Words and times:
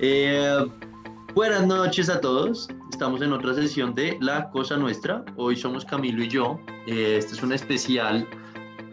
Eh, 0.00 0.64
buenas 1.34 1.66
noches 1.66 2.08
a 2.08 2.20
todos. 2.20 2.68
Estamos 2.90 3.20
en 3.20 3.32
otra 3.32 3.52
sesión 3.54 3.96
de 3.96 4.16
La 4.20 4.48
Cosa 4.50 4.76
Nuestra. 4.76 5.24
Hoy 5.36 5.56
somos 5.56 5.84
Camilo 5.84 6.22
y 6.22 6.28
yo. 6.28 6.60
Eh, 6.86 7.16
este 7.18 7.34
es 7.34 7.42
un 7.42 7.52
especial 7.52 8.24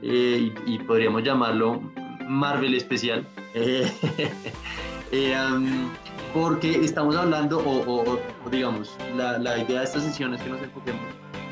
eh, 0.02 0.52
y, 0.66 0.80
podríamos 0.80 1.24
llamarlo 1.24 1.80
Marvel 2.28 2.74
especial. 2.74 3.28
porque 6.34 6.84
estamos 6.84 7.16
hablando, 7.16 7.60
o, 7.60 8.20
digamos, 8.50 8.98
la, 9.16 9.60
idea 9.60 9.80
de 9.80 9.86
esta 9.86 10.00
sesión 10.00 10.34
es 10.34 10.42
que 10.42 10.50
nos 10.50 10.62
enfoquemos 10.62 11.02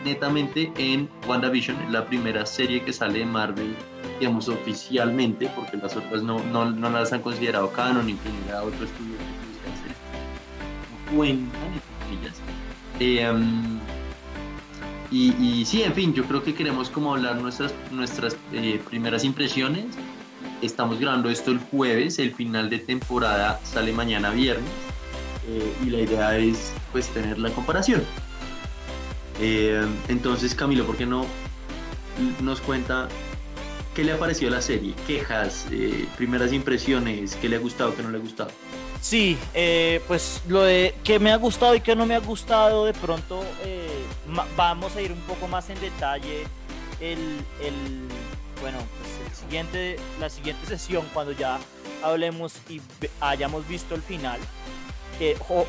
netamente 0.04 0.74
en 0.78 1.08
WandaVision, 1.28 1.78
la 1.92 2.06
primera 2.06 2.46
serie 2.46 2.84
que 2.84 2.92
sale 2.92 3.20
de 3.20 3.26
Marvel 3.26 3.76
digamos, 4.20 4.50
oficialmente, 4.50 5.50
porque 5.56 5.78
las 5.78 5.96
otras 5.96 6.24
no, 6.24 6.44
no, 6.44 6.90
las 6.90 7.14
han 7.14 7.22
considerado 7.22 7.72
canon 7.72 8.08
ni 8.08 8.14
otro 8.14 8.86
estudio 8.86 9.13
no 11.14 11.18
cuentan, 11.18 11.82
eh, 13.00 13.30
um, 13.30 13.80
y, 15.12 15.34
y, 15.34 15.66
sí, 15.66 15.84
en 15.84 15.94
fin, 15.94 16.14
yo 16.14 16.24
creo 16.26 16.44
que 16.44 16.54
queremos 16.54 16.90
como 16.90 17.14
hablar 17.14 17.38
nuestras, 17.38 17.74
nuestras 17.92 18.36
eh, 18.52 18.82
primeras 18.90 19.24
impresiones. 19.24 19.86
Estamos 20.62 21.00
grabando 21.00 21.30
esto 21.30 21.52
el 21.52 21.60
jueves, 21.60 22.20
el 22.20 22.34
final 22.34 22.70
de 22.70 22.80
temporada 22.80 23.60
sale 23.64 23.92
mañana 23.92 24.32
viernes 24.32 24.70
eh, 25.48 25.74
y 25.86 25.90
la 25.90 26.00
idea 26.00 26.38
es 26.38 26.74
pues 26.92 27.10
tener 27.10 27.38
la 27.38 27.50
comparación. 27.50 28.04
entonces 30.08 30.56
Camilo, 30.56 30.86
¿por 30.86 30.96
qué 30.96 31.06
no 31.06 31.26
nos 32.42 32.62
cuenta 32.62 33.10
¿Qué 33.94 34.04
le 34.04 34.12
ha 34.12 34.18
parecido 34.18 34.50
la 34.50 34.62
serie? 34.62 34.96
¿Quejas? 35.06 35.68
Eh, 35.70 36.08
¿Primeras 36.18 36.52
impresiones? 36.52 37.36
¿Qué 37.36 37.48
le 37.48 37.58
ha 37.58 37.60
gustado? 37.60 37.96
¿Qué 37.96 38.02
no 38.02 38.10
le 38.10 38.18
ha 38.18 38.22
gustado? 38.22 38.50
Sí, 39.04 39.38
eh, 39.54 40.02
pues 40.08 40.42
lo 40.48 40.64
de 40.64 40.96
qué 41.04 41.20
me 41.20 41.34
ha 41.34 41.36
gustado 41.36 41.76
y 41.76 41.82
qué 41.82 41.94
no 41.94 42.06
me 42.06 42.16
ha 42.16 42.20
gustado, 42.20 42.86
de 42.86 42.94
pronto 42.94 43.44
eh, 43.66 44.06
vamos 44.56 44.96
a 44.96 45.02
ir 45.02 45.12
un 45.12 45.20
poco 45.24 45.46
más 45.50 45.70
en 45.70 45.80
detalle 45.82 46.44
el, 47.02 47.20
el 47.62 48.08
bueno, 48.62 48.78
pues 49.02 49.14
la 50.22 50.30
siguiente 50.30 50.66
sesión 50.66 51.06
cuando 51.14 51.34
ya 51.34 51.60
hablemos 52.02 52.54
y 52.70 52.82
hayamos 53.20 53.68
visto 53.68 53.94
el 53.94 54.02
final. 54.02 54.40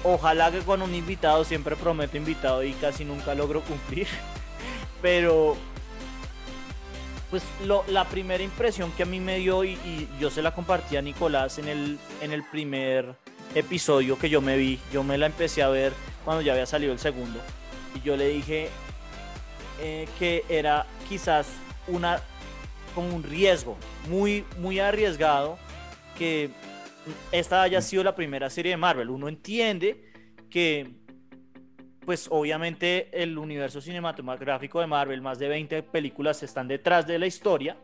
ojalá 0.05 0.53
que 0.53 0.61
con 0.61 0.81
un 0.81 0.95
invitado, 0.95 1.43
siempre 1.43 1.75
prometo 1.75 2.17
invitado 2.17 2.63
y 2.63 2.73
casi 2.75 3.05
nunca 3.05 3.35
logro 3.35 3.63
cumplir, 3.63 4.07
pero 5.03 5.57
pues 7.35 7.43
la 7.89 8.05
primera 8.05 8.45
impresión 8.45 8.93
que 8.93 9.03
a 9.03 9.07
mí 9.07 9.19
me 9.19 9.39
dio 9.39 9.65
y, 9.65 9.77
yo 10.21 10.31
se 10.31 10.41
la 10.41 10.55
compartí 10.55 10.97
a 10.97 11.03
Nicolás 11.03 11.59
en 11.59 11.67
el, 11.67 11.99
en 12.21 12.33
el 12.33 12.45
primer 12.45 13.17
episodio 13.57 14.17
que 14.17 14.31
yo 14.31 14.41
me 14.41 14.57
vi, 14.57 14.79
yo 14.93 15.03
me 15.03 15.19
la 15.19 15.27
empecé 15.27 15.61
a 15.61 15.69
ver 15.69 15.93
cuando 16.25 16.43
ya 16.43 16.53
había 16.53 16.65
salido 16.65 16.93
el 16.93 17.01
segundo 17.01 17.41
y 17.93 18.03
yo 18.03 18.17
le 18.17 18.29
dije 18.29 18.69
eh, 19.81 20.07
que 20.17 20.45
era 20.49 20.87
quizás 21.09 21.49
una 21.89 22.21
como 22.95 23.13
un 23.13 23.25
riesgo 23.25 23.77
muy 24.09 24.45
muy 24.59 24.79
arriesgado 24.79 25.59
que 26.17 26.51
esta 27.33 27.63
haya 27.63 27.83
sido 27.83 28.05
la 28.05 28.15
primera 28.15 28.49
serie 28.49 28.71
de 28.71 28.77
Marvel. 28.77 29.11
Uno 29.11 29.27
entiende 29.27 30.05
que 30.51 30.89
pues 32.05 32.29
obviamente 32.31 33.09
el 33.13 33.39
universo 33.39 33.81
cinematográfico 33.81 34.81
de 34.81 34.87
Marvel, 34.87 35.21
más 35.23 35.39
de 35.39 35.49
20 35.49 35.83
películas 35.85 36.43
están 36.43 36.69
detrás 36.69 37.07
de 37.07 37.19
la 37.19 37.27
historia, 37.27 37.77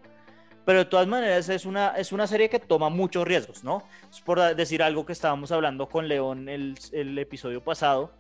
pero 0.64 0.80
de 0.80 0.84
todas 0.84 1.06
maneras 1.06 1.48
es 1.48 1.64
una, 1.64 1.88
es 1.96 2.12
una 2.12 2.26
serie 2.26 2.48
que 2.48 2.58
toma 2.58 2.90
muchos 2.90 3.26
riesgos, 3.26 3.64
¿no? 3.64 3.82
Es 4.10 4.20
por 4.20 4.54
decir 4.54 4.82
algo 4.82 5.06
que 5.06 5.12
estábamos 5.12 5.50
hablando 5.52 5.88
con 5.88 6.06
León 6.06 6.48
el, 6.48 6.76
el 6.92 7.18
episodio 7.18 7.62
pasado, 7.62 8.12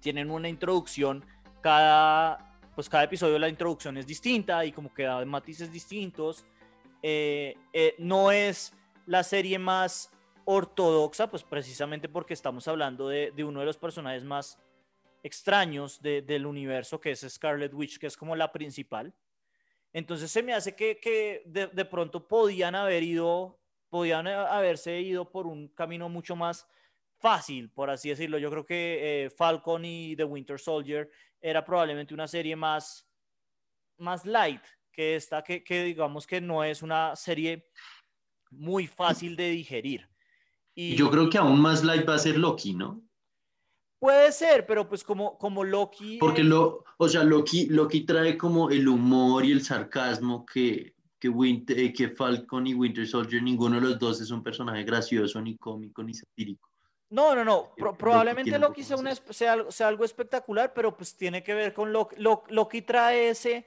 tienen 0.00 0.30
una 0.30 0.48
introducción, 0.48 1.24
cada, 1.60 2.58
pues 2.74 2.88
cada 2.88 3.04
episodio 3.04 3.38
la 3.38 3.48
introducción 3.48 3.96
es 3.96 4.06
distinta 4.06 4.64
y 4.64 4.72
como 4.72 4.92
que 4.92 5.04
da 5.04 5.24
matices 5.24 5.70
distintos, 5.70 6.44
eh, 7.02 7.56
eh, 7.72 7.94
no 7.98 8.32
es 8.32 8.74
la 9.06 9.22
serie 9.22 9.58
más 9.58 10.10
ortodoxa, 10.44 11.30
pues 11.30 11.44
precisamente 11.44 12.08
porque 12.08 12.34
estamos 12.34 12.66
hablando 12.66 13.08
de, 13.08 13.32
de 13.34 13.44
uno 13.44 13.60
de 13.60 13.66
los 13.66 13.78
personajes 13.78 14.24
más 14.24 14.58
extraños 15.22 16.00
del 16.00 16.46
universo, 16.46 17.00
que 17.00 17.12
es 17.12 17.26
Scarlet 17.28 17.72
Witch, 17.74 17.98
que 17.98 18.06
es 18.06 18.16
como 18.16 18.34
la 18.36 18.52
principal. 18.52 19.14
Entonces 19.92 20.30
se 20.30 20.42
me 20.42 20.54
hace 20.54 20.74
que, 20.76 21.42
de, 21.46 21.84
pronto 21.84 22.26
podían 22.26 22.74
haber 22.74 23.02
ido, 23.02 23.60
podían 23.88 24.26
haberse 24.26 25.00
ido 25.00 25.30
por 25.30 25.46
un 25.46 25.68
camino 25.68 26.08
mucho 26.08 26.36
más 26.36 26.66
fácil, 27.18 27.70
por 27.70 27.90
así 27.90 28.08
decirlo. 28.08 28.38
Yo 28.38 28.50
creo 28.50 28.64
que 28.64 29.24
eh, 29.24 29.30
Falcon 29.30 29.84
y 29.84 30.16
The 30.16 30.24
Winter 30.24 30.58
Soldier 30.58 31.10
era 31.40 31.64
probablemente 31.64 32.14
una 32.14 32.28
serie 32.28 32.54
más, 32.56 33.06
más 33.98 34.24
light 34.24 34.62
que 34.92 35.16
esta, 35.16 35.42
que, 35.42 35.62
que 35.62 35.84
digamos 35.84 36.26
que 36.26 36.40
no 36.40 36.62
es 36.64 36.82
una 36.82 37.16
serie 37.16 37.68
muy 38.50 38.86
fácil 38.86 39.36
de 39.36 39.50
digerir. 39.50 40.08
Y 40.74 40.94
yo 40.94 41.10
creo 41.10 41.28
que 41.28 41.38
aún 41.38 41.60
más 41.60 41.84
light 41.84 42.08
va 42.08 42.14
a 42.14 42.18
ser 42.18 42.36
Loki, 42.38 42.74
¿no? 42.74 43.02
Puede 44.00 44.32
ser, 44.32 44.66
pero 44.66 44.88
pues 44.88 45.04
como, 45.04 45.36
como 45.36 45.62
Loki. 45.62 46.16
Porque 46.18 46.42
lo, 46.42 46.84
o 46.96 47.08
sea, 47.08 47.22
Loki, 47.22 47.66
Loki 47.66 48.00
trae 48.00 48.36
como 48.38 48.70
el 48.70 48.88
humor 48.88 49.44
y 49.44 49.52
el 49.52 49.62
sarcasmo 49.62 50.46
que, 50.46 50.94
que, 51.18 51.28
Winter, 51.28 51.78
eh, 51.78 51.92
que 51.92 52.08
Falcon 52.08 52.66
y 52.66 52.72
Winter 52.72 53.06
Soldier, 53.06 53.42
ninguno 53.42 53.76
de 53.76 53.82
los 53.82 53.98
dos 53.98 54.22
es 54.22 54.30
un 54.30 54.42
personaje 54.42 54.84
gracioso, 54.84 55.38
ni 55.42 55.58
cómico, 55.58 56.02
ni 56.02 56.14
satírico. 56.14 56.70
No, 57.10 57.34
no, 57.34 57.44
no. 57.44 57.74
probablemente 57.98 58.58
Loki, 58.58 58.82
sea, 58.84 58.96
sea, 59.28 59.70
sea, 59.70 59.88
algo 59.88 60.04
espectacular, 60.04 60.72
pero 60.72 60.96
pues 60.96 61.14
tiene 61.14 61.42
que 61.42 61.52
ver 61.52 61.74
con 61.74 61.92
Loki. 61.92 62.16
Loki 62.16 62.80
trae 62.80 63.28
ese, 63.28 63.66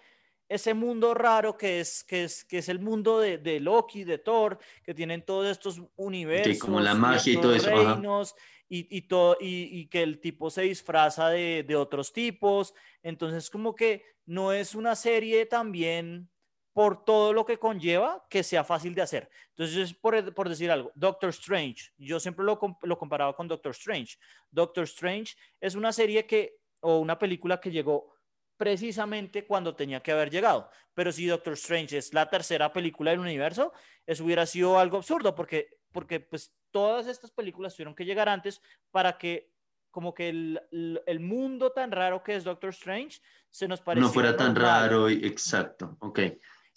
ese 0.50 0.74
mundo 0.74 1.14
raro 1.14 1.56
que 1.56 1.80
es, 1.80 2.04
que 2.06 2.24
es, 2.24 2.44
que 2.44 2.58
es 2.58 2.70
el 2.70 2.80
mundo 2.80 3.20
de, 3.20 3.38
de 3.38 3.60
Loki, 3.60 4.04
de 4.04 4.18
Thor, 4.18 4.58
que 4.82 4.96
tienen 4.96 5.24
todos 5.24 5.48
estos 5.48 5.80
universos. 5.96 6.58
como 6.58 6.80
la 6.80 6.96
magia 6.96 7.34
y 7.34 7.38
todo 7.38 7.54
eso. 7.54 7.70
Reinos, 7.70 8.34
y, 8.70 9.02
todo, 9.04 9.38
y, 9.40 9.88
que 9.88 10.02
el 10.02 10.20
tipo 10.20 10.50
se 10.50 10.64
disfraza 10.64 11.30
de, 11.30 11.64
de, 11.64 11.76
otros 11.76 12.12
tipos. 12.12 12.74
Entonces, 13.04 13.50
como 13.50 13.76
que 13.76 14.04
no 14.26 14.52
es 14.52 14.74
una 14.74 14.96
serie 14.96 15.46
también 15.46 16.30
por 16.74 17.06
todo 17.06 17.34
lo 17.34 17.46
que 17.46 17.60
conlleva 17.60 18.26
que 18.30 18.42
sea 18.44 18.64
fácil 18.64 18.96
de 18.96 19.04
hacer. 19.04 19.30
Entonces, 19.50 19.94
por, 19.94 20.34
por 20.34 20.50
decir 20.50 20.72
algo, 20.72 20.92
Doctor 20.96 21.30
Strange, 21.30 21.92
yo 21.98 22.20
siempre 22.20 22.44
lo, 22.44 22.60
lo 22.82 22.98
comparaba 22.98 23.36
con 23.36 23.48
Doctor 23.48 23.72
Strange. 23.72 24.18
Doctor 24.50 24.86
Strange 24.86 25.36
es 25.62 25.76
una 25.76 25.94
serie 25.94 26.26
que, 26.26 26.58
o 26.82 26.98
una 26.98 27.20
película 27.20 27.62
que 27.62 27.72
llegó 27.72 28.14
precisamente 28.58 29.46
cuando 29.46 29.76
tenía 29.76 30.02
que 30.02 30.12
haber 30.12 30.32
llegado. 30.32 30.70
Pero 30.94 31.12
si 31.12 31.26
Doctor 31.28 31.54
Strange 31.54 31.98
es 31.98 32.14
la 32.14 32.30
tercera 32.30 32.74
película 32.74 33.12
del 33.12 33.20
universo, 33.20 33.74
eso 34.06 34.24
hubiera 34.24 34.46
sido 34.46 34.80
algo 34.80 34.98
absurdo 34.98 35.36
porque, 35.36 35.80
porque 35.94 36.20
pues 36.20 36.54
todas 36.72 37.08
estas 37.08 37.32
películas 37.32 37.76
tuvieron 37.76 37.96
que 37.96 38.04
llegar 38.04 38.28
antes 38.28 38.62
para 38.92 39.18
que 39.18 39.54
como 39.92 40.14
que 40.14 40.30
el, 40.30 41.02
el, 41.06 41.20
mundo 41.20 41.72
tan 41.72 41.92
raro 41.92 42.24
que 42.24 42.36
es 42.36 42.44
Doctor 42.44 42.72
Strange 42.72 43.22
se 43.50 43.68
nos 43.68 43.80
pareciera 43.80 44.08
no 44.08 44.14
fuera 44.14 44.36
tan 44.36 44.56
raro. 44.56 45.10
y 45.10 45.26
exacto 45.26 45.96
ok. 46.00 46.20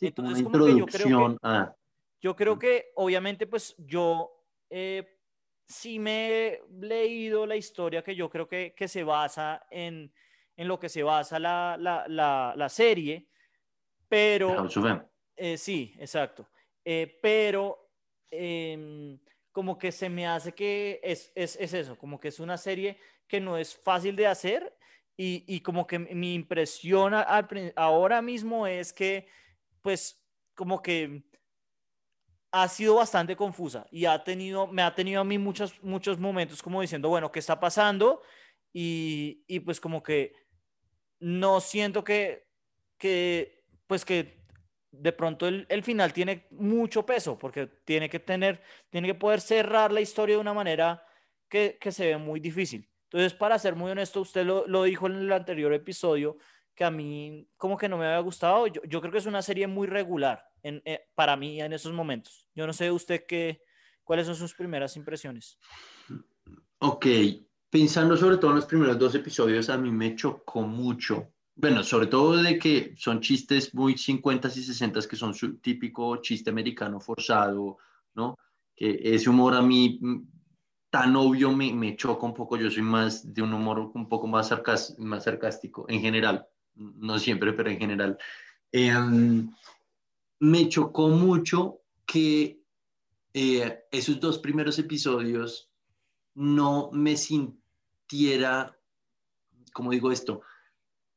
Entonces 0.00 0.44
como 0.44 0.66
que 0.66 0.76
yo 0.76 0.86
creo 0.86 1.38
que, 1.38 1.72
yo 2.20 2.36
creo 2.36 2.58
que 2.58 2.92
obviamente 2.96 3.46
pues 3.46 3.74
yo 3.78 4.30
eh, 4.68 5.18
sí 5.66 5.98
me 5.98 6.28
he 6.28 6.62
leído 6.78 7.46
la 7.46 7.56
historia 7.56 8.02
que 8.02 8.14
yo 8.14 8.28
creo 8.28 8.46
que, 8.46 8.74
que 8.76 8.86
se 8.86 9.02
basa 9.02 9.66
en, 9.70 10.12
en, 10.54 10.68
lo 10.68 10.78
que 10.78 10.90
se 10.90 11.02
basa 11.02 11.38
la, 11.38 11.76
la, 11.80 12.04
la, 12.08 12.52
la 12.54 12.68
serie 12.68 13.26
pero 14.08 14.68
eh, 15.36 15.58
sí 15.58 15.94
exacto. 15.98 16.48
Eh, 16.84 17.18
pero 17.20 17.85
em, 18.30 19.18
como 19.52 19.78
que 19.78 19.92
se 19.92 20.08
me 20.08 20.26
hace 20.26 20.52
que 20.52 21.00
es, 21.02 21.32
es, 21.34 21.56
es 21.56 21.72
eso, 21.72 21.96
como 21.96 22.20
que 22.20 22.28
es 22.28 22.40
una 22.40 22.58
serie 22.58 22.98
que 23.26 23.40
no 23.40 23.56
es 23.56 23.76
fácil 23.76 24.14
de 24.16 24.26
hacer 24.26 24.76
y, 25.16 25.44
y 25.46 25.60
como 25.60 25.86
que 25.86 25.98
mi 25.98 26.34
impresión 26.34 27.12
ahora 27.76 28.20
mismo 28.22 28.66
es 28.66 28.92
que 28.92 29.28
pues 29.82 30.22
como 30.54 30.82
que 30.82 31.24
ha 32.52 32.68
sido 32.68 32.96
bastante 32.96 33.36
confusa 33.36 33.86
y 33.90 34.06
ha 34.06 34.22
tenido, 34.24 34.66
me 34.66 34.82
ha 34.82 34.94
tenido 34.94 35.20
a 35.20 35.24
mí 35.24 35.38
muchos, 35.38 35.82
muchos 35.82 36.18
momentos 36.18 36.62
como 36.62 36.80
diciendo, 36.80 37.08
bueno, 37.08 37.30
¿qué 37.30 37.38
está 37.38 37.60
pasando? 37.60 38.22
Y, 38.72 39.44
y 39.46 39.60
pues 39.60 39.80
como 39.80 40.02
que 40.02 40.32
no 41.18 41.60
siento 41.60 42.04
que, 42.04 42.46
que, 42.98 43.64
pues 43.86 44.04
que 44.04 44.45
de 44.90 45.12
pronto 45.12 45.46
el, 45.46 45.66
el, 45.68 45.82
final 45.82 46.12
tiene 46.12 46.46
mucho 46.50 47.04
peso 47.04 47.38
porque 47.38 47.66
tiene 47.84 48.08
que 48.08 48.20
tener, 48.20 48.62
tiene 48.90 49.08
que 49.08 49.14
poder 49.14 49.40
cerrar 49.40 49.92
la 49.92 50.00
historia 50.00 50.36
de 50.36 50.40
una 50.40 50.54
manera 50.54 51.04
que, 51.48 51.78
que 51.80 51.92
se 51.92 52.06
ve 52.06 52.16
muy 52.16 52.40
difícil. 52.40 52.88
Entonces, 53.04 53.34
para 53.34 53.58
ser 53.58 53.76
muy 53.76 53.90
honesto, 53.90 54.20
usted 54.20 54.44
lo, 54.44 54.66
lo, 54.66 54.82
dijo 54.82 55.06
en 55.06 55.16
el 55.16 55.32
anterior 55.32 55.72
episodio, 55.72 56.38
que 56.74 56.84
a 56.84 56.90
mí 56.90 57.48
como 57.56 57.76
que 57.76 57.88
no 57.88 57.96
me 57.96 58.06
había 58.06 58.18
gustado. 58.20 58.66
Yo, 58.66 58.82
yo 58.84 59.00
creo 59.00 59.12
que 59.12 59.18
es 59.18 59.26
una 59.26 59.42
serie 59.42 59.66
muy 59.66 59.86
regular 59.86 60.44
en, 60.62 60.82
eh, 60.84 61.08
para 61.14 61.36
mí 61.36 61.60
en 61.60 61.72
esos 61.72 61.92
momentos. 61.92 62.48
Yo 62.54 62.66
no 62.66 62.72
sé 62.72 62.90
usted 62.90 63.24
qué, 63.26 63.62
cuáles 64.04 64.26
son 64.26 64.36
sus 64.36 64.54
primeras 64.54 64.96
impresiones. 64.96 65.58
Ok, 66.78 67.06
pensando 67.70 68.16
sobre 68.16 68.36
todo 68.36 68.50
en 68.50 68.56
los 68.56 68.66
primeros 68.66 68.98
dos 68.98 69.14
episodios, 69.14 69.70
a 69.70 69.78
mí 69.78 69.90
me 69.90 70.14
chocó 70.14 70.62
mucho. 70.62 71.32
Bueno, 71.58 71.82
sobre 71.82 72.06
todo 72.06 72.36
de 72.36 72.58
que 72.58 72.94
son 72.98 73.20
chistes 73.20 73.74
muy 73.74 73.96
50 73.96 74.48
y 74.48 74.62
60 74.62 75.00
que 75.08 75.16
son 75.16 75.32
su 75.32 75.56
típico 75.56 76.16
chiste 76.18 76.50
americano 76.50 77.00
forzado, 77.00 77.78
¿no? 78.14 78.36
Que 78.74 79.00
ese 79.02 79.30
humor 79.30 79.54
a 79.54 79.62
mí 79.62 79.98
mm, 79.98 80.16
tan 80.90 81.16
obvio 81.16 81.50
me, 81.52 81.72
me 81.72 81.96
choca 81.96 82.26
un 82.26 82.34
poco. 82.34 82.58
Yo 82.58 82.70
soy 82.70 82.82
más 82.82 83.32
de 83.32 83.40
un 83.40 83.54
humor 83.54 83.90
un 83.94 84.06
poco 84.06 84.26
más, 84.26 84.52
más 84.98 85.24
sarcástico 85.24 85.86
en 85.88 86.02
general, 86.02 86.46
no 86.74 87.18
siempre, 87.18 87.54
pero 87.54 87.70
en 87.70 87.78
general. 87.78 88.18
Em, 88.70 89.50
me 90.40 90.68
chocó 90.68 91.08
mucho 91.08 91.80
que 92.04 92.60
eh, 93.32 93.84
esos 93.90 94.20
dos 94.20 94.38
primeros 94.38 94.78
episodios 94.78 95.70
no 96.34 96.90
me 96.92 97.16
sintiera, 97.16 98.78
como 99.72 99.90
digo 99.92 100.12
esto, 100.12 100.42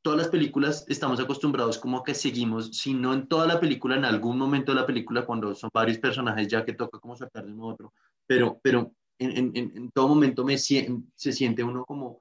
todas 0.02 0.18
las 0.18 0.28
películas 0.28 0.84
estamos 0.88 1.20
acostumbrados 1.20 1.78
como 1.78 2.02
que 2.02 2.14
seguimos, 2.14 2.76
si 2.76 2.94
no 2.94 3.12
en 3.12 3.26
toda 3.26 3.46
la 3.46 3.60
película, 3.60 3.96
en 3.96 4.04
algún 4.04 4.38
momento 4.38 4.72
de 4.72 4.80
la 4.80 4.86
película, 4.86 5.26
cuando 5.26 5.54
son 5.54 5.70
varios 5.72 5.98
personajes 5.98 6.48
ya 6.48 6.64
que 6.64 6.72
toca 6.72 6.98
como 6.98 7.16
sacar 7.16 7.44
de 7.44 7.52
uno 7.52 7.64
a 7.64 7.72
otro, 7.74 7.92
pero, 8.26 8.58
pero 8.62 8.92
en, 9.18 9.36
en, 9.36 9.52
en 9.54 9.90
todo 9.90 10.08
momento 10.08 10.44
me, 10.44 10.56
se 10.56 11.02
siente 11.16 11.62
uno 11.62 11.84
como 11.84 12.20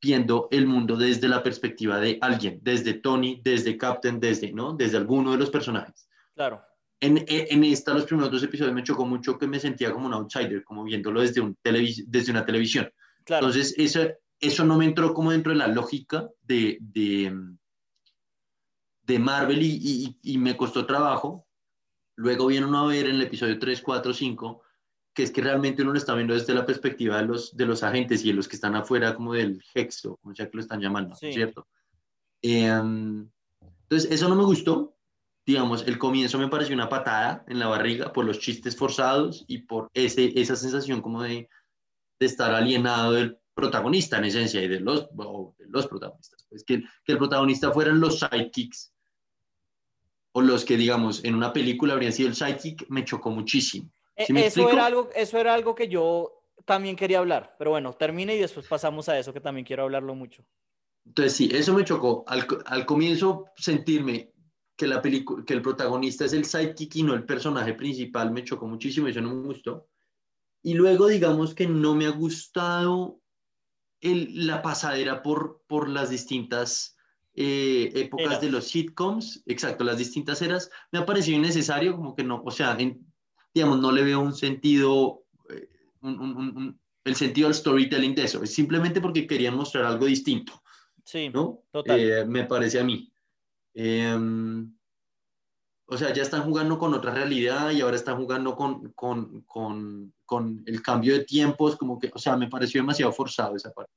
viendo 0.00 0.48
el 0.50 0.66
mundo 0.66 0.96
desde 0.96 1.28
la 1.28 1.42
perspectiva 1.42 1.98
de 1.98 2.18
alguien, 2.20 2.60
desde 2.62 2.94
Tony, 2.94 3.40
desde 3.42 3.76
Captain, 3.76 4.20
desde, 4.20 4.52
¿no? 4.52 4.74
Desde 4.74 4.96
alguno 4.98 5.32
de 5.32 5.38
los 5.38 5.50
personajes. 5.50 6.08
Claro. 6.34 6.62
En, 7.00 7.24
en 7.26 7.64
esta, 7.64 7.92
los 7.92 8.04
primeros 8.04 8.30
dos 8.30 8.42
episodios 8.42 8.74
me 8.74 8.82
chocó 8.82 9.04
mucho 9.04 9.36
que 9.36 9.46
me 9.46 9.60
sentía 9.60 9.92
como 9.92 10.06
un 10.06 10.14
outsider, 10.14 10.64
como 10.64 10.84
viéndolo 10.84 11.20
desde, 11.20 11.40
un 11.40 11.56
desde 11.62 12.30
una 12.30 12.46
televisión. 12.46 12.90
Claro. 13.24 13.46
Entonces, 13.46 13.74
eso, 13.76 14.00
eso 14.40 14.64
no 14.64 14.76
me 14.76 14.84
entró 14.84 15.14
como 15.14 15.32
dentro 15.32 15.52
de 15.52 15.58
la 15.58 15.68
lógica 15.68 16.28
de, 16.42 16.78
de, 16.80 17.34
de 19.02 19.18
Marvel 19.18 19.62
y, 19.62 19.80
y, 19.82 20.18
y, 20.22 20.38
me 20.38 20.56
costó 20.56 20.86
trabajo. 20.86 21.46
Luego 22.16 22.46
viene 22.46 22.66
uno 22.66 22.80
a 22.80 22.88
ver 22.88 23.06
en 23.06 23.16
el 23.16 23.22
episodio 23.22 23.58
3, 23.58 23.82
4, 23.82 24.14
5 24.14 24.62
que 25.16 25.22
es 25.22 25.30
que 25.30 25.40
realmente 25.40 25.80
uno 25.80 25.92
lo 25.92 25.98
está 25.98 26.14
viendo 26.14 26.34
desde 26.34 26.52
la 26.52 26.66
perspectiva 26.66 27.16
de 27.16 27.24
los, 27.24 27.56
de 27.56 27.64
los 27.64 27.82
agentes 27.82 28.22
y 28.22 28.28
de 28.28 28.34
los 28.34 28.46
que 28.46 28.56
están 28.56 28.76
afuera 28.76 29.14
como 29.14 29.32
del 29.32 29.64
hexo, 29.74 30.18
como 30.18 30.34
sea 30.34 30.50
que 30.50 30.58
lo 30.58 30.62
están 30.62 30.78
llamando, 30.78 31.14
¿cierto? 31.14 31.66
Em, 32.42 33.26
entonces, 33.88 34.10
eso 34.10 34.28
no 34.28 34.36
me 34.36 34.44
gustó. 34.44 34.94
Digamos, 35.46 35.86
el 35.86 35.96
comienzo 35.96 36.38
me 36.38 36.48
pareció 36.48 36.74
una 36.74 36.90
patada 36.90 37.46
en 37.48 37.58
la 37.58 37.66
barriga 37.66 38.12
por 38.12 38.26
los 38.26 38.40
chistes 38.40 38.76
forzados 38.76 39.46
y 39.48 39.62
por 39.62 39.88
ese, 39.94 40.38
esa 40.38 40.54
sensación 40.54 41.00
como 41.00 41.22
de, 41.22 41.48
de 42.20 42.26
estar 42.26 42.54
alienado 42.54 43.12
del 43.12 43.38
protagonista 43.56 44.18
en 44.18 44.26
esencia 44.26 44.62
y 44.62 44.68
de 44.68 44.80
los, 44.80 45.08
de 45.08 45.66
los 45.68 45.86
protagonistas. 45.86 46.46
Pues 46.48 46.62
que, 46.62 46.82
que 47.04 47.12
el 47.12 47.18
protagonista 47.18 47.72
fueran 47.72 47.98
los 47.98 48.20
sidekicks 48.20 48.92
o 50.32 50.42
los 50.42 50.66
que, 50.66 50.76
digamos, 50.76 51.24
en 51.24 51.34
una 51.34 51.54
película 51.54 51.94
habrían 51.94 52.12
sido 52.12 52.28
el 52.28 52.34
sidekick, 52.34 52.86
me 52.90 53.06
chocó 53.06 53.30
muchísimo. 53.30 53.90
E, 54.14 54.26
eso, 54.46 54.70
era 54.70 54.84
algo, 54.84 55.08
eso 55.16 55.38
era 55.38 55.54
algo 55.54 55.74
que 55.74 55.88
yo 55.88 56.42
también 56.66 56.96
quería 56.96 57.18
hablar, 57.18 57.56
pero 57.58 57.70
bueno, 57.70 57.94
termine 57.94 58.36
y 58.36 58.40
después 58.40 58.66
pasamos 58.66 59.08
a 59.08 59.18
eso 59.18 59.32
que 59.32 59.40
también 59.40 59.64
quiero 59.64 59.84
hablarlo 59.84 60.14
mucho. 60.14 60.44
Entonces 61.06 61.32
sí, 61.32 61.48
eso 61.50 61.72
me 61.72 61.84
chocó. 61.84 62.24
Al, 62.26 62.46
al 62.66 62.84
comienzo 62.84 63.46
sentirme 63.56 64.32
que, 64.76 64.86
la 64.86 65.00
que 65.00 65.54
el 65.54 65.62
protagonista 65.62 66.26
es 66.26 66.34
el 66.34 66.44
sidekick 66.44 66.96
y 66.96 67.02
no 67.04 67.14
el 67.14 67.24
personaje 67.24 67.72
principal 67.72 68.30
me 68.30 68.44
chocó 68.44 68.66
muchísimo, 68.66 69.08
eso 69.08 69.22
no 69.22 69.34
me 69.34 69.46
gustó. 69.46 69.88
Y 70.62 70.74
luego 70.74 71.06
digamos 71.06 71.54
que 71.54 71.66
no 71.66 71.94
me 71.94 72.04
ha 72.04 72.10
gustado 72.10 73.20
el, 74.12 74.46
la 74.46 74.62
pasadera 74.62 75.22
por, 75.22 75.62
por 75.66 75.88
las 75.88 76.10
distintas 76.10 76.96
eh, 77.34 77.90
épocas 77.94 78.40
de 78.40 78.50
los 78.50 78.68
sitcoms, 78.68 79.42
exacto, 79.46 79.84
las 79.84 79.98
distintas 79.98 80.40
eras, 80.40 80.70
me 80.90 80.98
ha 80.98 81.06
parecido 81.06 81.36
innecesario, 81.36 81.94
como 81.94 82.14
que 82.14 82.24
no, 82.24 82.42
o 82.42 82.50
sea, 82.50 82.76
en, 82.78 83.06
digamos, 83.52 83.78
no 83.80 83.92
le 83.92 84.02
veo 84.02 84.20
un 84.20 84.34
sentido, 84.34 85.24
eh, 85.50 85.68
el 87.04 87.14
sentido 87.14 87.48
del 87.48 87.54
storytelling 87.54 88.14
de 88.14 88.24
eso, 88.24 88.42
es 88.42 88.54
simplemente 88.54 89.00
porque 89.00 89.26
querían 89.26 89.54
mostrar 89.54 89.84
algo 89.84 90.06
distinto. 90.06 90.62
Sí, 91.04 91.28
¿no? 91.28 91.62
total. 91.70 92.00
Eh, 92.00 92.24
me 92.24 92.44
parece 92.44 92.80
a 92.80 92.84
mí. 92.84 93.12
Em, 93.74 94.74
o 95.86 95.96
sea, 95.96 96.12
ya 96.12 96.22
están 96.22 96.42
jugando 96.42 96.78
con 96.78 96.94
otra 96.94 97.12
realidad 97.12 97.70
y 97.70 97.80
ahora 97.80 97.96
están 97.96 98.16
jugando 98.16 98.56
con, 98.56 98.92
con, 98.92 99.42
con, 99.42 100.12
con, 100.26 100.62
el 100.66 100.82
cambio 100.82 101.14
de 101.14 101.24
tiempos, 101.24 101.76
como 101.76 101.98
que, 101.98 102.10
o 102.12 102.18
sea, 102.18 102.36
me 102.36 102.48
pareció 102.48 102.80
demasiado 102.80 103.12
forzado 103.12 103.56
esa 103.56 103.72
parte. 103.72 103.92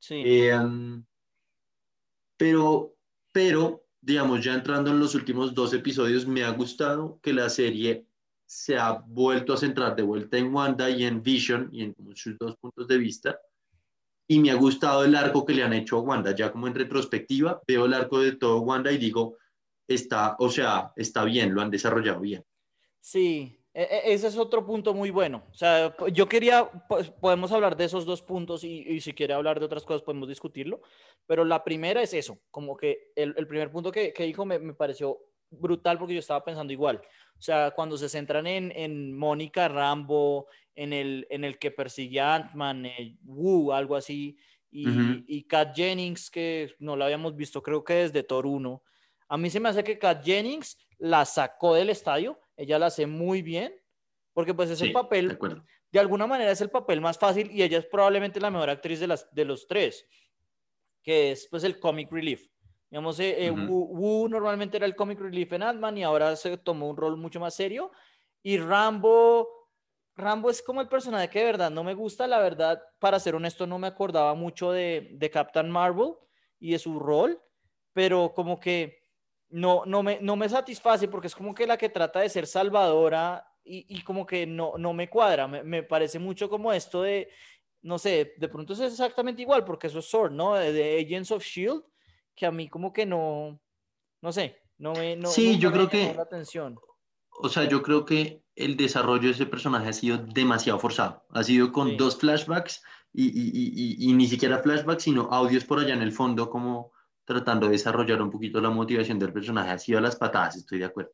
Sí. 0.00 0.22
Em, 0.24 1.04
pero, 2.36 2.96
pero, 3.32 3.84
digamos, 4.00 4.42
ya 4.42 4.54
entrando 4.54 4.90
en 4.90 4.98
los 4.98 5.14
últimos 5.14 5.54
dos 5.54 5.74
episodios, 5.74 6.26
me 6.26 6.42
ha 6.42 6.50
gustado 6.50 7.20
que 7.22 7.32
la 7.32 7.50
serie 7.50 8.06
se 8.46 8.76
ha 8.76 8.92
vuelto 8.92 9.52
a 9.52 9.56
centrar 9.56 9.94
de 9.94 10.02
vuelta 10.02 10.36
en 10.36 10.52
Wanda 10.52 10.90
y 10.90 11.04
en 11.04 11.22
Vision 11.22 11.68
y 11.72 11.84
en 11.84 11.94
sus 12.14 12.36
dos 12.38 12.56
puntos 12.56 12.88
de 12.88 12.98
vista. 12.98 13.38
Y 14.26 14.40
me 14.40 14.50
ha 14.50 14.54
gustado 14.54 15.04
el 15.04 15.14
arco 15.14 15.44
que 15.44 15.54
le 15.54 15.62
han 15.62 15.72
hecho 15.72 15.98
a 15.98 16.00
Wanda. 16.00 16.34
Ya 16.34 16.50
como 16.50 16.66
en 16.66 16.74
retrospectiva, 16.74 17.60
veo 17.66 17.86
el 17.86 17.94
arco 17.94 18.18
de 18.20 18.32
todo 18.32 18.60
Wanda 18.62 18.90
y 18.90 18.98
digo, 18.98 19.36
está, 19.86 20.34
o 20.38 20.50
sea, 20.50 20.92
está 20.96 21.24
bien, 21.24 21.54
lo 21.54 21.60
han 21.60 21.70
desarrollado 21.70 22.20
bien. 22.20 22.44
Sí, 23.00 23.59
ese 23.72 24.26
es 24.26 24.36
otro 24.36 24.66
punto 24.66 24.94
muy 24.94 25.10
bueno. 25.10 25.44
O 25.50 25.54
sea, 25.54 25.94
yo 26.12 26.28
quería, 26.28 26.70
pues, 26.88 27.10
podemos 27.10 27.52
hablar 27.52 27.76
de 27.76 27.84
esos 27.84 28.04
dos 28.04 28.20
puntos 28.22 28.64
y, 28.64 29.00
si 29.00 29.12
quiere 29.12 29.34
hablar 29.34 29.60
de 29.60 29.66
otras 29.66 29.84
cosas 29.84 30.02
podemos 30.02 30.28
discutirlo, 30.28 30.82
pero 31.26 31.44
la 31.44 31.62
primera 31.62 32.02
es 32.02 32.12
eso, 32.14 32.40
como 32.50 32.76
que 32.76 33.12
el, 33.14 33.34
primer 33.46 33.70
punto 33.70 33.92
que, 33.92 34.12
dijo 34.18 34.44
me, 34.44 34.58
me, 34.58 34.74
pareció 34.74 35.18
brutal 35.50 35.98
porque 35.98 36.14
yo 36.14 36.20
estaba 36.20 36.44
pensando 36.44 36.72
igual. 36.72 37.00
O 37.38 37.42
sea, 37.42 37.70
cuando 37.70 37.96
se 37.96 38.08
centran 38.08 38.46
en, 38.46 38.72
en 38.74 39.16
Mónica 39.16 39.68
Rambo, 39.68 40.48
en 40.74 40.92
el, 40.92 41.26
en 41.30 41.44
el 41.44 41.58
que 41.58 41.70
persigue 41.70 42.20
a 42.20 42.34
Ant-Man, 42.34 42.86
Wu, 43.24 43.72
algo 43.72 43.96
así, 43.96 44.36
y, 44.72 45.24
y 45.26 45.44
Kat 45.44 45.74
Jennings, 45.74 46.30
que 46.30 46.74
no 46.78 46.96
la 46.96 47.06
habíamos 47.06 47.34
visto, 47.34 47.62
creo 47.62 47.82
que 47.82 47.94
desde 47.94 48.22
Thor 48.22 48.46
1. 48.46 48.82
A 49.28 49.36
mí 49.36 49.50
se 49.50 49.58
me 49.58 49.68
hace 49.68 49.82
que 49.82 49.98
Kat 49.98 50.24
Jennings 50.24 50.78
la 50.98 51.24
sacó 51.24 51.74
del 51.74 51.90
estadio, 51.90 52.38
ella 52.60 52.78
la 52.78 52.86
hace 52.86 53.06
muy 53.06 53.40
bien, 53.40 53.74
porque 54.34 54.52
pues 54.52 54.68
es 54.68 54.82
el 54.82 54.92
papel, 54.92 55.38
de, 55.90 55.98
alguna 55.98 56.26
manera 56.26 56.50
es 56.50 56.60
el 56.60 56.68
papel 56.68 57.00
más 57.00 57.18
fácil 57.18 57.50
y 57.50 57.62
ella 57.62 57.78
es 57.78 57.86
probablemente 57.86 58.38
la 58.38 58.50
mejor 58.50 58.68
actriz 58.68 59.00
de, 59.00 59.06
las, 59.06 59.32
de 59.34 59.46
los 59.46 59.66
tres, 59.66 60.06
que 61.02 61.32
es 61.32 61.48
pues 61.50 61.64
el 61.64 61.80
comic 61.80 62.12
relief. 62.12 62.46
Digamos, 62.90 63.18
eh, 63.20 63.46
eh, 63.46 63.50
Wu, 63.50 64.28
normalmente 64.28 64.76
era 64.76 64.84
el 64.84 64.94
comic 64.94 65.20
relief 65.20 65.52
en 65.52 65.62
Ant-Man 65.62 65.96
y 65.96 66.02
ahora 66.02 66.36
se 66.36 66.58
tomó 66.58 66.90
un 66.90 66.96
rol 66.96 67.16
mucho 67.16 67.40
más 67.40 67.54
serio. 67.54 67.92
Y 68.42 68.58
Rambo, 68.58 69.48
Rambo 70.16 70.50
es 70.50 70.60
como 70.60 70.80
el 70.80 70.88
personaje 70.88 71.30
que 71.30 71.38
de 71.38 71.44
verdad 71.46 71.70
no 71.70 71.82
me 71.82 71.94
gusta. 71.94 72.26
La 72.26 72.40
verdad, 72.40 72.82
para 72.98 73.20
ser 73.20 73.36
honesto, 73.36 73.66
no 73.66 73.78
me 73.78 73.86
acordaba 73.86 74.34
mucho 74.34 74.72
de, 74.72 75.08
de 75.12 75.30
Captain 75.30 75.70
Marvel 75.70 76.14
y 76.58 76.72
de 76.72 76.78
su 76.78 76.98
rol, 76.98 77.40
pero 77.92 78.32
como 78.34 78.58
que 78.60 78.99
no, 79.50 79.82
no, 79.84 80.02
me, 80.02 80.20
no 80.20 80.36
me 80.36 80.48
satisface 80.48 81.08
porque 81.08 81.26
es 81.26 81.34
como 81.34 81.54
que 81.54 81.66
la 81.66 81.76
que 81.76 81.88
trata 81.88 82.20
de 82.20 82.28
ser 82.28 82.46
salvadora 82.46 83.46
y, 83.64 83.84
y 83.88 84.02
como 84.02 84.26
que 84.26 84.46
no, 84.46 84.74
no 84.78 84.92
me 84.92 85.08
cuadra. 85.08 85.46
Me, 85.48 85.62
me, 85.62 85.82
parece 85.82 86.18
mucho 86.18 86.48
como 86.48 86.72
esto 86.72 87.02
de, 87.02 87.28
no 87.82 87.98
sé, 87.98 88.34
de 88.36 88.48
pronto 88.48 88.72
es 88.72 88.80
exactamente 88.80 89.42
igual 89.42 89.64
porque 89.64 89.88
eso 89.88 89.98
es 89.98 90.06
Sword, 90.08 90.32
¿no? 90.32 90.54
De, 90.54 91.00
Agents 91.00 91.30
of 91.30 91.44
Shield 91.44 91.82
que 92.34 92.46
a 92.46 92.50
mí 92.50 92.68
como 92.68 92.92
que 92.92 93.04
no, 93.04 93.60
no 94.22 94.32
sé, 94.32 94.62
no 94.78 94.92
me... 94.92 95.16
No, 95.16 95.28
sí, 95.28 95.58
yo 95.58 95.70
creo 95.72 95.88
que... 95.88 96.14
La 96.14 96.22
atención. 96.22 96.78
O 97.42 97.48
sea, 97.48 97.64
yo 97.64 97.82
creo 97.82 98.04
que 98.04 98.42
el 98.54 98.76
desarrollo 98.76 99.24
de 99.24 99.30
ese 99.30 99.46
personaje 99.46 99.88
ha 99.88 99.92
sido 99.92 100.18
demasiado 100.18 100.78
forzado. 100.78 101.24
Ha 101.30 101.42
sido 101.42 101.72
con 101.72 101.96
dos 101.96 102.18
flashbacks 102.18 102.82
y, 103.12 103.26
y, 103.26 103.50
y, 103.52 104.10
y, 104.10 104.12
ni 104.12 104.26
siquiera 104.26 104.62
flashbacks, 104.62 105.02
sino 105.02 105.28
audios 105.30 105.64
por 105.64 105.80
allá 105.80 105.94
en 105.94 106.02
el 106.02 106.12
fondo, 106.12 106.48
como 106.48 106.92
tratando 107.24 107.66
de 107.66 107.72
desarrollar 107.72 108.20
un 108.22 108.30
poquito 108.30 108.60
la 108.60 108.70
motivación 108.70 109.18
del 109.18 109.32
personaje. 109.32 109.78
Sido 109.78 109.98
a 109.98 110.02
las 110.02 110.16
patadas, 110.16 110.56
estoy 110.56 110.78
de 110.78 110.86
acuerdo. 110.86 111.12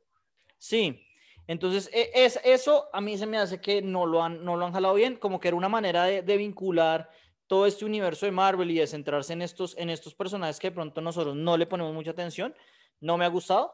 Sí, 0.59 1.07
entonces 1.47 1.91
e, 1.93 2.11
es, 2.15 2.41
eso 2.45 2.89
a 2.93 3.01
mí 3.01 3.17
se 3.19 3.27
me 3.27 3.39
hace 3.39 3.61
que 3.61 3.83
no 3.83 4.07
lo 4.07 4.23
han, 4.23 4.45
no 4.45 4.57
lo 4.57 4.67
han 4.67 4.73
jalado 4.73 4.95
bien, 4.95 5.17
como 5.17 5.39
que 5.39 5.49
era 5.49 5.57
una 5.57 5.69
manera 5.69 6.05
de, 6.05 6.23
de 6.23 6.37
vincular 6.37 7.11
todo 7.47 7.67
este 7.67 7.85
universo 7.85 8.27
de 8.27 8.33
Marvel 8.33 8.71
y 8.71 8.79
de 8.79 8.87
centrarse 8.87 9.33
en 9.33 9.43
estos, 9.43 9.77
en 9.79 9.91
estos 9.91 10.15
personajes 10.15 10.59
que 10.59 10.69
de 10.69 10.75
pronto 10.75 11.01
nosotros 11.01 11.37
no 11.37 11.57
le 11.57 11.67
ponemos 11.67 11.95
mucha 11.95 12.11
atención, 12.11 12.55
no 13.01 13.17
me 13.17 13.25
ha 13.25 13.29
gustado. 13.29 13.73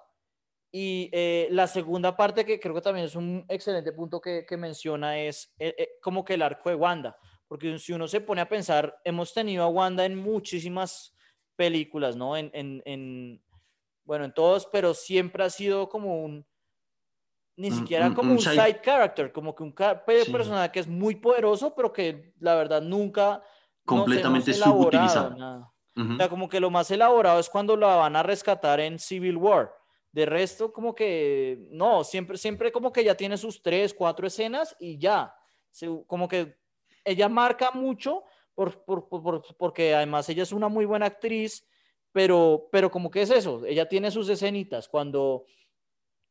Y 0.74 1.10
eh, 1.12 1.48
la 1.50 1.66
segunda 1.66 2.16
parte, 2.16 2.46
que 2.46 2.58
creo 2.58 2.74
que 2.74 2.80
también 2.80 3.06
es 3.06 3.14
un 3.14 3.44
excelente 3.48 3.92
punto 3.92 4.20
que, 4.20 4.46
que 4.46 4.56
menciona, 4.56 5.18
es 5.18 5.52
eh, 5.58 5.74
eh, 5.76 5.88
como 6.00 6.24
que 6.24 6.34
el 6.34 6.42
arco 6.42 6.70
de 6.70 6.76
Wanda. 6.76 7.16
Porque 7.46 7.78
si 7.78 7.92
uno 7.92 8.08
se 8.08 8.22
pone 8.22 8.40
a 8.40 8.48
pensar, 8.48 8.98
hemos 9.04 9.34
tenido 9.34 9.64
a 9.64 9.68
Wanda 9.68 10.06
en 10.06 10.16
muchísimas 10.16 11.14
películas, 11.62 12.16
¿no? 12.16 12.36
En, 12.36 12.50
en, 12.54 12.82
en 12.84 13.40
bueno, 14.02 14.24
en 14.24 14.34
todos, 14.34 14.66
pero 14.66 14.94
siempre 14.94 15.44
ha 15.44 15.50
sido 15.50 15.88
como 15.88 16.24
un, 16.24 16.44
ni 17.56 17.70
siquiera 17.70 18.12
como 18.12 18.32
un, 18.32 18.40
side, 18.40 18.80
character, 18.82 19.30
como 19.30 19.54
que 19.54 19.62
un 19.62 19.72
personaje 19.72 20.72
que 20.72 20.80
es 20.80 20.88
muy 20.88 21.14
poderoso, 21.14 21.72
pero 21.72 21.92
que 21.92 22.34
la 22.40 22.56
verdad 22.56 22.82
nunca 22.82 23.40
completamente 23.84 24.52
subutilizado. 24.52 25.36
O 25.94 26.16
sea, 26.16 26.28
como 26.28 26.48
que 26.48 26.58
lo 26.58 26.68
más 26.68 26.90
elaborado 26.90 27.38
es 27.38 27.48
cuando 27.48 27.76
la 27.76 27.94
van 27.94 28.16
a 28.16 28.24
rescatar 28.24 28.80
en 28.80 28.98
Civil 28.98 29.36
War. 29.36 29.72
De 30.10 30.26
resto, 30.26 30.72
como 30.72 30.96
que 30.96 31.68
no, 31.70 32.02
siempre, 32.02 32.36
siempre 32.36 32.72
como 32.72 32.92
que 32.92 33.04
ya 33.04 33.14
tiene 33.14 33.36
sus 33.36 33.62
tres, 33.62 33.94
cuatro 33.94 34.26
escenas 34.26 34.74
y 34.80 34.98
ya. 34.98 35.32
como 36.08 36.26
que 36.26 36.58
ella 37.04 37.28
marca 37.28 37.70
mucho 37.70 38.24
por, 38.54 38.84
por, 38.84 39.08
por, 39.08 39.42
porque 39.56 39.94
además 39.94 40.28
ella 40.28 40.42
es 40.42 40.52
una 40.52 40.68
muy 40.68 40.84
buena 40.84 41.06
actriz, 41.06 41.66
pero, 42.12 42.68
pero 42.70 42.90
como 42.90 43.10
que 43.10 43.22
es 43.22 43.30
eso, 43.30 43.64
ella 43.64 43.88
tiene 43.88 44.10
sus 44.10 44.28
escenitas 44.28 44.88
cuando 44.88 45.46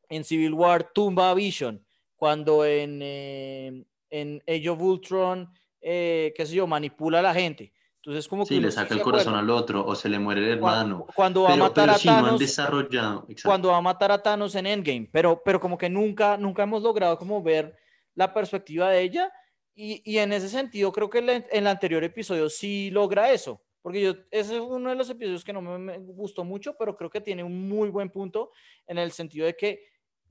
en 0.08 0.24
Civil 0.24 0.54
War 0.54 0.92
tumba 0.92 1.30
a 1.30 1.34
Vision, 1.34 1.84
cuando 2.16 2.64
en, 2.64 3.00
eh, 3.02 3.84
en 4.10 4.42
Age 4.46 4.68
of 4.68 4.80
Ultron, 4.80 5.52
eh, 5.80 6.32
qué 6.36 6.46
sé 6.46 6.54
yo, 6.54 6.66
manipula 6.66 7.18
a 7.18 7.22
la 7.22 7.34
gente. 7.34 7.72
Entonces, 8.04 8.26
como 8.26 8.44
que. 8.44 8.54
Sí, 8.54 8.60
le 8.60 8.72
saca 8.72 8.94
el 8.94 9.00
corazón 9.00 9.34
al 9.34 9.48
otro 9.48 9.86
o 9.86 9.94
se 9.94 10.08
le 10.08 10.18
muere 10.18 10.40
el 10.40 10.58
hermano. 10.58 11.06
Cuando, 11.14 11.42
va 11.42 11.52
a 11.52 11.56
matar 11.56 11.88
a 11.88 11.98
Thanos. 11.98 12.40
desarrollado. 12.40 13.26
Cuando 13.44 13.68
va 13.68 13.76
a 13.76 13.80
matar 13.80 14.10
a 14.10 14.20
Thanos 14.20 14.56
en 14.56 14.66
Endgame. 14.66 15.08
Pero, 15.12 15.40
pero 15.44 15.60
como 15.60 15.78
que 15.78 15.88
nunca, 15.88 16.36
nunca 16.36 16.64
hemos 16.64 16.82
logrado 16.82 17.16
como 17.16 17.40
ver 17.42 17.76
la 18.14 18.34
perspectiva 18.34 18.90
de 18.90 19.02
ella. 19.02 19.32
Y, 19.74 20.02
y 20.04 20.18
en 20.18 20.32
ese 20.32 20.48
sentido, 20.48 20.92
creo 20.92 21.08
que 21.08 21.18
en 21.18 21.44
el 21.50 21.66
anterior 21.66 22.04
episodio 22.04 22.48
sí 22.48 22.90
logra 22.90 23.32
eso. 23.32 23.62
Porque 23.80 24.00
yo, 24.00 24.14
ese 24.30 24.56
es 24.56 24.60
uno 24.60 24.90
de 24.90 24.96
los 24.96 25.10
episodios 25.10 25.42
que 25.42 25.52
no 25.52 25.60
me, 25.60 25.78
me 25.78 25.98
gustó 25.98 26.44
mucho, 26.44 26.76
pero 26.78 26.96
creo 26.96 27.10
que 27.10 27.20
tiene 27.20 27.42
un 27.42 27.68
muy 27.68 27.88
buen 27.88 28.10
punto 28.10 28.52
en 28.86 28.98
el 28.98 29.10
sentido 29.10 29.46
de 29.46 29.56
que 29.56 29.84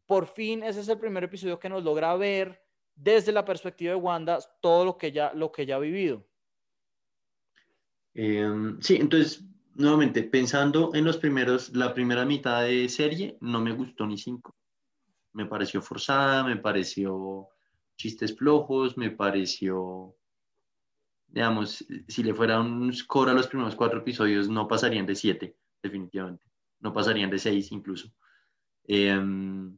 por 0.05 0.27
fin 0.27 0.63
ese 0.63 0.81
es 0.81 0.87
el 0.87 0.99
primer 0.99 1.23
episodio 1.23 1.59
que 1.59 1.69
nos 1.69 1.83
logra 1.83 2.15
ver 2.15 2.61
desde 2.95 3.31
la 3.31 3.45
perspectiva 3.45 3.93
de 3.93 3.99
Wanda 3.99 4.39
todo 4.61 4.85
lo 4.85 4.97
que 4.97 5.11
ya, 5.11 5.33
lo 5.33 5.51
que 5.51 5.65
ya 5.65 5.75
ha 5.75 5.79
vivido. 5.79 6.25
Em, 8.13 8.79
sí, 8.81 8.97
entonces, 8.97 9.43
nuevamente, 9.75 10.23
pensando 10.23 10.91
en 10.93 11.05
los 11.05 11.17
primeros, 11.17 11.75
la 11.75 11.93
primera 11.93 12.25
mitad 12.25 12.63
de 12.63 12.87
serie, 12.89 13.37
no 13.41 13.61
me 13.61 13.73
gustó 13.73 14.05
ni 14.05 14.17
cinco. 14.17 14.55
Me 15.33 15.45
pareció 15.45 15.81
forzada, 15.81 16.43
me 16.43 16.57
pareció 16.57 17.49
chistes 18.01 18.35
flojos, 18.35 18.97
me 18.97 19.11
pareció, 19.11 20.15
digamos, 21.27 21.85
si 22.07 22.23
le 22.23 22.33
fuera 22.33 22.59
un 22.59 22.91
score 22.93 23.29
a 23.29 23.33
los 23.33 23.47
primeros 23.47 23.75
cuatro 23.75 23.99
episodios, 23.99 24.49
no 24.49 24.67
pasarían 24.67 25.05
de 25.05 25.15
siete, 25.15 25.55
definitivamente. 25.83 26.43
No 26.79 26.93
pasarían 26.93 27.29
de 27.29 27.37
seis 27.37 27.71
incluso. 27.71 28.11
Em, 28.85 29.77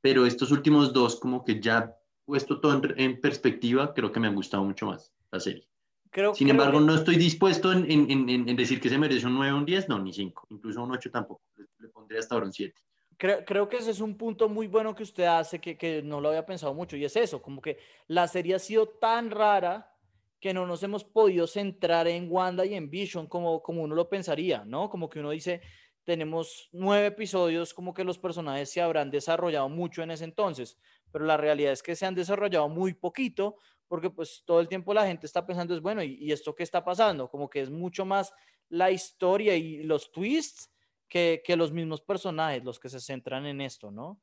pero 0.00 0.26
estos 0.26 0.50
últimos 0.50 0.92
dos, 0.92 1.20
como 1.20 1.44
que 1.44 1.60
ya 1.60 1.96
puesto 2.24 2.60
todo 2.60 2.80
en, 2.96 3.20
perspectiva, 3.20 3.94
creo 3.94 4.10
que 4.10 4.20
me 4.20 4.26
han 4.26 4.34
gustado 4.34 4.64
mucho 4.64 4.86
más 4.86 5.12
la 5.30 5.38
serie. 5.38 5.68
Creo, 6.10 6.34
Sin 6.34 6.48
embargo, 6.48 6.80
no 6.80 6.96
estoy 6.96 7.16
dispuesto 7.16 7.72
en, 7.72 7.88
en, 7.88 8.56
decir 8.56 8.80
que 8.80 8.88
se 8.88 8.98
merece 8.98 9.26
un 9.26 9.34
9 9.34 9.52
o 9.52 9.58
un 9.58 9.64
10, 9.64 9.88
no, 9.88 10.00
ni 10.00 10.12
5, 10.12 10.48
incluso 10.50 10.82
un 10.82 10.90
8 10.90 11.08
tampoco, 11.12 11.42
le, 11.78 11.88
pondría 11.88 12.18
hasta 12.18 12.34
ahora 12.34 12.46
un 12.46 12.52
7. 12.52 12.74
Creo, 13.20 13.44
creo, 13.44 13.68
que 13.68 13.76
ese 13.76 13.90
es 13.90 14.00
un 14.00 14.16
punto 14.16 14.48
muy 14.48 14.66
bueno 14.66 14.94
que 14.94 15.02
usted 15.02 15.24
hace, 15.24 15.60
que, 15.60 15.76
que 15.76 16.00
no 16.00 16.22
lo 16.22 16.30
había 16.30 16.46
pensado 16.46 16.72
mucho, 16.72 16.96
y 16.96 17.04
es 17.04 17.14
eso, 17.16 17.42
como 17.42 17.60
que 17.60 17.76
la 18.06 18.26
serie 18.26 18.54
ha 18.54 18.58
sido 18.58 18.88
tan 18.88 19.30
rara 19.30 19.94
que 20.40 20.54
no 20.54 20.64
nos 20.64 20.82
hemos 20.82 21.04
podido 21.04 21.46
centrar 21.46 22.08
en 22.08 22.32
Wanda 22.32 22.64
y 22.64 22.72
en 22.72 22.88
Vision 22.88 23.26
como, 23.26 23.62
como 23.62 23.82
uno 23.82 23.94
lo 23.94 24.08
pensaría, 24.08 24.64
¿no? 24.64 24.88
Como 24.88 25.10
que 25.10 25.20
uno 25.20 25.32
dice, 25.32 25.60
tenemos 26.04 26.70
nueve 26.72 27.08
episodios, 27.08 27.74
como 27.74 27.92
que 27.92 28.04
los 28.04 28.18
personajes 28.18 28.70
se 28.70 28.80
habrán 28.80 29.10
desarrollado 29.10 29.68
mucho 29.68 30.02
en 30.02 30.12
ese 30.12 30.24
entonces, 30.24 30.78
pero 31.12 31.26
la 31.26 31.36
realidad 31.36 31.72
es 31.72 31.82
que 31.82 31.94
se 31.94 32.06
han 32.06 32.14
desarrollado 32.14 32.70
muy 32.70 32.94
poquito, 32.94 33.56
porque 33.86 34.08
pues 34.08 34.44
todo 34.46 34.60
el 34.60 34.68
tiempo 34.68 34.94
la 34.94 35.06
gente 35.06 35.26
está 35.26 35.44
pensando 35.44 35.74
es, 35.74 35.82
bueno, 35.82 36.02
¿y, 36.02 36.32
esto 36.32 36.54
qué 36.54 36.62
está 36.62 36.82
pasando? 36.82 37.28
Como 37.28 37.50
que 37.50 37.60
es 37.60 37.68
mucho 37.68 38.06
más 38.06 38.32
la 38.70 38.90
historia 38.90 39.56
y 39.56 39.82
los 39.82 40.10
twists 40.10 40.70
que, 41.10 41.42
que 41.44 41.56
los 41.56 41.72
mismos 41.72 42.00
personajes 42.00 42.64
los 42.64 42.78
que 42.78 42.88
se 42.88 43.00
centran 43.00 43.44
en 43.44 43.60
esto, 43.60 43.90
¿no? 43.90 44.18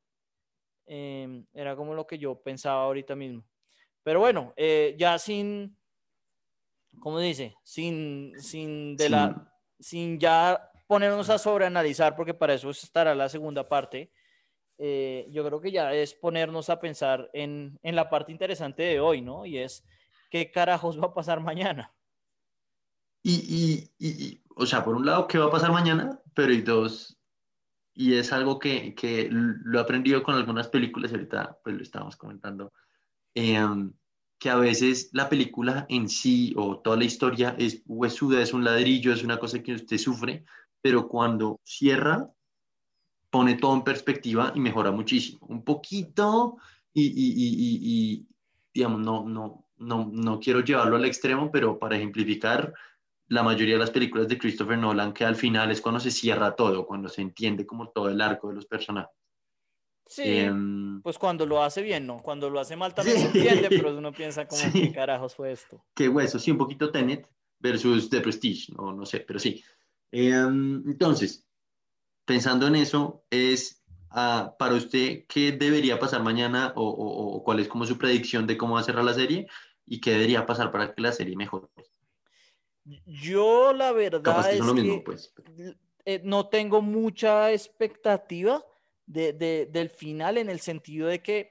Em, 0.86 1.44
era 1.52 1.76
como 1.76 1.94
lo 1.94 2.06
que 2.06 2.18
yo 2.18 2.40
pensaba 2.40 2.82
ahorita 2.82 3.14
mismo. 3.14 3.44
Pero 4.02 4.20
bueno, 4.20 4.54
eh, 4.56 4.96
ya 4.98 5.18
sin, 5.18 5.76
¿cómo 6.98 7.20
dice? 7.20 7.54
Sin, 7.62 8.32
sin 8.40 8.96
de 8.96 9.10
la, 9.10 9.52
sin 9.78 10.18
ya 10.18 10.70
ponernos 10.86 11.28
a 11.28 11.36
sobreanalizar, 11.36 12.16
porque 12.16 12.32
para 12.32 12.54
eso 12.54 12.70
estará 12.70 13.14
la 13.14 13.28
segunda 13.28 13.68
parte. 13.68 14.10
Eh, 14.78 15.26
yo 15.30 15.44
creo 15.44 15.60
que 15.60 15.72
ya 15.72 15.92
es 15.92 16.14
ponernos 16.14 16.70
a 16.70 16.80
pensar 16.80 17.28
en, 17.34 17.78
en, 17.82 17.94
la 17.94 18.08
parte 18.08 18.32
interesante 18.32 18.82
de 18.84 19.00
hoy, 19.00 19.20
¿no? 19.20 19.44
Y 19.44 19.58
es, 19.58 19.84
¿qué 20.30 20.50
carajos 20.50 20.98
va 20.98 21.08
a 21.08 21.14
pasar 21.14 21.40
mañana? 21.40 21.92
Y, 23.22 23.90
y, 23.98 24.06
y, 24.06 24.42
o 24.54 24.66
sea, 24.66 24.84
por 24.84 24.94
un 24.94 25.06
lado, 25.06 25.26
¿qué 25.26 25.38
va 25.38 25.46
a 25.46 25.50
pasar 25.50 25.72
mañana? 25.72 26.20
Pero 26.34 26.52
y 26.52 26.62
dos, 26.62 27.18
y 27.94 28.14
es 28.14 28.32
algo 28.32 28.58
que, 28.58 28.94
que 28.94 29.28
lo 29.30 29.78
he 29.78 29.82
aprendido 29.82 30.22
con 30.22 30.36
algunas 30.36 30.68
películas, 30.68 31.12
ahorita 31.12 31.58
pues 31.64 31.76
lo 31.76 31.82
estábamos 31.82 32.16
comentando, 32.16 32.72
em, 33.34 33.92
que 34.38 34.50
a 34.50 34.56
veces 34.56 35.10
la 35.12 35.28
película 35.28 35.84
en 35.88 36.08
sí 36.08 36.54
o 36.56 36.78
toda 36.78 36.96
la 36.96 37.04
historia 37.04 37.56
es 37.58 37.82
huesuda, 37.86 38.40
es 38.40 38.52
un 38.52 38.64
ladrillo, 38.64 39.12
es 39.12 39.24
una 39.24 39.38
cosa 39.38 39.62
que 39.62 39.72
usted 39.74 39.98
sufre, 39.98 40.44
pero 40.80 41.08
cuando 41.08 41.60
cierra, 41.64 42.30
pone 43.30 43.56
todo 43.56 43.74
en 43.74 43.82
perspectiva 43.82 44.52
y 44.54 44.60
mejora 44.60 44.90
muchísimo. 44.90 45.44
Un 45.48 45.64
poquito 45.64 46.56
y, 46.92 47.06
y, 47.06 47.32
y, 47.36 47.78
y 47.82 48.28
digamos, 48.72 49.00
no, 49.00 49.28
no, 49.28 49.68
no, 49.78 50.08
no 50.12 50.40
quiero 50.40 50.60
llevarlo 50.60 50.96
al 50.96 51.04
extremo, 51.04 51.50
pero 51.50 51.78
para 51.78 51.96
ejemplificar, 51.96 52.72
la 53.28 53.42
mayoría 53.42 53.74
de 53.74 53.80
las 53.80 53.90
películas 53.90 54.28
de 54.28 54.38
Christopher 54.38 54.78
Nolan, 54.78 55.12
que 55.12 55.24
al 55.24 55.36
final 55.36 55.70
es 55.70 55.80
cuando 55.80 56.00
se 56.00 56.10
cierra 56.10 56.56
todo, 56.56 56.86
cuando 56.86 57.08
se 57.08 57.22
entiende 57.22 57.66
como 57.66 57.90
todo 57.90 58.08
el 58.08 58.20
arco 58.20 58.48
de 58.48 58.54
los 58.54 58.66
personajes. 58.66 59.14
Sí, 60.06 60.22
em, 60.24 61.02
pues 61.02 61.18
cuando 61.18 61.44
lo 61.44 61.62
hace 61.62 61.82
bien, 61.82 62.06
¿no? 62.06 62.22
Cuando 62.22 62.48
lo 62.48 62.58
hace 62.60 62.76
mal 62.76 62.94
también 62.94 63.18
se 63.18 63.26
entiende, 63.26 63.68
pero 63.68 63.96
uno 63.96 64.10
piensa 64.12 64.48
como, 64.48 64.62
¿qué 64.72 64.90
carajos 64.90 65.34
fue 65.34 65.52
esto? 65.52 65.84
Qué 65.94 66.08
hueso, 66.08 66.38
sí, 66.38 66.50
un 66.50 66.56
poquito 66.56 66.90
Tenet 66.90 67.28
versus 67.58 68.08
The 68.08 68.22
Prestige, 68.22 68.72
no, 68.74 68.92
no 68.92 69.04
sé, 69.04 69.20
pero 69.20 69.38
sí. 69.38 69.62
Em, 70.10 70.82
entonces, 70.86 71.46
pensando 72.24 72.66
en 72.66 72.76
eso, 72.76 73.24
es 73.28 73.82
ah, 74.10 74.54
para 74.58 74.74
usted 74.74 75.26
qué 75.28 75.52
debería 75.52 75.98
pasar 75.98 76.22
mañana 76.22 76.72
o, 76.74 77.42
cuál 77.44 77.60
es 77.60 77.68
como 77.68 77.84
su 77.84 77.98
predicción 77.98 78.46
de 78.46 78.56
cómo 78.56 78.74
va 78.74 78.80
a 78.80 78.84
cerrar 78.84 79.04
la 79.04 79.12
serie 79.12 79.46
y 79.84 80.00
qué 80.00 80.12
debería 80.12 80.46
pasar 80.46 80.72
para 80.72 80.94
que 80.94 81.02
la 81.02 81.12
serie 81.12 81.36
mejore. 81.36 81.68
Yo 83.04 83.72
la 83.72 83.92
verdad 83.92 84.52
es 84.52 84.60
que 84.60 85.02
pues, 85.04 85.34
eh, 86.04 86.20
no 86.24 86.48
tengo 86.48 86.80
mucha 86.80 87.52
expectativa 87.52 88.64
del 89.06 89.90
final 89.90 90.38
en 90.38 90.48
el 90.48 90.60
sentido 90.60 91.08
de 91.08 91.22
que 91.22 91.50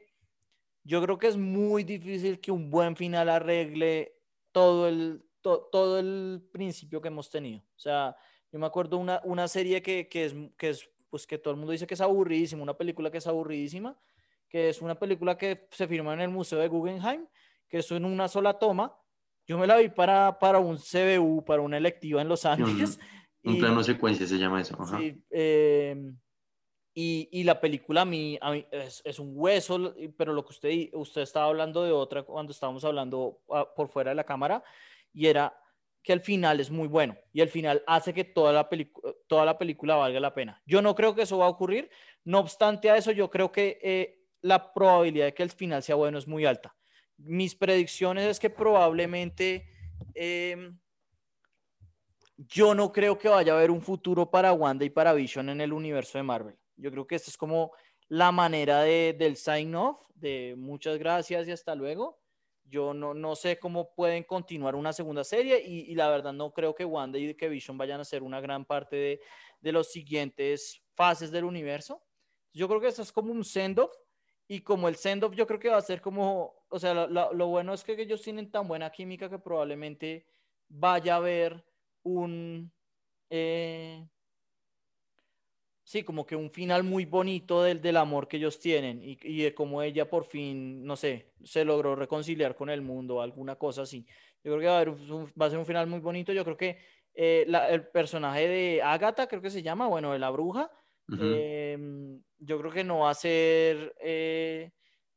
yo 0.84 1.02
creo 1.02 1.18
que 1.18 1.28
es 1.28 1.38
muy 1.38 1.84
difícil 1.84 2.40
que 2.40 2.52
un 2.52 2.70
buen 2.70 2.96
final 2.96 3.30
arregle 3.30 4.16
todo 4.52 4.88
el, 4.88 5.24
todo 5.42 6.00
el 6.00 6.48
principio 6.52 7.02
que 7.02 7.10
hemos 7.10 7.30
tenido. 7.30 7.60
O 7.76 7.80
sea, 7.80 8.16
yo 8.52 8.60
me 8.60 8.66
acuerdo 8.66 8.98
una, 8.98 9.22
una 9.24 9.48
serie 9.48 9.82
que, 9.82 10.08
que, 10.08 10.26
es, 10.26 10.36
que 10.58 10.70
es, 10.70 10.90
pues 11.10 11.28
que 11.28 11.38
todo 11.38 11.52
el 11.52 11.58
mundo 11.58 11.72
dice 11.72 11.88
que 11.88 11.94
es 11.94 12.02
aburridísima, 12.02 12.64
una 12.64 12.78
película 12.78 13.12
que 13.12 13.18
es 13.18 13.28
aburridísima, 13.28 13.98
que 14.50 14.70
es 14.70 14.82
una 14.82 14.96
película 14.96 15.38
que 15.38 15.68
se 15.72 15.88
firma 15.88 16.14
en 16.14 16.22
el 16.22 16.30
Museo 16.30 16.60
de 16.60 16.68
Guggenheim, 16.68 17.28
que 17.68 17.80
es 17.80 17.92
en 17.92 18.06
una 18.06 18.28
sola 18.28 18.58
toma. 18.58 18.96
Yo 19.48 19.58
me 19.58 19.66
la 19.66 19.78
vi 19.78 19.90
para, 19.90 20.38
para 20.40 20.60
un 20.60 20.78
CBU, 20.78 21.44
para 21.46 21.62
una 21.62 21.78
electiva 21.78 22.22
en 22.22 22.28
Los 22.28 22.46
Ángeles. 22.46 23.00
Un, 23.44 23.60
plano 23.60 23.82
secuencia 23.82 24.28
se 24.28 24.38
llama 24.38 24.60
eso. 24.60 24.78
Sí, 24.98 25.24
em, 25.30 26.18
y, 26.94 27.30
y, 27.32 27.44
la 27.44 27.62
película 27.62 28.02
a 28.02 28.06
mí, 28.06 28.38
a 28.42 28.52
mí 28.52 28.66
es, 28.72 29.02
es, 29.06 29.20
un 29.20 29.32
hueso, 29.34 29.96
pero 30.18 30.34
lo 30.34 30.44
que 30.44 30.50
usted, 30.50 30.90
usted 30.94 31.22
estaba 31.22 31.46
hablando 31.46 31.84
de 31.84 31.92
otra 31.92 32.24
cuando 32.24 32.52
estábamos 32.52 32.84
hablando 32.84 33.40
ah, 33.50 33.66
por 33.74 33.88
fuera 33.88 34.12
de 34.12 34.16
la 34.16 34.26
cámara, 34.26 34.62
y 35.14 35.28
era 35.28 35.58
que 36.08 36.14
el 36.14 36.22
final 36.22 36.62
es 36.62 36.72
muy 36.72 36.88
bueno 36.88 37.18
y 37.34 37.42
el 37.42 37.50
final 37.50 37.84
hace 37.86 38.14
que 38.14 38.24
toda 38.24 38.54
la, 38.54 38.70
toda 39.28 39.44
la 39.44 39.58
película 39.58 39.98
valga 39.98 40.22
la 40.22 40.34
pena. 40.34 40.64
Yo 40.66 40.82
no 40.82 40.96
creo 40.96 41.14
que 41.14 41.24
eso 41.24 41.38
va 41.38 41.48
a 41.48 41.50
ocurrir, 41.50 41.90
no 42.24 42.40
obstante 42.40 42.90
a 42.90 42.96
eso, 42.96 43.12
yo 43.12 43.30
creo 43.30 43.52
que 43.52 43.78
eh, 43.84 44.26
la 44.42 44.74
probabilidad 44.74 45.26
de 45.26 45.34
que 45.34 45.44
el 45.44 45.52
final 45.52 45.84
sea 45.84 45.96
bueno 45.96 46.18
es 46.18 46.26
muy 46.26 46.46
alta. 46.46 46.77
Mis 47.18 47.56
predicciones 47.56 48.26
es 48.26 48.40
que 48.40 48.50
probablemente 48.50 49.68
em, 50.14 50.78
yo 52.38 52.76
no 52.76 52.92
creo 52.92 53.18
que 53.18 53.30
vaya 53.30 53.54
a 53.54 53.58
haber 53.58 53.72
un 53.72 53.82
futuro 53.82 54.30
para 54.30 54.54
Wanda 54.54 54.86
y 54.86 54.90
para 54.90 55.14
Vision 55.14 55.50
en 55.50 55.62
el 55.62 55.74
universo 55.74 56.18
de 56.18 56.24
Marvel. 56.24 56.58
Yo 56.76 56.92
creo 56.92 57.08
que 57.08 57.16
esta 57.16 57.32
es 57.32 57.38
como 57.38 57.72
la 58.08 58.32
manera 58.32 58.82
de, 58.82 59.16
del 59.18 59.36
sign 59.36 59.74
off, 59.76 60.00
de 60.14 60.56
muchas 60.58 60.98
gracias 60.98 61.48
y 61.48 61.52
hasta 61.52 61.76
luego 61.76 62.20
yo 62.70 62.94
no, 62.94 63.14
no 63.14 63.36
sé 63.36 63.60
cómo 63.60 63.94
pueden 63.94 64.24
continuar 64.24 64.76
una 64.76 64.94
segunda 64.94 65.24
serie 65.24 65.62
y, 65.66 65.96
la 65.96 66.10
verdad 66.10 66.34
no 66.34 66.52
creo 66.54 66.76
que 66.76 66.86
Wanda 66.86 67.18
y 67.18 67.34
que 67.34 67.50
Vision 67.50 67.78
vayan 67.78 68.00
a 68.00 68.06
ser 68.06 68.24
una 68.24 68.42
gran 68.42 68.66
parte 68.66 68.96
de, 68.96 69.22
de 69.62 69.72
los 69.72 69.92
siguientes 69.92 70.84
fases 70.94 71.32
del 71.32 71.46
universo. 71.46 72.04
Yo 72.54 72.68
creo 72.68 72.82
que 72.82 72.88
esto 72.88 73.02
es 73.02 73.12
como 73.12 73.32
un 73.32 73.44
send-off 73.44 73.92
y 74.48 74.62
como 74.62 74.88
el 74.88 74.96
send-off 74.96 75.34
yo 75.34 75.48
creo 75.48 75.60
que 75.60 75.70
va 75.70 75.78
a 75.78 75.82
ser 75.82 76.02
como, 76.02 76.56
o 76.70 76.80
sea, 76.80 76.94
lo, 76.94 77.34
lo, 77.34 77.48
bueno 77.48 77.74
es 77.74 77.84
que 77.84 78.00
ellos 78.00 78.22
tienen 78.22 78.52
tan 78.52 78.68
buena 78.68 78.90
química 78.90 79.30
que 79.30 79.40
probablemente 79.40 80.26
vaya 80.70 81.14
a 81.14 81.18
haber 81.18 81.64
un... 82.04 82.72
Eh, 83.30 84.06
sí, 85.84 86.04
como 86.04 86.26
que 86.26 86.36
un 86.36 86.50
final 86.50 86.84
muy 86.84 87.06
bonito 87.06 87.64
del, 87.64 87.82
del 87.82 87.98
amor 87.98 88.28
que 88.28 88.38
ellos 88.38 88.60
tienen 88.60 89.02
y, 89.04 89.18
y, 89.22 89.44
de 89.44 89.54
cómo 89.54 89.82
ella 89.82 90.10
por 90.10 90.26
fin, 90.26 90.84
no 90.84 90.96
sé, 90.96 91.34
se 91.44 91.66
logró 91.66 91.96
reconciliar 91.96 92.56
con 92.56 92.70
el 92.70 92.82
mundo, 92.82 93.22
alguna 93.22 93.56
cosa 93.56 93.84
así. 93.84 94.06
Yo 94.44 94.52
creo 94.54 94.60
que 94.60 94.68
va 94.68 94.78
a, 94.78 94.82
haber 94.82 94.92
va 95.42 95.46
a 95.46 95.50
ser 95.50 95.60
un 95.60 95.66
final 95.66 95.88
muy 95.88 96.00
bonito. 96.00 96.32
Yo 96.32 96.44
creo 96.44 96.58
que 96.58 96.78
eh, 97.14 97.46
la, 97.48 97.70
el 97.70 97.88
personaje 97.88 98.48
de 98.48 98.82
Agatha, 98.82 99.28
creo 99.28 99.42
que 99.42 99.50
se 99.50 99.64
llama, 99.64 99.88
bueno, 99.88 100.14
de 100.14 100.20
la 100.20 100.30
bruja, 100.30 100.72
eh, 101.20 101.78
yo 102.38 102.60
creo 102.60 102.72
que 102.72 102.84
no 102.84 103.00
va 103.00 103.12
a 103.12 103.14
ser... 103.14 103.94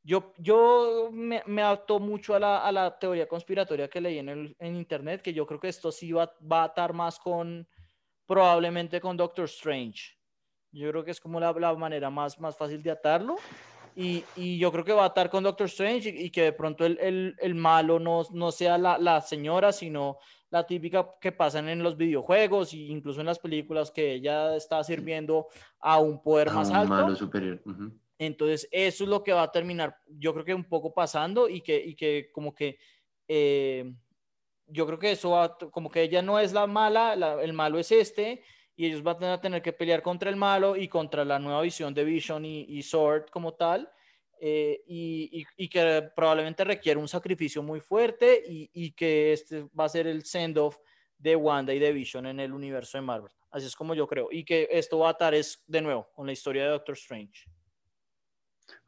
Yo, 0.03 0.33
yo 0.39 1.11
me, 1.13 1.43
me 1.47 1.63
adapto 1.63 1.99
mucho 1.99 2.35
a 2.35 2.39
la, 2.39 2.65
a 2.65 2.73
la, 2.73 2.99
teoría 2.99 3.29
conspiratoria 3.29 3.89
que 3.89 4.01
leí 4.01 4.19
en, 4.19 4.29
el, 4.31 4.57
en 4.59 4.77
internet, 4.77 5.21
que 5.21 5.35
yo 5.35 5.47
creo 5.47 5.61
que 5.61 5.69
esto 5.69 5.93
sí 5.93 6.11
va, 6.13 6.33
va 6.51 6.63
a 6.63 6.65
atar 6.65 6.95
más 6.95 7.19
con, 7.19 7.69
probablemente 8.27 9.01
con 9.01 9.17
Doctor 9.17 9.45
Strange. 9.45 10.17
Yo 10.73 10.89
creo 10.91 11.05
que 11.05 11.11
es 11.11 11.21
como 11.21 11.41
la, 11.41 11.53
la 11.53 11.75
manera 11.75 12.11
más, 12.11 12.39
más 12.41 12.57
fácil 12.57 12.83
de 12.83 12.93
atarlo. 12.93 13.37
Y, 13.97 14.25
y, 14.37 14.57
yo 14.59 14.71
creo 14.71 14.85
que 14.85 14.93
va 14.93 15.03
a 15.03 15.07
atar 15.07 15.29
con 15.29 15.43
Doctor 15.43 15.67
Strange 15.67 16.11
y, 16.11 16.27
y 16.27 16.31
que 16.31 16.43
de 16.45 16.53
pronto 16.53 16.87
el, 16.87 16.97
el, 17.01 17.37
el 17.39 17.55
malo 17.55 17.99
no, 17.99 18.23
no 18.33 18.53
sea 18.53 18.79
la, 18.79 18.97
la, 18.99 19.21
señora, 19.21 19.73
sino 19.73 20.19
la 20.49 20.65
típica 20.65 21.07
que 21.21 21.33
pasan 21.33 21.69
en 21.69 21.83
los 21.83 21.97
videojuegos 21.97 22.73
e 22.73 22.77
incluso 22.77 23.21
en 23.21 23.27
las 23.27 23.39
películas 23.39 23.91
que 23.91 24.15
ella 24.15 24.55
está 24.57 24.83
sirviendo 24.85 25.49
a 25.81 25.99
un 25.99 26.23
poder 26.23 26.51
a 26.51 26.53
más 26.53 26.71
un 26.71 26.77
alto. 26.77 26.95
malo 26.95 27.17
superior. 27.17 27.61
Uh 27.67 27.71
-huh. 27.71 28.00
Entonces, 28.21 28.69
eso 28.71 29.05
es 29.05 29.09
lo 29.09 29.25
que 29.25 29.33
va 29.33 29.45
a 29.45 29.51
terminar, 29.51 29.97
yo 30.07 30.35
creo 30.35 30.45
que 30.45 30.53
un 30.53 30.69
poco 30.69 30.93
pasando 30.93 31.49
y 31.49 31.63
que, 31.63 31.83
y 31.83 31.95
que 31.95 32.31
como 32.33 32.55
que, 32.55 32.79
eh, 33.27 33.95
yo 34.67 34.87
creo 34.87 34.99
que 34.99 35.13
eso 35.13 35.31
va, 35.31 35.57
como 35.57 35.91
que 35.91 36.03
ella 36.03 36.21
no 36.21 36.39
es 36.39 36.53
la 36.53 36.67
mala, 36.67 37.17
la, 37.17 37.43
el 37.43 37.55
malo 37.55 37.79
es 37.79 37.91
este, 37.91 38.43
y 38.77 38.85
ellos 38.85 39.03
van 39.03 39.25
a 39.25 39.41
tener 39.41 39.63
que 39.63 39.73
pelear 39.73 40.03
contra 40.03 40.29
el 40.29 40.37
malo 40.37 40.77
y 40.77 40.87
contra 40.87 41.25
la 41.25 41.39
nueva 41.39 41.63
visión 41.63 41.95
de 41.95 42.05
Vision 42.05 42.45
y, 42.45 42.67
y 42.69 42.83
Sword 42.83 43.31
como 43.31 43.55
tal, 43.55 43.91
eh, 44.39 44.83
y, 44.87 45.41
y, 45.41 45.65
y, 45.65 45.69
que 45.71 46.11
probablemente 46.15 46.63
requiere 46.63 47.01
un 47.01 47.09
sacrificio 47.09 47.63
muy 47.63 47.81
fuerte 47.81 48.43
y, 48.47 48.91
que 48.93 49.33
este 49.33 49.65
va 49.79 49.87
a 49.87 49.89
ser 49.89 50.07
el 50.07 50.27
send-off 50.27 50.77
de 51.17 51.37
Wanda 51.37 51.73
y 51.73 51.79
de 51.79 51.91
Vision 51.91 52.27
en 52.27 52.39
el 52.39 52.53
universo 52.53 52.99
de 52.99 53.03
Marvel. 53.03 53.33
Así 53.51 53.65
es 53.65 53.75
como 53.75 53.95
yo 53.95 54.07
creo. 54.07 54.29
Y 54.31 54.45
que 54.45 54.69
esto 54.71 54.99
va 54.99 55.09
a 55.09 55.13
atar 55.13 55.33
es 55.33 55.65
de 55.67 55.81
nuevo 55.81 56.11
con 56.13 56.27
la 56.27 56.33
historia 56.33 56.65
de 56.65 56.71
Doctor 56.71 56.97
Strange. 56.97 57.49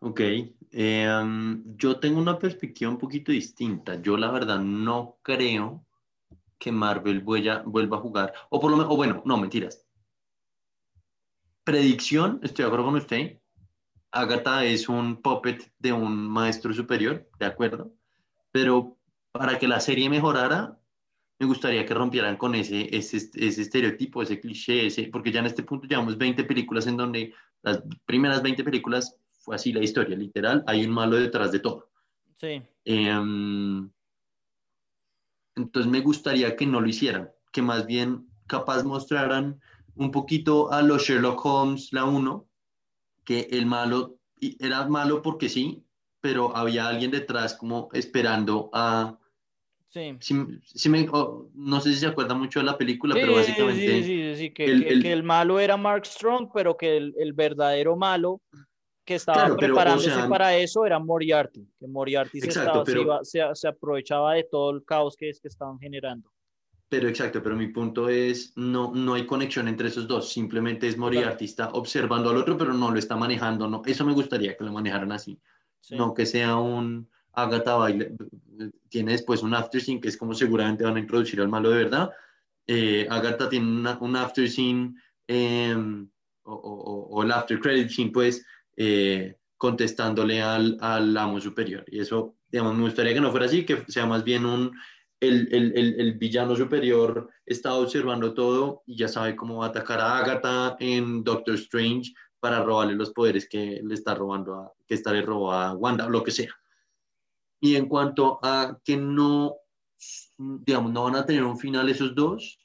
Ok, 0.01 0.21
eh, 0.21 1.21
um, 1.23 1.77
yo 1.77 2.01
tengo 2.01 2.19
una 2.19 2.39
perspectiva 2.39 2.91
un 2.91 2.99
poquito 2.99 3.31
distinta. 3.31 4.01
Yo 4.01 4.17
la 4.17 4.31
verdad 4.31 4.59
no 4.61 5.19
creo 5.23 5.85
que 6.59 6.73
Marvel 6.73 7.21
vuelva, 7.21 7.63
vuelva 7.67 7.97
a 7.99 8.01
jugar, 8.01 8.33
o 8.51 8.61
por 8.61 8.71
lo 8.71 8.77
menos, 8.77 8.97
bueno, 8.97 9.23
no, 9.25 9.37
mentiras. 9.37 9.85
Predicción, 11.65 12.41
estoy 12.43 12.65
de 12.65 12.67
acuerdo 12.67 12.87
con 12.87 12.97
usted. 12.97 13.39
Agatha 14.13 14.65
es 14.65 14.89
un 14.89 15.23
puppet 15.23 15.73
de 15.79 15.93
un 15.93 16.29
maestro 16.29 16.73
superior, 16.73 17.29
de 17.39 17.47
acuerdo, 17.47 17.93
pero 18.51 18.99
para 19.33 19.59
que 19.59 19.67
la 19.67 19.81
serie 19.81 20.11
mejorara, 20.11 20.79
me 21.39 21.47
gustaría 21.47 21.85
que 21.87 21.95
rompieran 21.95 22.37
con 22.37 22.55
ese, 22.55 22.95
ese, 22.97 23.17
ese 23.17 23.63
estereotipo, 23.63 24.23
ese 24.23 24.39
cliché, 24.39 24.87
ese, 24.87 25.05
porque 25.05 25.33
ya 25.33 25.41
en 25.41 25.47
este 25.47 25.63
punto 25.65 25.89
llevamos 25.89 26.19
20 26.19 26.45
películas 26.45 26.87
en 26.87 26.97
donde 26.97 27.35
las 27.63 27.83
primeras 28.05 28.43
20 28.43 28.63
películas 28.63 29.19
fue 29.43 29.57
así 29.57 29.73
la 29.73 29.83
historia, 29.83 30.17
literal, 30.17 30.65
hay 30.67 30.85
un 30.85 30.93
malo 30.93 31.17
detrás 31.17 31.53
de 31.53 31.59
todo. 31.59 31.91
Sí. 32.37 32.63
Eh, 32.85 33.21
entonces 35.57 35.91
me 35.91 36.01
gustaría 36.01 36.57
que 36.57 36.67
no 36.67 36.81
lo 36.81 36.89
hicieran, 36.89 37.31
que 37.53 37.61
más 37.61 37.87
bien 37.87 38.29
capaz 38.47 38.85
mostraran 38.85 39.61
un 39.95 40.11
poquito 40.11 40.73
a 40.73 40.81
los 40.81 41.03
Sherlock 41.03 41.45
Holmes, 41.45 41.93
la 41.93 42.05
1, 42.05 42.49
que 43.25 43.49
el 43.51 43.67
malo 43.67 44.19
era 44.41 44.87
malo 44.87 45.23
porque 45.23 45.49
sí, 45.49 45.85
pero 46.21 46.57
había 46.57 46.89
alguien 46.89 47.11
detrás 47.11 47.55
como 47.55 47.89
esperando 47.93 48.71
a... 48.73 49.19
Sí. 49.89 50.17
Si, 50.21 50.35
si 50.65 50.89
me, 50.89 51.07
oh, 51.13 51.51
no 51.53 51.81
sé 51.81 51.93
si 51.93 51.99
se 51.99 52.07
acuerda 52.07 52.35
mucho 52.35 52.61
de 52.61 52.65
la 52.65 52.79
película, 52.79 53.15
sí, 53.15 53.21
pero 53.21 53.35
básicamente... 53.35 54.03
Sí, 54.03 54.05
sí, 54.05 54.37
sí, 54.37 54.51
que 54.51 54.65
el, 54.65 54.85
que, 54.85 54.89
el, 54.89 55.03
que 55.03 55.13
el 55.13 55.23
malo 55.23 55.61
era 55.61 55.77
Mark 55.77 56.07
Strong, 56.07 56.49
pero 56.55 56.77
que 56.79 56.97
el, 56.97 57.15
el 57.19 57.35
verdadero 57.35 57.95
malo 57.95 58.41
que 59.05 59.17
estaba 59.17 59.39
claro, 59.39 59.57
preparándose 59.57 60.09
pero, 60.09 60.17
o 60.17 60.21
sea, 60.21 60.29
para 60.29 60.57
eso 60.57 60.87
era 60.87 60.99
Moriarty, 60.99 61.69
que 61.79 61.89
Moriarty 61.89 62.39
exacto, 62.39 62.53
se, 62.53 62.61
estaba, 62.61 62.85
pero, 62.85 63.01
se, 63.25 63.39
iba, 63.39 63.55
se, 63.55 63.61
se, 63.61 63.69
aprovechaba 63.69 64.35
de 64.35 64.45
todo 64.45 64.71
el 64.71 64.85
caos 64.85 65.17
que, 65.17 65.29
es, 65.29 65.41
que 65.41 65.49
estaban 65.49 65.79
generando. 65.79 66.31
Pero 66.89 67.09
exacto, 67.09 67.43
pero 67.43 67.57
mi 67.57 67.69
punto 67.69 68.09
es, 68.09 68.53
no, 68.55 68.93
no 68.95 69.15
hay 69.15 69.27
conexión 69.27 69.67
entre 69.67 69.89
esos 69.89 70.07
dos, 70.07 70.31
simplemente 70.31 70.87
es 70.87 70.97
Moriarty, 70.97 71.47
está 71.47 71.71
observando 71.71 72.31
al 72.31 72.37
otro, 72.37 72.57
pero 72.57 72.75
no 72.75 72.91
lo 72.91 72.99
está 72.99 73.17
manejando, 73.17 73.67
no, 73.67 73.83
eso 73.87 74.05
me 74.05 74.13
gustaría 74.13 74.57
que 74.57 74.65
lo 74.65 74.73
manejaran 74.73 75.11
así, 75.11 75.41
sí. 75.81 75.97
no 75.97 76.13
que 76.13 76.27
sea 76.27 76.57
un 76.57 77.09
Agatha 77.33 77.77
Baile, 77.77 78.15
tiene 78.89 79.13
después 79.13 79.43
un 79.43 79.55
after 79.55 79.81
scene, 79.81 80.01
que 80.01 80.09
es 80.09 80.19
como 80.19 80.35
seguramente 80.35 80.85
van 80.85 80.97
a 80.97 81.01
introducir 81.01 81.41
al 81.41 81.49
malo 81.49 81.71
de 81.71 81.85
verdad, 81.85 82.11
eh, 82.67 83.07
Agatha 83.11 83.49
tiene 83.49 83.67
una, 83.67 83.99
un 83.99 84.15
after 84.15 84.49
scene, 84.49 84.95
eh, 85.27 85.75
o, 86.43 86.53
o, 86.53 87.07
o 87.09 87.23
el 87.23 87.33
after 87.33 87.59
credit 87.59 87.89
scene, 87.89 88.11
pues, 88.11 88.45
eh, 88.77 89.37
contestándole 89.57 90.43
al, 90.43 90.77
al, 90.81 91.17
amo 91.17 91.41
superior. 91.41 91.85
Y 91.89 92.01
eso, 92.01 92.37
digamos, 92.51 92.75
me 92.75 92.83
gustaría 92.83 93.15
que 93.15 93.21
no 93.21 93.31
fuera 93.31 93.47
así, 93.47 93.65
que 93.65 93.85
sea 93.89 94.07
más 94.07 94.25
bien 94.25 94.45
un, 94.45 94.73
el, 95.21 95.49
el, 95.53 95.73
el, 95.77 96.01
el, 96.01 96.15
villano 96.15 96.57
superior 96.57 97.31
está 97.47 97.75
observando 97.75 98.35
todo 98.35 98.83
y 98.87 98.97
ya 98.97 99.07
sabe 99.07 99.37
cómo 99.37 99.59
va 99.59 99.67
a 99.67 99.69
atacar 99.69 100.01
a 100.01 100.19
Agatha 100.19 100.77
en 100.81 101.23
Doctor 101.23 101.55
Strange 101.55 102.13
para 102.41 102.65
robarle 102.65 102.95
los 102.95 103.13
poderes 103.13 103.49
que 103.49 103.81
le 103.85 103.95
está 103.95 104.17
robando 104.17 104.57
a, 104.57 104.73
que 104.85 104.95
está 104.95 105.13
le 105.13 105.23
robó 105.23 105.53
a 105.53 105.75
Wanda, 105.75 106.07
o 106.07 106.11
lo 106.11 106.25
que 106.25 106.33
sea. 106.33 106.53
Y 107.61 107.77
en 107.77 107.87
cuanto 107.89 108.41
a 108.43 108.81
que 108.85 108.97
no, 108.97 109.55
digamos, 110.37 110.91
no 110.91 111.05
van 111.05 111.15
a 111.15 111.25
tener 111.25 111.45
un 111.45 111.57
final 111.57 111.89
esos 111.89 112.17
dos, 112.17 112.59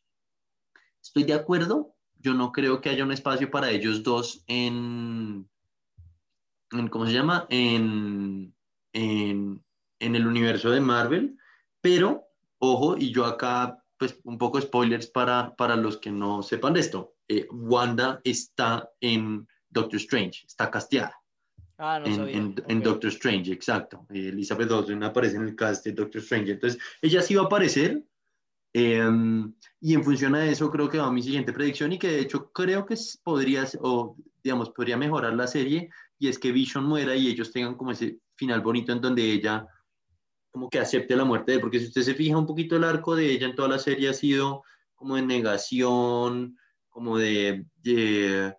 estoy 1.00 1.26
de 1.26 1.36
acuerdo. 1.36 1.94
Yo 2.16 2.34
no 2.34 2.52
creo 2.52 2.82
que 2.82 2.90
haya 2.90 3.04
un 3.04 3.12
espacio 3.12 3.52
para 3.52 3.70
ellos 3.70 4.02
dos 4.02 4.44
en, 4.48 5.48
en 6.72 6.88
¿cómo 6.88 7.06
se 7.06 7.14
llama? 7.14 7.46
En, 7.50 8.54
en, 8.94 9.64
en, 10.00 10.16
el 10.16 10.28
universo 10.28 10.70
de 10.72 10.82
Marvel, 10.82 11.38
pero, 11.82 12.28
ojo, 12.60 12.98
y 12.98 13.12
yo 13.12 13.26
acá, 13.26 13.84
pues 13.98 14.20
un 14.24 14.38
poco 14.38 14.60
spoilers 14.60 15.08
para, 15.08 15.56
para 15.56 15.76
los 15.76 15.98
que 15.98 16.12
no 16.12 16.44
sepan 16.44 16.74
de 16.74 16.82
esto, 16.82 17.16
eh, 17.28 17.48
Wanda 17.52 18.22
está 18.24 18.90
en 19.02 19.48
Doctor 19.70 20.00
Strange, 20.00 20.46
está 20.46 20.72
casteada. 20.72 21.16
Ah, 21.78 22.00
no 22.00 22.08
en, 22.08 22.16
sabía. 22.16 22.38
en, 22.38 22.52
okay. 22.52 22.64
en, 22.68 22.82
Doctor 22.82 23.10
Strange, 23.12 23.52
exacto. 23.52 24.06
Elizabeth 24.10 24.72
Olsen 24.72 25.04
aparece 25.04 25.36
en 25.36 25.44
el 25.44 25.56
cast 25.56 25.86
de 25.86 25.92
Doctor 25.92 26.22
Strange. 26.22 26.54
Entonces, 26.54 26.82
ella 27.02 27.22
sí 27.22 27.36
va 27.36 27.44
a 27.44 27.46
aparecer. 27.46 28.04
Eh, 28.74 29.10
y 29.80 29.94
en 29.94 30.04
función 30.04 30.36
a 30.36 30.46
eso, 30.46 30.70
creo 30.70 30.90
que 30.90 30.98
va 30.98 31.12
mi 31.12 31.22
siguiente 31.22 31.54
predicción 31.54 31.94
y 31.94 32.00
que 32.00 32.10
de 32.10 32.20
hecho 32.20 32.52
creo 32.52 32.86
que 32.86 32.96
podría, 33.24 33.66
o 33.82 34.16
digamos, 34.44 34.70
podría 34.72 34.98
mejorar 34.98 35.34
la 35.34 35.48
serie 35.48 35.90
y 36.20 36.28
es 36.28 36.40
que 36.40 36.52
Vision 36.52 36.86
muera 36.86 37.16
y 37.16 37.28
ellos 37.28 37.52
tengan 37.52 37.76
como 37.76 37.92
ese 37.92 38.20
final 38.36 38.62
bonito 38.62 38.92
en 38.92 39.02
donde 39.02 39.32
ella 39.32 39.68
como 40.52 40.70
que 40.70 40.80
acepte 40.80 41.16
la 41.16 41.26
muerte 41.26 41.52
de 41.52 41.56
él, 41.58 41.62
porque 41.62 41.80
si 41.80 41.88
usted 41.88 42.02
se 42.02 42.16
fija 42.16 42.38
un 42.38 42.48
poquito 42.48 42.76
el 42.76 42.84
arco 42.84 43.16
de 43.16 43.32
ella 43.32 43.48
en 43.48 43.56
toda 43.56 43.68
la 43.68 43.80
serie 43.80 44.10
ha 44.10 44.14
sido 44.14 44.64
como 44.96 45.16
de 45.16 45.22
negación, 45.22 46.58
como 46.90 47.18
de, 47.18 47.66
de 47.76 48.56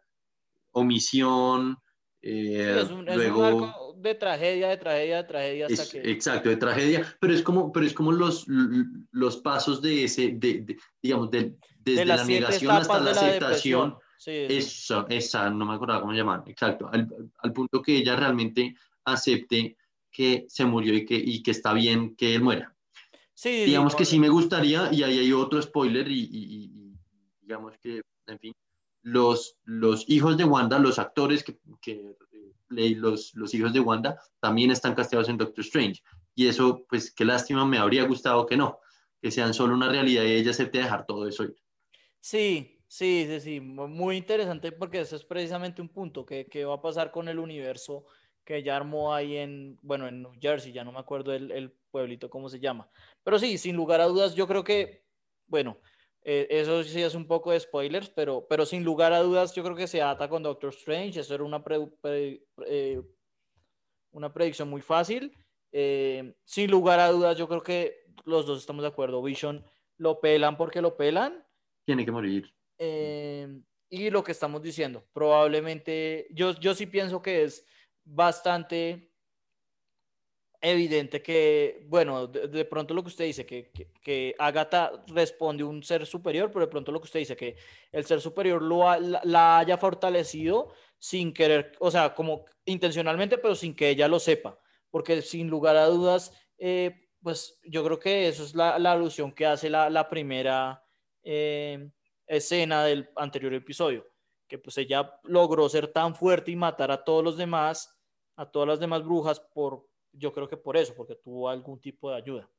omisión, 0.70 1.76
eh, 2.22 2.74
sí, 2.74 2.80
es, 2.84 2.90
un, 2.90 3.04
luego, 3.04 3.48
es 3.48 3.54
un 3.54 3.64
arco 3.64 3.94
de 3.96 4.14
tragedia, 4.14 4.68
de 4.68 4.76
tragedia, 4.76 5.16
de 5.16 5.24
tragedia 5.24 5.66
hasta 5.66 5.82
es, 5.82 5.88
que... 5.90 6.10
Exacto, 6.10 6.48
de 6.48 6.56
tragedia, 6.56 7.16
pero 7.20 7.34
es 7.34 7.42
como, 7.42 7.72
pero 7.72 7.84
es 7.84 7.92
como 7.92 8.12
los, 8.12 8.46
los 9.10 9.38
pasos 9.38 9.82
de 9.82 10.04
ese, 10.04 10.34
de, 10.36 10.60
de 10.62 10.76
digamos, 11.02 11.30
de, 11.30 11.56
desde 11.80 12.00
de 12.00 12.04
la 12.06 12.24
negación 12.24 12.76
hasta 12.76 13.00
la 13.00 13.10
aceptación. 13.10 13.96
Sí, 14.18 14.32
Eso, 14.48 15.06
esa, 15.08 15.48
no 15.48 15.64
me 15.64 15.74
acordaba 15.74 16.00
cómo 16.00 16.12
se 16.12 16.18
llama, 16.18 16.42
exacto, 16.46 16.90
al, 16.92 17.08
al, 17.38 17.52
punto 17.52 17.80
que 17.80 17.98
ella 17.98 18.16
realmente 18.16 18.74
acepte 19.04 19.76
que 20.10 20.44
se 20.48 20.64
murió 20.64 20.92
y 20.92 21.06
que, 21.06 21.14
y 21.14 21.40
que 21.40 21.52
está 21.52 21.72
bien 21.72 22.16
que 22.16 22.34
él 22.34 22.42
muera. 22.42 22.74
Sí, 23.32 23.64
digamos 23.64 23.92
sí, 23.92 23.98
que 23.98 24.04
sí 24.04 24.18
me 24.18 24.28
gustaría, 24.28 24.92
y 24.92 25.04
ahí 25.04 25.20
hay 25.20 25.32
otro 25.32 25.62
spoiler, 25.62 26.10
y, 26.10 26.20
y, 26.20 26.28
y, 26.32 26.98
digamos 27.40 27.78
que, 27.78 28.02
en 28.26 28.38
fin, 28.40 28.52
los, 29.02 29.56
los 29.62 30.04
hijos 30.08 30.36
de 30.36 30.44
Wanda, 30.44 30.80
los 30.80 30.98
actores 30.98 31.44
que, 31.44 31.56
que 31.80 32.16
los, 32.68 33.32
los 33.34 33.54
hijos 33.54 33.72
de 33.72 33.78
Wanda, 33.78 34.20
también 34.40 34.72
están 34.72 34.96
casteados 34.96 35.28
en 35.28 35.38
Doctor 35.38 35.64
Strange. 35.64 36.02
Y 36.34 36.48
eso, 36.48 36.84
pues 36.88 37.12
qué 37.12 37.24
lástima, 37.24 37.64
me 37.64 37.78
habría 37.78 38.02
gustado 38.02 38.46
que 38.46 38.56
no, 38.56 38.80
que 39.22 39.30
sean 39.30 39.54
solo 39.54 39.74
una 39.74 39.88
realidad 39.88 40.24
y 40.24 40.32
ella 40.32 40.50
acepte 40.50 40.78
dejar 40.78 41.06
todo 41.06 41.28
eso 41.28 41.44
ir. 41.44 41.56
Sí, 42.20 42.77
Sí, 42.88 43.26
sí, 43.28 43.40
sí, 43.40 43.60
muy 43.60 44.16
interesante 44.16 44.72
porque 44.72 45.00
ese 45.00 45.16
es 45.16 45.24
precisamente 45.24 45.82
un 45.82 45.90
punto 45.90 46.24
que, 46.24 46.46
que, 46.46 46.64
va 46.64 46.74
a 46.74 46.82
pasar 46.82 47.10
con 47.10 47.28
el 47.28 47.38
universo 47.38 48.06
que 48.44 48.56
ella 48.56 48.76
armó 48.76 49.14
ahí 49.14 49.36
en, 49.36 49.78
bueno, 49.82 50.08
en 50.08 50.22
New 50.22 50.32
Jersey, 50.40 50.72
ya 50.72 50.84
no 50.84 50.92
me 50.92 50.98
acuerdo 50.98 51.34
el, 51.34 51.50
el 51.50 51.70
pueblito 51.90 52.30
cómo 52.30 52.48
se 52.48 52.60
llama. 52.60 52.88
Pero 53.22 53.38
sí, 53.38 53.58
sin 53.58 53.76
lugar 53.76 54.00
a 54.00 54.06
dudas, 54.06 54.34
yo 54.34 54.48
creo 54.48 54.64
que, 54.64 55.04
bueno, 55.46 55.78
eh, 56.30 56.46
eso 56.50 56.82
sí 56.84 57.02
es 57.02 57.14
un 57.14 57.26
poco 57.26 57.52
de 57.52 57.60
spoilers, 57.60 58.10
pero, 58.10 58.46
pero 58.48 58.66
sin 58.66 58.84
lugar 58.84 59.14
a 59.14 59.20
dudas, 59.20 59.54
yo 59.54 59.62
creo 59.62 59.74
que 59.74 59.86
se 59.86 60.02
ata 60.02 60.28
con 60.28 60.42
Doctor 60.42 60.70
Strange. 60.70 61.20
Eso 61.20 61.34
era 61.34 61.42
una, 61.44 61.62
eh, 62.66 63.02
una 64.10 64.32
predicción 64.32 64.68
muy 64.68 64.82
fácil. 64.82 65.34
Eh, 65.72 66.34
sin 66.44 66.70
lugar 66.70 67.00
a 67.00 67.10
dudas, 67.10 67.38
yo 67.38 67.48
creo 67.48 67.62
que 67.62 68.04
los 68.24 68.46
dos 68.46 68.58
estamos 68.58 68.82
de 68.82 68.88
acuerdo. 68.88 69.22
Vision 69.22 69.64
lo 69.96 70.20
pelan 70.20 70.56
porque 70.56 70.82
lo 70.82 70.98
pelan. 70.98 71.44
Tiene 71.86 72.04
que 72.04 72.12
morir. 72.12 72.52
Y 72.78 74.10
lo 74.10 74.22
que 74.22 74.32
estamos 74.32 74.62
diciendo, 74.62 75.04
probablemente, 75.12 76.28
yo, 76.30 76.52
yo 76.60 76.74
sí 76.74 76.86
pienso 76.86 77.20
que 77.22 77.44
es 77.44 77.64
bastante 78.04 79.08
evidente 80.60 81.22
que, 81.22 81.84
bueno, 81.88 82.26
de, 82.26 82.64
pronto 82.64 82.94
lo 82.94 83.02
que 83.02 83.08
usted 83.08 83.24
dice, 83.26 83.46
que, 83.46 83.70
que, 84.02 84.34
Agatha 84.38 85.04
responde 85.08 85.62
un 85.62 85.82
ser 85.82 86.04
superior, 86.06 86.50
pero 86.50 86.66
de 86.66 86.70
pronto 86.70 86.90
lo 86.90 87.00
que 87.00 87.06
usted 87.06 87.20
dice, 87.20 87.36
que 87.36 87.56
el 87.92 88.04
ser 88.04 88.20
superior 88.20 88.60
lo 88.62 88.84
la, 89.24 89.58
haya 89.58 89.78
fortalecido 89.78 90.72
sin 90.98 91.32
querer, 91.32 91.72
o 91.78 91.90
sea, 91.90 92.14
como 92.14 92.44
intencionalmente, 92.64 93.38
pero 93.38 93.54
sin 93.54 93.74
que 93.74 93.90
ella 93.90 94.08
lo 94.08 94.18
sepa, 94.18 94.58
porque 94.90 95.22
sin 95.22 95.48
lugar 95.48 95.76
a 95.76 95.86
dudas, 95.86 96.32
eh, 96.58 97.08
pues 97.22 97.58
yo 97.64 97.84
creo 97.84 97.98
que 97.98 98.28
eso 98.28 98.42
es 98.44 98.54
la, 98.54 98.78
la 98.78 98.92
alusión 98.92 99.32
que 99.32 99.46
hace 99.46 99.70
la, 99.70 99.90
la 99.90 100.08
primera 100.08 100.84
eh, 101.22 101.90
escena 102.28 102.84
del 102.84 103.10
anterior 103.16 103.54
episodio, 103.54 104.06
que 104.46 104.58
pues 104.58 104.78
ella 104.78 105.18
logró 105.24 105.68
ser 105.68 105.88
tan 105.88 106.14
fuerte 106.14 106.50
y 106.50 106.56
matar 106.56 106.90
a 106.90 107.02
todos 107.02 107.24
los 107.24 107.36
demás, 107.36 107.98
a 108.36 108.46
todas 108.46 108.68
las 108.68 108.80
demás 108.80 109.02
brujas 109.02 109.40
por, 109.40 109.88
yo 110.12 110.32
creo 110.32 110.48
que 110.48 110.56
por 110.56 110.76
eso, 110.76 110.94
porque 110.94 111.16
tuvo 111.16 111.48
algún 111.48 111.80
tipo 111.80 112.10
de 112.10 112.16
ayuda. 112.16 112.50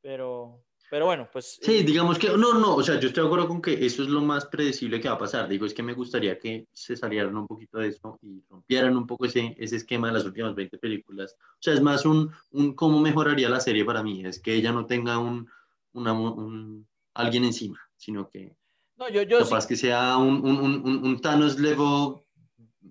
Pero, 0.00 0.64
pero 0.90 1.06
bueno, 1.06 1.28
pues... 1.32 1.58
Sí, 1.62 1.78
eh, 1.78 1.82
digamos 1.84 2.18
que, 2.18 2.28
no, 2.36 2.54
no, 2.54 2.76
o 2.76 2.82
sea, 2.82 2.98
yo 3.00 3.08
estoy 3.08 3.22
de 3.22 3.28
acuerdo 3.28 3.48
con 3.48 3.62
que 3.62 3.84
eso 3.84 4.02
es 4.02 4.08
lo 4.08 4.20
más 4.20 4.46
predecible 4.46 5.00
que 5.00 5.08
va 5.08 5.14
a 5.14 5.18
pasar. 5.18 5.48
Digo, 5.48 5.64
es 5.64 5.74
que 5.74 5.82
me 5.82 5.94
gustaría 5.94 6.38
que 6.38 6.66
se 6.72 6.96
salieran 6.96 7.36
un 7.36 7.46
poquito 7.46 7.78
de 7.78 7.88
eso 7.88 8.18
y 8.20 8.42
rompieran 8.50 8.96
un 8.96 9.06
poco 9.06 9.26
ese, 9.26 9.54
ese 9.58 9.76
esquema 9.76 10.08
de 10.08 10.14
las 10.14 10.24
últimas 10.24 10.54
20 10.54 10.78
películas. 10.78 11.36
O 11.40 11.62
sea, 11.62 11.74
es 11.74 11.80
más 11.80 12.04
un, 12.04 12.30
un 12.50 12.74
cómo 12.74 13.00
mejoraría 13.00 13.48
la 13.48 13.60
serie 13.60 13.84
para 13.84 14.02
mí, 14.02 14.24
es 14.24 14.40
que 14.40 14.54
ella 14.54 14.72
no 14.72 14.86
tenga 14.86 15.18
un, 15.18 15.48
una, 15.92 16.12
un 16.12 16.86
alguien 17.14 17.44
encima, 17.44 17.80
sino 17.96 18.28
que... 18.28 18.56
No, 19.02 19.08
yo, 19.08 19.22
yo 19.22 19.40
capaz 19.40 19.66
que 19.66 19.74
sea 19.74 20.16
un, 20.16 20.46
un, 20.46 21.04
un, 21.04 21.20
Thanos 21.20 21.58
level 21.58 22.22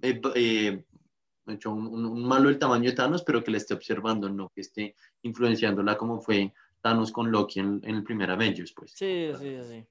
eh, 0.02 0.19
eh, 0.36 0.84
hecho 1.47 1.71
un, 1.71 2.28
malo 2.28 2.50
el 2.50 2.60
tamaño 2.60 2.89
de 2.89 2.95
Thanos, 2.97 3.24
pero 3.24 3.41
que 3.41 3.52
le 3.52 3.58
esté 3.58 3.74
observando, 3.74 4.28
no 4.28 4.52
que 4.54 4.60
esté 4.60 4.93
influenciándola 5.21 5.97
como 5.97 6.19
fue 6.19 6.52
Thanos 6.82 7.13
con 7.13 7.32
Loki 7.32 7.62
en, 7.62 7.82
el 7.86 8.04
primer 8.04 8.30
Avengers, 8.30 8.74
pues. 8.74 8.91
Sí, 8.91 9.32
sí, 9.39 9.58
sí. 9.63 9.86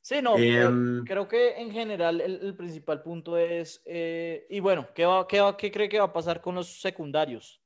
Sí, 0.00 0.22
no, 0.22 0.36
em, 0.36 1.02
creo 1.04 1.26
que 1.26 1.60
en 1.60 1.72
general 1.72 2.20
el, 2.20 2.54
principal 2.54 3.02
punto 3.02 3.36
es, 3.36 3.82
eh, 3.84 4.46
y 4.50 4.60
bueno, 4.60 4.86
¿qué, 4.94 5.06
va, 5.06 5.26
qué, 5.26 5.40
va, 5.40 5.56
¿qué 5.56 5.72
cree 5.72 5.88
que 5.88 5.98
va 5.98 6.04
a 6.04 6.12
pasar 6.12 6.40
con 6.40 6.54
los 6.54 6.80
secundarios? 6.80 7.60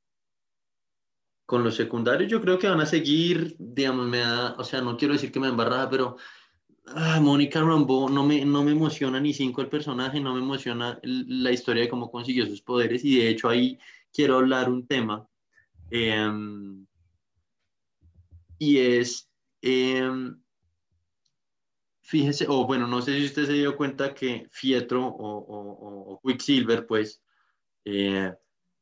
Con 1.44 1.64
los 1.64 1.74
secundarios 1.74 2.30
yo 2.30 2.40
creo 2.40 2.58
que 2.58 2.68
van 2.68 2.80
a 2.80 2.86
seguir, 2.86 3.56
digamos, 3.58 4.06
me 4.06 4.18
da, 4.18 4.54
o 4.56 4.64
sea, 4.64 4.80
no 4.80 4.96
quiero 4.96 5.14
decir 5.14 5.32
que 5.32 5.40
me 5.40 5.48
embarrada, 5.48 5.90
pero 5.90 6.16
Ah, 6.94 7.20
Mónica 7.20 7.60
Rambeau 7.60 8.08
no 8.08 8.24
me, 8.24 8.44
no 8.44 8.64
me 8.64 8.72
emociona 8.72 9.20
ni 9.20 9.34
cinco 9.34 9.60
el 9.60 9.68
personaje, 9.68 10.20
no 10.20 10.34
me 10.34 10.40
emociona 10.40 10.98
la 11.02 11.52
historia 11.52 11.82
de 11.82 11.88
cómo 11.88 12.10
consiguió 12.10 12.46
sus 12.46 12.62
poderes 12.62 13.04
y 13.04 13.18
de 13.18 13.28
hecho 13.28 13.48
ahí 13.48 13.78
quiero 14.12 14.36
hablar 14.36 14.70
un 14.70 14.86
tema 14.86 15.28
em, 15.90 16.86
y 18.58 18.78
es, 18.78 19.30
em, 19.62 20.40
fíjese, 22.02 22.46
o 22.48 22.66
bueno, 22.66 22.86
no 22.86 23.02
sé 23.02 23.18
si 23.18 23.26
usted 23.26 23.46
se 23.46 23.52
dio 23.52 23.76
cuenta 23.76 24.14
que 24.14 24.48
Fietro 24.50 25.06
o, 25.06 26.20
Quicksilver 26.24 26.86
pues 26.86 27.22
eh, 27.84 28.34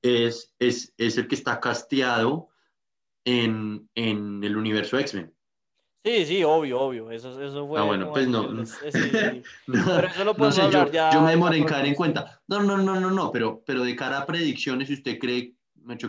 es, 0.03 0.55
es, 0.59 0.95
es, 0.97 1.19
el 1.19 1.29
que 1.29 1.35
está 1.35 1.61
casteado 1.61 2.49
en, 3.25 3.89
en 3.95 4.43
el 4.45 4.57
universo 4.57 4.99
X-Men. 4.99 5.36
Sí, 6.07 6.25
sí, 6.25 6.45
obvio, 6.45 6.81
obvio. 6.81 7.11
Eso, 7.11 7.31
eso 7.43 7.67
fue. 7.67 7.81
Ah, 7.81 7.83
bueno, 7.83 8.13
pues 8.13 8.29
no. 8.29 8.43
no. 8.53 8.65
pero 9.67 10.07
eso 10.07 10.25
lo 10.25 10.37
podemos 10.37 10.57
hablar 10.61 10.87
yo, 10.87 10.93
ya. 10.93 11.11
Yo 11.13 11.21
me 11.21 11.31
demoré 11.31 11.57
en 11.57 11.65
caer 11.65 11.87
en 11.87 11.97
cuenta. 11.97 12.41
No, 12.47 12.63
no, 12.63 12.77
no, 12.77 13.01
no, 13.01 13.11
no, 13.11 13.33
pero, 13.33 13.65
pero 13.67 13.83
de 13.83 13.97
cara 13.97 14.19
a 14.19 14.25
predicciones, 14.25 14.89
¿usted 14.89 15.19
cree, 15.19 15.57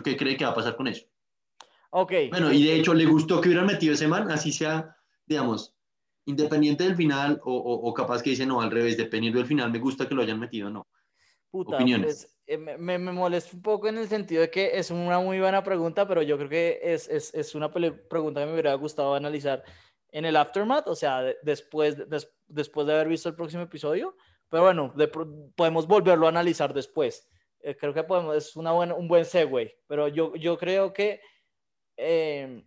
¿qué 0.04 0.16
cree 0.16 0.36
que 0.36 0.44
va 0.44 0.52
a 0.52 0.54
pasar 0.54 0.76
con 0.76 0.86
eso? 0.86 1.04
Ok. 1.90 2.12
Bueno, 2.30 2.52
y 2.52 2.62
de 2.62 2.76
hecho, 2.76 2.94
¿le 2.94 3.06
gustó 3.06 3.40
que 3.40 3.48
hubieran 3.48 3.66
metido 3.66 3.92
ese 3.92 4.06
man? 4.06 4.30
Así 4.30 4.52
sea, 4.52 4.96
digamos, 5.26 5.74
independiente 6.26 6.84
del 6.84 6.94
final, 6.94 7.40
o, 7.42 7.56
o, 7.56 7.88
o 7.88 7.92
capaz 7.92 8.22
que 8.22 8.30
dice 8.30 8.46
no, 8.46 8.60
al 8.60 8.70
revés, 8.70 8.96
dependiendo 8.96 9.40
del 9.40 9.48
final, 9.48 9.72
me 9.72 9.80
gusta 9.80 10.08
que 10.08 10.14
lo 10.14 10.22
hayan 10.22 10.38
metido, 10.38 10.70
no. 10.70 10.86
Puta, 11.50 11.74
Opiniones. 11.74 12.14
Pues, 12.24 12.37
me, 12.56 12.78
me, 12.78 13.12
molesta 13.12 13.54
un 13.54 13.62
poco 13.62 13.88
en 13.88 13.98
el 13.98 14.08
sentido 14.08 14.40
de 14.40 14.50
que 14.50 14.78
es 14.78 14.90
una 14.90 15.20
muy 15.20 15.38
buena 15.38 15.62
pregunta, 15.62 16.08
pero 16.08 16.22
yo 16.22 16.38
creo 16.38 16.48
que 16.48 16.80
es, 16.82 17.08
es, 17.08 17.34
es 17.34 17.54
una 17.54 17.70
pregunta 17.70 18.40
que 18.40 18.46
me 18.46 18.52
hubiera 18.52 18.72
gustado 18.74 19.14
analizar 19.14 19.62
en 20.10 20.24
el 20.24 20.36
aftermath, 20.36 20.88
o 20.88 20.94
sea, 20.94 21.22
después, 21.42 21.96
después 22.46 22.86
de 22.86 22.94
haber 22.94 23.08
visto 23.08 23.28
el 23.28 23.34
próximo 23.34 23.62
episodio. 23.64 24.16
Pero 24.48 24.62
bueno, 24.62 24.94
podemos 25.54 25.86
volverlo 25.86 26.26
a 26.26 26.30
analizar 26.30 26.72
después. 26.72 27.28
Eh, 27.60 27.76
creo 27.76 27.92
que 27.92 28.04
podemos, 28.04 28.36
es 28.36 28.56
una 28.56 28.72
buena, 28.72 28.94
un 28.94 29.08
buen 29.08 29.24
segue. 29.24 29.78
Pero 29.86 30.08
yo, 30.08 30.34
yo 30.36 30.56
creo 30.56 30.92
que 30.92 31.20
em, 31.96 32.66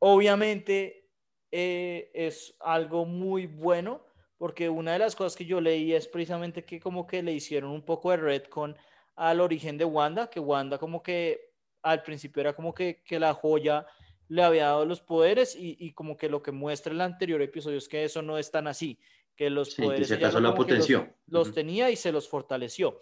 obviamente 0.00 1.08
eh, 1.52 2.10
es 2.12 2.56
algo 2.60 3.06
muy 3.06 3.46
bueno 3.46 4.04
porque 4.40 4.70
una 4.70 4.94
de 4.94 5.00
las 5.00 5.14
cosas 5.14 5.36
que 5.36 5.44
yo 5.44 5.60
leí 5.60 5.92
es 5.92 6.08
precisamente 6.08 6.64
que 6.64 6.80
como 6.80 7.06
que 7.06 7.22
le 7.22 7.30
hicieron 7.30 7.72
un 7.72 7.82
poco 7.82 8.10
de 8.10 8.16
retcon 8.16 8.74
al 9.14 9.38
origen 9.38 9.76
de 9.76 9.84
Wanda, 9.84 10.30
que 10.30 10.40
Wanda 10.40 10.78
como 10.78 11.02
que 11.02 11.52
al 11.82 12.02
principio 12.02 12.40
era 12.40 12.54
como 12.54 12.72
que, 12.72 13.02
que 13.04 13.20
la 13.20 13.34
joya 13.34 13.86
le 14.28 14.42
había 14.42 14.68
dado 14.68 14.86
los 14.86 15.02
poderes 15.02 15.54
y, 15.54 15.92
como 15.92 16.16
que 16.16 16.30
lo 16.30 16.42
que 16.42 16.52
muestra 16.52 16.90
el 16.90 17.02
anterior 17.02 17.42
episodio 17.42 17.76
es 17.76 17.86
que 17.86 18.02
eso 18.02 18.22
no 18.22 18.38
es 18.38 18.50
tan 18.50 18.66
así, 18.66 18.98
que 19.36 19.50
los 19.50 19.74
poderes 19.74 20.08
la 20.08 20.54
potenció. 20.54 21.06
Los, 21.26 21.52
tenía 21.52 21.90
y 21.90 21.96
se 21.96 22.10
los 22.10 22.26
fortaleció. 22.26 22.98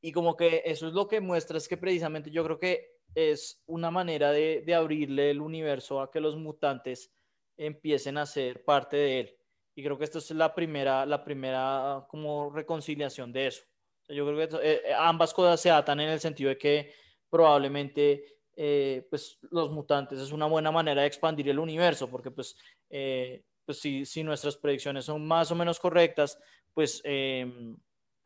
Y 0.00 0.12
como 0.12 0.36
que 0.36 0.62
eso 0.64 0.86
es 0.86 0.94
lo 0.94 1.08
que 1.08 1.20
muestra, 1.20 1.58
es 1.58 1.66
que 1.66 1.76
precisamente 1.76 2.30
yo 2.30 2.44
creo 2.44 2.56
que 2.60 3.00
es 3.16 3.64
una 3.66 3.90
manera 3.90 4.30
de, 4.30 4.62
abrirle 4.76 5.32
el 5.32 5.40
universo 5.40 6.00
a 6.00 6.08
que 6.08 6.20
los 6.20 6.36
mutantes 6.36 7.12
empiecen 7.56 8.16
a 8.16 8.26
ser 8.26 8.64
parte 8.64 8.96
de 8.96 9.20
él. 9.20 9.39
Y 9.74 9.82
creo 9.84 9.96
que 9.96 10.04
esto 10.04 10.18
es 10.18 10.30
la 10.32 10.54
primera, 10.54 11.06
la 11.06 11.24
primera 11.24 12.04
como 12.08 12.50
reconciliación 12.50 13.32
de 13.32 13.46
eso. 13.48 13.62
yo 14.08 14.26
creo 14.26 14.48
que 14.48 14.56
eh, 14.56 14.82
eh, 14.86 14.92
ambas 14.96 15.32
cosas 15.32 15.60
se 15.60 15.70
atan 15.70 16.00
en 16.00 16.10
el 16.10 16.20
sentido 16.20 16.50
de 16.50 16.58
que 16.58 16.92
probablemente 17.28 18.40
eh, 18.56 19.06
pues 19.08 19.38
los 19.50 19.70
mutantes 19.70 20.18
es 20.18 20.32
una 20.32 20.46
buena 20.46 20.70
manera 20.70 21.02
de 21.02 21.06
expandir 21.06 21.48
el 21.48 21.58
universo, 21.58 22.10
porque 22.10 22.30
pues, 22.30 22.56
eh, 22.90 23.44
pues 23.64 23.80
si, 23.80 24.04
si, 24.04 24.22
nuestras 24.22 24.56
predicciones 24.56 25.04
son 25.06 25.26
más 25.26 25.50
o 25.50 25.54
menos 25.54 25.78
correctas, 25.78 26.38
pues 26.74 27.00
em, 27.04 27.76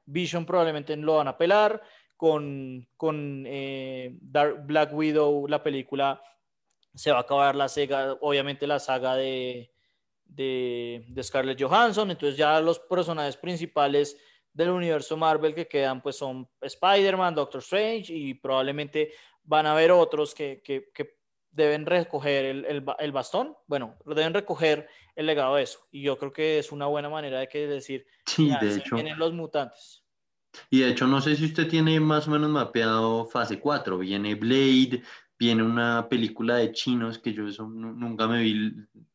Vision 0.06 0.44
probablemente 0.44 0.96
lo 0.96 1.16
van 1.16 1.28
a 1.28 1.36
pelar, 1.36 1.82
con, 2.16 2.88
con 2.96 3.44
eh, 3.46 4.16
Dark 4.20 4.66
Black 4.66 4.92
Widow, 4.94 5.46
la 5.46 5.62
película, 5.62 6.22
se 6.94 7.10
va 7.10 7.18
a 7.18 7.20
acabar 7.20 7.54
la 7.54 7.68
saga, 7.68 8.16
obviamente 8.20 8.66
la 8.66 8.78
saga 8.78 9.16
de, 9.16 9.73
de, 10.24 11.04
de 11.08 11.22
Scarlett 11.22 11.60
Johansson, 11.60 12.10
entonces 12.10 12.36
ya 12.36 12.60
los 12.60 12.78
personajes 12.78 13.36
principales 13.36 14.16
del 14.52 14.70
universo 14.70 15.16
Marvel 15.16 15.54
que 15.54 15.68
quedan 15.68 16.00
pues 16.00 16.16
son 16.16 16.48
Spider-Man, 16.60 17.34
Doctor 17.34 17.60
Strange 17.60 18.12
y 18.12 18.34
probablemente 18.34 19.12
van 19.42 19.66
a 19.66 19.72
haber 19.72 19.90
otros 19.90 20.34
que, 20.34 20.62
que, 20.64 20.90
que 20.94 21.18
deben 21.50 21.86
recoger 21.86 22.44
el, 22.46 22.64
el, 22.64 22.84
el, 22.98 23.12
bastón, 23.12 23.54
bueno, 23.66 23.96
deben 24.06 24.34
recoger 24.34 24.88
el 25.14 25.26
legado 25.26 25.56
de 25.56 25.62
eso. 25.62 25.86
Y 25.92 26.02
yo 26.02 26.18
creo 26.18 26.32
que 26.32 26.58
es 26.58 26.72
una 26.72 26.86
buena 26.86 27.08
manera 27.08 27.38
de 27.38 27.48
que 27.48 27.66
decir, 27.66 28.06
sí, 28.26 28.50
de 28.60 28.76
hecho. 28.76 28.96
vienen 28.96 29.18
los 29.18 29.32
mutantes. 29.32 30.02
Y 30.70 30.80
de 30.80 30.90
hecho, 30.90 31.06
no 31.06 31.20
sé 31.20 31.36
si 31.36 31.46
usted 31.46 31.68
tiene 31.68 31.98
más 32.00 32.28
o 32.28 32.30
menos 32.30 32.50
mapeado 32.50 33.26
fase 33.26 33.58
4. 33.58 33.98
Viene 33.98 34.34
Blade, 34.34 35.02
viene 35.38 35.62
una 35.62 36.08
película 36.08 36.56
de 36.56 36.72
chinos 36.72 37.18
que 37.18 37.32
yo 37.32 37.46
eso, 37.46 37.66
nunca 37.66 38.26
me 38.26 38.42
vi 38.42 38.72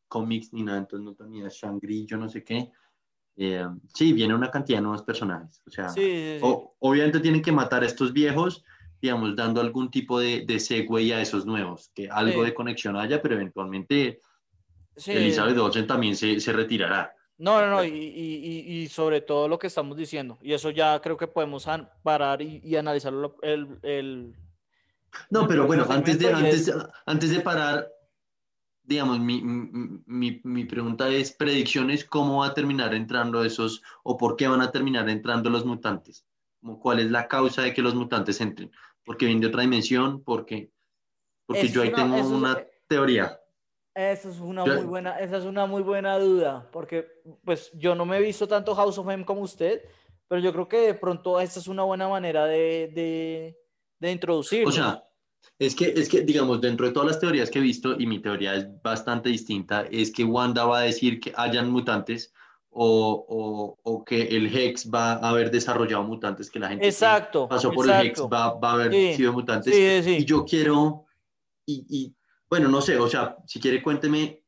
cómics 0.10 0.52
ni 0.52 0.64
nada, 0.64 0.80
entonces 0.80 1.06
no 1.06 1.14
tenía 1.14 1.48
Shangri, 1.50 2.06
yo 2.06 2.18
no 2.18 2.28
sé 2.28 2.44
qué. 2.44 2.70
Eh, 3.38 3.66
sí, 3.94 4.12
viene 4.12 4.36
una 4.36 4.52
cantidad 4.52 4.80
de 4.80 4.82
nuevos 4.82 5.04
personajes. 5.04 5.62
O 5.66 5.72
sea, 5.72 5.94
obviamente 6.80 7.22
tienen 7.22 7.42
que 7.42 7.54
matar 7.54 7.84
a 7.84 7.86
estos 7.86 8.12
viejos 8.12 8.66
digamos, 9.02 9.36
dando 9.36 9.62
algún 9.62 9.90
tipo 9.90 10.20
de, 10.20 10.46
de 10.46 10.60
segue 10.60 11.14
a 11.14 11.22
esos 11.22 11.46
nuevos, 11.46 11.92
que 11.96 12.10
algo 12.10 12.44
de 12.44 12.54
conexión 12.54 12.98
haya, 12.98 13.22
pero 13.22 13.36
eventualmente 13.36 14.20
Elizabeth 15.06 15.58
Olsen 15.58 15.88
también 15.88 16.16
se, 16.16 16.40
se, 16.40 16.52
retirará. 16.52 17.16
No, 17.38 17.62
no, 17.62 17.70
no, 17.70 17.84
y, 17.84 17.90
y, 17.90 18.82
y, 18.82 18.88
sobre 18.90 19.22
todo 19.22 19.48
lo 19.48 19.58
que 19.58 19.68
estamos 19.68 19.96
diciendo. 19.96 20.38
Y 20.42 20.52
eso 20.52 20.72
ya 20.72 21.00
creo 21.00 21.16
que 21.16 21.28
podemos 21.28 21.66
parar 22.04 22.42
y, 22.42 22.60
y 22.64 22.76
analizarlo 22.76 23.38
el, 23.42 23.80
el, 23.84 24.36
No, 25.30 25.48
pero 25.48 25.66
bueno, 25.66 25.86
antes 25.88 26.20
de, 26.20 26.34
antes, 26.34 26.74
antes 27.06 27.30
de 27.30 27.40
parar, 27.40 27.88
digamos, 28.90 29.20
mi, 29.20 29.40
mi, 29.44 30.42
mi, 30.44 30.66
pregunta 30.66 31.08
es, 31.10 31.32
predicciones, 31.32 32.04
¿cómo 32.04 32.40
va 32.40 32.48
a 32.48 32.54
terminar 32.56 32.96
entrando 32.96 33.46
esos, 33.46 33.84
o 34.02 34.18
por 34.18 34.36
qué 34.36 34.48
van 34.48 34.62
a 34.62 34.72
terminar 34.72 35.08
entrando 35.10 35.52
los 35.52 35.64
mutantes? 35.64 36.26
¿Cuál 36.82 37.00
es 37.00 37.12
la 37.12 37.28
causa 37.28 37.62
de 37.62 37.72
que 37.72 37.84
los 37.84 37.94
mutantes 37.94 38.42
entren? 38.42 38.72
¿Porque 39.06 39.28
vienen 39.28 39.42
de 39.42 39.48
otra 39.48 39.62
dimensión? 39.62 40.24
Porque, 40.24 40.72
porque 41.46 41.68
yo 41.68 41.84
ahí 41.84 41.94
tengo 41.94 42.18
una 42.18 42.58
teoría. 42.88 43.40
Esa 43.94 44.30
es 44.30 44.40
una 44.40 44.66
muy 44.66 44.84
buena, 44.86 45.20
esa 45.20 45.38
es 45.38 45.46
una 45.46 45.68
muy 45.68 45.84
buena 45.84 46.18
duda, 46.18 46.68
porque 46.72 47.08
pues 47.46 47.72
yo 47.74 47.94
no 47.94 48.08
me 48.08 48.18
he 48.18 48.22
visto 48.22 48.48
tanto 48.48 48.74
House 48.74 48.98
of 48.98 49.08
M 49.08 49.24
como 49.24 49.42
usted, 49.42 49.84
pero 50.28 50.42
yo 50.42 50.52
creo 50.52 50.68
que 50.68 50.80
de 50.80 50.94
pronto 50.96 51.40
esta 51.40 51.60
es 51.60 51.68
una 51.68 51.84
buena 51.84 52.08
manera 52.08 52.46
de, 52.46 52.92
de, 52.92 53.60
de 54.00 54.12
introducirlo. 54.12 54.70
O 54.70 54.72
sea, 54.72 55.04
es 55.60 55.76
que, 55.76 55.94
es 55.96 56.08
que, 56.08 56.22
digamos, 56.22 56.62
dentro 56.62 56.88
de 56.88 56.94
todas 56.94 57.08
las 57.08 57.20
teorías 57.20 57.52
que 57.52 57.60
he 57.60 57.62
visto, 57.62 58.00
y 58.00 58.08
mi 58.08 58.20
teoría 58.20 58.56
es 58.56 58.82
bastante 58.82 59.28
distinta, 59.28 59.86
es 59.92 60.10
que 60.10 60.24
Wanda 60.24 60.64
va 60.64 60.80
a 60.80 60.84
decir 60.84 61.20
que 61.20 61.34
hayan 61.36 61.70
mutantes 61.70 62.34
o, 62.70 63.26
o, 63.28 63.78
o 63.84 64.06
que 64.06 64.22
el 64.22 64.56
Hex 64.56 64.90
va 64.90 65.14
a 65.14 65.30
haber 65.30 65.52
desarrollado 65.52 66.04
mutantes, 66.04 66.50
que 66.50 66.60
la 66.60 66.70
gente 66.70 66.88
exacto, 66.88 67.50
pasó 67.50 67.74
por 67.74 67.90
el 67.90 68.08
Hex 68.08 68.22
va, 68.22 68.54
va 68.54 68.72
a 68.72 68.74
haber 68.76 69.16
sido 69.16 69.34
mutantes. 69.34 69.76
y 70.08 70.24
yo 70.24 70.46
quiero, 70.46 71.06
y, 71.66 71.86
y, 71.90 72.16
bueno, 72.50 72.70
no 72.70 72.82
sé, 72.82 72.98
o 72.98 73.10
sea, 73.10 73.36
si 73.46 73.60
quiere 73.60 73.84
cuénteme 73.84 74.46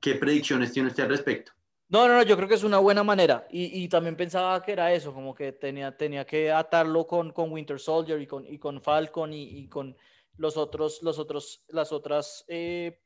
qué 0.00 0.14
predicciones 0.14 0.72
tiene 0.72 0.88
usted 0.88 1.02
al 1.02 1.10
respecto. 1.10 1.52
No, 1.90 2.06
no, 2.08 2.14
no, 2.14 2.22
yo 2.22 2.36
creo 2.36 2.48
que 2.48 2.54
es 2.54 2.62
una 2.62 2.78
buena 2.78 3.02
manera. 3.02 3.46
Y, 3.50 3.82
y, 3.82 3.88
también 3.88 4.16
pensaba 4.16 4.62
que 4.62 4.72
era 4.72 4.92
eso, 4.92 5.12
como 5.12 5.34
que 5.34 5.50
tenía, 5.52 5.96
tenía 5.96 6.24
que 6.24 6.50
atarlo 6.50 7.04
con, 7.06 7.32
con 7.32 7.50
Winter 7.50 7.80
Soldier 7.80 8.20
y 8.22 8.28
con, 8.28 8.46
y 8.46 8.58
con 8.58 8.80
Falcon 8.80 9.32
y, 9.32 9.42
y 9.42 9.68
con 9.68 9.96
los 10.40 10.56
otros, 10.56 11.02
los 11.02 11.18
otros, 11.18 11.64
las 11.68 11.92
otras 11.92 12.44
eh, 12.48 13.02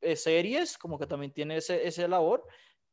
eh, 0.00 0.16
series, 0.16 0.78
como 0.78 0.98
que 0.98 1.06
también 1.06 1.32
tiene 1.32 1.58
ese, 1.58 1.86
ese 1.86 2.08
labor. 2.08 2.44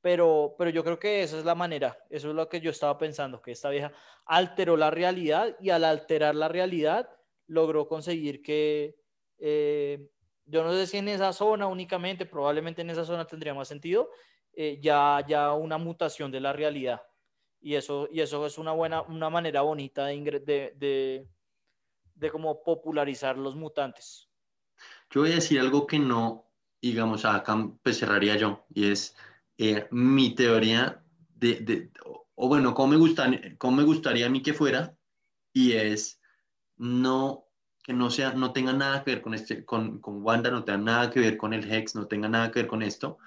Pero, 0.01 0.53
pero 0.59 0.69
yo 0.69 0.83
creo 0.83 0.99
que 0.99 1.23
esa 1.23 1.39
es 1.39 1.45
la 1.45 1.55
manera, 1.55 1.97
eso 2.11 2.29
es 2.29 2.35
lo 2.35 2.47
que 2.47 2.61
yo 2.61 2.69
estaba 2.69 2.95
pensando, 2.99 3.41
que 3.41 3.51
esta 3.51 3.71
vieja 3.71 3.91
alteró 4.25 4.77
la 4.77 4.91
realidad 4.91 5.55
y 5.59 5.71
al 5.71 5.83
alterar 5.83 6.35
la 6.35 6.47
realidad 6.47 7.09
logró 7.47 7.87
conseguir 7.87 8.43
que, 8.43 8.95
eh, 9.39 10.07
yo 10.45 10.63
no 10.63 10.73
sé 10.73 10.85
si 10.85 10.97
en 10.97 11.07
esa 11.07 11.33
zona 11.33 11.65
únicamente, 11.65 12.27
probablemente 12.27 12.83
en 12.83 12.91
esa 12.91 13.03
zona 13.03 13.25
tendría 13.25 13.55
más 13.55 13.67
sentido, 13.67 14.11
eh, 14.53 14.77
ya, 14.79 15.25
ya 15.27 15.53
una 15.53 15.79
mutación 15.79 16.31
de 16.31 16.39
la 16.39 16.53
realidad. 16.53 17.01
Y 17.59 17.73
eso, 17.73 18.07
y 18.11 18.21
eso 18.21 18.45
es 18.45 18.59
una 18.59 18.73
buena, 18.73 19.01
una 19.01 19.31
manera 19.31 19.61
bonita 19.61 20.05
de, 20.05 20.21
de, 20.21 20.73
de, 20.75 21.27
de 22.15 22.31
como 22.31 22.63
popularizar 22.63 23.37
los 23.37 23.55
mutantes. 23.55 24.29
Yo 25.09 25.21
voy 25.21 25.31
a 25.31 25.35
decir 25.35 25.59
algo 25.59 25.85
que 25.85 25.99
no, 25.99 26.49
digamos, 26.81 27.25
acá 27.25 27.69
pues 27.83 27.99
cerraría 27.99 28.35
yo, 28.37 28.65
y 28.73 28.91
es 28.91 29.15
eh, 29.57 29.87
mi 29.91 30.33
teoría 30.35 31.03
de, 31.35 31.55
de, 31.59 31.91
o 32.35 32.47
bueno, 32.47 32.73
cómo 32.73 32.89
me, 32.89 32.97
gusta, 32.97 33.29
cómo 33.57 33.77
me 33.77 33.83
gustaría 33.83 34.25
a 34.25 34.29
mí 34.29 34.41
que 34.41 34.53
fuera, 34.53 34.97
y 35.53 35.73
es 35.73 36.19
no 36.77 37.43
que 37.83 37.93
no 37.93 38.09
sea, 38.09 38.33
no 38.33 38.51
tenga 38.51 38.73
nada 38.73 39.03
que 39.03 39.11
ver 39.11 39.21
con 39.21 39.35
este, 39.35 39.63
con, 39.63 39.99
con 39.99 40.23
Wanda, 40.23 40.49
no 40.49 40.63
tenga 40.63 40.79
nada 40.79 41.11
que 41.11 41.19
ver 41.19 41.37
con 41.37 41.53
el 41.53 41.71
Hex, 41.71 41.93
no 41.93 42.07
tenga 42.07 42.27
nada 42.27 42.49
que 42.49 42.61
ver 42.61 42.67
con 42.67 42.81
esto, 42.81 43.19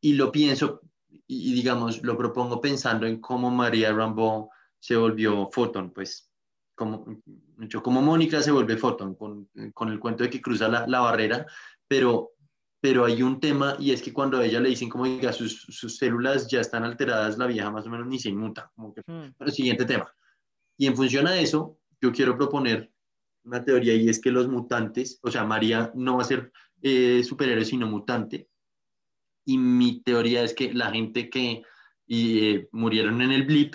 y 0.00 0.12
lo 0.12 0.30
pienso 0.30 0.80
y, 1.26 1.54
digamos, 1.54 2.02
lo 2.02 2.16
propongo 2.16 2.60
pensando 2.60 3.06
en 3.06 3.20
cómo 3.20 3.50
María 3.50 3.92
Rambo 3.92 4.50
se 4.78 4.96
volvió 4.96 5.48
Photon, 5.50 5.90
pues 5.90 6.29
como, 6.80 7.04
como 7.82 8.00
Mónica 8.00 8.40
se 8.40 8.50
vuelve 8.50 8.78
Photon 8.78 9.14
con, 9.14 9.50
con 9.74 9.90
el 9.90 10.00
cuento 10.00 10.22
de 10.24 10.30
que 10.30 10.40
cruza 10.40 10.66
la, 10.66 10.86
la, 10.86 11.00
barrera, 11.00 11.44
pero, 11.86 12.30
pero 12.80 13.04
hay 13.04 13.22
un 13.22 13.38
tema 13.38 13.76
y 13.78 13.90
es 13.90 14.00
que 14.00 14.14
cuando 14.14 14.38
a 14.38 14.46
ella 14.46 14.60
le 14.60 14.70
dicen 14.70 14.88
como 14.88 15.04
diga 15.04 15.30
sus, 15.30 15.60
sus 15.68 15.98
células 15.98 16.48
ya 16.48 16.62
están 16.62 16.84
alteradas, 16.84 17.36
la 17.36 17.46
vieja 17.46 17.70
más 17.70 17.86
o 17.86 17.90
menos 17.90 18.06
ni 18.06 18.18
se 18.18 18.30
inmuta, 18.30 18.72
como 18.74 18.94
que, 18.94 19.02
mm. 19.06 19.34
el 19.40 19.52
siguiente 19.52 19.84
tema. 19.84 20.10
Y 20.78 20.86
en 20.86 20.96
función 20.96 21.26
a 21.26 21.38
eso, 21.38 21.76
yo 22.00 22.12
quiero 22.12 22.34
proponer 22.34 22.90
una 23.44 23.62
teoría 23.62 23.94
y 23.94 24.08
es 24.08 24.18
que 24.18 24.30
los 24.30 24.48
mutantes, 24.48 25.20
o 25.22 25.30
sea, 25.30 25.44
María 25.44 25.92
no 25.94 26.16
va 26.16 26.22
a 26.22 26.24
ser 26.24 26.50
eh, 26.80 27.22
superhéroe 27.22 27.66
sino 27.66 27.86
mutante, 27.86 28.48
y 29.44 29.58
mi 29.58 30.00
teoría 30.00 30.44
es 30.44 30.54
que 30.54 30.72
la 30.72 30.90
gente 30.90 31.28
que 31.28 31.62
eh, 32.08 32.68
murieron 32.72 33.20
en 33.20 33.32
el 33.32 33.44
blip, 33.44 33.74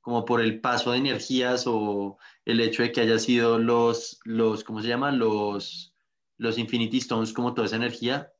como 0.00 0.24
por 0.24 0.40
el 0.40 0.60
paso 0.60 0.92
de 0.92 0.98
energías 0.98 1.64
o 1.66 2.18
el 2.44 2.60
hecho 2.60 2.82
de 2.82 2.92
que 2.92 3.02
haya 3.02 3.18
sido 3.18 3.58
los, 3.58 4.20
los 4.24 4.64
¿cómo 4.64 4.80
se 4.80 4.88
llama? 4.88 5.12
Los, 5.12 5.94
los 6.36 6.58
Infinity 6.58 6.98
Stones, 6.98 7.32
como 7.32 7.54
toda 7.54 7.66
esa 7.66 7.76
energía, 7.76 8.32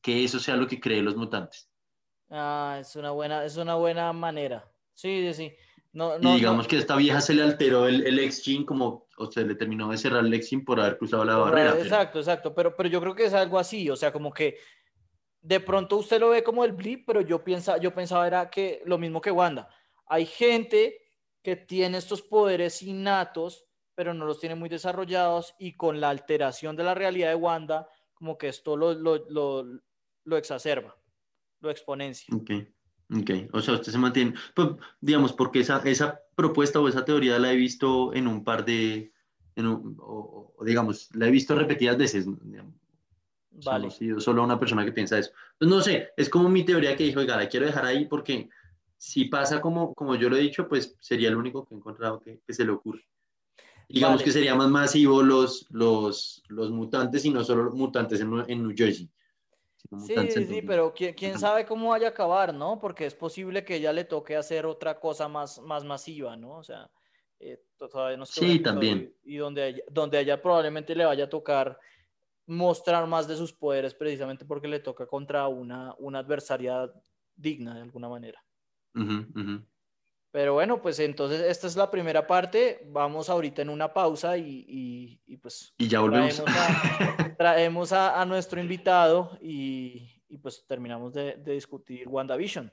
que 0.00 0.24
eso 0.24 0.38
sea 0.38 0.56
lo 0.56 0.66
que 0.66 0.80
cree 0.80 1.02
los 1.02 1.16
mutantes. 1.16 1.70
Ah, 2.30 2.78
es 2.80 2.94
una 2.94 3.10
buena, 3.10 3.44
es 3.44 3.56
una 3.56 3.74
buena 3.74 4.12
manera. 4.12 4.70
Sí, 4.94 5.26
sí, 5.26 5.34
sí. 5.34 5.56
No, 5.92 6.18
y 6.18 6.36
digamos 6.36 6.68
que 6.68 6.76
a 6.76 6.80
esta 6.80 6.96
vieja 6.96 7.20
se 7.20 7.34
le 7.34 7.42
alteró 7.42 7.88
el, 7.88 8.06
el 8.06 8.18
X-Gene 8.18 8.66
como, 8.66 9.06
o 9.16 9.30
se 9.32 9.44
le 9.44 9.54
terminó 9.54 9.90
de 9.90 9.98
cerrar 9.98 10.24
el 10.24 10.34
X-Gene 10.34 10.62
por 10.62 10.78
haber 10.78 10.98
cruzado 10.98 11.24
la 11.24 11.36
barrera. 11.36 11.78
Exacto, 11.78 12.18
exacto, 12.18 12.54
pero, 12.54 12.76
pero 12.76 12.88
yo 12.88 13.00
creo 13.00 13.14
que 13.14 13.24
es 13.24 13.34
algo 13.34 13.58
así, 13.58 13.88
o 13.90 13.96
sea, 13.96 14.12
como 14.12 14.32
que 14.32 14.58
de 15.40 15.60
pronto 15.60 15.96
usted 15.96 16.20
lo 16.20 16.30
ve 16.30 16.42
como 16.42 16.64
el 16.64 16.72
blip, 16.72 17.04
pero 17.06 17.20
yo, 17.20 17.42
piensa, 17.42 17.78
yo 17.78 17.94
pensaba 17.94 18.26
era 18.26 18.50
que 18.50 18.82
lo 18.84 18.98
mismo 18.98 19.20
que 19.20 19.30
Wanda. 19.30 19.68
Hay 20.06 20.26
gente 20.26 21.07
que 21.48 21.56
tiene 21.56 21.96
estos 21.96 22.20
poderes 22.20 22.82
innatos, 22.82 23.64
pero 23.94 24.12
no 24.12 24.26
los 24.26 24.38
tiene 24.38 24.54
muy 24.54 24.68
desarrollados 24.68 25.54
y 25.58 25.78
con 25.78 25.98
la 25.98 26.10
alteración 26.10 26.76
de 26.76 26.84
la 26.84 26.94
realidad 26.94 27.30
de 27.30 27.36
Wanda, 27.36 27.88
como 28.12 28.36
que 28.36 28.48
esto 28.48 28.76
lo, 28.76 28.92
lo, 28.92 29.24
lo, 30.24 30.36
exacerba, 30.36 30.94
lo 31.60 31.70
exponencia. 31.70 32.36
Ok, 32.36 32.50
ok. 33.18 33.30
O 33.54 33.62
sea, 33.62 33.76
usted 33.76 33.92
se 33.92 33.96
mantiene, 33.96 34.34
pues, 34.54 34.68
digamos, 35.00 35.32
porque 35.32 35.60
esa, 35.60 35.78
esa 35.86 36.20
propuesta 36.34 36.80
o 36.80 36.88
esa 36.88 37.06
teoría 37.06 37.38
la 37.38 37.50
he 37.50 37.56
visto 37.56 38.12
en 38.12 38.28
un 38.28 38.44
par 38.44 38.66
de, 38.66 39.10
o, 39.56 40.54
digamos, 40.66 41.08
la 41.14 41.28
he 41.28 41.30
visto 41.30 41.54
repetidas 41.54 41.96
veces. 41.96 42.26
Digamos 42.42 42.74
Vale. 43.64 43.90
Solo, 43.90 44.20
solo 44.20 44.44
una 44.44 44.60
persona 44.60 44.84
que 44.84 44.92
piensa 44.92 45.18
eso. 45.18 45.32
Pues 45.58 45.70
no 45.70 45.80
sé, 45.80 46.10
es 46.14 46.28
como 46.28 46.50
mi 46.50 46.62
teoría 46.62 46.94
que 46.94 47.04
dijo, 47.04 47.20
oiga, 47.20 47.38
la 47.38 47.48
quiero 47.48 47.64
dejar 47.64 47.86
ahí 47.86 48.04
porque 48.04 48.50
si 48.98 49.26
pasa 49.26 49.60
como, 49.60 49.94
como 49.94 50.16
yo 50.16 50.28
lo 50.28 50.36
he 50.36 50.40
dicho, 50.40 50.68
pues 50.68 50.96
sería 51.00 51.28
el 51.28 51.36
único 51.36 51.64
que 51.64 51.74
he 51.74 51.78
encontrado 51.78 52.20
que, 52.20 52.40
que 52.44 52.52
se 52.52 52.64
le 52.64 52.72
ocurre. 52.72 53.06
Digamos 53.88 54.22
que 54.22 54.32
sería 54.32 54.54
más 54.54 54.68
masivo 54.68 55.22
los, 55.22 55.66
los, 55.70 56.42
los 56.48 56.70
mutantes 56.70 57.24
y 57.24 57.30
no 57.30 57.42
solo 57.42 57.62
los 57.64 57.74
mutantes 57.74 58.20
en, 58.20 58.44
en 58.46 58.62
New 58.62 58.74
Jersey. 58.76 59.08
Sí, 60.06 60.14
sí, 60.28 60.44
sí, 60.44 60.62
pero 60.62 60.92
¿quién, 60.92 61.14
quién, 61.14 61.38
sabe 61.38 61.64
cómo 61.64 61.90
vaya 61.90 62.08
a 62.08 62.10
acabar, 62.10 62.52
¿no? 62.52 62.78
Porque 62.78 63.06
es 63.06 63.14
posible 63.14 63.64
que 63.64 63.76
ella 63.76 63.92
le 63.92 64.04
toque 64.04 64.36
hacer 64.36 64.66
otra 64.66 65.00
cosa 65.00 65.28
más, 65.28 65.60
más 65.60 65.84
masiva, 65.84 66.36
¿no? 66.36 66.56
O 66.58 66.62
sea, 66.62 66.90
eh, 67.38 67.62
todavía 67.78 68.18
no 68.18 68.26
Sí, 68.26 68.58
también. 68.58 69.14
Y 69.22 69.36
donde 69.36 69.84
donde 69.88 70.20
ella 70.20 70.42
probablemente 70.42 70.94
le 70.94 71.06
vaya 71.06 71.24
a 71.24 71.30
tocar 71.30 71.78
mostrar 72.46 73.06
más 73.06 73.28
de 73.28 73.36
sus 73.36 73.52
poderes 73.52 73.94
precisamente 73.94 74.44
porque 74.44 74.68
le 74.68 74.80
toca 74.80 75.06
contra 75.06 75.46
una, 75.48 75.94
una 75.98 76.18
adversaria 76.18 76.92
digna 77.34 77.74
de 77.74 77.82
alguna 77.82 78.08
manera. 78.08 78.44
Pero 80.30 80.54
bueno, 80.54 80.82
pues 80.82 80.98
entonces 80.98 81.40
esta 81.40 81.66
es 81.66 81.76
la 81.76 81.90
primera 81.90 82.26
parte. 82.26 82.86
Vamos 82.90 83.30
ahorita 83.30 83.62
en 83.62 83.70
una 83.70 83.92
pausa 83.92 84.36
y, 84.36 85.20
y, 85.26 85.36
pues... 85.38 85.74
Y 85.78 85.88
ya 85.88 86.00
volvemos. 86.00 86.42
Traemos 87.38 87.92
a, 87.92 88.20
a, 88.20 88.24
nuestro 88.26 88.60
invitado 88.60 89.38
y, 89.40 90.22
y 90.28 90.38
pues 90.38 90.64
terminamos 90.66 91.14
de, 91.14 91.36
de 91.36 91.52
discutir 91.52 92.06
WandaVision. 92.06 92.70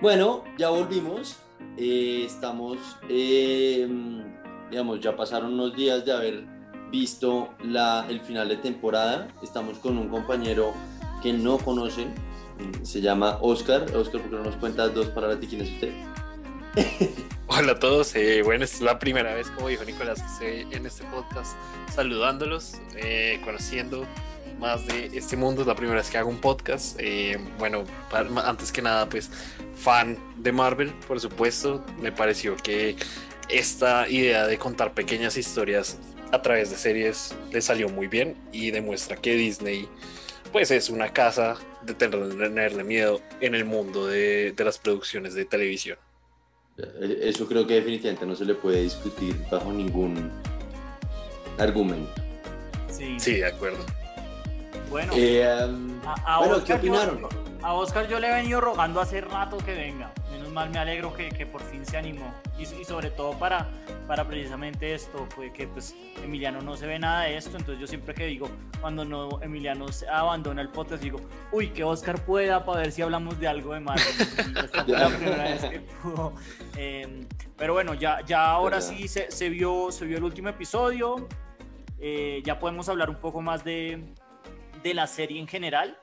Bueno, 0.00 0.44
ya 0.56 0.70
volvimos. 0.70 1.36
Eh, 1.76 2.24
estamos, 2.26 2.78
eh, 3.10 3.86
digamos, 4.70 5.00
ya 5.00 5.14
pasaron 5.14 5.52
unos 5.52 5.76
días 5.76 6.04
de 6.06 6.12
haber 6.12 6.44
visto 6.90 7.50
la, 7.62 8.06
el 8.08 8.20
final 8.20 8.48
de 8.48 8.56
temporada. 8.56 9.28
Estamos 9.42 9.78
con 9.78 9.98
un 9.98 10.08
compañero 10.08 10.72
que 11.22 11.34
no 11.34 11.58
conocen. 11.58 12.14
Se 12.82 13.02
llama 13.02 13.38
Oscar. 13.42 13.94
Oscar, 13.94 14.22
¿por 14.22 14.30
qué 14.30 14.36
no 14.36 14.44
nos 14.44 14.56
cuentas 14.56 14.94
dos 14.94 15.08
palabras 15.08 15.38
de 15.38 15.46
quién 15.46 15.60
es 15.60 15.70
usted? 15.70 15.92
Hola 17.48 17.72
a 17.72 17.78
todos, 17.78 18.14
eh, 18.14 18.42
bueno, 18.42 18.64
es 18.64 18.80
la 18.80 18.98
primera 18.98 19.34
vez, 19.34 19.50
como 19.50 19.68
dijo 19.68 19.84
Nicolás, 19.84 20.22
que 20.22 20.62
estoy 20.62 20.76
en 20.76 20.86
este 20.86 21.04
podcast 21.04 21.56
saludándolos, 21.92 22.74
eh, 22.94 23.40
conociendo 23.44 24.06
más 24.60 24.86
de 24.86 25.06
este 25.14 25.36
mundo, 25.36 25.62
es 25.62 25.66
la 25.66 25.74
primera 25.74 25.96
vez 25.98 26.10
que 26.10 26.18
hago 26.18 26.28
un 26.28 26.38
podcast. 26.38 26.96
Eh, 27.00 27.38
bueno, 27.58 27.84
antes 28.44 28.70
que 28.70 28.82
nada, 28.82 29.08
pues 29.08 29.30
fan 29.74 30.16
de 30.36 30.52
Marvel, 30.52 30.92
por 31.08 31.18
supuesto, 31.18 31.84
me 31.98 32.12
pareció 32.12 32.56
que 32.56 32.94
esta 33.48 34.08
idea 34.08 34.46
de 34.46 34.58
contar 34.58 34.94
pequeñas 34.94 35.36
historias 35.36 35.98
a 36.30 36.42
través 36.42 36.70
de 36.70 36.76
series 36.76 37.34
le 37.50 37.60
salió 37.60 37.88
muy 37.88 38.06
bien 38.06 38.36
y 38.52 38.70
demuestra 38.70 39.16
que 39.16 39.34
Disney 39.34 39.88
pues 40.52 40.70
es 40.70 40.90
una 40.90 41.12
casa 41.12 41.56
de 41.82 41.94
tenerle 41.94 42.84
miedo 42.84 43.20
en 43.40 43.54
el 43.54 43.64
mundo 43.64 44.06
de, 44.06 44.52
de 44.52 44.64
las 44.64 44.78
producciones 44.78 45.34
de 45.34 45.44
televisión. 45.44 45.98
Eso 47.00 47.46
creo 47.46 47.66
que 47.66 47.74
definitivamente 47.74 48.26
no 48.26 48.34
se 48.34 48.44
le 48.44 48.54
puede 48.54 48.82
discutir 48.82 49.36
bajo 49.50 49.72
ningún 49.72 50.30
argumento. 51.58 52.12
Sí, 52.90 53.16
sí 53.18 53.34
de 53.34 53.46
acuerdo. 53.46 53.84
Bueno, 54.88 55.12
eh, 55.16 55.44
a, 55.44 56.62
¿qué 56.64 56.74
opinaron? 56.74 57.26
a 57.62 57.74
Oscar 57.74 58.08
yo 58.08 58.18
le 58.18 58.28
he 58.28 58.34
venido 58.34 58.60
rogando 58.60 59.00
hace 59.00 59.20
rato 59.20 59.58
que 59.58 59.74
venga. 59.74 60.12
Menos 60.30 60.50
mal 60.50 60.70
me 60.70 60.78
alegro 60.78 61.12
que, 61.12 61.28
que 61.28 61.46
por 61.46 61.60
fin 61.62 61.84
se 61.84 61.96
animó. 61.96 62.32
Y, 62.58 62.62
y, 62.62 62.84
sobre 62.84 63.10
todo 63.10 63.32
para, 63.32 63.68
para 64.06 64.26
precisamente 64.26 64.94
esto, 64.94 65.26
fue 65.34 65.52
que 65.52 65.66
pues 65.66 65.94
Emiliano 66.22 66.60
no 66.62 66.76
se 66.76 66.86
ve 66.86 66.98
nada 66.98 67.22
de 67.22 67.36
esto. 67.36 67.56
Entonces 67.56 67.80
yo 67.80 67.86
siempre 67.86 68.14
que 68.14 68.26
digo, 68.26 68.48
cuando 68.80 69.04
no 69.04 69.40
Emiliano 69.42 69.86
abandona 70.10 70.62
el 70.62 70.68
podcast, 70.68 71.02
digo, 71.02 71.20
uy, 71.52 71.68
que 71.68 71.84
Oscar 71.84 72.24
pueda 72.24 72.64
para 72.64 72.80
ver 72.80 72.92
si 72.92 73.02
hablamos 73.02 73.38
de 73.38 73.48
algo 73.48 73.74
de 73.74 73.80
fue 73.80 74.84
la 74.86 75.08
primera 75.16 75.44
vez 75.44 75.64
que 75.64 75.80
pudo. 75.80 76.34
Em, 76.76 77.26
pero 77.56 77.74
bueno, 77.74 77.94
ya, 77.94 78.20
ya 78.24 78.50
ahora 78.50 78.80
sí 78.80 79.06
se, 79.06 79.30
se, 79.30 79.48
vio, 79.50 79.92
se 79.92 80.06
vio 80.06 80.16
el 80.16 80.24
último 80.24 80.48
episodio. 80.48 81.28
Eh, 81.98 82.40
ya 82.44 82.58
podemos 82.58 82.88
hablar 82.88 83.10
un 83.10 83.16
poco 83.16 83.42
más 83.42 83.62
de, 83.62 84.02
de 84.82 84.94
la 84.94 85.06
serie 85.06 85.40
en 85.40 85.46
general. 85.46 85.98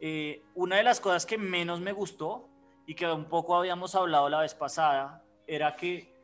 Eh, 0.00 0.42
una 0.54 0.76
de 0.76 0.82
las 0.82 1.00
cosas 1.00 1.26
que 1.26 1.38
menos 1.38 1.80
me 1.80 1.92
gustó 1.92 2.48
y 2.86 2.94
que 2.94 3.06
un 3.06 3.26
poco 3.26 3.56
habíamos 3.56 3.94
hablado 3.94 4.28
la 4.28 4.40
vez 4.40 4.54
pasada 4.54 5.22
era 5.46 5.76
que 5.76 6.14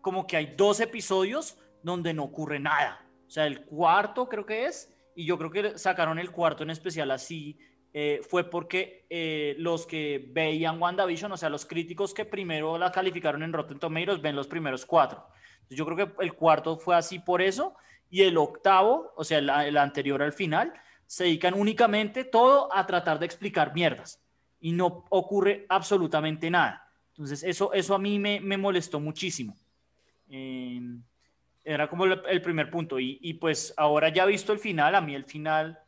como 0.00 0.26
que 0.26 0.36
hay 0.36 0.54
dos 0.56 0.80
episodios 0.80 1.58
donde 1.82 2.14
no 2.14 2.24
ocurre 2.24 2.60
nada. 2.60 3.04
O 3.26 3.30
sea, 3.30 3.46
el 3.46 3.64
cuarto 3.64 4.28
creo 4.28 4.46
que 4.46 4.66
es, 4.66 4.94
y 5.14 5.24
yo 5.24 5.38
creo 5.38 5.50
que 5.50 5.78
sacaron 5.78 6.18
el 6.18 6.30
cuarto 6.30 6.62
en 6.62 6.70
especial 6.70 7.10
así, 7.10 7.58
eh, 7.92 8.20
fue 8.28 8.50
porque 8.50 9.06
eh, 9.08 9.54
los 9.58 9.86
que 9.86 10.28
veían 10.30 10.80
WandaVision, 10.80 11.32
o 11.32 11.36
sea, 11.36 11.48
los 11.48 11.64
críticos 11.64 12.12
que 12.12 12.24
primero 12.24 12.76
la 12.76 12.92
calificaron 12.92 13.42
en 13.42 13.52
Rotten 13.52 13.78
Tomatoes, 13.78 14.20
ven 14.20 14.36
los 14.36 14.48
primeros 14.48 14.84
cuatro. 14.84 15.26
yo 15.70 15.86
creo 15.86 15.96
que 15.96 16.24
el 16.24 16.34
cuarto 16.34 16.76
fue 16.76 16.96
así 16.96 17.18
por 17.18 17.40
eso, 17.40 17.74
y 18.10 18.22
el 18.22 18.36
octavo, 18.36 19.12
o 19.16 19.24
sea, 19.24 19.38
el 19.38 19.76
anterior 19.76 20.22
al 20.22 20.32
final, 20.32 20.72
se 21.06 21.24
dedican 21.24 21.54
únicamente 21.54 22.24
todo 22.24 22.74
a 22.74 22.86
tratar 22.86 23.18
de 23.18 23.26
explicar 23.26 23.74
mierdas 23.74 24.20
y 24.60 24.72
no 24.72 25.04
ocurre 25.10 25.66
absolutamente 25.68 26.50
nada. 26.50 26.90
Entonces, 27.10 27.42
eso, 27.42 27.72
eso 27.72 27.94
a 27.94 27.98
mí 27.98 28.18
me, 28.18 28.40
me 28.40 28.56
molestó 28.56 28.98
muchísimo. 28.98 29.56
Em, 30.28 31.02
era 31.62 31.88
como 31.88 32.04
el 32.04 32.42
primer 32.42 32.70
punto. 32.70 32.98
Y, 32.98 33.18
y, 33.22 33.34
pues 33.34 33.72
ahora 33.76 34.08
ya 34.08 34.26
visto 34.26 34.52
el 34.52 34.58
final, 34.58 34.94
a 34.94 35.00
mí 35.00 35.14
el 35.14 35.24
final 35.24 35.78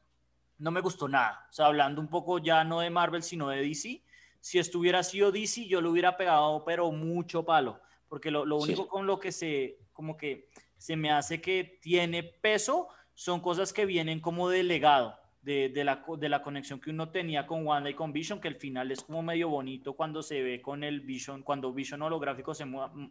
no 0.58 0.70
me 0.70 0.80
gustó 0.80 1.08
nada. 1.08 1.46
O 1.50 1.52
sea, 1.52 1.66
hablando 1.66 2.00
un 2.00 2.08
poco 2.08 2.38
ya 2.38 2.64
no 2.64 2.80
de 2.80 2.90
Marvel, 2.90 3.22
sino 3.22 3.48
de 3.48 3.62
DC. 3.62 4.02
Si 4.40 4.58
estuviera 4.58 5.02
sido 5.02 5.32
DC, 5.32 5.66
yo 5.66 5.80
lo 5.80 5.90
hubiera 5.90 6.16
pegado, 6.16 6.64
pero 6.64 6.90
mucho 6.92 7.44
palo. 7.44 7.80
Porque 8.08 8.30
lo, 8.30 8.44
lo 8.44 8.58
único 8.58 8.86
con 8.86 9.06
lo 9.06 9.18
que 9.18 9.32
se, 9.32 9.78
como 9.92 10.16
que 10.16 10.48
se 10.78 10.96
me 10.96 11.10
hace 11.10 11.40
que 11.40 11.78
tiene 11.82 12.22
peso 12.22 12.88
son 13.16 13.40
cosas 13.40 13.72
que 13.72 13.86
vienen 13.86 14.20
como 14.20 14.50
de 14.50 14.62
legado, 14.62 15.18
de, 15.40 15.70
de, 15.70 15.84
la, 15.84 16.04
de 16.18 16.28
la 16.28 16.42
conexión 16.42 16.78
que 16.78 16.90
uno 16.90 17.08
tenía 17.08 17.46
con 17.46 17.66
Wanda 17.66 17.88
y 17.88 17.94
con 17.94 18.12
Vision, 18.12 18.40
que 18.40 18.48
al 18.48 18.56
final 18.56 18.92
es 18.92 19.02
como 19.02 19.22
medio 19.22 19.48
bonito 19.48 19.94
cuando 19.94 20.22
se 20.22 20.42
ve 20.42 20.60
con 20.60 20.84
el 20.84 21.00
Vision, 21.00 21.42
cuando 21.42 21.72
Vision 21.72 22.02
holográfico 22.02 22.54
se, 22.54 22.66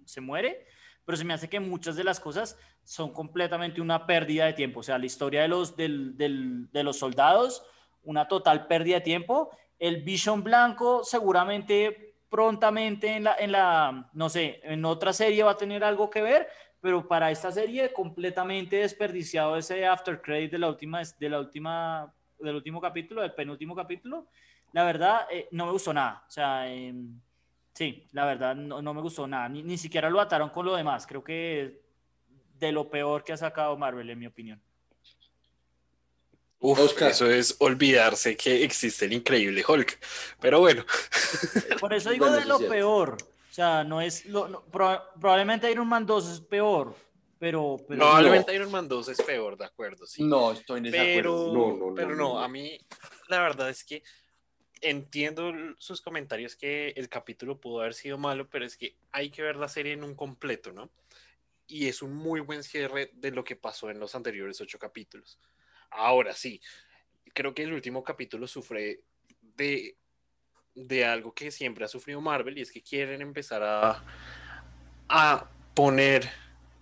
se 0.06 0.22
muere, 0.22 0.68
pero 1.06 1.18
se 1.18 1.26
me 1.26 1.34
hace 1.34 1.50
que 1.50 1.60
muchas 1.60 1.96
de 1.96 2.04
las 2.04 2.20
cosas 2.20 2.56
son 2.84 3.14
completamente 3.14 3.82
una 3.82 4.06
pérdida 4.06 4.46
de 4.46 4.54
tiempo, 4.54 4.82
o 4.82 4.84
sea, 4.84 5.00
la 5.00 5.08
historia 5.08 5.42
de 5.42 5.48
los, 5.48 5.76
del, 5.76 6.16
del, 6.16 6.72
de 6.72 6.84
los 6.84 7.00
soldados, 7.00 7.64
una 8.04 8.28
total 8.28 8.68
pérdida 8.68 8.98
de 8.98 9.02
tiempo, 9.02 9.50
el 9.80 10.04
Vision 10.04 10.44
blanco 10.44 11.04
seguramente 11.04 12.16
prontamente 12.30 13.16
en 13.16 13.24
la, 13.24 13.36
en 13.40 13.52
la, 13.52 14.10
no 14.14 14.30
sé, 14.30 14.60
en 14.64 14.86
otra 14.86 15.14
serie 15.14 15.44
va 15.44 15.52
a 15.52 15.58
tener 15.58 15.84
algo 15.84 16.10
que 16.10 16.22
ver, 16.22 16.48
pero 16.86 17.08
para 17.08 17.32
esta 17.32 17.52
serie 17.52 17.92
completamente 17.92 18.76
desperdiciado 18.76 19.58
ese 19.58 19.88
after 19.88 20.22
credit 20.22 20.52
de 20.52 20.60
la 20.60 20.70
última, 20.70 21.02
de 21.02 21.30
la 21.30 21.40
última, 21.40 22.14
del 22.38 22.58
último 22.58 22.80
capítulo, 22.80 23.24
del 23.24 23.34
penúltimo 23.34 23.76
capítulo. 23.76 24.28
La 24.72 24.84
verdad, 24.84 25.26
eh, 25.32 25.48
no 25.50 25.66
me 25.66 25.72
gustó 25.72 25.92
nada. 25.96 26.24
O 26.28 26.30
sea, 26.30 26.72
em, 26.72 27.20
sí, 27.74 28.08
la 28.12 28.26
verdad, 28.26 28.56
no, 28.56 28.84
no, 28.84 28.94
me 28.94 29.02
gustó 29.02 29.26
nada. 29.26 29.50
Ni, 29.50 29.64
ni 29.64 29.80
siquiera 29.80 30.12
lo 30.12 30.22
ataron 30.22 30.52
con 30.52 30.64
lo 30.64 30.76
demás. 30.76 31.08
Creo 31.08 31.24
que 31.24 31.82
de 32.60 32.72
lo 32.72 32.88
peor 32.88 33.24
que 33.24 33.34
ha 33.34 33.38
sacado 33.38 33.76
Marvel, 33.76 34.08
en 34.12 34.20
mi 34.20 34.28
opinión. 34.28 34.62
Uf, 36.60 37.02
eso 37.02 37.32
es 37.32 37.56
olvidarse 37.58 38.38
que 38.38 38.64
existe 38.64 39.06
el 39.06 39.14
increíble 39.14 39.66
Hulk. 39.68 39.98
Pero 40.40 40.60
bueno. 40.60 40.86
Por 41.80 41.96
eso 41.96 42.10
digo 42.12 42.30
de 42.30 42.46
lo 42.46 42.60
peor. 42.60 43.18
O 43.56 43.62
sea, 43.64 43.86
no 43.86 44.02
es. 44.02 44.26
Lo, 44.26 44.66
probablemente 44.66 45.72
Iron 45.72 45.88
Man 45.88 46.06
2 46.06 46.30
es 46.30 46.42
peor, 46.42 46.94
pero. 47.40 47.78
pero 47.88 48.02
probablemente 48.02 48.54
Iron 48.54 48.70
Man 48.70 48.86
2 48.90 49.08
es 49.08 49.22
peor, 49.22 49.58
de 49.58 49.64
acuerdo, 49.64 50.06
sí. 50.06 50.26
No, 50.26 50.52
estoy 50.52 50.80
en 50.80 50.92
pero, 50.92 51.54
No, 51.54 51.74
no, 51.74 51.96
pero 51.96 52.18
no, 52.18 52.38
a 52.38 52.50
mí, 52.50 52.78
la 53.30 53.40
verdad 53.40 53.70
es 53.70 53.86
que 53.86 54.04
entiendo 54.82 55.54
sus 55.78 56.02
comentarios 56.02 56.58
que 56.58 56.90
el 56.98 57.08
capítulo 57.08 57.58
pudo 57.58 57.80
haber 57.80 57.94
sido 57.94 58.18
malo, 58.18 58.50
pero 58.50 58.66
es 58.66 58.76
que 58.76 58.98
hay 59.14 59.30
que 59.30 59.42
ver 59.42 59.56
la 59.56 59.70
serie 59.70 59.94
en 59.94 60.04
un 60.04 60.16
completo, 60.16 60.74
¿no? 60.74 60.92
Y 61.66 61.88
es 61.88 62.02
un 62.02 62.14
muy 62.14 62.42
buen 62.42 62.62
cierre 62.62 63.12
de 63.14 63.32
lo 63.32 63.46
que 63.46 63.56
pasó 63.56 63.90
en 63.90 64.02
los 64.02 64.16
anteriores 64.16 64.60
ocho 64.60 64.78
capítulos. 64.78 65.40
Ahora 65.92 66.34
sí, 66.34 66.60
creo 67.34 67.54
que 67.54 67.64
el 67.64 67.72
último 67.72 68.04
capítulo 68.04 68.48
sufre 68.48 69.00
de 69.40 69.96
de 70.76 71.06
algo 71.06 71.34
que 71.34 71.52
siempre 71.52 71.86
ha 71.86 71.88
sufrido 71.88 72.22
Marvel 72.22 72.58
y 72.58 72.62
es 72.62 72.72
que 72.72 72.82
quieren 72.82 73.22
empezar 73.22 73.64
a, 73.64 74.04
a 75.10 75.50
poner 75.74 76.30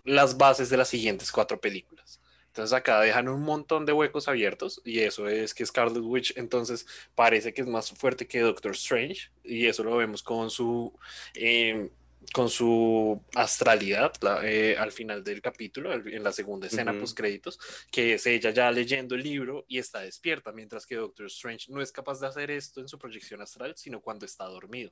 las 0.03 0.37
bases 0.37 0.69
de 0.69 0.77
las 0.77 0.89
siguientes 0.89 1.31
cuatro 1.31 1.59
películas. 1.59 2.19
Entonces 2.47 2.73
acá 2.73 2.99
dejan 2.99 3.29
un 3.29 3.41
montón 3.41 3.85
de 3.85 3.93
huecos 3.93 4.27
abiertos 4.27 4.79
y 4.85 4.99
eso 4.99 5.27
es 5.27 5.55
que 5.55 5.65
Scarlet 5.65 6.03
Witch 6.03 6.33
entonces 6.35 6.85
parece 7.15 7.51
que 7.51 7.61
es 7.61 7.67
más 7.67 7.89
fuerte 7.91 8.27
que 8.27 8.41
Doctor 8.41 8.73
Strange 8.73 9.31
y 9.43 9.65
eso 9.65 9.83
lo 9.83 9.97
vemos 9.97 10.21
con 10.21 10.51
su 10.51 10.93
eh, 11.33 11.89
con 12.32 12.49
su 12.49 13.21
astralidad 13.36 14.13
eh, 14.43 14.76
al 14.78 14.91
final 14.91 15.24
del 15.24 15.41
capítulo, 15.41 15.93
en 15.93 16.24
la 16.24 16.32
segunda 16.32 16.67
escena 16.67 16.97
post 16.97 17.17
créditos, 17.17 17.59
que 17.91 18.13
es 18.13 18.26
ella 18.26 18.51
ya 18.51 18.71
leyendo 18.71 19.15
el 19.15 19.24
libro 19.24 19.65
y 19.67 19.80
está 19.80 20.01
despierta, 20.01 20.51
mientras 20.51 20.86
que 20.86 20.95
Doctor 20.95 21.26
Strange 21.28 21.71
no 21.71 21.82
es 21.82 21.91
capaz 21.91 22.19
de 22.19 22.28
hacer 22.28 22.51
esto 22.51 22.82
en 22.82 22.88
su 22.88 22.97
proyección 22.97 23.41
astral, 23.41 23.74
sino 23.76 24.01
cuando 24.01 24.26
está 24.26 24.45
dormido. 24.45 24.91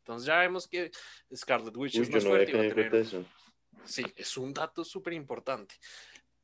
Entonces 0.00 0.26
ya 0.26 0.38
vemos 0.38 0.68
que 0.68 0.90
Scarlet 1.34 1.76
Witch 1.76 1.96
es 1.96 2.10
más 2.10 2.24
fuerte. 2.24 3.04
Sí, 3.84 4.04
es 4.14 4.36
un 4.36 4.54
dato 4.54 4.84
súper 4.84 5.12
importante. 5.14 5.74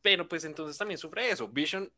Pero 0.01 0.27
pues 0.27 0.45
entonces 0.45 0.77
también 0.77 0.99
sufre 0.99 1.31
eso. 1.31 1.47
Vision 1.47 1.91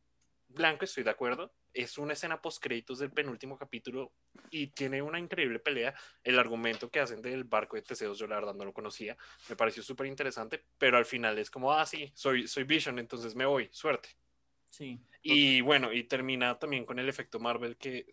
blanco, 0.55 0.85
estoy 0.85 1.05
de 1.05 1.11
acuerdo. 1.11 1.53
Es 1.73 1.99
una 1.99 2.13
escena 2.13 2.41
post 2.41 2.63
créditos 2.63 2.99
del 2.99 3.11
penúltimo 3.11 3.59
capítulo 3.59 4.13
y 4.51 4.69
tiene 4.69 5.03
una 5.03 5.19
increíble 5.19 5.59
pelea. 5.59 5.95
El 6.23 6.39
argumento 6.39 6.91
que 6.91 7.01
hacen 7.01 7.21
del 7.21 7.45
barco 7.45 7.77
de 7.77 7.83
Teseus, 7.83 8.19
yo 8.19 8.27
la 8.27 8.37
verdad 8.37 8.55
no 8.55 8.65
lo 8.65 8.73
conocía, 8.73 9.17
me 9.49 9.57
pareció 9.57 9.83
súper 9.83 10.07
interesante, 10.07 10.65
pero 10.79 10.97
al 10.97 11.05
final 11.05 11.39
es 11.39 11.51
como, 11.51 11.73
ah, 11.73 11.85
sí, 11.85 12.11
soy, 12.15 12.47
soy 12.47 12.65
Vision, 12.65 12.99
entonces 12.99 13.35
me 13.35 13.45
voy, 13.45 13.69
suerte. 13.73 14.11
Sí. 14.71 15.01
Y 15.23 15.61
bueno, 15.61 15.93
y 15.93 16.05
termina 16.05 16.59
también 16.59 16.85
con 16.85 16.99
el 16.99 17.09
efecto 17.09 17.39
Marvel, 17.39 17.77
que 17.77 18.07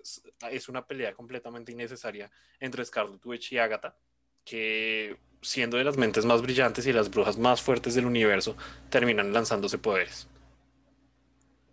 es 0.51 0.69
una 0.69 0.85
pelea 0.85 1.13
completamente 1.13 1.71
innecesaria 1.71 2.31
entre 2.59 2.85
Scarlet 2.85 3.25
Witch 3.25 3.53
y 3.53 3.57
Agatha, 3.57 3.97
que 4.43 5.17
siendo 5.41 5.77
de 5.77 5.83
las 5.83 5.97
mentes 5.97 6.25
más 6.25 6.41
brillantes 6.41 6.85
y 6.85 6.93
las 6.93 7.09
brujas 7.09 7.37
más 7.37 7.61
fuertes 7.61 7.95
del 7.95 8.05
universo, 8.05 8.55
terminan 8.89 9.33
lanzándose 9.33 9.77
poderes 9.79 10.27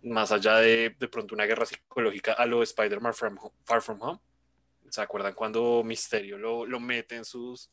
más 0.03 0.31
allá 0.31 0.57
de 0.57 0.95
de 0.97 1.07
pronto 1.07 1.35
una 1.35 1.45
guerra 1.45 1.65
psicológica 1.65 2.33
a 2.33 2.45
lo 2.45 2.63
Spider-Man 2.63 3.13
Far 3.13 3.81
From 3.81 4.01
Home, 4.01 4.19
¿Se 4.89 5.01
acuerdan 5.01 5.33
cuando 5.33 5.83
Misterio 5.83 6.37
lo, 6.39 6.65
lo 6.65 6.79
mete 6.79 7.15
en 7.15 7.23
sus, 7.25 7.69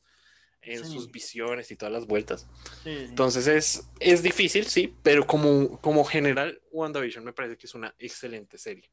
en 0.61 0.85
Sí. 0.85 0.93
sus 0.93 1.11
visiones 1.11 1.71
y 1.71 1.77
todas 1.77 1.93
las 1.93 2.07
vueltas? 2.07 2.47
Sí, 2.85 2.95
sí. 2.95 3.05
Entonces 3.09 3.47
es, 3.47 3.89
es 4.01 4.23
difícil, 4.23 4.67
sí, 4.67 4.95
pero 5.03 5.27
como, 5.27 5.81
como 5.81 6.05
general, 6.05 6.61
WandaVision 6.73 7.25
me 7.25 7.33
parece 7.33 7.57
que 7.57 7.67
es 7.67 7.75
una 7.75 7.95
excelente 7.99 8.59
serie. 8.59 8.91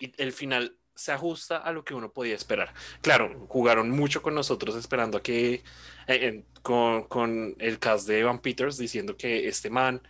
Y 0.00 0.12
el 0.20 0.32
final 0.32 0.76
se 0.96 1.12
ajusta 1.12 1.58
a 1.58 1.70
lo 1.70 1.84
que 1.84 1.94
uno 1.94 2.12
podía 2.12 2.34
esperar. 2.34 2.74
Claro, 3.02 3.46
jugaron 3.48 3.88
mucho 3.90 4.20
con 4.20 4.34
nosotros 4.34 4.74
esperando 4.74 5.18
a 5.18 5.22
que, 5.22 5.62
eh, 6.08 6.44
con, 6.62 7.04
con 7.04 7.54
el 7.60 7.78
cast 7.78 8.08
de 8.08 8.18
Evan 8.18 8.40
Peters 8.40 8.78
diciendo 8.78 9.16
que 9.16 9.46
este 9.46 9.70
man 9.70 10.02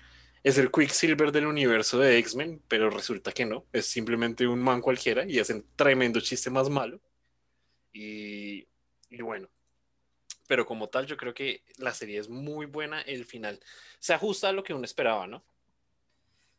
es 0.43 0.59
el 0.59 0.71
Quicksilver 0.71 1.33
del 1.33 1.47
universo 1.47 1.99
de 1.99 2.19
X-Men, 2.19 2.63
pero 2.69 2.91
resulta 2.91 3.33
que 3.33 3.45
no, 3.45 3.65
es 3.73 3.87
simplemente 3.87 4.47
un 4.47 4.61
man 4.61 4.81
cualquiera 4.81 5.25
y 5.27 5.39
hacen 5.39 5.65
tremendo 5.77 6.21
chiste 6.21 6.51
más 6.51 6.69
malo. 6.71 7.01
Y, 7.93 8.67
y 9.11 9.23
bueno, 9.23 9.49
pero 10.49 10.65
como 10.65 10.89
tal, 10.89 11.07
yo 11.07 11.17
creo 11.17 11.35
que 11.35 11.63
la 11.77 11.93
serie 11.93 12.19
es 12.19 12.29
muy 12.29 12.67
buena. 12.67 13.03
El 13.03 13.25
final 13.25 13.61
se 13.99 14.15
ajusta 14.15 14.49
a 14.49 14.53
lo 14.53 14.65
que 14.65 14.75
uno 14.75 14.85
esperaba, 14.85 15.27
¿no? 15.27 15.45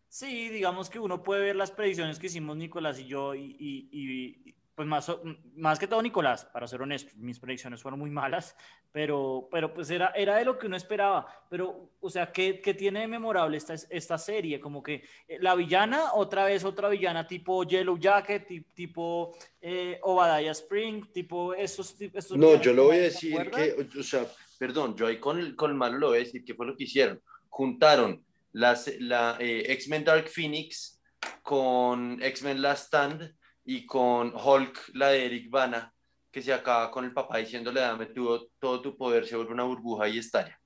Sí, 0.10 0.50
digamos 0.50 0.90
que 0.90 1.00
uno 1.00 1.22
puede 1.22 1.42
ver 1.42 1.56
las 1.56 1.72
predicciones 1.72 2.18
que 2.20 2.28
hicimos 2.28 2.58
Nicolás 2.58 3.00
y 3.00 3.06
yo 3.06 3.36
y, 3.36 4.56
pues 4.80 4.88
más, 4.88 5.12
más 5.58 5.78
que 5.78 5.88
todo 5.88 6.02
Nicolás, 6.02 6.46
para 6.54 6.66
ser 6.66 6.82
honesto, 6.82 7.12
mis 7.18 7.38
predicciones 7.38 7.82
fueron 7.82 8.00
muy 8.00 8.10
malas, 8.10 8.56
pero, 8.94 9.50
pero 9.52 9.74
pues 9.74 9.90
era, 9.90 10.14
era 10.16 10.38
de 10.38 10.46
lo 10.46 10.58
que 10.58 10.68
uno 10.68 10.78
esperaba. 10.78 11.28
Pero, 11.50 11.90
o 12.00 12.10
sea, 12.10 12.32
¿qué, 12.32 12.62
qué 12.62 12.74
tiene 12.74 13.02
de 13.02 13.08
memorable 13.10 13.58
esta, 13.58 13.74
esta 13.74 14.18
serie? 14.18 14.62
Como 14.62 14.82
que 14.82 15.04
eh, 15.28 15.38
la 15.42 15.54
villana, 15.56 16.14
otra 16.14 16.46
vez 16.46 16.64
otra 16.64 16.88
villana 16.88 17.28
tipo 17.28 17.66
Yellow 17.66 17.98
Jacket, 18.00 18.48
ti- 18.48 18.62
tipo 18.74 19.36
eh, 19.60 20.00
Obadiah 20.02 20.52
Spring, 20.52 21.12
tipo 21.12 21.54
esos... 21.54 22.00
estos 22.00 22.38
No, 22.38 22.56
yo 22.62 22.72
le 22.72 22.80
voy 22.80 22.96
a 22.96 23.00
¿te 23.00 23.04
decir 23.04 23.52
que, 23.52 24.00
o 24.00 24.04
sea, 24.04 24.26
perdón, 24.58 24.96
yo 24.96 25.08
ahí 25.08 25.20
con 25.20 25.40
el, 25.40 25.58
con 25.58 25.72
el 25.72 25.76
malo 25.76 25.98
lo 25.98 26.08
voy 26.08 26.20
a 26.20 26.24
decir 26.24 26.46
que 26.46 26.54
fue 26.54 26.66
lo 26.66 26.78
que 26.78 26.86
hicieron. 26.86 27.22
Juntaron 27.50 28.24
las, 28.54 28.90
la 29.02 29.36
eh, 29.42 29.74
X-Men 29.74 30.06
Dark 30.06 30.30
Phoenix 30.30 31.02
con 31.44 32.24
X-Men 32.24 32.62
Last 32.62 32.86
Stand 32.86 33.36
y 33.72 33.86
con 33.86 34.34
Hulk, 34.36 34.89
la 34.95 35.09
de 35.09 35.28
Eric 35.28 35.51
Bana, 35.51 35.93
que 36.32 36.41
se 36.41 36.51
acaba 36.51 36.89
con 36.89 37.05
el 37.05 37.13
papá 37.13 37.38
diciéndole, 37.38 37.80
dame 37.82 38.07
tu- 38.07 38.49
todo 38.57 38.82
tu 38.82 38.97
poder, 38.97 39.28
se 39.28 39.36
vuelve 39.36 39.53
una 39.53 39.61
burbuja 39.63 40.07
y 40.07 40.17
estalla. 40.17 40.59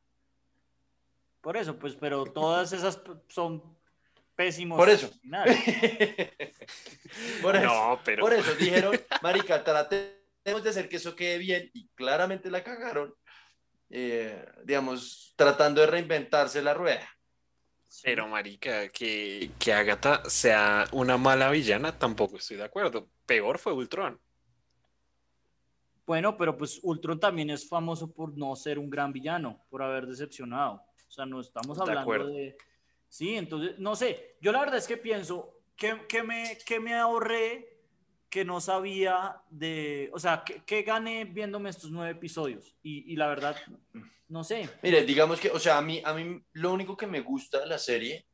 Por 1.42 1.58
eso, 1.58 1.78
pues, 1.78 1.98
pero 1.98 2.24
todas 2.24 2.72
esas 2.72 3.02
son 3.28 3.62
pésimos. 4.38 4.78
Por 4.78 4.90
eso. 4.90 5.12
por 7.42 7.58
eso. 7.58 7.66
No, 7.66 8.00
pero 8.06 8.22
Por 8.22 8.32
eso 8.32 8.56
dijeron, 8.56 8.98
marica, 9.22 9.62
tratemos 9.62 10.64
de 10.64 10.70
hacer 10.70 10.88
que 10.88 10.96
eso 10.96 11.14
quede 11.14 11.40
bien 11.40 11.70
y 11.74 11.90
claramente 11.96 12.50
la 12.50 12.64
cagaron, 12.64 13.14
eh, 13.90 14.46
digamos, 14.64 15.34
tratando 15.36 15.82
de 15.82 15.88
reinventarse 15.88 16.62
la 16.62 16.74
rueda. 16.74 17.06
Pero, 18.02 18.28
marica, 18.28 18.90
que, 18.90 19.52
que 19.60 19.74
Agatha 19.74 20.24
sea 20.30 20.88
una 20.92 21.18
mala 21.18 21.52
villana, 21.52 21.98
tampoco 21.98 22.38
estoy 22.38 22.58
de 22.58 22.64
acuerdo. 22.64 23.10
Peor 23.26 23.60
fue 23.60 23.74
Ultron. 23.74 24.20
Bueno, 26.06 26.36
pero 26.36 26.58
pues 26.58 26.80
Ultron 26.84 27.20
también 27.20 27.50
es 27.50 27.68
famoso 27.68 28.12
por 28.12 28.38
no 28.38 28.56
ser 28.56 28.80
un 28.80 28.90
gran 28.90 29.14
villano, 29.14 29.64
por 29.70 29.82
haber 29.82 30.06
decepcionado. 30.06 30.82
O 31.08 31.12
sea, 31.12 31.26
no 31.26 31.40
estamos 31.40 31.80
hablando 31.80 32.28
de... 32.28 32.58
Sí, 33.08 33.36
entonces, 33.36 33.78
no 33.78 33.96
sé, 33.96 34.38
yo 34.42 34.52
la 34.52 34.60
verdad 34.62 34.78
es 34.78 34.88
que 34.88 34.98
pienso 34.98 35.62
que, 35.76 36.08
que 36.08 36.24
me, 36.24 36.58
que 36.66 36.80
me 36.80 36.96
ahorré 36.96 37.73
que 38.34 38.44
no 38.44 38.60
sabía 38.60 39.38
de... 39.52 40.10
O 40.12 40.18
sea, 40.18 40.44
que 40.44 40.82
gané 40.82 41.24
viéndome 41.26 41.70
estos 41.70 41.92
nueve 41.92 42.14
episodios. 42.14 42.76
Y, 42.82 43.16
la 43.16 43.28
verdad, 43.28 43.56
no 44.28 44.44
sé. 44.44 44.68
Mire, 44.82 45.06
digamos 45.06 45.40
que, 45.40 45.52
o 45.52 45.60
sea, 45.60 45.78
a 45.78 45.84
mí, 45.84 46.02
a 46.04 46.16
mí 46.16 46.42
lo 46.54 46.74
único 46.74 46.98
que 46.98 47.06
me 47.06 47.22
gusta 47.22 47.60
de 47.60 47.68
la 47.68 47.78
serie 47.78 48.26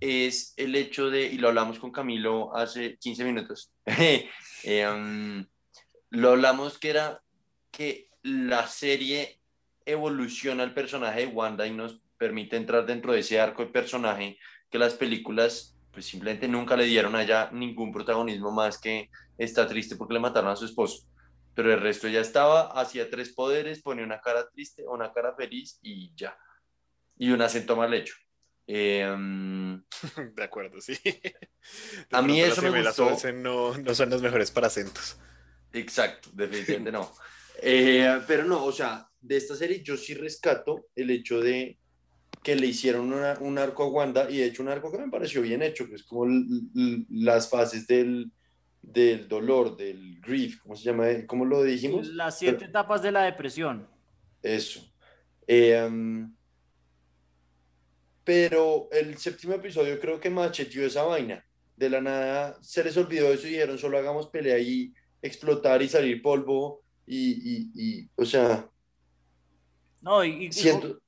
es 0.00 0.52
el 0.58 0.74
hecho 0.74 1.08
de, 1.08 1.22
y 1.22 1.38
lo 1.38 1.48
hablamos 1.48 1.78
con 1.78 1.90
Camilo 1.90 2.54
hace 2.54 2.98
15 2.98 3.24
minutos, 3.24 3.72
eh, 3.86 4.86
um, 4.86 5.42
lo 6.10 6.32
hablamos 6.32 6.78
que 6.78 6.90
era 6.90 7.22
que 7.70 8.10
la 8.22 8.66
serie 8.66 9.40
evoluciona 9.86 10.62
el 10.62 10.74
personaje 10.74 11.20
de 11.20 11.26
Wanda 11.28 11.66
y 11.66 11.72
nos 11.72 12.02
permite 12.18 12.58
entrar 12.58 12.84
dentro 12.84 13.14
de 13.14 13.20
ese 13.20 13.40
arco 13.40 13.64
de 13.64 13.72
personaje 13.72 14.38
que 14.70 14.78
las 14.78 14.92
películas 14.92 15.77
pues 15.92 16.06
simplemente 16.06 16.48
nunca 16.48 16.76
le 16.76 16.84
dieron 16.84 17.14
allá 17.14 17.50
ningún 17.52 17.92
protagonismo 17.92 18.50
más 18.50 18.78
que 18.78 19.10
está 19.36 19.66
triste 19.66 19.96
porque 19.96 20.14
le 20.14 20.20
mataron 20.20 20.50
a 20.50 20.56
su 20.56 20.64
esposo. 20.64 21.06
Pero 21.54 21.72
el 21.72 21.80
resto 21.80 22.06
ya 22.08 22.20
estaba, 22.20 22.68
hacía 22.80 23.10
tres 23.10 23.30
poderes, 23.30 23.82
ponía 23.82 24.04
una 24.04 24.20
cara 24.20 24.48
triste, 24.48 24.84
una 24.86 25.12
cara 25.12 25.34
feliz 25.34 25.78
y 25.82 26.12
ya. 26.14 26.38
Y 27.16 27.30
un 27.30 27.42
acento 27.42 27.74
mal 27.74 27.92
hecho. 27.94 28.14
Eh, 28.66 29.06
De 30.34 30.44
acuerdo, 30.44 30.80
sí. 30.80 30.96
A 32.12 32.22
mí 32.22 32.40
eso 32.40 32.62
me 32.62 32.82
gustó. 32.82 33.16
No, 33.32 33.76
no 33.76 33.94
son 33.94 34.10
las 34.10 34.22
mejores 34.22 34.50
para 34.50 34.68
acentos. 34.68 35.18
Exacto, 35.72 36.30
definitivamente 36.32 36.92
no. 36.92 37.12
Eh, 37.60 38.20
pero 38.26 38.44
no, 38.44 38.64
o 38.64 38.72
sea, 38.72 39.08
de 39.20 39.36
esta 39.36 39.56
serie 39.56 39.82
yo 39.82 39.96
sí 39.96 40.14
rescato 40.14 40.86
el 40.94 41.10
hecho 41.10 41.40
de 41.40 41.78
que 42.42 42.54
le 42.56 42.66
hicieron 42.66 43.12
una- 43.12 43.38
un 43.40 43.58
arco 43.58 43.82
a 43.84 43.88
Wanda 43.88 44.30
y 44.30 44.38
de 44.38 44.46
hecho 44.46 44.62
un 44.62 44.68
arco 44.68 44.90
que 44.90 44.98
me 44.98 45.10
pareció 45.10 45.42
bien 45.42 45.62
hecho, 45.62 45.88
que 45.88 45.96
es 45.96 46.02
como 46.04 46.26
las 47.10 47.48
fases 47.50 47.86
del, 47.86 48.30
del 48.82 49.28
dolor, 49.28 49.76
del 49.76 50.20
grief, 50.20 50.60
¿cómo 50.62 50.76
se 50.76 50.84
llama? 50.84 51.06
¿Cómo 51.26 51.44
lo 51.44 51.62
dijimos? 51.62 52.06
Las 52.08 52.38
siete 52.38 52.66
etapas 52.66 53.02
de 53.02 53.12
la 53.12 53.22
depresión. 53.24 53.86
Eso. 54.42 54.80
Eh, 55.46 55.84
um, 55.86 56.34
pero 58.24 58.88
el 58.92 59.16
séptimo 59.16 59.54
episodio 59.54 59.98
creo 59.98 60.20
que 60.20 60.30
macheteó 60.30 60.84
esa 60.86 61.02
vaina. 61.04 61.44
De 61.76 61.88
la 61.88 62.00
nada 62.00 62.58
se 62.60 62.84
les 62.84 62.96
olvidó 62.96 63.32
eso 63.32 63.46
y 63.46 63.50
dijeron 63.50 63.78
solo 63.78 63.98
hagamos 63.98 64.28
pelea 64.28 64.58
y 64.58 64.92
explotar 65.22 65.80
y 65.82 65.88
salir 65.88 66.20
polvo 66.22 66.82
y, 67.06 67.30
y, 67.32 67.70
y, 67.74 68.10
o 68.16 68.24
sea, 68.24 68.68
No, 70.02 70.22
y 70.24 70.52
siento... 70.52 71.00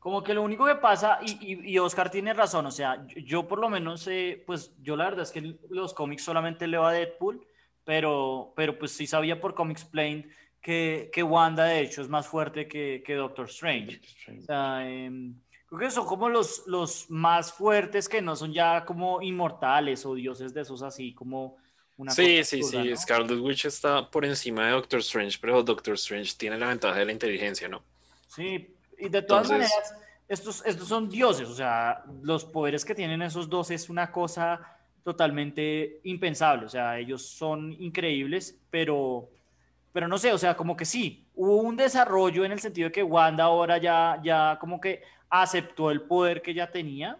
Como 0.00 0.22
que 0.24 0.34
lo 0.34 0.42
único 0.42 0.66
que 0.66 0.74
pasa, 0.76 1.18
y, 1.22 1.52
y- 1.52 1.72
y 1.72 1.78
Oscar 1.78 2.10
tiene 2.10 2.32
razón, 2.34 2.66
o 2.66 2.70
sea, 2.72 3.06
yo, 3.06 3.20
yo 3.20 3.46
por 3.46 3.58
lo 3.60 3.68
menos, 3.68 4.06
eh, 4.08 4.42
pues 4.46 4.72
yo 4.82 4.96
la 4.96 5.04
verdad 5.04 5.22
es 5.22 5.30
que 5.30 5.54
los 5.68 5.94
cómics 5.94 6.24
solamente 6.24 6.66
leo 6.66 6.84
a 6.84 6.92
Deadpool, 6.92 7.46
pero, 7.84 8.52
pero 8.56 8.78
pues 8.78 8.92
sí 8.92 9.06
sabía 9.06 9.40
por 9.40 9.54
Comics 9.54 9.84
Plain 9.84 10.28
que, 10.62 11.10
que 11.12 11.22
Wanda 11.22 11.64
de 11.64 11.80
hecho 11.80 12.00
es 12.02 12.08
más 12.08 12.26
fuerte 12.26 12.66
que, 12.66 13.02
que 13.04 13.14
Doctor 13.14 13.46
Strange. 13.46 14.00
O 14.38 14.42
sea, 14.42 14.88
em, 14.90 15.34
creo 15.66 15.78
que 15.80 15.90
son 15.90 16.06
como 16.06 16.28
los, 16.30 16.66
los 16.66 17.10
más 17.10 17.52
fuertes 17.52 18.08
que 18.08 18.22
no 18.22 18.36
son 18.36 18.52
ya 18.52 18.84
como 18.86 19.20
inmortales 19.22 20.04
o 20.06 20.14
dioses 20.14 20.52
de 20.54 20.62
esos 20.62 20.82
así, 20.82 21.12
como 21.14 21.56
una 21.98 22.12
Sí, 22.12 22.38
cosa 22.38 22.44
sí, 22.50 22.60
absurda, 22.62 22.82
sí. 22.84 22.90
¿no? 22.90 22.96
Scarlet 22.96 23.38
Witch 23.40 23.64
está 23.66 24.10
por 24.10 24.24
encima 24.24 24.64
de 24.66 24.72
Doctor 24.72 25.00
Strange, 25.00 25.38
pero 25.40 25.62
Doctor 25.62 25.94
Strange 25.94 26.34
tiene 26.38 26.56
la 26.58 26.68
ventaja 26.68 26.98
de 26.98 27.04
la 27.04 27.12
inteligencia, 27.12 27.68
¿no? 27.68 27.82
Sí, 28.28 28.74
y 29.00 29.08
de 29.08 29.22
todas 29.22 29.50
Entonces- 29.50 29.70
maneras, 29.72 29.94
estos, 30.28 30.64
estos 30.64 30.86
son 30.86 31.08
dioses, 31.08 31.48
o 31.48 31.54
sea, 31.54 32.04
los 32.22 32.44
poderes 32.44 32.84
que 32.84 32.94
tienen 32.94 33.20
esos 33.22 33.48
dos 33.48 33.70
es 33.72 33.90
una 33.90 34.12
cosa 34.12 34.60
totalmente 35.02 36.00
impensable, 36.04 36.66
o 36.66 36.68
sea, 36.68 36.98
ellos 36.98 37.26
son 37.26 37.72
increíbles, 37.80 38.56
pero, 38.70 39.28
pero 39.92 40.06
no 40.06 40.18
sé, 40.18 40.32
o 40.32 40.38
sea, 40.38 40.56
como 40.56 40.76
que 40.76 40.84
sí, 40.84 41.26
hubo 41.34 41.56
un 41.56 41.76
desarrollo 41.76 42.44
en 42.44 42.52
el 42.52 42.60
sentido 42.60 42.88
de 42.88 42.92
que 42.92 43.02
Wanda 43.02 43.44
ahora 43.44 43.78
ya, 43.78 44.20
ya 44.22 44.56
como 44.60 44.80
que 44.80 45.02
aceptó 45.28 45.90
el 45.90 46.02
poder 46.02 46.42
que 46.42 46.54
ya 46.54 46.70
tenía, 46.70 47.18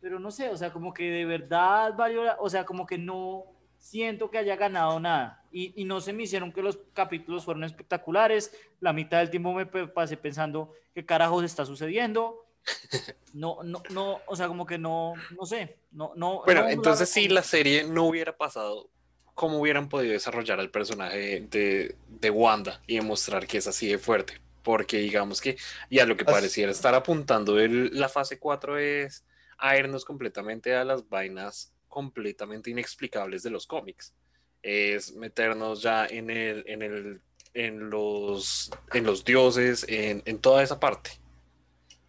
pero 0.00 0.20
no 0.20 0.30
sé, 0.30 0.50
o 0.50 0.56
sea, 0.56 0.70
como 0.70 0.92
que 0.94 1.10
de 1.10 1.24
verdad 1.24 1.94
valió, 1.96 2.22
o 2.38 2.48
sea, 2.48 2.64
como 2.64 2.86
que 2.86 2.98
no 2.98 3.44
siento 3.84 4.30
que 4.30 4.38
haya 4.38 4.56
ganado 4.56 4.98
nada. 4.98 5.44
Y, 5.52 5.74
y 5.80 5.84
no 5.84 6.00
se 6.00 6.12
me 6.14 6.22
hicieron 6.22 6.52
que 6.52 6.62
los 6.62 6.78
capítulos 6.94 7.44
fueron 7.44 7.64
espectaculares. 7.64 8.50
La 8.80 8.92
mitad 8.94 9.18
del 9.18 9.30
tiempo 9.30 9.52
me 9.52 9.66
pasé 9.66 10.16
pensando 10.16 10.72
qué 10.94 11.04
carajos 11.04 11.44
está 11.44 11.64
sucediendo. 11.66 12.40
No, 13.34 13.64
no, 13.64 13.82
no, 13.90 14.20
o 14.28 14.36
sea, 14.36 14.46
como 14.46 14.64
que 14.64 14.78
no, 14.78 15.14
no 15.36 15.44
sé, 15.44 15.78
no, 15.90 16.12
no. 16.14 16.42
Bueno, 16.44 16.62
no 16.62 16.68
entonces 16.68 17.08
si 17.08 17.26
la 17.26 17.42
serie 17.42 17.82
no 17.82 18.04
hubiera 18.04 18.36
pasado, 18.36 18.88
¿cómo 19.34 19.58
hubieran 19.58 19.88
podido 19.88 20.12
desarrollar 20.12 20.60
al 20.60 20.70
personaje 20.70 21.40
de, 21.40 21.96
de 22.06 22.30
Wanda 22.30 22.80
y 22.86 22.94
demostrar 22.94 23.48
que 23.48 23.58
es 23.58 23.66
así 23.66 23.88
de 23.88 23.98
fuerte? 23.98 24.40
Porque 24.62 24.98
digamos 24.98 25.40
que 25.40 25.56
ya 25.90 26.06
lo 26.06 26.16
que 26.16 26.24
pareciera 26.24 26.70
estar 26.70 26.94
apuntando 26.94 27.58
el- 27.58 27.90
la 27.98 28.08
fase 28.08 28.38
4 28.38 28.78
es 28.78 29.24
a 29.58 29.76
irnos 29.76 30.04
completamente 30.04 30.76
a 30.76 30.84
las 30.84 31.08
vainas 31.08 31.73
completamente 31.94 32.70
inexplicables 32.70 33.44
de 33.44 33.50
los 33.50 33.68
cómics. 33.68 34.12
Es 34.60 35.14
meternos 35.14 35.80
ya 35.80 36.06
en 36.06 36.28
el, 36.28 36.64
en 36.66 36.82
el, 36.82 37.20
en 37.54 37.88
los, 37.88 38.72
en 38.92 39.04
los 39.04 39.24
dioses, 39.24 39.86
en, 39.88 40.20
en 40.24 40.40
toda 40.40 40.64
esa 40.64 40.80
parte. 40.80 41.10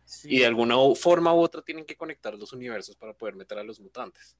Sí. 0.05 0.37
Y 0.37 0.39
de 0.39 0.47
alguna 0.47 0.75
forma 0.95 1.35
u 1.35 1.39
otra 1.39 1.61
tienen 1.61 1.85
que 1.85 1.95
conectar 1.95 2.33
los 2.33 2.51
universos 2.51 2.95
para 2.95 3.13
poder 3.13 3.35
meter 3.35 3.59
a 3.59 3.63
los 3.63 3.79
mutantes. 3.79 4.35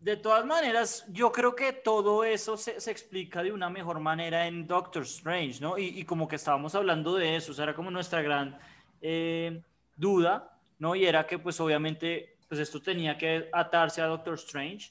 De 0.00 0.16
todas 0.16 0.44
maneras, 0.44 1.04
yo 1.10 1.30
creo 1.30 1.54
que 1.54 1.72
todo 1.72 2.24
eso 2.24 2.56
se, 2.56 2.80
se 2.80 2.90
explica 2.90 3.44
de 3.44 3.52
una 3.52 3.70
mejor 3.70 4.00
manera 4.00 4.48
en 4.48 4.66
Doctor 4.66 5.04
Strange, 5.04 5.60
¿no? 5.60 5.78
Y, 5.78 6.00
y, 6.00 6.04
como 6.04 6.26
que 6.26 6.36
estábamos 6.36 6.74
hablando 6.74 7.14
de 7.14 7.36
eso, 7.36 7.52
o 7.52 7.54
sea, 7.54 7.64
era 7.64 7.74
como 7.74 7.92
nuestra 7.92 8.20
gran 8.20 8.58
eh, 9.00 9.62
duda, 9.96 10.58
¿no? 10.80 10.96
Y 10.96 11.06
era 11.06 11.24
que 11.26 11.38
pues 11.38 11.60
obviamente 11.60 12.39
pues 12.50 12.58
esto 12.58 12.82
tenía 12.82 13.16
que 13.16 13.48
atarse 13.52 14.02
a 14.02 14.06
Doctor 14.06 14.34
Strange. 14.34 14.90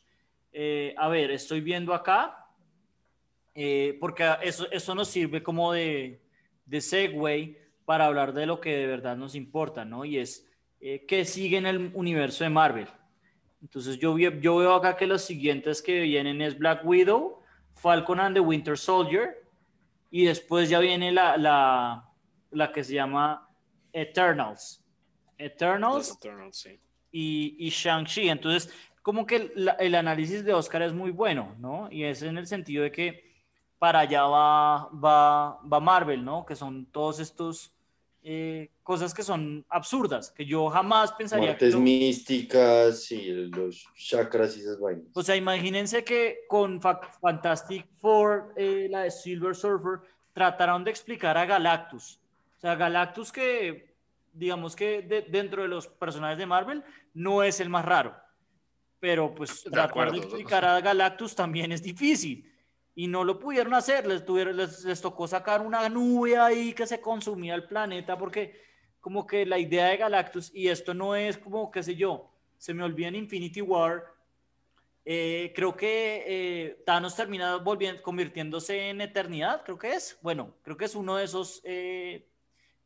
Eh, 0.53 0.95
a 0.97 1.09
ver, 1.09 1.29
estoy 1.29 1.59
viendo 1.59 1.93
acá, 1.93 2.47
eh, 3.53 3.97
porque 3.99 4.25
eso, 4.41 4.71
eso 4.71 4.95
nos 4.95 5.09
sirve 5.09 5.43
como 5.43 5.73
de, 5.73 6.21
de 6.65 6.79
segue 6.79 7.61
para 7.83 8.05
hablar 8.05 8.31
de 8.31 8.45
lo 8.45 8.61
que 8.61 8.77
de 8.77 8.87
verdad 8.87 9.17
nos 9.17 9.35
importa, 9.35 9.83
¿no? 9.83 10.05
Y 10.05 10.19
es 10.19 10.47
eh, 10.79 11.05
qué 11.05 11.25
sigue 11.25 11.57
en 11.57 11.65
el 11.65 11.91
universo 11.95 12.45
de 12.45 12.49
Marvel. 12.49 12.87
Entonces 13.61 13.99
yo, 13.99 14.17
yo 14.17 14.55
veo 14.55 14.73
acá 14.73 14.95
que 14.95 15.05
los 15.05 15.23
siguientes 15.23 15.81
que 15.81 15.99
vienen 15.99 16.41
es 16.41 16.57
Black 16.57 16.85
Widow, 16.85 17.43
Falcon 17.75 18.21
and 18.21 18.37
the 18.37 18.39
Winter 18.39 18.77
Soldier, 18.77 19.43
y 20.09 20.23
después 20.23 20.69
ya 20.69 20.79
viene 20.79 21.11
la, 21.11 21.35
la, 21.35 22.09
la 22.51 22.71
que 22.71 22.85
se 22.85 22.93
llama 22.93 23.49
Eternals. 23.91 24.81
Eternals, 25.37 26.15
Eternals 26.15 26.57
sí. 26.57 26.79
Y, 27.11 27.55
y 27.59 27.69
Shang-Chi. 27.69 28.29
Entonces, 28.29 28.73
como 29.01 29.25
que 29.25 29.35
el, 29.37 29.71
el, 29.79 29.95
análisis 29.95 30.43
de 30.43 30.53
Oscar 30.53 30.81
es 30.81 30.93
muy 30.93 31.11
bueno, 31.11 31.55
¿no? 31.59 31.87
Y 31.91 32.03
es 32.03 32.21
en 32.21 32.37
el 32.37 32.47
sentido 32.47 32.83
de 32.83 32.91
que 32.91 33.29
para 33.77 33.99
allá 33.99 34.23
va, 34.23 34.89
va, 34.89 35.59
va 35.61 35.79
Marvel, 35.79 36.23
¿no? 36.23 36.45
Que 36.45 36.55
son 36.55 36.85
todos 36.87 37.19
estos 37.19 37.73
eh, 38.21 38.69
cosas 38.83 39.13
que 39.13 39.23
son 39.23 39.65
absurdas, 39.69 40.31
que 40.31 40.45
yo 40.45 40.69
jamás 40.69 41.13
pensaría 41.13 41.47
Muertes. 41.47 41.73
Lo... 41.73 41.79
místicas 41.79 43.09
y 43.11 43.31
los 43.47 43.87
chakras 43.95 44.57
y 44.57 44.59
esas 44.59 44.79
vainas. 44.79 45.05
O 45.13 45.23
sea, 45.23 45.37
imagínense 45.37 46.03
que 46.03 46.41
con 46.49 46.81
Fa 46.81 46.99
Fantastic 47.21 47.87
Four, 48.01 48.53
eh, 48.57 48.87
la 48.89 49.03
de 49.03 49.11
Silver 49.11 49.55
Surfer, 49.55 50.01
trataron 50.33 50.83
de 50.83 50.91
explicar 50.91 51.37
a 51.37 51.45
Galactus. 51.45 52.19
O 52.57 52.59
sea, 52.59 52.75
Galactus 52.75 53.31
que, 53.31 53.88
digamos 54.39 54.75
que 54.75 55.01
de, 55.01 55.21
dentro 55.23 55.61
de 55.61 55.67
los 55.67 55.87
personajes 55.87 56.37
de 56.37 56.45
Marvel, 56.45 56.83
no 57.13 57.43
es 57.43 57.59
el 57.59 57.69
más 57.69 57.85
raro. 57.85 58.15
Pero 58.99 59.33
pues 59.35 59.63
De 59.63 59.71
tratar 59.71 59.89
acuerdo. 59.89 60.13
de 60.13 60.19
explicar 60.19 60.65
a 60.65 60.81
Galactus 60.81 61.35
también 61.35 61.71
es 61.71 61.83
difícil 61.83 62.51
y 62.95 63.07
no 63.07 63.23
lo 63.23 63.39
pudieron 63.39 63.73
hacer, 63.73 64.05
les, 64.07 64.25
tuvieron, 64.25 64.57
les, 64.57 64.83
les, 64.83 64.99
tocó 64.99 65.27
sacar 65.27 65.61
una 65.61 65.87
nube 65.87 66.37
ahí 66.37 66.73
que 66.73 66.85
se 66.85 66.99
consumía 66.99 67.55
el 67.55 67.65
planeta 67.65 68.17
porque 68.17 68.59
como 68.99 69.25
que 69.25 69.45
la 69.45 69.57
idea 69.57 69.87
de 69.87 69.97
Galactus, 69.97 70.53
y 70.53 70.67
esto 70.67 70.93
no 70.93 71.15
es 71.15 71.37
como, 71.37 71.71
qué 71.71 71.83
sé 71.83 71.95
yo, 71.95 72.31
se 72.57 72.73
me 72.73 72.83
olvida 72.83 73.07
en 73.07 73.15
Infinity 73.15 73.61
War, 73.61 74.03
eh, 75.05 75.53
creo 75.55 75.75
que 75.75 76.23
eh, 76.27 76.83
Thanos 76.85 77.15
termina 77.15 77.55
volviendo, 77.55 78.01
convirtiéndose 78.01 78.89
en 78.89 79.01
eternidad, 79.01 79.63
creo 79.63 79.77
que 79.77 79.93
es, 79.93 80.19
bueno, 80.21 80.55
creo 80.61 80.77
que 80.77 80.85
es 80.85 80.95
uno 80.95 81.15
de 81.15 81.23
esos 81.23 81.61
eh, 81.63 82.27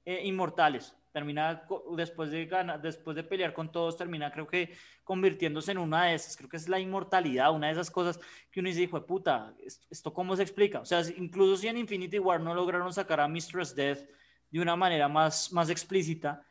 inmortales, 0.05 0.95
termina 1.14 1.64
después 1.95 2.32
de, 2.32 2.47
ganar, 2.47 2.82
después 2.82 3.16
de 3.16 3.24
pelear 3.24 3.53
con 3.53 3.72
todos, 3.72 3.95
termina 3.95 4.32
creo 4.32 4.47
que 4.47 4.76
convirtiéndose 5.03 5.72
en 5.72 5.78
una 5.78 6.05
de 6.05 6.16
esas, 6.16 6.36
creo 6.36 6.49
que 6.49 6.57
es 6.57 6.68
la 6.68 6.80
inmortalidad, 6.80 7.53
una 7.53 7.68
de 7.68 7.74
esas 7.74 7.91
cosas 7.91 8.20
que 8.51 8.59
uno 8.59 8.68
dice, 8.68 8.82
hijo 8.82 8.99
de 8.99 9.05
puta, 9.05 9.53
¿esto 9.89 10.11
cómo 10.11 10.36
se 10.36 10.41
explica? 10.41 10.82
O 10.82 10.86
sea, 10.86 11.01
incluso 11.16 11.55
si 11.55 11.68
en 11.68 11.78
Infinity 11.78 12.18
War 12.18 12.41
no 12.41 12.55
lograron 12.55 12.91
sacar 12.91 13.22
a 13.22 13.28
Mistress 13.28 13.76
Death 13.76 13.99
de 14.49 14.59
una 14.59 14.76
manera 14.76 15.07
más, 15.07 15.53
más 15.53 15.70
explícita, 15.70 16.43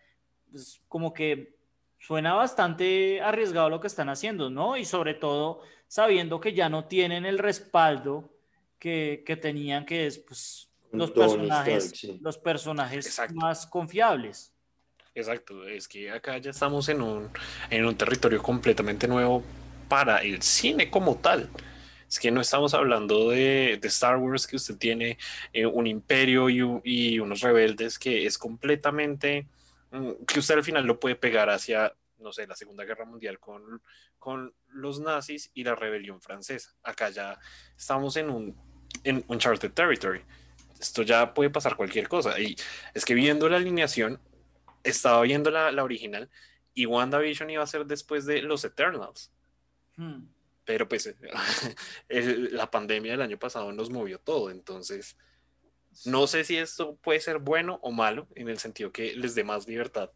pues 0.51 0.81
como 0.87 1.13
que 1.13 1.57
suena 1.99 2.35
bastante 2.35 3.21
arriesgado 3.21 3.69
lo 3.69 3.81
que 3.81 3.89
están 3.89 4.09
haciendo, 4.09 4.49
¿no? 4.49 4.77
Y 4.77 4.85
sobre 4.85 5.15
todo 5.15 5.63
sabiendo 5.89 6.41
que 6.41 6.55
ya 6.55 6.69
no 6.69 6.85
tienen 6.85 7.27
el 7.27 7.39
respaldo 7.39 8.33
que, 8.79 9.25
que 9.27 9.37
tenían, 9.37 9.85
que 9.85 10.07
es 10.07 10.19
pues, 10.19 10.73
los 10.93 11.11
personajes, 11.11 11.85
Stark, 11.85 11.97
sí. 11.97 12.19
los 12.23 12.39
personajes 12.39 13.07
Exacto. 13.07 13.35
más 13.35 13.67
confiables. 13.67 14.52
Exacto, 15.15 15.67
es 15.69 15.89
que 15.89 16.11
acá 16.11 16.39
ya 16.39 16.51
estamos 16.51 16.89
en 16.89 17.03
un, 17.03 17.31
en 17.69 17.85
un 17.85 17.97
territorio 17.97 18.43
completamente 18.43 19.07
nuevo 19.07 19.43
para 19.89 20.19
el 20.23 20.41
cine 20.43 20.91
como 20.91 21.17
tal. 21.17 21.51
Es 22.09 22.19
que 22.19 22.31
no 22.31 22.41
estamos 22.41 22.73
hablando 22.75 23.31
de, 23.31 23.79
de 23.81 23.89
Star 23.89 24.17
Wars, 24.17 24.47
que 24.47 24.57
usted 24.57 24.77
tiene 24.77 25.19
eh, 25.53 25.67
un 25.67 25.87
imperio 25.87 26.49
y, 26.49 26.63
y, 26.85 27.19
unos 27.19 27.41
rebeldes 27.41 27.99
que 27.99 28.27
es 28.27 28.39
completamente, 28.39 29.47
mm, 29.91 30.25
que 30.27 30.39
usted 30.39 30.55
al 30.57 30.65
final 30.65 30.87
lo 30.87 30.99
puede 30.99 31.15
pegar 31.17 31.51
hacia, 31.51 31.95
no 32.19 32.33
sé, 32.33 32.47
la 32.47 32.57
Segunda 32.57 32.85
Guerra 32.85 33.05
Mundial 33.05 33.39
con, 33.39 33.83
con 34.19 34.55
los 34.69 35.01
nazis 35.01 35.51
y 35.53 35.65
la 35.65 35.75
rebelión 35.75 36.23
francesa. 36.23 36.75
Acá 36.83 37.11
ya 37.11 37.39
estamos 37.77 38.17
en 38.17 38.31
un 38.31 38.57
en 39.05 39.25
Uncharted 39.29 39.73
Territory. 39.73 40.23
Esto 40.81 41.03
ya 41.03 41.33
puede 41.35 41.51
pasar 41.51 41.77
cualquier 41.77 42.09
cosa. 42.09 42.39
Y 42.41 42.57
es 42.95 43.05
que 43.05 43.15
viendo 43.15 43.49
la 43.49 43.57
alineación, 43.57 44.21
estaba 44.83 45.23
viendo 45.23 45.51
la, 45.51 45.73
la 45.73 45.85
original 45.85 46.31
y 46.75 46.87
WandaVision 46.87 47.51
iba 47.51 47.63
a 47.63 47.67
ser 47.67 47.87
después 47.87 48.27
de 48.27 48.43
los 48.43 48.65
Eternals. 48.65 49.33
Hmm. 49.97 50.25
Pero 50.65 50.89
pues 50.89 51.15
el, 52.09 52.57
la 52.57 52.71
pandemia 52.71 53.13
del 53.13 53.23
año 53.23 53.39
pasado 53.39 53.73
nos 53.73 53.91
movió 53.91 54.19
todo, 54.19 54.51
entonces 54.51 55.17
no 56.07 56.27
sé 56.27 56.45
si 56.45 56.57
esto 56.57 56.97
puede 56.97 57.21
ser 57.21 57.39
bueno 57.39 57.79
o 57.83 57.91
malo 57.91 58.27
en 58.35 58.49
el 58.49 58.59
sentido 58.59 58.93
que 58.93 59.15
les 59.15 59.35
dé 59.35 59.45
más 59.45 59.67
libertad 59.69 60.11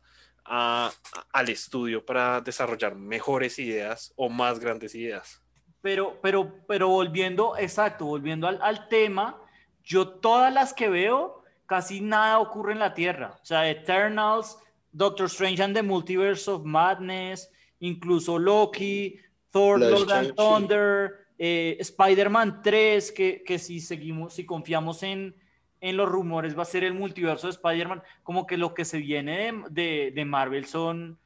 a, 0.45 0.93
a, 1.13 1.27
al 1.33 1.49
estudio 1.51 2.05
para 2.05 2.41
desarrollar 2.41 2.95
mejores 2.95 3.59
ideas 3.59 4.13
o 4.17 4.29
más 4.29 4.59
grandes 4.59 4.95
ideas. 4.95 5.43
Pero, 5.83 6.19
pero, 6.23 6.65
pero 6.67 6.89
volviendo, 6.89 7.57
exacto, 7.57 8.07
volviendo 8.07 8.49
al, 8.49 8.61
al 8.63 8.89
tema, 8.89 9.41
yo 9.85 10.09
todas 10.09 10.53
las 10.53 10.73
que 10.73 10.89
veo, 10.89 11.45
casi 11.67 12.01
nada 12.01 12.39
ocurre 12.39 12.73
en 12.73 12.79
la 12.79 12.95
Tierra. 12.95 13.39
O 13.43 13.45
sea, 13.45 13.69
Eternals, 13.69 14.59
Doctor 14.93 15.27
Strange 15.27 15.63
and 15.63 15.75
the 15.75 15.83
Multiverse 15.83 16.51
of 16.51 16.65
Madness, 16.65 17.51
incluso 17.81 18.39
Loki, 18.39 19.19
Thor, 19.51 19.79
Flash 19.79 19.91
Lord 19.91 20.13
and 20.13 20.35
Thunder, 20.35 21.27
eh, 21.39 21.77
Spider-Man 21.81 22.63
3, 22.63 23.13
que, 23.13 23.43
que, 23.45 23.59
si 23.59 23.81
seguimos, 23.81 24.35
si 24.35 24.47
confiamos 24.47 25.03
en, 25.03 25.35
en, 25.81 25.97
los 25.97 26.09
rumores, 26.09 26.57
va 26.57 26.63
a 26.63 26.67
ser 26.67 26.85
el 26.85 26.95
multiverso 26.95 27.47
de 27.47 27.53
Spider-Man, 27.53 28.03
como 28.23 28.47
que 28.47 28.57
lo 28.57 28.73
que 28.73 28.85
se 28.85 28.99
viene 28.99 29.53
de, 29.53 29.65
de, 29.71 30.13
de 30.13 30.25
Marvel 30.25 30.67
son, 30.67 31.19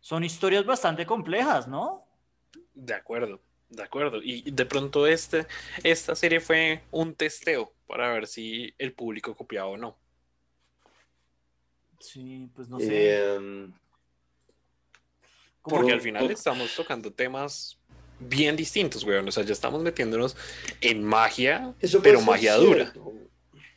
son 0.00 0.24
historias 0.24 0.66
bastante 0.66 1.06
complejas, 1.06 1.68
¿no? 1.68 2.04
De 2.74 2.94
acuerdo. 2.94 3.40
De 3.70 3.84
acuerdo, 3.84 4.20
y 4.20 4.50
de 4.50 4.66
pronto 4.66 5.06
este, 5.06 5.46
esta 5.84 6.16
serie 6.16 6.40
fue 6.40 6.82
un 6.90 7.14
testeo 7.14 7.72
para 7.90 8.12
ver 8.12 8.28
si 8.28 8.72
el 8.78 8.92
público 8.92 9.34
copiaba 9.34 9.66
o 9.66 9.76
no. 9.76 9.98
Sí, 11.98 12.48
pues 12.54 12.68
no 12.68 12.78
sé. 12.78 12.86
Eh, 12.90 13.68
Porque 15.62 15.92
al 15.92 16.00
final 16.00 16.30
estamos 16.30 16.72
tocando 16.76 17.12
temas 17.12 17.76
bien 18.20 18.54
distintos, 18.54 19.02
weón. 19.02 19.26
O 19.26 19.32
sea, 19.32 19.42
ya 19.44 19.52
estamos 19.52 19.82
metiéndonos 19.82 20.36
en 20.80 21.02
magia, 21.02 21.74
pero 22.00 22.20
magia 22.20 22.54
dura. 22.54 22.92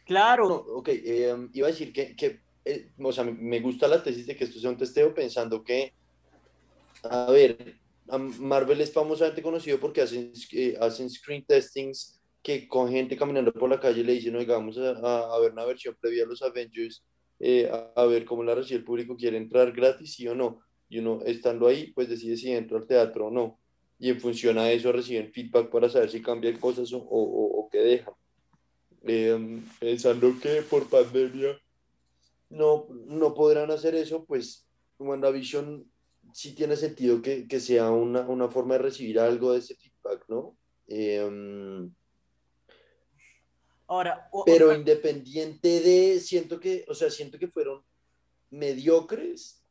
Claro. 0.05 0.47
No, 0.47 0.55
ok, 0.55 0.89
eh, 0.89 1.49
iba 1.53 1.67
a 1.67 1.71
decir 1.71 1.91
que, 1.91 2.15
que 2.15 2.41
eh, 2.65 2.91
o 2.99 3.11
sea, 3.11 3.23
me 3.23 3.59
gusta 3.61 3.87
la 3.87 4.03
tesis 4.03 4.27
de 4.27 4.35
que 4.35 4.43
esto 4.43 4.59
sea 4.59 4.69
un 4.69 4.77
testeo 4.77 5.11
pensando 5.13 5.63
que, 5.63 5.93
a 7.01 7.31
ver, 7.31 7.79
Marvel 8.07 8.79
es 8.81 8.93
famosamente 8.93 9.41
conocido 9.41 9.79
porque 9.79 10.01
hacen, 10.01 10.31
eh, 10.51 10.77
hacen 10.79 11.09
screen 11.09 11.43
testings 11.43 12.21
que 12.43 12.67
con 12.67 12.91
gente 12.91 13.15
caminando 13.15 13.53
por 13.53 13.69
la 13.69 13.79
calle 13.79 14.03
le 14.03 14.13
dicen, 14.13 14.35
oiga, 14.35 14.57
vamos 14.57 14.77
a, 14.77 15.33
a, 15.33 15.39
ver 15.39 15.53
una 15.53 15.63
versión 15.63 15.95
previa 15.99 16.25
a 16.25 16.27
los 16.27 16.41
Avengers, 16.41 17.03
eh, 17.39 17.69
a, 17.71 17.93
a, 17.95 18.05
ver 18.05 18.25
cómo 18.25 18.43
la 18.43 18.53
recibe 18.53 18.79
el 18.79 18.83
público, 18.83 19.15
quiere 19.15 19.37
entrar 19.37 19.71
gratis, 19.71 20.13
sí 20.13 20.27
o 20.27 20.35
no. 20.35 20.59
Y 20.89 20.99
uno, 20.99 21.21
estando 21.25 21.67
ahí, 21.67 21.93
pues 21.93 22.09
decide 22.09 22.35
si 22.35 22.51
entra 22.51 22.77
al 22.77 22.85
teatro 22.85 23.27
o 23.27 23.31
no. 23.31 23.59
Y 23.97 24.09
en 24.09 24.19
función 24.19 24.57
a 24.57 24.69
eso 24.71 24.91
reciben 24.91 25.31
feedback 25.31 25.69
para 25.69 25.89
saber 25.89 26.09
si 26.09 26.21
cambian 26.21 26.57
cosas 26.59 26.91
o, 26.91 26.97
o, 26.97 27.61
o 27.61 27.69
qué 27.69 27.77
dejan. 27.79 28.13
Eh, 29.05 29.61
pensando 29.79 30.33
que 30.41 30.61
por 30.63 30.89
pandemia 30.89 31.57
no, 32.49 32.87
no 33.07 33.33
podrán 33.33 33.71
hacer 33.71 33.95
eso, 33.95 34.25
pues 34.25 34.67
WandaVision 34.99 35.85
sí 36.33 36.53
tiene 36.53 36.75
sentido 36.75 37.21
que, 37.21 37.47
que 37.47 37.59
sea 37.59 37.91
una, 37.91 38.21
una, 38.21 38.47
forma 38.49 38.75
de 38.75 38.81
recibir 38.81 39.19
algo 39.19 39.53
de 39.53 39.59
ese 39.59 39.75
feedback, 39.75 40.25
¿no? 40.27 40.57
Eh, 40.87 41.89
Ahora, 43.93 44.27
o, 44.31 44.43
pero 44.43 44.73
independiente 44.73 45.79
de, 45.79 46.19
siento 46.19 46.59
que, 46.59 46.83
o 46.87 46.95
sea, 46.95 47.11
siento 47.11 47.37
que 47.37 47.47
fueron 47.47 47.83
mediocres 48.49 49.63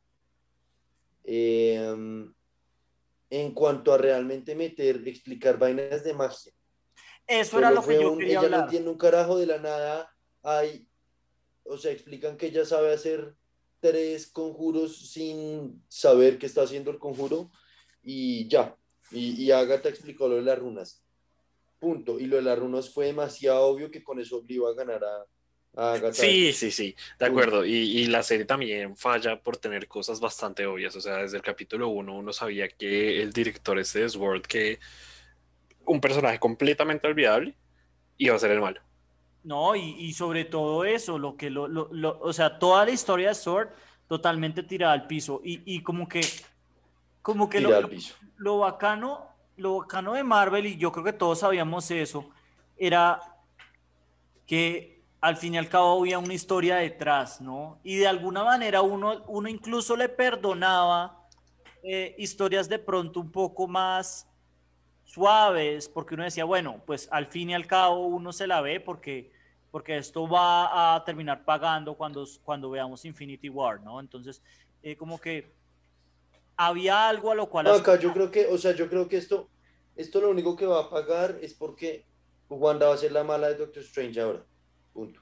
eh, 1.25 1.93
en 3.29 3.51
cuanto 3.53 3.93
a 3.93 3.97
realmente 3.97 4.55
meter, 4.55 5.05
explicar 5.05 5.57
vainas 5.57 6.05
de 6.05 6.13
magia. 6.13 6.53
Eso 7.27 7.59
era 7.59 7.69
lo 7.69 7.83
que 7.83 8.01
yo 8.01 8.13
un, 8.13 8.19
quería 8.19 8.39
ella 8.39 8.45
hablar. 8.45 8.59
no 8.61 8.65
entiende 8.67 8.89
un 8.91 8.97
carajo 8.97 9.37
de 9.37 9.45
la 9.45 9.57
nada, 9.57 10.15
hay, 10.41 10.87
o 11.65 11.77
sea, 11.77 11.91
explican 11.91 12.37
que 12.37 12.45
ella 12.45 12.63
sabe 12.63 12.93
hacer 12.93 13.35
tres 13.81 14.27
conjuros 14.27 15.11
sin 15.11 15.83
saber 15.89 16.39
que 16.39 16.45
está 16.45 16.61
haciendo 16.61 16.91
el 16.91 16.97
conjuro 16.97 17.51
y 18.01 18.47
ya. 18.47 18.77
Y, 19.11 19.43
y 19.43 19.51
Agatha 19.51 19.89
explicó 19.89 20.29
lo 20.29 20.35
de 20.35 20.43
las 20.43 20.57
runas. 20.57 21.02
Punto. 21.83 22.19
Y 22.19 22.25
lo 22.27 22.37
de 22.37 22.41
las 22.43 22.57
runas 22.57 22.89
fue 22.93 23.07
demasiado 23.07 23.65
obvio 23.67 23.91
que 23.91 24.03
con 24.03 24.19
eso 24.19 24.41
le 24.47 24.53
iba 24.55 24.69
a 24.69 24.73
ganar 24.73 25.01
a, 25.03 25.81
a 25.81 25.93
Agatha. 25.93 26.13
Sí, 26.13 26.53
sí, 26.53 26.71
sí, 26.71 26.95
de 27.19 27.25
acuerdo. 27.25 27.65
Y, 27.65 27.71
y 27.73 28.05
la 28.07 28.23
serie 28.23 28.45
también 28.45 28.95
falla 28.95 29.41
por 29.41 29.57
tener 29.57 29.87
cosas 29.87 30.19
bastante 30.19 30.65
obvias. 30.65 30.95
O 30.95 31.01
sea, 31.01 31.17
desde 31.17 31.37
el 31.37 31.43
capítulo 31.43 31.89
1 31.89 32.15
uno 32.15 32.31
sabía 32.31 32.69
que 32.69 33.21
el 33.21 33.33
director 33.33 33.77
este 33.79 33.99
de 34.01 34.09
Sword, 34.09 34.43
que 34.43 34.79
un 35.85 35.99
personaje 36.01 36.39
completamente 36.39 37.07
olvidable, 37.07 37.55
iba 38.17 38.35
a 38.35 38.39
ser 38.39 38.51
el 38.51 38.61
malo. 38.61 38.81
No, 39.43 39.75
y, 39.75 39.81
y 39.99 40.13
sobre 40.13 40.45
todo 40.45 40.85
eso, 40.85 41.19
lo 41.19 41.35
que 41.35 41.49
lo, 41.49 41.67
lo- 41.67 41.89
lo- 41.91 42.17
o 42.21 42.31
sea, 42.31 42.59
toda 42.59 42.85
la 42.85 42.91
historia 42.91 43.29
de 43.29 43.35
Sword 43.35 43.69
totalmente 44.07 44.63
tirada 44.63 44.93
al 44.93 45.07
piso. 45.07 45.41
Y, 45.43 45.61
y 45.65 45.83
como 45.83 46.07
que, 46.07 46.21
como 47.21 47.49
que 47.49 47.59
lo, 47.61 47.69
Tira 47.69 47.77
al 47.79 47.89
piso. 47.89 48.15
lo 48.37 48.59
bacano, 48.59 49.32
lo 49.57 49.79
bacano 49.79 50.13
de 50.13 50.23
Marvel, 50.23 50.65
y 50.65 50.77
yo 50.77 50.91
creo 50.91 51.03
que 51.03 51.13
todos 51.13 51.39
sabíamos 51.39 51.89
eso, 51.91 52.29
era 52.77 53.19
que 54.45 55.01
al 55.21 55.37
fin 55.37 55.53
y 55.53 55.57
al 55.57 55.69
cabo 55.69 56.01
había 56.01 56.19
una 56.19 56.33
historia 56.33 56.75
detrás, 56.77 57.39
¿no? 57.39 57.79
Y 57.83 57.95
de 57.95 58.07
alguna 58.07 58.43
manera 58.43 58.81
uno, 58.81 59.23
uno 59.27 59.47
incluso 59.47 59.95
le 59.95 60.09
perdonaba 60.09 61.17
eh, 61.81 62.15
historias 62.17 62.67
de 62.67 62.79
pronto 62.79 63.19
un 63.21 63.31
poco 63.31 63.67
más 63.67 64.27
suaves, 65.05 65.87
porque 65.87 66.15
uno 66.15 66.23
decía, 66.23 66.43
bueno, 66.43 66.81
pues 66.85 67.07
al 67.11 67.27
fin 67.27 67.51
y 67.51 67.53
al 67.53 67.67
cabo 67.67 68.07
uno 68.07 68.33
se 68.33 68.47
la 68.47 68.61
ve 68.61 68.79
porque, 68.79 69.31
porque 69.71 69.97
esto 69.97 70.27
va 70.27 70.95
a 70.95 71.03
terminar 71.03 71.45
pagando 71.45 71.93
cuando, 71.93 72.25
cuando 72.43 72.69
veamos 72.69 73.05
Infinity 73.05 73.47
War, 73.47 73.79
¿no? 73.81 73.99
Entonces, 73.99 74.41
eh, 74.81 74.95
como 74.95 75.19
que 75.19 75.53
había 76.57 77.09
algo 77.09 77.31
a 77.31 77.35
lo 77.35 77.49
cual... 77.49 77.65
No, 77.65 77.73
acá 77.73 77.99
yo 77.99 78.13
creo 78.13 78.31
que, 78.31 78.47
o 78.47 78.57
sea, 78.57 78.73
yo 78.73 78.89
creo 78.89 79.07
que 79.07 79.17
esto, 79.17 79.49
esto 79.95 80.21
lo 80.21 80.29
único 80.29 80.55
que 80.55 80.65
va 80.65 80.81
a 80.81 80.89
pagar 80.89 81.37
es 81.41 81.53
porque 81.53 82.05
Wanda 82.49 82.87
va 82.87 82.93
a 82.93 82.97
ser 82.97 83.11
la 83.11 83.23
mala 83.23 83.49
de 83.49 83.55
Doctor 83.55 83.83
Strange 83.83 84.21
ahora. 84.21 84.45
Punto. 84.93 85.21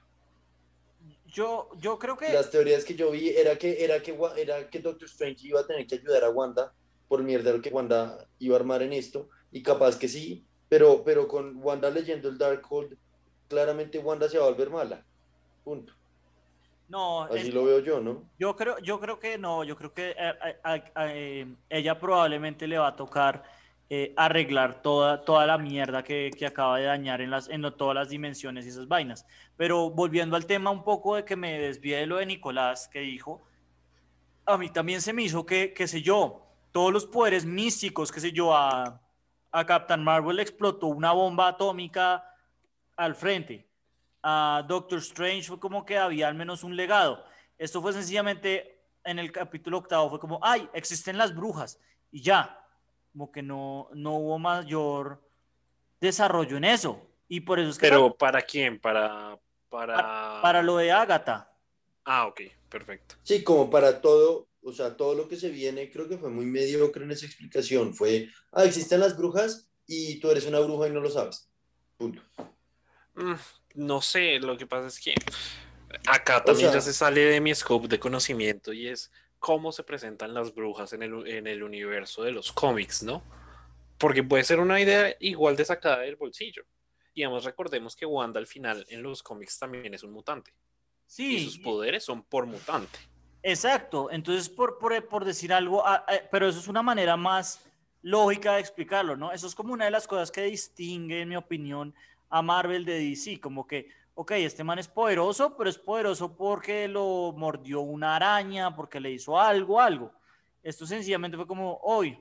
Yo, 1.26 1.70
yo 1.78 1.98
creo 1.98 2.16
que... 2.16 2.32
Las 2.32 2.50
teorías 2.50 2.84
que 2.84 2.94
yo 2.94 3.10
vi 3.10 3.30
era 3.30 3.56
que, 3.56 3.82
era 3.84 4.02
que, 4.02 4.18
era 4.36 4.68
que 4.68 4.80
Doctor 4.80 5.08
Strange 5.08 5.46
iba 5.46 5.60
a 5.60 5.66
tener 5.66 5.86
que 5.86 5.94
ayudar 5.94 6.24
a 6.24 6.30
Wanda 6.30 6.72
por 7.08 7.22
mierda 7.22 7.52
lo 7.52 7.60
que 7.60 7.70
Wanda 7.70 8.26
iba 8.38 8.56
a 8.56 8.60
armar 8.60 8.82
en 8.82 8.94
esto, 8.94 9.28
y 9.50 9.62
capaz 9.62 9.98
que 9.98 10.08
sí, 10.08 10.46
pero, 10.70 11.04
pero 11.04 11.28
con 11.28 11.56
Wanda 11.62 11.90
leyendo 11.90 12.30
el 12.30 12.38
Darkhold, 12.38 12.96
claramente 13.48 13.98
Wanda 13.98 14.30
se 14.30 14.38
va 14.38 14.46
a 14.46 14.48
volver 14.48 14.70
mala. 14.70 15.04
Punto. 15.62 15.92
No, 16.92 17.22
Así 17.22 17.48
el- 17.48 17.54
lo 17.54 17.64
veo 17.64 17.78
yo, 17.78 18.00
¿no? 18.02 18.22
Yo 18.38 18.54
creo, 18.54 18.78
yo 18.80 19.00
creo 19.00 19.18
que 19.18 19.38
no, 19.38 19.64
yo 19.64 19.76
creo 19.76 19.94
que 19.94 20.10
eh, 20.10 20.84
eh, 20.96 21.46
ella 21.70 21.98
probablemente 21.98 22.66
le 22.66 22.76
va 22.76 22.88
a 22.88 22.96
tocar 22.96 23.42
eh, 23.88 24.12
arreglar 24.14 24.82
toda, 24.82 25.24
toda 25.24 25.46
la 25.46 25.56
mierda 25.56 26.04
que, 26.04 26.30
que 26.36 26.44
acaba 26.46 26.76
de 26.78 26.84
dañar 26.84 27.22
en, 27.22 27.30
las, 27.30 27.48
en 27.48 27.62
todas 27.78 27.94
las 27.94 28.10
dimensiones 28.10 28.66
y 28.66 28.68
esas 28.68 28.88
vainas. 28.88 29.26
Pero 29.56 29.88
volviendo 29.88 30.36
al 30.36 30.44
tema 30.44 30.70
un 30.70 30.84
poco 30.84 31.16
de 31.16 31.24
que 31.24 31.34
me 31.34 31.58
desvié 31.58 31.96
de 31.96 32.06
lo 32.06 32.18
de 32.18 32.26
Nicolás 32.26 32.88
que 32.88 33.00
dijo, 33.00 33.40
a 34.44 34.58
mí 34.58 34.68
también 34.68 35.00
se 35.00 35.14
me 35.14 35.22
hizo 35.22 35.46
que, 35.46 35.72
qué 35.72 35.88
sé 35.88 36.02
yo, 36.02 36.42
todos 36.72 36.92
los 36.92 37.06
poderes 37.06 37.46
místicos, 37.46 38.12
qué 38.12 38.20
sé 38.20 38.32
yo, 38.32 38.54
a, 38.54 39.00
a 39.50 39.64
Captain 39.66 40.04
Marvel 40.04 40.36
le 40.36 40.42
explotó 40.42 40.88
una 40.88 41.12
bomba 41.12 41.48
atómica 41.48 42.22
al 42.96 43.14
frente. 43.14 43.66
A 44.22 44.64
Doctor 44.68 44.98
Strange 44.98 45.48
fue 45.48 45.58
como 45.58 45.84
que 45.84 45.98
había 45.98 46.28
al 46.28 46.34
menos 46.34 46.64
un 46.64 46.76
legado. 46.76 47.24
Esto 47.58 47.82
fue 47.82 47.92
sencillamente 47.92 48.80
en 49.04 49.18
el 49.18 49.32
capítulo 49.32 49.78
octavo, 49.78 50.10
fue 50.10 50.20
como, 50.20 50.38
ay, 50.42 50.68
existen 50.72 51.18
las 51.18 51.34
brujas 51.34 51.78
y 52.10 52.22
ya, 52.22 52.64
como 53.12 53.32
que 53.32 53.42
no, 53.42 53.88
no 53.94 54.14
hubo 54.14 54.38
mayor 54.38 55.22
desarrollo 56.00 56.56
en 56.56 56.64
eso. 56.64 57.00
Y 57.28 57.40
por 57.40 57.58
eso 57.58 57.70
es 57.70 57.78
que 57.78 57.88
Pero 57.88 58.14
¿para 58.14 58.42
quién? 58.42 58.80
Para... 58.80 59.38
Para, 59.68 60.42
para 60.42 60.62
lo 60.62 60.76
de 60.76 60.92
Agatha. 60.92 61.50
Ah, 62.04 62.26
ok, 62.26 62.42
perfecto. 62.68 63.14
Sí, 63.22 63.42
como 63.42 63.70
para 63.70 64.02
todo, 64.02 64.48
o 64.62 64.70
sea, 64.70 64.98
todo 64.98 65.14
lo 65.14 65.28
que 65.28 65.36
se 65.36 65.48
viene, 65.48 65.90
creo 65.90 66.06
que 66.08 66.18
fue 66.18 66.28
muy 66.28 66.44
mediocre 66.44 67.04
en 67.04 67.10
esa 67.10 67.24
explicación. 67.24 67.94
Fue, 67.94 68.28
ah, 68.52 68.64
existen 68.64 69.00
las 69.00 69.16
brujas 69.16 69.70
y 69.86 70.20
tú 70.20 70.30
eres 70.30 70.46
una 70.46 70.60
bruja 70.60 70.88
y 70.88 70.92
no 70.92 71.00
lo 71.00 71.08
sabes. 71.08 71.48
Punto. 71.96 72.20
Mm, 73.14 73.34
no 73.74 74.00
sé, 74.00 74.38
lo 74.38 74.56
que 74.56 74.66
pasa 74.66 74.86
es 74.88 75.00
que 75.00 75.14
acá 76.06 76.42
también 76.44 76.70
sea- 76.70 76.78
ya 76.78 76.80
se 76.80 76.92
sale 76.92 77.20
de 77.22 77.40
mi 77.40 77.54
scope 77.54 77.88
de 77.88 77.98
conocimiento 77.98 78.72
y 78.72 78.88
es 78.88 79.10
cómo 79.38 79.72
se 79.72 79.82
presentan 79.82 80.34
las 80.34 80.54
brujas 80.54 80.92
en 80.92 81.02
el, 81.02 81.26
en 81.26 81.46
el 81.46 81.62
universo 81.62 82.22
de 82.22 82.32
los 82.32 82.52
cómics, 82.52 83.02
¿no? 83.02 83.22
Porque 83.98 84.22
puede 84.22 84.44
ser 84.44 84.60
una 84.60 84.80
idea 84.80 85.14
igual 85.20 85.56
de 85.56 85.64
sacada 85.64 85.98
del 86.00 86.16
bolsillo. 86.16 86.64
Y 87.14 87.24
además 87.24 87.44
recordemos 87.44 87.94
que 87.94 88.06
Wanda 88.06 88.40
al 88.40 88.46
final 88.46 88.86
en 88.88 89.02
los 89.02 89.22
cómics 89.22 89.58
también 89.58 89.92
es 89.94 90.02
un 90.02 90.12
mutante. 90.12 90.54
Sí, 91.06 91.36
Y 91.36 91.44
sus 91.44 91.58
poderes 91.58 92.04
son 92.04 92.22
por 92.22 92.46
mutante. 92.46 92.98
Exacto, 93.42 94.10
entonces 94.10 94.48
por, 94.48 94.78
por, 94.78 95.06
por 95.08 95.24
decir 95.24 95.52
algo, 95.52 95.86
ah, 95.86 96.06
eh, 96.08 96.26
pero 96.30 96.48
eso 96.48 96.58
es 96.60 96.68
una 96.68 96.82
manera 96.82 97.16
más 97.16 97.60
lógica 98.00 98.54
de 98.54 98.60
explicarlo, 98.60 99.16
¿no? 99.16 99.32
Eso 99.32 99.46
es 99.46 99.54
como 99.54 99.72
una 99.72 99.84
de 99.84 99.90
las 99.90 100.06
cosas 100.06 100.30
que 100.30 100.42
distingue, 100.42 101.20
en 101.20 101.28
mi 101.28 101.36
opinión, 101.36 101.94
a 102.34 102.40
Marvel 102.40 102.86
de 102.86 102.98
DC, 102.98 103.38
como 103.40 103.66
que, 103.66 103.88
ok, 104.14 104.30
este 104.32 104.64
man 104.64 104.78
es 104.78 104.88
poderoso, 104.88 105.54
pero 105.54 105.68
es 105.68 105.76
poderoso 105.76 106.34
porque 106.34 106.88
lo 106.88 107.34
mordió 107.36 107.82
una 107.82 108.16
araña, 108.16 108.74
porque 108.74 109.00
le 109.00 109.10
hizo 109.10 109.38
algo, 109.38 109.78
algo. 109.78 110.10
Esto 110.62 110.86
sencillamente 110.86 111.36
fue 111.36 111.46
como, 111.46 111.78
hoy, 111.82 112.18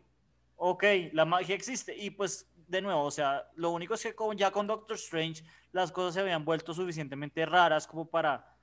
ok, 0.57 0.83
la 1.13 1.23
magia 1.23 1.55
existe, 1.55 1.95
y 1.95 2.09
pues, 2.09 2.51
de 2.67 2.81
nuevo, 2.81 3.03
o 3.03 3.11
sea, 3.11 3.47
lo 3.55 3.71
único 3.71 3.93
es 3.93 4.03
que 4.03 4.13
con, 4.13 4.37
ya 4.37 4.51
con 4.51 4.67
Doctor 4.67 4.97
Strange 4.97 5.45
las 5.71 5.93
cosas 5.93 6.15
se 6.15 6.19
habían 6.19 6.43
vuelto 6.43 6.73
suficientemente 6.73 7.45
raras 7.45 7.87
como 7.87 8.09
para, 8.09 8.53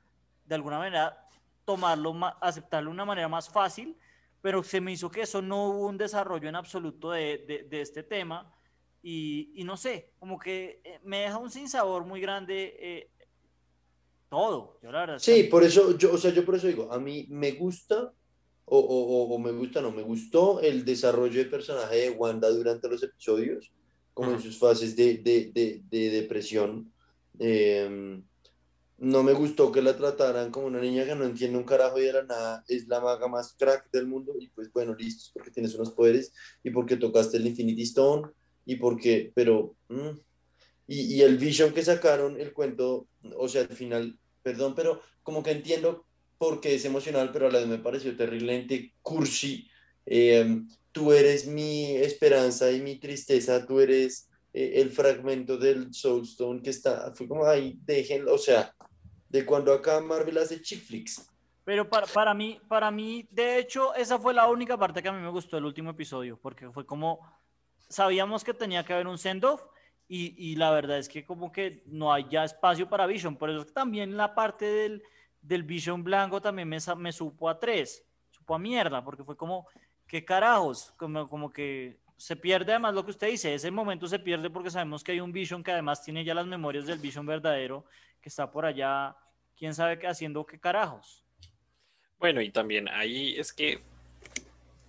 de 0.45 0.55
alguna 0.55 0.77
manera, 0.77 1.27
tomarlo, 1.65 2.13
ma- 2.13 2.37
aceptarlo 2.43 2.91
de 2.91 2.95
una 2.95 3.07
manera 3.07 3.29
más 3.29 3.49
fácil, 3.49 3.97
pero 4.43 4.63
se 4.63 4.83
me 4.83 4.93
hizo 4.93 5.11
que 5.11 5.23
eso 5.23 5.41
no 5.41 5.69
hubo 5.69 5.87
un 5.87 5.97
desarrollo 5.97 6.47
en 6.47 6.57
absoluto 6.57 7.11
de- 7.13 7.67
de 7.71 7.81
este 7.81 8.03
tema 8.03 8.55
y, 9.03 9.53
y 9.55 9.65
no 9.65 9.77
sé, 9.77 10.13
como 10.19 10.39
que 10.39 10.81
eh, 10.85 11.01
me 11.05 11.21
deja 11.21 11.39
un 11.39 11.51
sinsabor 11.51 12.05
muy 12.05 12.21
grande 12.21 12.77
eh, 12.79 13.11
todo. 14.29 14.79
Yo 14.83 14.93
la 14.93 15.01
verdad 15.01 15.19
Sí, 15.19 15.45
por 15.45 15.65
eso, 15.65 15.97
yo, 15.97 16.13
o 16.13 16.19
sea, 16.19 16.33
yo 16.33 16.45
por 16.45 16.55
eso 16.57 16.67
digo, 16.67 16.93
a 16.93 16.99
mí 16.99 17.27
me 17.31 17.53
gusta, 17.53 18.13
o, 18.65 18.79
o, 18.79 19.35
o- 19.35 19.39
me 19.39 19.53
gusta, 19.53 19.81
no, 19.81 19.91
me 19.93 20.03
gustó 20.03 20.61
el 20.61 20.85
desarrollo 20.85 21.39
de 21.43 21.51
personaje 21.51 21.97
de 21.97 22.11
Wanda 22.11 22.51
durante 22.51 22.89
los 22.89 23.03
episodios, 23.03 23.73
como 24.13 24.33
en 24.33 24.41
sus 24.41 24.59
fases 24.59 24.95
de, 24.97 25.19
de, 25.19 25.51
de, 25.55 25.83
de 25.89 26.11
depresión. 26.11 26.93
Eh, 27.39 28.21
no 28.99 29.23
me 29.23 29.33
gustó 29.33 29.71
que 29.71 29.81
la 29.81 29.97
trataran 29.97 30.51
como 30.51 30.67
una 30.67 30.81
niña 30.81 31.05
que 31.05 31.15
no 31.15 31.25
entiende 31.25 31.57
un 31.57 31.65
carajo 31.65 32.01
y 32.01 32.03
de 32.05 32.13
la 32.15 32.25
nada 32.25 32.65
es 32.67 32.89
la 32.89 33.01
maga 33.01 33.29
más 33.29 33.55
crack 33.57 33.89
del 33.93 34.09
mundo, 34.09 34.35
y 34.39 34.49
pues 34.49 34.73
bueno, 34.73 34.95
listo, 34.95 35.31
porque 35.33 35.53
tienes 35.53 35.75
unos 35.77 35.93
poderes 35.93 36.33
y 36.65 36.71
porque 36.71 36.97
tocaste 36.97 37.37
el 37.37 37.47
Infinity 37.47 37.83
Stone 37.83 38.29
y 38.69 38.77
porque, 38.77 39.33
pero... 39.35 39.75
mm, 39.89 40.11
y, 40.87 41.17
y 41.17 41.23
el 41.23 41.39
Vision 41.39 41.73
que 41.73 41.83
sacaron, 41.83 42.41
el 42.41 42.53
cuento, 42.53 43.09
o 43.37 43.49
sea, 43.49 43.63
al 43.63 43.77
final, 43.77 44.19
perdón, 44.43 44.75
pero 44.75 45.03
como 45.23 45.43
que 45.43 45.51
entiendo 45.51 46.07
por 46.39 46.61
qué 46.61 46.75
es 46.75 46.85
emocional, 46.85 47.31
pero 47.33 47.49
a 47.49 47.51
la 47.51 47.59
vez 47.59 47.69
me 47.69 47.79
pareció 47.79 48.17
terriblemente 48.17 48.95
cursi. 49.03 49.69
Eh, 50.07 50.63
tú 50.93 51.13
eres 51.13 51.47
mi 51.47 51.97
esperanza 51.97 52.71
y 52.71 52.81
mi 52.81 52.97
tristeza, 52.99 53.67
tú 53.67 53.81
eres 53.81 54.31
eh, 54.53 54.73
el 54.77 54.91
fragmento 54.91 55.59
del 55.59 55.93
Soulstone 55.93 56.63
que 56.63 56.71
está, 56.71 57.13
fue 57.15 57.27
como, 57.27 57.47
ay, 57.47 57.79
déjenlo, 57.85 58.35
o 58.35 58.39
sea, 58.39 58.75
de 59.29 59.45
cuando 59.45 59.73
acá 59.73 60.01
Marvel 60.01 60.39
hace 60.39 60.63
chick 60.63 60.83
flicks. 60.83 61.27
Pero 61.65 61.87
para, 61.87 62.07
para 62.07 62.33
mí, 62.33 62.59
para 62.67 62.91
mí, 62.91 63.29
de 63.31 63.59
hecho, 63.59 63.95
esa 63.95 64.19
fue 64.19 64.33
la 64.33 64.49
única 64.49 64.79
parte 64.79 65.03
que 65.03 65.09
a 65.09 65.13
mí 65.13 65.21
me 65.21 65.29
gustó 65.29 65.57
del 65.57 65.67
último 65.67 65.91
episodio, 65.91 66.39
porque 66.41 66.71
fue 66.71 66.87
como, 66.87 67.21
sabíamos 67.89 68.45
que 68.45 68.55
tenía 68.55 68.85
que 68.85 68.93
haber 68.93 69.07
un 69.07 69.19
send-off 69.19 69.63
y, 70.07 70.35
y 70.37 70.57
la 70.57 70.71
verdad 70.71 70.99
es 70.99 71.09
que 71.09 71.25
como 71.25 71.53
que 71.53 71.83
no 71.87 72.13
hay 72.13 72.27
ya 72.31 72.45
espacio 72.45 72.89
para 72.89 73.07
Vision, 73.07 73.37
por 73.37 73.51
eso 73.51 73.65
también 73.67 74.17
la 74.17 74.35
parte 74.35 74.65
del, 74.65 75.03
del 75.41 75.63
Vision 75.63 76.03
blanco 76.03 76.41
también 76.41 76.69
me, 76.69 76.79
me 76.97 77.13
supo 77.13 77.49
a 77.49 77.59
tres, 77.59 78.05
supo 78.31 78.55
a 78.55 78.59
mierda, 78.59 79.05
porque 79.05 79.25
fue 79.25 79.37
como, 79.37 79.67
¿qué 80.07 80.25
carajos? 80.25 80.93
Como, 80.97 81.29
como 81.29 81.51
que 81.53 82.01
se 82.17 82.37
pierde 82.37 82.73
además 82.73 82.95
lo 82.95 83.05
que 83.05 83.13
usted 83.13 83.29
dice, 83.29 83.55
ese 83.55 83.71
momento 83.71 84.09
se 84.09 84.19
pierde 84.19 84.51
porque 84.51 84.71
sabemos 84.71 85.05
que 85.05 85.13
hay 85.13 85.21
un 85.21 85.33
Vision 85.33 85.63
que 85.63 85.73
además 85.73 86.03
tiene 86.03 86.25
ya 86.25 86.35
las 86.35 86.47
memorias 86.47 86.87
del 86.87 86.99
Vision 86.99 87.27
verdadero, 87.27 87.85
que 88.21 88.29
está 88.29 88.51
por 88.51 88.65
allá, 88.65 89.17
quién 89.57 89.75
sabe 89.75 89.99
qué 89.99 90.09
haciendo 90.09 90.45
qué 90.45 90.59
carajos. 90.59 91.25
Bueno, 92.19 92.41
y 92.41 92.51
también 92.51 92.89
ahí 92.89 93.37
es 93.37 93.53
que 93.53 93.81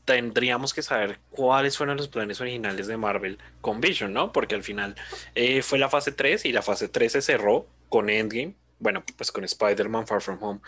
tendríamos 0.09 0.73
que 0.73 0.81
saber 0.81 1.19
cuáles 1.29 1.77
fueron 1.77 1.95
los 1.95 2.07
planes 2.07 2.41
originales 2.41 2.87
de 2.87 2.97
Marvel 2.97 3.37
con 3.61 3.79
Vision, 3.79 4.11
¿no? 4.11 4.31
Porque 4.31 4.55
al 4.55 4.63
final 4.63 4.95
eh, 5.35 5.61
fue 5.61 5.77
la 5.77 5.87
fase 5.87 6.11
3 6.11 6.45
y 6.45 6.51
la 6.51 6.63
fase 6.63 6.89
3 6.89 7.11
se 7.11 7.21
cerró 7.21 7.67
con 7.89 8.09
Endgame, 8.09 8.55
bueno, 8.79 9.03
pues 9.17 9.31
con 9.31 9.43
Spider-Man 9.43 10.07
Far 10.07 10.23
From 10.23 10.41
Home, 10.41 10.61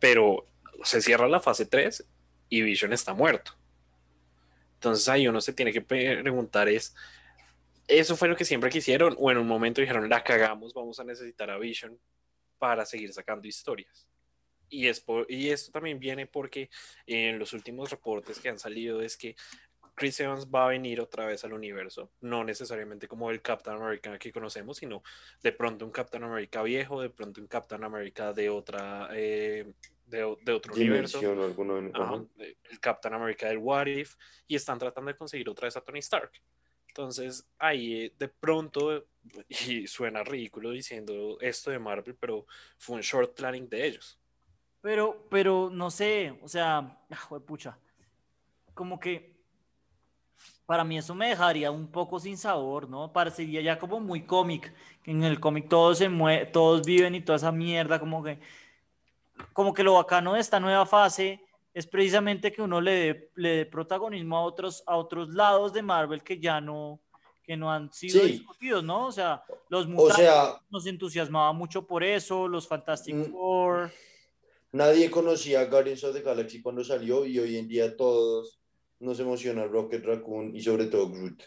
pero 0.00 0.44
se 0.82 1.00
cierra 1.00 1.28
la 1.28 1.38
fase 1.38 1.64
3 1.64 2.04
y 2.48 2.62
Vision 2.62 2.92
está 2.92 3.14
muerto. 3.14 3.52
Entonces 4.74 5.08
ahí 5.08 5.28
uno 5.28 5.40
se 5.40 5.52
tiene 5.52 5.72
que 5.72 5.80
preguntar 5.80 6.68
es, 6.68 6.96
¿eso 7.86 8.16
fue 8.16 8.26
lo 8.26 8.34
que 8.34 8.44
siempre 8.44 8.68
quisieron? 8.68 9.14
O 9.20 9.30
en 9.30 9.38
un 9.38 9.46
momento 9.46 9.80
dijeron, 9.80 10.08
la 10.08 10.24
cagamos, 10.24 10.74
vamos 10.74 10.98
a 10.98 11.04
necesitar 11.04 11.50
a 11.50 11.58
Vision 11.58 11.96
para 12.58 12.84
seguir 12.84 13.12
sacando 13.12 13.46
historias. 13.46 14.07
Y, 14.70 14.88
es 14.88 15.04
y 15.28 15.50
esto 15.50 15.72
también 15.72 15.98
viene 15.98 16.26
porque 16.26 16.70
en 17.06 17.38
los 17.38 17.52
últimos 17.52 17.90
reportes 17.90 18.38
que 18.38 18.48
han 18.48 18.58
salido 18.58 19.00
es 19.00 19.16
que 19.16 19.34
Chris 19.98 20.20
Evans 20.20 20.46
va 20.46 20.66
a 20.66 20.68
venir 20.68 21.00
otra 21.00 21.26
vez 21.26 21.44
al 21.44 21.52
universo, 21.52 22.12
no 22.20 22.44
necesariamente 22.44 23.08
como 23.08 23.30
el 23.30 23.42
Captain 23.42 23.76
America 23.76 24.16
que 24.16 24.32
conocemos, 24.32 24.76
sino 24.76 25.02
de 25.42 25.52
pronto 25.52 25.84
un 25.84 25.90
Captain 25.90 26.22
America 26.22 26.62
viejo, 26.62 27.02
de 27.02 27.10
pronto 27.10 27.40
un 27.40 27.48
Captain 27.48 27.82
America 27.82 28.32
de 28.32 28.48
otra 28.48 29.08
eh, 29.12 29.66
de, 30.06 30.22
otro 30.24 30.72
universo, 30.72 31.20
el 31.20 32.80
Captain 32.80 33.12
America 33.12 33.48
del 33.48 33.58
What 33.58 33.86
If, 33.86 34.14
y 34.46 34.54
están 34.54 34.78
tratando 34.78 35.10
de 35.10 35.16
conseguir 35.16 35.48
otra 35.48 35.66
vez 35.66 35.76
a 35.76 35.80
Tony 35.80 35.98
Stark. 35.98 36.30
Entonces 36.86 37.46
ahí 37.58 38.04
eh, 38.04 38.14
de 38.16 38.28
pronto, 38.28 39.06
y 39.48 39.86
suena 39.88 40.22
ridículo 40.22 40.70
diciendo 40.70 41.38
esto 41.40 41.72
de 41.72 41.78
Marvel, 41.78 42.16
pero 42.18 42.46
fue 42.78 42.96
un 42.96 43.02
short 43.02 43.34
planning 43.34 43.68
de 43.68 43.86
ellos. 43.86 44.18
Pero, 44.80 45.26
pero 45.28 45.70
no 45.72 45.90
sé, 45.90 46.38
o 46.42 46.48
sea, 46.48 46.98
ah, 47.10 47.38
pucha, 47.44 47.76
como 48.74 48.98
que 49.00 49.36
para 50.66 50.84
mí 50.84 50.98
eso 50.98 51.14
me 51.14 51.30
dejaría 51.30 51.70
un 51.70 51.88
poco 51.88 52.20
sin 52.20 52.36
sabor, 52.36 52.88
¿no? 52.88 53.12
Parecería 53.12 53.60
ya 53.62 53.78
como 53.78 54.00
muy 54.00 54.22
cómic, 54.22 54.72
que 55.02 55.10
en 55.10 55.24
el 55.24 55.40
cómic 55.40 55.68
todos 55.68 55.98
se 55.98 56.08
todos 56.52 56.86
viven 56.86 57.14
y 57.14 57.22
toda 57.22 57.36
esa 57.36 57.50
mierda, 57.50 57.98
como 57.98 58.22
que, 58.22 58.38
como 59.52 59.72
que 59.72 59.82
lo 59.82 59.94
bacano 59.94 60.34
de 60.34 60.40
esta 60.40 60.60
nueva 60.60 60.86
fase 60.86 61.40
es 61.72 61.86
precisamente 61.86 62.52
que 62.52 62.60
uno 62.60 62.80
le 62.80 62.92
dé, 62.92 63.30
le 63.36 63.66
protagonismo 63.66 64.36
a 64.36 64.42
otros, 64.42 64.82
a 64.86 64.96
otros 64.96 65.30
lados 65.30 65.72
de 65.72 65.82
Marvel 65.82 66.22
que 66.22 66.38
ya 66.38 66.60
no, 66.60 67.00
que 67.42 67.56
no 67.56 67.72
han 67.72 67.90
sido 67.92 68.24
discutidos, 68.24 68.84
¿no? 68.84 69.06
O 69.06 69.12
sea, 69.12 69.42
los 69.70 69.88
mutantes 69.88 70.28
nos 70.70 70.86
entusiasmaba 70.86 71.52
mucho 71.54 71.86
por 71.86 72.04
eso, 72.04 72.46
los 72.46 72.68
Fantastic 72.68 73.14
mm. 73.14 73.32
Four. 73.32 73.90
Nadie 74.72 75.10
conocía 75.10 75.60
a 75.60 75.66
Guardians 75.66 76.04
of 76.04 76.14
the 76.14 76.22
Galaxy 76.22 76.60
cuando 76.60 76.84
salió 76.84 77.24
y 77.24 77.38
hoy 77.38 77.56
en 77.56 77.68
día 77.68 77.96
todos 77.96 78.60
nos 79.00 79.18
emociona 79.20 79.66
Rocket 79.66 80.04
Raccoon 80.04 80.54
y 80.54 80.62
sobre 80.62 80.86
todo 80.86 81.10
Groot. 81.10 81.42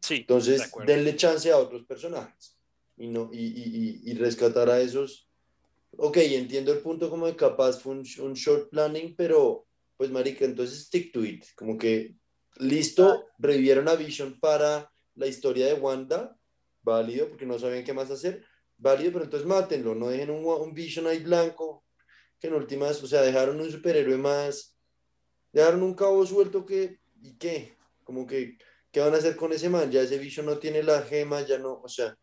Sí. 0.00 0.16
Entonces, 0.16 0.70
denle 0.86 1.16
chance 1.16 1.50
a 1.50 1.58
otros 1.58 1.84
personajes 1.84 2.58
y, 2.96 3.08
no, 3.08 3.30
y, 3.32 3.38
y, 3.38 4.00
y, 4.04 4.14
rescatar 4.14 4.70
a 4.70 4.80
esos. 4.80 5.28
Ok, 5.96 6.18
entiendo 6.18 6.72
el 6.72 6.80
punto 6.80 7.10
como 7.10 7.26
de 7.26 7.36
capaz 7.36 7.80
fue 7.80 7.92
un, 7.92 8.02
short 8.02 8.70
planning, 8.70 9.14
pero 9.16 9.66
pues 9.96 10.10
marica, 10.10 10.44
entonces 10.44 10.84
stick 10.86 11.12
to 11.12 11.24
it. 11.24 11.44
Como 11.54 11.78
que 11.78 12.16
listo, 12.56 13.26
revivieron 13.38 13.88
a 13.88 13.94
Vision 13.94 14.38
para 14.40 14.90
la 15.14 15.26
historia 15.26 15.66
de 15.66 15.74
Wanda, 15.74 16.36
válido, 16.82 17.28
porque 17.28 17.46
no 17.46 17.58
sabían 17.58 17.84
qué 17.84 17.92
más 17.92 18.10
hacer, 18.10 18.44
válido, 18.76 19.12
pero 19.12 19.24
entonces 19.24 19.46
mátenlo, 19.48 19.94
no 19.94 20.08
dejen 20.08 20.30
un, 20.30 20.44
un 20.44 20.74
Vision 20.74 21.06
ahí 21.06 21.20
blanco, 21.20 21.84
que 22.38 22.48
en 22.48 22.54
últimas, 22.54 23.02
o 23.02 23.06
sea, 23.06 23.22
dejaron 23.22 23.60
un 23.60 23.70
superhéroe 23.70 24.18
más 24.18 24.74
dejaron 25.54 25.84
un 25.84 25.94
cabo 25.94 26.26
suelto 26.26 26.66
que, 26.66 26.98
¿y 27.22 27.36
qué? 27.38 27.76
Como 28.02 28.26
que, 28.26 28.58
¿qué 28.90 29.00
van 29.00 29.14
a 29.14 29.18
hacer 29.18 29.36
con 29.36 29.52
ese 29.52 29.70
man? 29.70 29.90
Ya 29.90 30.02
ese 30.02 30.18
bicho 30.18 30.42
no 30.42 30.58
tiene 30.58 30.82
la 30.82 31.02
gema, 31.02 31.40
ya 31.42 31.58
no, 31.58 31.80
o 31.80 31.88
sea. 31.88 32.18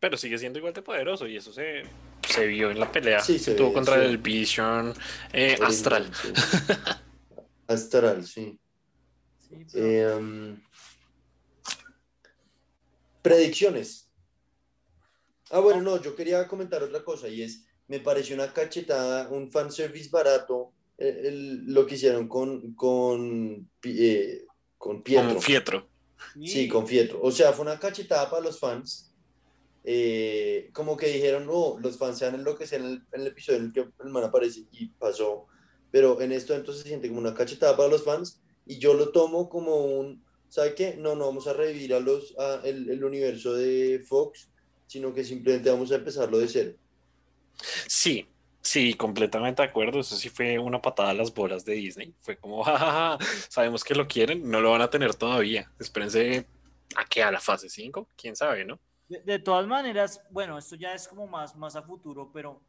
Pero 0.00 0.16
sigue 0.16 0.36
siendo 0.36 0.58
igual 0.58 0.74
de 0.74 0.82
poderoso 0.82 1.26
y 1.26 1.36
eso 1.36 1.52
se, 1.52 1.82
se 2.28 2.46
vio 2.46 2.70
en 2.70 2.78
la 2.78 2.90
pelea 2.90 3.20
sí, 3.20 3.38
se 3.38 3.54
tuvo 3.54 3.72
contra 3.72 4.04
el 4.04 4.18
Vision 4.18 4.92
eh, 5.32 5.56
Astral. 5.62 6.10
Astral, 7.66 8.26
sí. 8.26 8.58
Em, 9.72 10.60
predicciones. 13.22 14.07
Ah, 15.50 15.60
bueno, 15.60 15.80
no, 15.80 16.02
yo 16.02 16.14
quería 16.14 16.46
comentar 16.46 16.82
otra 16.82 17.02
cosa 17.04 17.28
y 17.28 17.42
es, 17.42 17.64
me 17.86 18.00
pareció 18.00 18.34
una 18.34 18.52
cachetada, 18.52 19.28
un 19.30 19.50
fanservice 19.50 20.10
barato 20.10 20.72
el, 20.98 21.64
lo 21.72 21.86
que 21.86 21.94
hicieron 21.94 22.28
con, 22.28 22.74
con, 22.74 23.70
eh, 23.84 24.44
con 24.76 25.02
Pietro. 25.02 25.32
Con 25.32 25.42
Fietro. 25.42 25.88
Sí, 26.42 26.68
con 26.68 26.86
Fietro. 26.86 27.20
O 27.22 27.30
sea, 27.30 27.52
fue 27.52 27.64
una 27.64 27.78
cachetada 27.78 28.28
para 28.28 28.42
los 28.42 28.58
fans. 28.58 29.14
Eh, 29.84 30.70
como 30.72 30.96
que 30.96 31.06
dijeron, 31.06 31.46
no, 31.46 31.78
los 31.78 31.96
fans 31.96 32.18
se 32.18 32.24
van 32.24 32.34
a 32.34 32.38
enloquecer 32.38 32.80
en 32.80 32.86
el, 32.86 33.02
en 33.12 33.20
el 33.20 33.26
episodio 33.28 33.58
en 33.60 33.64
el 33.66 33.72
que 33.72 33.80
el 33.80 34.10
man 34.10 34.24
aparece 34.24 34.64
y 34.72 34.88
pasó. 34.88 35.46
Pero 35.90 36.20
en 36.20 36.32
esto 36.32 36.54
entonces 36.54 36.82
se 36.82 36.88
siente 36.88 37.08
como 37.08 37.20
una 37.20 37.34
cachetada 37.34 37.76
para 37.76 37.88
los 37.88 38.04
fans 38.04 38.42
y 38.66 38.78
yo 38.78 38.92
lo 38.92 39.10
tomo 39.12 39.48
como 39.48 39.86
un, 39.86 40.22
¿sabe 40.48 40.74
qué? 40.74 40.96
No, 40.96 41.14
no 41.14 41.26
vamos 41.26 41.46
a 41.46 41.54
revivir 41.54 41.94
a 41.94 42.00
los, 42.00 42.36
a 42.38 42.60
el, 42.64 42.90
el 42.90 43.02
universo 43.02 43.54
de 43.54 44.04
Fox, 44.06 44.50
sino 44.88 45.14
que 45.14 45.22
simplemente 45.22 45.70
vamos 45.70 45.92
a 45.92 45.96
empezarlo 45.96 46.38
de 46.38 46.48
cero. 46.48 46.72
Sí, 47.86 48.26
Sí, 48.60 48.92
completamente 48.92 49.62
de 49.62 49.68
acuerdo. 49.68 50.00
Eso 50.00 50.14
sí 50.14 50.28
fue 50.28 50.58
una 50.58 50.82
patada 50.82 51.10
a 51.10 51.14
las 51.14 51.32
bolas 51.32 51.64
de 51.64 51.72
Disney. 51.72 52.14
Fue 52.20 52.36
como, 52.36 52.62
jajaja, 52.64 53.16
sabemos 53.48 53.82
que 53.82 53.94
lo 53.94 54.06
quieren, 54.06 54.48
no 54.50 54.60
lo 54.60 54.72
van 54.72 54.82
a 54.82 54.90
tener 54.90 55.14
todavía. 55.14 55.70
Espérense 55.78 56.46
a 56.94 57.04
que 57.06 57.22
a 57.22 57.30
la 57.30 57.40
fase 57.40 57.70
5, 57.70 58.08
quién 58.14 58.36
sabe, 58.36 58.66
¿no? 58.66 58.78
De, 59.08 59.38
todas 59.38 59.66
maneras, 59.66 60.22
bueno, 60.30 60.58
esto 60.58 60.76
ya 60.76 60.92
es 60.92 61.08
como 61.08 61.26
más, 61.26 61.56
más 61.56 61.76
a 61.76 61.82
futuro, 61.82 62.30
pero 62.30 62.60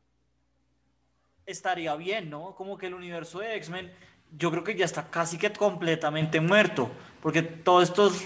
estaría 1.45 1.93
bien, 1.97 2.29
¿no? 2.29 2.55
Como 2.55 2.77
que 2.77 2.87
el 2.87 2.93
universo 2.93 3.39
de 3.39 3.57
X-Men, 3.57 3.91
yo 4.37 4.49
creo 4.51 4.63
que 4.63 4.77
ya 4.77 4.85
está 4.85 5.09
casi 5.09 5.37
que 5.37 5.51
completamente 5.51 6.39
muerto, 6.39 6.89
porque 7.21 7.41
todo 7.41 7.81
esto 7.81 8.07
es 8.07 8.25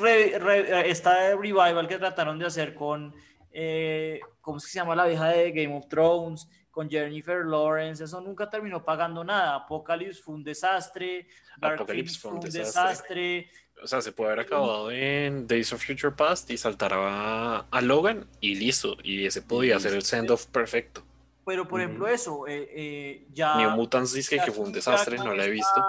esta 0.86 1.36
revival 1.36 1.88
que 1.88 1.98
trataron 1.98 2.38
de 2.38 2.46
hacer 2.46 2.76
con, 2.76 3.16
eh, 3.54 4.20
¿cómo 4.42 4.60
se 4.60 4.74
llama 4.74 4.96
la 4.96 5.06
vieja 5.06 5.30
de 5.30 5.52
Game 5.52 5.78
of 5.78 5.88
Thrones? 5.88 6.50
con 6.74 6.90
Jennifer 6.90 7.46
Lawrence, 7.46 8.04
eso 8.04 8.20
nunca 8.20 8.50
terminó 8.50 8.84
pagando 8.84 9.24
nada. 9.24 9.54
Apocalypse 9.58 10.24
fue 10.24 10.34
un 10.34 10.44
desastre, 10.44 11.28
Apocalypse 11.62 12.20
fue 12.20 12.32
un 12.32 12.40
desastre. 12.40 13.48
O 13.82 13.86
sea, 13.86 14.02
se 14.02 14.12
puede 14.12 14.32
haber 14.32 14.46
acabado 14.46 14.90
en 14.90 15.46
Days 15.46 15.72
of 15.72 15.86
Future 15.86 16.16
Past 16.16 16.50
y 16.50 16.58
saltar 16.58 16.92
a, 16.96 17.82
Logan 17.82 18.28
y 18.42 18.56
listo. 18.56 18.98
Y 19.04 19.26
ese 19.28 19.44
podía 19.44 19.80
ser 19.80 19.94
el 19.94 20.02
send-off 20.02 20.48
perfecto. 20.48 21.04
Pero, 21.46 21.68
por 21.68 21.80
ejemplo, 21.80 22.08
eso, 22.08 22.48
eh, 22.48 22.68
eh, 22.72 23.28
ya... 23.32 23.58
New 23.58 23.72
Mutants 23.72 24.14
dice 24.14 24.40
que 24.44 24.52
fue 24.52 24.66
un 24.66 24.72
desastre, 24.72 25.18
no, 25.18 25.36
lo 25.36 25.44
he 25.44 25.52
visto. 25.52 25.80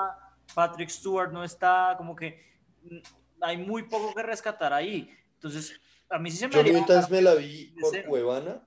Patrick 0.55 0.91
Stewart 0.91 1.33
no 1.33 1.45
está, 1.45 1.95
como 1.97 2.15
que 2.15 2.45
mm, 2.83 2.99
hay 3.41 3.57
muy 3.57 3.85
poco 3.85 4.13
que 4.13 4.23
rescatar 4.23 4.75
ahí. 4.75 5.09
Entonces, 5.35 5.81
a 6.11 6.19
mí 6.19 6.31
sí 6.31 6.39
se 6.39 6.49
me... 6.49 6.55
Yo 6.55 6.73
Mutants 6.73 7.11
me 7.11 7.23
la 7.23 7.35
vi 7.35 7.75
por 7.81 8.05
Cuevana 8.05 8.67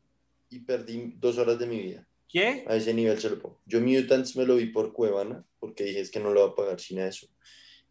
y 0.50 0.60
perdí 0.60 1.14
dos 1.18 1.38
horas 1.38 1.60
de 1.60 1.68
mi 1.68 1.82
vida. 1.82 2.08
¿Qué? 2.28 2.66
A 2.68 2.76
ese 2.76 2.94
nivel 2.94 3.20
se 3.20 3.30
lo 3.30 3.40
pongo. 3.40 3.62
Yo 3.66 3.80
Mutants 3.80 4.36
me 4.36 4.46
lo 4.46 4.56
vi 4.56 4.66
por 4.68 4.92
Cuevana, 4.94 5.46
porque 5.60 5.86
dije 5.86 6.02
es 6.02 6.12
que 6.12 6.20
no 6.20 6.32
lo 6.32 6.46
va 6.46 6.52
a 6.52 6.56
pagar 6.56 6.80
sin 6.80 7.00
eso. 7.00 7.28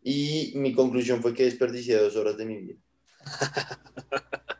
Y 0.02 0.52
mi 0.56 0.74
conclusión 0.74 1.22
fue 1.22 1.34
que 1.34 1.44
desperdicié 1.44 1.96
dos 1.96 2.16
horas 2.16 2.36
de 2.36 2.44
mi 2.44 2.56
vida. 2.58 2.74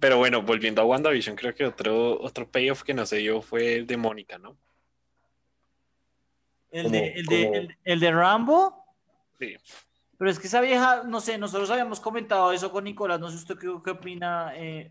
Pero 0.00 0.18
bueno, 0.18 0.42
volviendo 0.42 0.82
a 0.82 0.84
WandaVision, 0.84 1.34
creo 1.34 1.54
que 1.54 1.64
otro, 1.64 2.20
otro 2.20 2.50
payoff 2.50 2.82
que 2.82 2.92
no 2.92 3.06
se 3.06 3.16
dio 3.16 3.40
fue 3.40 3.74
el 3.74 3.86
de 3.86 3.96
Mónica, 3.96 4.36
¿no? 4.36 4.56
¿El, 6.70 6.90
de, 6.90 7.12
el, 7.14 7.26
de, 7.26 7.76
el 7.84 8.00
de 8.00 8.10
Rambo? 8.12 8.84
Sí. 9.38 9.56
Pero 10.18 10.30
es 10.30 10.38
que 10.38 10.46
esa 10.46 10.60
vieja, 10.60 11.02
no 11.04 11.20
sé, 11.20 11.38
nosotros 11.38 11.70
habíamos 11.70 12.00
comentado 12.00 12.52
eso 12.52 12.70
con 12.70 12.84
Nicolás, 12.84 13.20
no 13.20 13.30
sé 13.30 13.36
usted 13.36 13.58
qué, 13.58 13.72
qué 13.84 13.90
opina, 13.90 14.52
eh, 14.54 14.90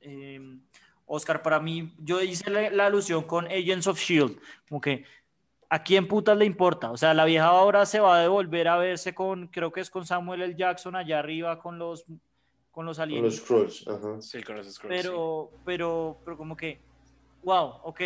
eh, 0.00 0.58
Oscar, 1.06 1.42
para 1.42 1.60
mí, 1.60 1.94
yo 1.98 2.20
hice 2.20 2.50
la, 2.50 2.86
alusión 2.86 3.22
con 3.24 3.46
Agents 3.46 3.86
of 3.86 4.00
Shield, 4.00 4.38
como 4.68 4.80
que 4.80 5.04
a 5.68 5.82
quién 5.82 6.08
putas 6.08 6.36
le 6.36 6.44
importa, 6.44 6.90
o 6.90 6.96
sea, 6.96 7.14
la 7.14 7.24
vieja 7.24 7.46
ahora 7.46 7.86
se 7.86 8.00
va 8.00 8.16
a 8.16 8.20
devolver 8.20 8.68
a 8.68 8.76
verse 8.76 9.14
con, 9.14 9.48
creo 9.48 9.70
que 9.70 9.80
es 9.80 9.90
con 9.90 10.06
Samuel 10.06 10.42
L. 10.42 10.54
Jackson 10.56 10.96
allá 10.96 11.18
arriba 11.18 11.58
con 11.58 11.78
los 11.78 12.04
con 12.70 12.86
los 12.86 12.98
aliens. 12.98 13.20
Con 13.20 13.58
los 13.58 13.70
Scrolls, 13.70 13.86
ajá. 13.86 14.20
Sí, 14.20 14.42
con 14.42 14.56
los 14.56 14.72
Scrolls. 14.72 15.02
Pero, 15.02 15.50
pero, 15.64 16.18
pero 16.24 16.36
como 16.36 16.56
que, 16.56 16.80
wow, 17.44 17.74
ok, 17.84 18.00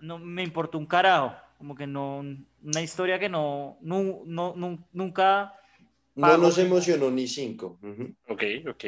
no 0.00 0.18
me 0.18 0.42
importó 0.42 0.78
un 0.78 0.86
carajo, 0.86 1.34
como 1.58 1.74
que 1.74 1.86
no, 1.86 2.24
una 2.62 2.80
historia 2.80 3.18
que 3.18 3.28
no, 3.28 3.76
no, 3.82 4.22
no 4.24 4.78
nunca 4.94 5.52
no 6.16 6.38
nos 6.38 6.58
emocionó 6.58 7.10
ni 7.10 7.28
cinco. 7.28 7.78
Ok, 8.28 8.42
ok. 8.68 8.84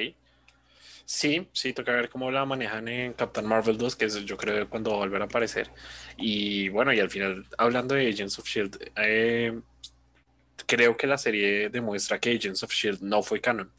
Sí, 1.05 1.49
sí, 1.53 1.73
toca 1.73 1.93
ver 1.93 2.11
cómo 2.11 2.31
la 2.31 2.45
manejan 2.45 2.87
en 2.89 3.15
Captain 3.15 3.47
Marvel 3.47 3.79
2, 3.79 3.97
que 3.97 4.07
es 4.07 4.25
yo 4.25 4.37
creo 4.37 4.69
cuando 4.69 4.91
va 4.91 4.97
a 4.97 5.01
volver 5.01 5.23
a 5.23 5.25
aparecer. 5.25 5.71
Y 6.17 6.69
bueno, 6.69 6.93
y 6.93 7.01
al 7.01 7.09
final, 7.09 7.47
hablando 7.57 7.95
de 7.95 8.11
Agents 8.11 8.39
of 8.39 8.47
Shield, 8.47 8.93
eh, 8.97 9.59
creo 10.67 10.97
que 10.97 11.07
la 11.07 11.17
serie 11.17 11.71
demuestra 11.71 12.19
que 12.19 12.33
Agents 12.33 12.63
of 12.63 12.73
Shield 12.73 13.01
no 13.01 13.23
fue 13.23 13.41
canon. 13.41 13.71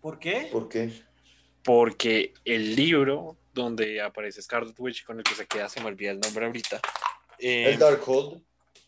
¿Por 0.00 0.20
qué? 0.20 0.48
¿Por 0.52 0.68
qué? 0.68 0.92
Porque 1.64 2.32
el 2.44 2.76
libro 2.76 3.36
donde 3.52 4.00
aparece 4.00 4.42
Scarlet 4.42 4.78
Witch 4.78 5.04
con 5.04 5.18
el 5.18 5.24
que 5.24 5.34
se 5.34 5.46
queda, 5.46 5.68
se 5.68 5.80
me 5.80 5.86
olvida 5.86 6.12
el 6.12 6.20
nombre 6.20 6.46
ahorita. 6.46 6.80
el 7.38 7.78
Darkhold. 7.78 8.40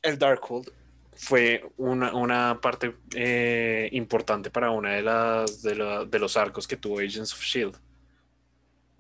el 0.02 0.18
Darkhold 0.18 0.70
fue 1.18 1.68
una, 1.76 2.14
una 2.14 2.60
parte 2.60 2.94
eh, 3.14 3.88
importante 3.92 4.50
para 4.50 4.70
una 4.70 4.94
de 4.94 5.02
las 5.02 5.62
de, 5.62 5.74
la- 5.74 6.04
de 6.04 6.18
los 6.18 6.36
arcos 6.36 6.66
que 6.68 6.76
tuvo 6.76 7.00
Agents 7.00 7.32
of 7.34 7.42
Shield. 7.42 7.76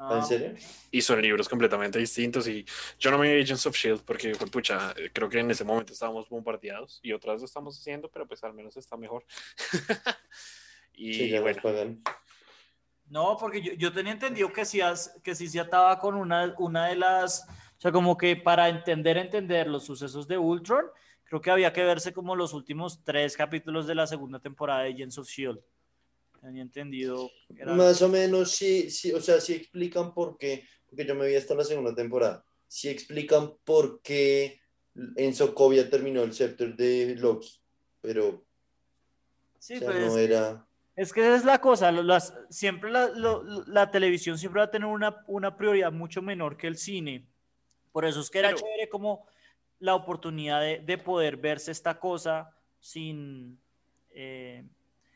¿Ah, 0.00 0.18
¿En 0.18 0.24
serio? 0.24 0.54
Y 0.90 1.00
son 1.00 1.20
libros 1.20 1.48
completamente 1.48 1.98
distintos. 1.98 2.46
Y 2.48 2.64
yo 2.98 3.10
no 3.10 3.18
me 3.18 3.34
vi 3.34 3.42
Agents 3.42 3.66
of 3.66 3.76
Shield 3.76 4.02
porque, 4.04 4.32
pues, 4.38 4.50
pucha, 4.50 4.94
creo 5.12 5.28
que 5.28 5.40
en 5.40 5.50
ese 5.50 5.64
momento 5.64 5.92
estábamos 5.92 6.28
bombardeados 6.28 7.00
y 7.02 7.12
otras 7.12 7.40
lo 7.40 7.46
estamos 7.46 7.78
haciendo, 7.78 8.08
pero 8.10 8.26
pues 8.26 8.42
al 8.44 8.54
menos 8.54 8.76
está 8.76 8.96
mejor. 8.96 9.24
y 10.94 11.14
Sí, 11.14 11.28
ya 11.30 11.40
bueno. 11.40 11.60
No, 13.06 13.36
porque 13.38 13.62
yo, 13.62 13.72
yo 13.74 13.92
tenía 13.92 14.12
entendido 14.12 14.52
que 14.52 14.64
sí, 14.64 14.80
que 15.22 15.34
sí 15.34 15.48
se 15.48 15.60
ataba 15.60 15.98
con 15.98 16.14
una, 16.14 16.54
una 16.58 16.88
de 16.88 16.96
las, 16.96 17.46
o 17.48 17.80
sea, 17.80 17.90
como 17.90 18.16
que 18.18 18.36
para 18.36 18.68
entender, 18.68 19.16
entender 19.16 19.66
los 19.66 19.84
sucesos 19.84 20.28
de 20.28 20.36
Ultron, 20.36 20.84
creo 21.28 21.40
que 21.40 21.50
había 21.50 21.72
que 21.72 21.84
verse 21.84 22.12
como 22.12 22.34
los 22.34 22.52
últimos 22.54 23.02
tres 23.04 23.36
capítulos 23.36 23.86
de 23.86 23.94
la 23.94 24.06
segunda 24.06 24.40
temporada 24.40 24.82
de 24.82 24.90
Agents 24.94 25.18
of 25.18 25.28
S.H.I.E.L.D. 25.28 25.62
Tenía 26.40 26.62
entendido. 26.62 27.30
era- 27.56 27.74
Más 27.74 28.00
o 28.02 28.08
menos, 28.08 28.50
sí, 28.52 28.90
sí, 28.90 29.12
o 29.12 29.20
sea, 29.20 29.40
sí 29.40 29.54
explican 29.54 30.14
por 30.14 30.38
qué, 30.38 30.64
porque 30.88 31.04
yo 31.04 31.14
me 31.14 31.26
vi 31.26 31.34
hasta 31.36 31.54
la 31.54 31.64
segunda 31.64 31.94
temporada, 31.94 32.44
sí 32.66 32.88
explican 32.88 33.52
por 33.64 34.00
qué 34.02 34.60
en 35.16 35.34
Sokovia 35.34 35.88
terminó 35.90 36.22
el 36.22 36.32
scepter 36.32 36.74
de 36.76 37.14
Loki, 37.16 37.60
pero 38.00 38.44
Sí, 39.58 39.74
o 39.76 39.78
sea, 39.80 39.88
pues, 39.90 40.06
no 40.06 40.16
era... 40.18 40.64
Es 40.96 41.12
que 41.12 41.20
esa 41.20 41.36
es 41.36 41.44
la 41.44 41.60
cosa, 41.60 41.92
lo- 41.92 42.02
las, 42.02 42.34
siempre 42.50 42.90
la, 42.90 43.08
lo- 43.10 43.42
la 43.66 43.90
televisión 43.90 44.38
siempre 44.38 44.60
va 44.60 44.66
a 44.66 44.70
tener 44.70 44.86
una, 44.88 45.22
una 45.26 45.56
prioridad 45.56 45.92
mucho 45.92 46.22
menor 46.22 46.56
que 46.56 46.66
el 46.68 46.76
cine. 46.76 47.26
Por 47.92 48.04
eso 48.04 48.20
es 48.20 48.30
que 48.30 48.38
era 48.38 48.48
Pero- 48.48 48.60
chévere 48.60 48.88
como 48.88 49.26
la 49.80 49.94
oportunidad 49.94 50.60
de, 50.60 50.78
de 50.80 50.98
poder 50.98 51.36
verse 51.36 51.70
esta 51.70 51.98
cosa 51.98 52.54
sin, 52.80 53.58
eh, 54.10 54.64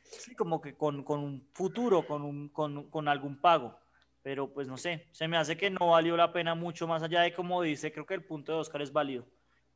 sí, 0.03 0.35
como 0.35 0.61
que 0.61 0.75
con, 0.75 1.03
con 1.03 1.21
un 1.21 1.47
futuro, 1.53 2.07
con, 2.07 2.23
un, 2.23 2.49
con, 2.49 2.89
con 2.91 3.09
algún 3.09 3.41
pago. 3.41 3.79
Pero 4.23 4.53
pues 4.53 4.69
no 4.69 4.77
sé, 4.77 5.09
se 5.11 5.27
me 5.27 5.37
hace 5.37 5.57
que 5.57 5.71
no 5.71 5.89
valió 5.89 6.17
la 6.17 6.33
pena 6.33 6.55
mucho 6.55 6.87
más 6.87 7.03
allá 7.03 7.23
de 7.23 7.35
como 7.35 7.61
dice, 7.63 7.93
creo 7.93 8.07
que 8.07 8.15
el 8.15 8.25
punto 8.25 8.53
de 8.53 8.59
Oscar 8.59 8.83
es 8.83 8.93
válido. 8.93 9.27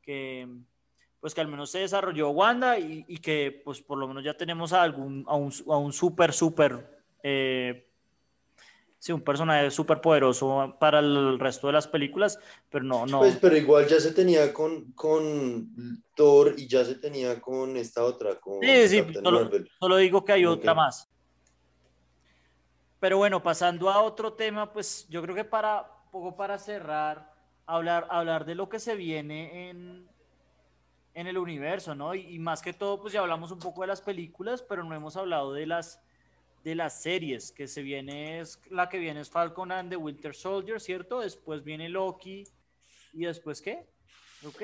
Que 0.01 0.47
pues 1.19 1.33
que 1.33 1.41
al 1.41 1.47
menos 1.47 1.71
se 1.71 1.79
desarrolló 1.79 2.29
Wanda 2.29 2.79
y, 2.79 3.03
y 3.07 3.17
que 3.17 3.61
pues 3.65 3.81
por 3.81 3.97
lo 3.97 4.07
menos 4.07 4.23
ya 4.23 4.35
tenemos 4.35 4.71
a 4.71 4.83
algún 4.83 5.25
a 5.27 5.35
un, 5.35 5.51
a 5.67 5.77
un 5.77 5.91
súper 5.91 6.31
súper 6.31 7.03
eh, 7.23 7.86
sí 8.99 9.11
un 9.11 9.21
personaje 9.21 9.69
súper 9.71 10.01
poderoso 10.01 10.75
para 10.79 10.99
el 10.99 11.39
resto 11.39 11.67
de 11.67 11.73
las 11.73 11.87
películas 11.87 12.39
pero 12.69 12.83
no 12.83 13.05
no. 13.05 13.19
Pues, 13.19 13.37
pero 13.39 13.55
igual 13.55 13.87
ya 13.87 13.99
se 13.99 14.11
tenía 14.13 14.53
con, 14.53 14.91
con 14.93 15.69
Thor 16.15 16.55
y 16.57 16.67
ya 16.67 16.83
se 16.83 16.95
tenía 16.95 17.39
con 17.39 17.77
esta 17.77 18.03
otra, 18.03 18.39
con 18.39 18.63
Sí, 18.63 18.87
sí, 18.89 19.03
solo- 19.23 19.51
solo 19.79 19.97
digo 19.97 20.25
que 20.25 20.33
hay 20.33 20.45
otra 20.45 20.73
más. 20.73 21.09
Pero 22.99 23.17
bueno 23.17 23.43
pasando 23.43 23.89
a 23.89 24.01
otro 24.01 24.33
tema 24.33 24.73
pues 24.73 25.07
yo 25.09 25.21
creo 25.21 25.35
que 25.35 25.43
para 25.45 25.87
poco 26.11 26.35
para 26.35 26.57
cerrar 26.57 27.31
hablar 27.67 28.07
hablar 28.09 28.45
de 28.45 28.55
lo 28.55 28.69
que 28.69 28.79
se 28.79 28.95
viene 28.95 29.69
en 29.69 30.07
en 31.13 31.25
el 31.27 31.37
universo, 31.39 31.95
¿no? 31.95 32.13
Y, 32.13 32.21
y 32.35 32.37
más 32.39 32.61
que 32.61 32.73
todo, 32.73 33.01
pues 33.01 33.11
ya 33.11 33.21
hablamos 33.21 33.51
un 33.51 33.57
poco 33.57 33.81
de 33.81 33.87
las 33.87 34.01
películas, 34.01 34.61
pero 34.61 34.83
no 34.83 34.93
hemos 34.93 35.17
hablado 35.17 35.51
de 35.51 35.65
las 35.65 35.99
de 36.67 36.75
las 36.75 37.01
series, 37.01 37.53
que 37.53 37.65
se 37.65 37.81
viene 37.81 38.41
es 38.41 38.59
la 38.69 38.89
que 38.89 38.99
viene 38.99 39.21
es 39.21 39.29
Falcon 39.29 39.71
and 39.71 39.89
the 39.89 39.95
Winter 39.95 40.35
Soldier, 40.35 40.81
¿cierto? 40.81 41.21
Después 41.21 41.63
viene 41.63 41.87
Loki 41.87 42.43
y 43.13 43.23
después 43.23 43.61
¿qué? 43.61 43.85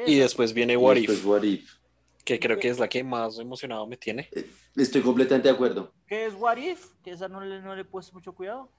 Y 0.06 0.16
después 0.16 0.51
viene 0.51 0.74
Y 0.74 0.76
What 0.76 0.95
después 0.95 1.20
If, 1.20 1.26
What 1.26 1.43
If. 1.43 1.72
que 2.26 2.41
creo 2.41 2.60
que 2.60 2.68
es 2.68 2.78
la 2.78 2.89
que 2.89 3.06
más 3.06 3.39
emocionado 3.39 3.88
me 3.88 3.95
tiene. 3.95 4.30
Estoy 4.76 5.01
completamente 5.01 5.47
de 5.47 5.54
acuerdo. 5.54 5.93
¿Qué 6.06 6.26
es 6.26 6.34
What 6.34 6.58
If? 6.58 6.88
Que 7.01 7.12
esa 7.12 7.30
no 7.30 7.39
le, 7.39 7.62
no 7.62 7.74
le 7.74 7.84
he 7.84 7.86
puesto 7.86 8.12
mucho 8.12 8.36
cuidado. 8.36 8.70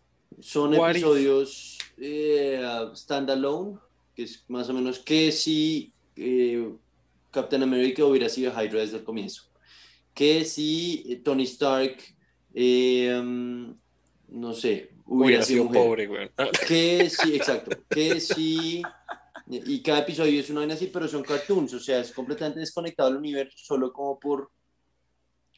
Son 0.40 0.74
What 0.74 0.90
episodios 0.90 1.78
eh, 1.96 2.62
standalone, 2.94 3.78
que 4.14 4.24
es 4.24 4.44
más 4.48 4.68
o 4.68 4.74
menos 4.74 4.98
que 4.98 5.32
si 5.32 5.94
eh, 6.16 6.70
Captain 7.30 7.62
America 7.62 8.04
hubiera 8.04 8.28
sido 8.28 8.52
Hydra 8.52 8.80
desde 8.80 8.98
el 8.98 9.04
comienzo. 9.04 9.44
Que 10.12 10.44
si 10.44 11.06
eh, 11.08 11.16
Tony 11.16 11.44
Stark, 11.44 12.13
eh, 12.54 13.18
um, 13.20 13.76
no 14.28 14.52
sé, 14.54 14.90
hubiera, 15.06 15.40
Hubiera 15.40 15.42
sido, 15.44 15.62
sido 15.62 15.64
mujer. 15.64 15.82
pobre, 15.82 16.06
güey. 16.06 16.30
Que 16.68 17.10
sí, 17.10 17.34
exacto. 17.36 17.76
Que 17.90 18.20
sí. 18.20 18.82
Y 19.46 19.82
cada 19.82 19.98
episodio 20.00 20.40
es 20.40 20.48
una 20.48 20.60
vaina 20.60 20.74
así, 20.74 20.86
pero 20.86 21.06
son 21.06 21.22
cartoons, 21.22 21.74
o 21.74 21.80
sea, 21.80 21.98
es 21.98 22.12
completamente 22.12 22.60
desconectado 22.60 23.10
del 23.10 23.18
universo, 23.18 23.56
solo 23.58 23.92
como 23.92 24.18
por, 24.18 24.50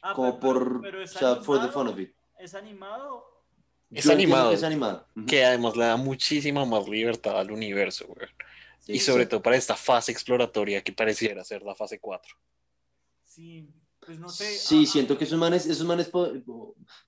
Ah, 0.01 0.13
como 0.13 0.39
pero- 0.39 0.53
por, 0.53 0.81
pero 0.81 1.01
es 1.01 1.15
o 1.15 1.19
sea, 1.19 1.35
for 1.37 1.55
the 1.57 1.63
animado, 1.63 1.71
fun 1.71 1.87
of 1.93 1.99
it. 1.99 2.13
¿Es 2.37 2.53
animado? 2.53 3.43
Es 3.89 4.03
Yo 4.03 4.11
animado. 4.11 4.49
que 4.49 4.55
Es 4.55 4.63
animado. 4.63 5.07
Que 5.27 5.45
además 5.45 5.77
le 5.77 5.85
da 5.85 5.95
muchísima 5.97 6.65
más 6.65 6.87
libertad 6.89 7.39
al 7.39 7.49
universo, 7.51 8.05
güey. 8.07 8.27
Sí, 8.79 8.91
y 8.93 8.99
sobre 8.99 9.23
sí. 9.23 9.29
todo 9.29 9.41
para 9.41 9.55
esta 9.55 9.75
fase 9.75 10.11
exploratoria 10.11 10.83
que 10.83 10.91
pareciera 10.93 11.43
ser 11.43 11.61
la 11.63 11.73
fase 11.73 11.99
4. 11.99 12.35
Sí, 13.23 13.69
pues 14.07 14.17
no 14.19 14.29
sé. 14.29 14.45
Sí, 14.45 14.85
ah, 14.87 14.89
siento 14.91 15.17
que 15.17 15.25
esos 15.25 15.37
manes, 15.37 15.65
esos 15.67 15.85
manes, 15.85 16.09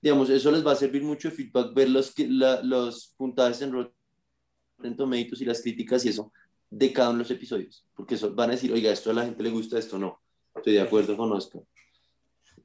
digamos, 0.02 0.28
eso 0.30 0.50
les 0.52 0.64
va 0.64 0.72
a 0.72 0.76
servir 0.76 1.02
mucho 1.02 1.30
de 1.30 1.34
feedback, 1.34 1.74
ver 1.74 1.88
los, 1.88 2.14
que- 2.14 2.28
la- 2.28 2.62
los 2.62 3.14
puntajes 3.16 3.62
en 3.62 3.72
Rotten 3.72 4.96
Tomatoes 4.96 5.40
y 5.40 5.44
las 5.46 5.62
críticas 5.62 6.04
y 6.04 6.10
eso 6.10 6.30
de 6.68 6.92
cada 6.92 7.08
uno 7.08 7.18
de 7.18 7.24
los 7.24 7.30
episodios, 7.30 7.84
porque 7.96 8.14
eso, 8.16 8.32
van 8.34 8.50
a 8.50 8.52
decir, 8.52 8.70
oiga, 8.72 8.92
esto 8.92 9.10
a 9.10 9.14
la 9.14 9.24
gente 9.24 9.42
le 9.42 9.50
gusta, 9.50 9.78
esto 9.78 9.98
no. 9.98 10.20
Estoy 10.54 10.74
de 10.74 10.80
acuerdo 10.82 11.16
con 11.16 11.32
Oscar. 11.32 11.62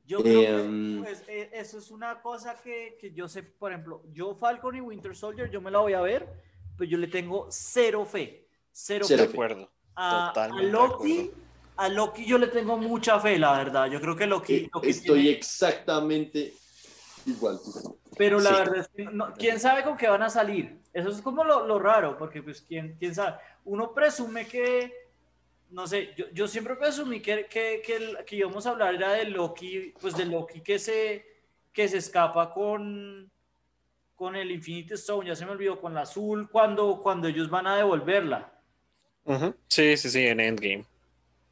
Yo 0.06 0.22
creo 0.22 0.40
que 0.42 0.48
Em, 0.50 1.00
pues, 1.02 1.24
eh, 1.28 1.50
eso 1.54 1.78
es 1.80 1.90
una 1.90 2.22
cosa 2.22 2.56
que, 2.62 2.98
que 3.00 3.12
yo 3.14 3.28
sé, 3.28 3.42
por 3.44 3.72
ejemplo, 3.72 4.04
yo 4.12 4.36
Falcon 4.36 4.76
y 4.76 4.82
Winter 4.82 5.16
Soldier, 5.16 5.50
yo 5.50 5.62
me 5.62 5.72
la 5.72 5.80
voy 5.80 5.94
a 5.94 6.02
ver, 6.02 6.28
pero 6.78 6.90
yo 6.92 6.98
le 6.98 7.08
tengo 7.08 7.48
cero 7.50 8.06
fe. 8.06 8.48
Cero, 8.72 9.06
Cero 9.08 9.24
De 9.24 9.30
fe. 9.30 9.34
acuerdo. 9.34 9.72
A, 9.96 10.26
a 10.26 10.34
Totalmente 10.34 10.66
de 10.66 10.72
Loki, 10.74 11.20
acuerdo. 11.22 11.45
A 11.78 11.90
Loki 11.90 12.26
yo 12.26 12.38
le 12.38 12.48
tengo 12.48 12.78
mucha 12.78 13.20
fe, 13.20 13.38
la 13.38 13.58
verdad. 13.58 13.88
Yo 13.88 14.00
creo 14.02 14.16
que 14.16 14.28
Loki, 14.28 14.56
Eh, 14.56 14.70
Loki 14.74 14.90
Estoy 14.90 15.22
tiene- 15.24 15.38
exactamente 15.38 16.54
igual. 17.26 17.60
pero 18.18 18.40
la 18.40 18.50
sí. 18.50 18.56
verdad 18.56 18.76
es 18.78 18.88
que 18.90 19.04
no- 19.06 19.34
quién 19.34 19.60
sabe 19.60 19.84
con 19.84 19.98
qué 19.98 20.08
van 20.08 20.24
a 20.24 20.30
salir. 20.30 20.78
Eso 20.94 21.10
es 21.10 21.22
como 21.22 21.44
lo, 21.44 21.68
lo 21.68 21.78
raro, 21.80 22.18
porque 22.18 22.42
pues 22.42 22.62
quién, 22.62 22.96
quién 22.98 23.14
sabe. 23.14 23.38
Uno 23.66 23.94
presume 23.94 24.48
que, 24.48 24.94
no 25.72 25.86
sé, 25.88 26.14
yo, 26.16 26.26
yo 26.32 26.48
siempre 26.48 26.76
presumí 26.78 27.20
que, 27.20 27.48
que, 27.48 27.82
que, 27.86 27.96
el- 27.98 28.18
que 28.26 28.36
íbamos 28.38 28.66
a 28.66 28.70
hablar 28.70 28.96
era 28.96 29.12
de 29.14 29.26
Loki, 29.26 29.94
pues 30.00 30.16
de 30.16 30.26
Loki 30.26 30.62
que 30.62 30.80
se, 30.80 31.26
que 31.74 31.90
se 31.90 31.98
escapa 31.98 32.54
con, 32.54 33.30
con 34.16 34.36
el 34.38 34.50
Infinity 34.52 34.94
Stone, 34.94 35.28
ya 35.28 35.36
se 35.36 35.46
me 35.46 35.52
olvidó, 35.52 35.82
con 35.82 35.94
la 35.94 36.02
azul, 36.04 36.50
cuando, 36.50 37.02
cuando 37.02 37.28
ellos 37.28 37.50
van 37.50 37.68
a 37.68 37.76
devolverla. 37.76 38.50
Sí, 39.68 39.98
sí, 39.98 40.10
sí, 40.10 40.26
en 40.28 40.40
Endgame. 40.40 40.86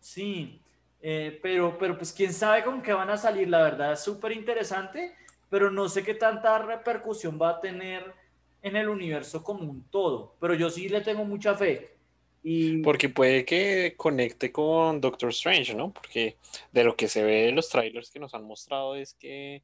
Sí, 0.03 0.59
eh, 1.01 1.39
pero, 1.41 1.77
pero 1.77 1.97
pues 1.97 2.11
quién 2.11 2.33
sabe 2.33 2.61
con 2.65 2.81
qué 2.81 2.91
van 2.91 3.09
a 3.09 3.15
salir, 3.15 3.47
la 3.47 3.63
verdad 3.63 3.93
es 3.93 4.01
súper 4.01 4.33
interesante, 4.33 5.15
pero 5.49 5.71
no 5.71 5.87
sé 5.87 6.03
qué 6.03 6.13
tanta 6.13 6.59
repercusión 6.59 7.39
va 7.41 7.51
a 7.51 7.61
tener 7.61 8.13
en 8.61 8.75
el 8.75 8.89
universo 8.89 9.41
como 9.41 9.63
un 9.63 9.83
todo, 9.89 10.35
pero 10.41 10.55
yo 10.55 10.69
sí 10.69 10.89
le 10.89 10.99
tengo 10.99 11.23
mucha 11.23 11.55
fe. 11.55 11.95
Y 12.43 12.81
Porque 12.81 13.07
puede 13.07 13.45
que 13.45 13.93
conecte 13.95 14.51
con 14.51 14.99
Doctor 14.99 15.29
Strange, 15.29 15.73
¿no? 15.73 15.93
Porque 15.93 16.35
de 16.73 16.83
lo 16.83 16.97
que 16.97 17.07
se 17.07 17.23
ve 17.23 17.47
en 17.47 17.55
los 17.55 17.69
trailers 17.69 18.11
que 18.11 18.19
nos 18.19 18.33
han 18.33 18.43
mostrado 18.43 18.97
es 18.97 19.13
que 19.13 19.63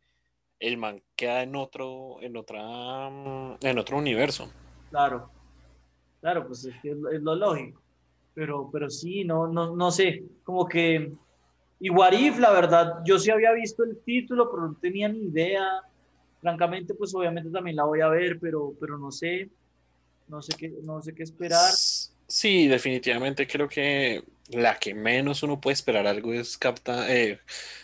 el 0.62 0.78
man 0.78 1.04
queda 1.18 1.44
en 1.44 1.58
otro, 1.58 2.22
en 2.22 2.38
otra, 2.38 3.10
en 3.62 3.78
otro 3.78 3.98
universo. 3.98 4.50
claro, 4.90 5.30
claro, 6.22 6.48
pues 6.48 6.64
es, 6.64 6.76
que 6.82 6.92
es 6.92 7.22
lo 7.22 7.36
lógico, 7.36 7.82
pero, 8.40 8.70
pero 8.72 8.90
sí, 8.90 9.26
no, 9.26 9.48
no, 9.48 9.76
no 9.76 9.92
sé, 9.92 10.24
como 10.46 10.66
que, 10.66 11.12
y 11.78 11.90
What 11.90 12.14
If, 12.14 12.40
la 12.40 12.52
verdad, 12.52 12.94
yo 13.04 13.20
sí 13.20 13.30
había 13.30 13.52
visto 13.52 13.84
el 13.84 14.00
título, 14.06 14.50
pero 14.50 14.66
no 14.66 14.78
tenía 14.80 15.10
ni 15.10 15.24
idea, 15.24 15.82
francamente, 16.40 16.94
pues 16.94 17.14
obviamente 17.14 17.50
también 17.50 17.76
la 17.76 17.84
voy 17.84 18.00
a 18.00 18.08
ver, 18.08 18.40
pero, 18.40 18.74
pero 18.80 18.98
no 18.98 19.12
sé, 19.12 19.50
no 20.30 20.42
sé 20.42 20.56
qué, 20.58 20.74
no 20.84 21.02
sé 21.02 21.14
qué 21.14 21.24
esperar. 21.24 21.70
Sí, 21.74 22.70
definitivamente 22.70 23.46
creo 23.46 23.68
que 23.68 24.24
la 24.52 24.80
que 24.80 24.94
menos 24.94 25.44
uno 25.44 25.60
puede 25.60 25.74
esperar 25.74 26.08
algo 26.08 26.32
es 26.32 26.58
Captain 26.58 27.10
eh, 27.10 27.40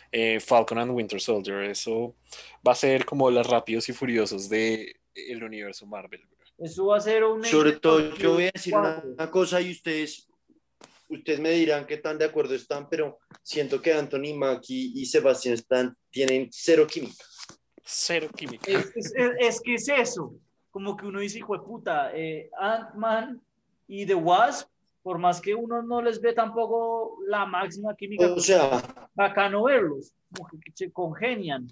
eh, 0.10 0.40
Falcon 0.40 0.78
and 0.78 0.92
Winter 0.92 1.20
Soldier. 1.20 1.64
Eso 1.64 2.16
va 2.66 2.72
a 2.72 2.76
ser 2.76 3.04
como 3.04 3.30
los 3.30 3.46
rápidos 3.46 3.90
y 3.90 3.92
furiosos 3.92 4.48
de 4.48 4.96
el 5.16 5.44
universo 5.44 5.86
Marvel. 5.86 6.22
Eso 6.58 6.86
va 6.86 6.96
a 6.96 7.02
ser 7.02 7.26
un... 7.26 7.44
Sobre 7.44 7.74
todo, 7.74 8.16
yo 8.16 8.36
voy 8.36 8.46
a 8.46 8.52
decir 8.54 8.74
una, 8.74 9.04
una 9.04 9.30
cosa 9.30 9.60
y 9.60 9.72
ustedes, 9.72 10.30
ustedes 11.10 11.40
me 11.40 11.52
dirán 11.52 11.86
qué 11.86 11.98
tan 11.98 12.18
de 12.18 12.26
acuerdo 12.26 12.56
están, 12.56 12.90
pero 12.90 13.20
siento 13.44 13.82
que 13.82 13.94
Anthony 13.94 14.34
Mackie 14.36 14.92
y 14.96 15.06
Sebastián 15.06 15.56
Stan 15.56 15.96
tienen 16.10 16.50
cero 16.52 16.86
química. 16.88 17.24
Cero 17.84 18.28
química. 18.36 18.70
Es, 18.72 18.92
es- 18.96 19.14
es- 19.16 19.32
es 19.40 19.62
que 19.62 19.76
es 19.76 19.88
eso, 19.90 20.34
como 20.72 20.96
que 20.98 21.06
uno 21.06 21.20
dice, 21.20 21.38
hijo 21.40 21.58
de 21.58 21.64
puta, 21.64 22.12
eh, 22.16 22.50
Ant-Man 22.60 23.42
y 23.88 24.06
The 24.06 24.16
Wasp 24.16 24.70
por 25.04 25.20
más 25.20 25.40
que 25.40 25.54
uno 25.54 25.84
no 25.84 26.02
les 26.02 26.20
ve 26.20 26.34
tampoco 26.34 27.20
la 27.28 27.46
máxima 27.46 27.96
química, 27.96 28.26
O 28.34 28.40
sea, 28.40 28.82
bacano 29.14 29.64
verlos, 29.64 30.12
como 30.36 30.50
que 30.50 30.72
se 30.74 30.92
congenian. 30.92 31.68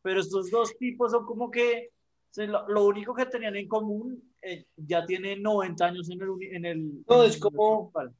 Pero 0.00 0.20
estos 0.20 0.50
dos 0.50 0.74
tipos 0.78 1.12
son 1.12 1.26
como 1.26 1.50
que 1.50 1.90
lo, 2.36 2.66
lo 2.68 2.86
único 2.86 3.14
que 3.14 3.26
tenían 3.26 3.56
en 3.56 3.68
común, 3.68 4.32
eh, 4.40 4.64
ya 4.76 5.04
tienen 5.04 5.42
90 5.42 5.84
años 5.84 6.08
en 6.08 6.22
el... 6.22 6.28
En 6.54 6.64
el 6.64 7.04
No, 7.06 7.22
en 7.24 7.28
es 7.28 7.34
el 7.34 7.40
como- 7.42 7.90
principal. 7.92 8.14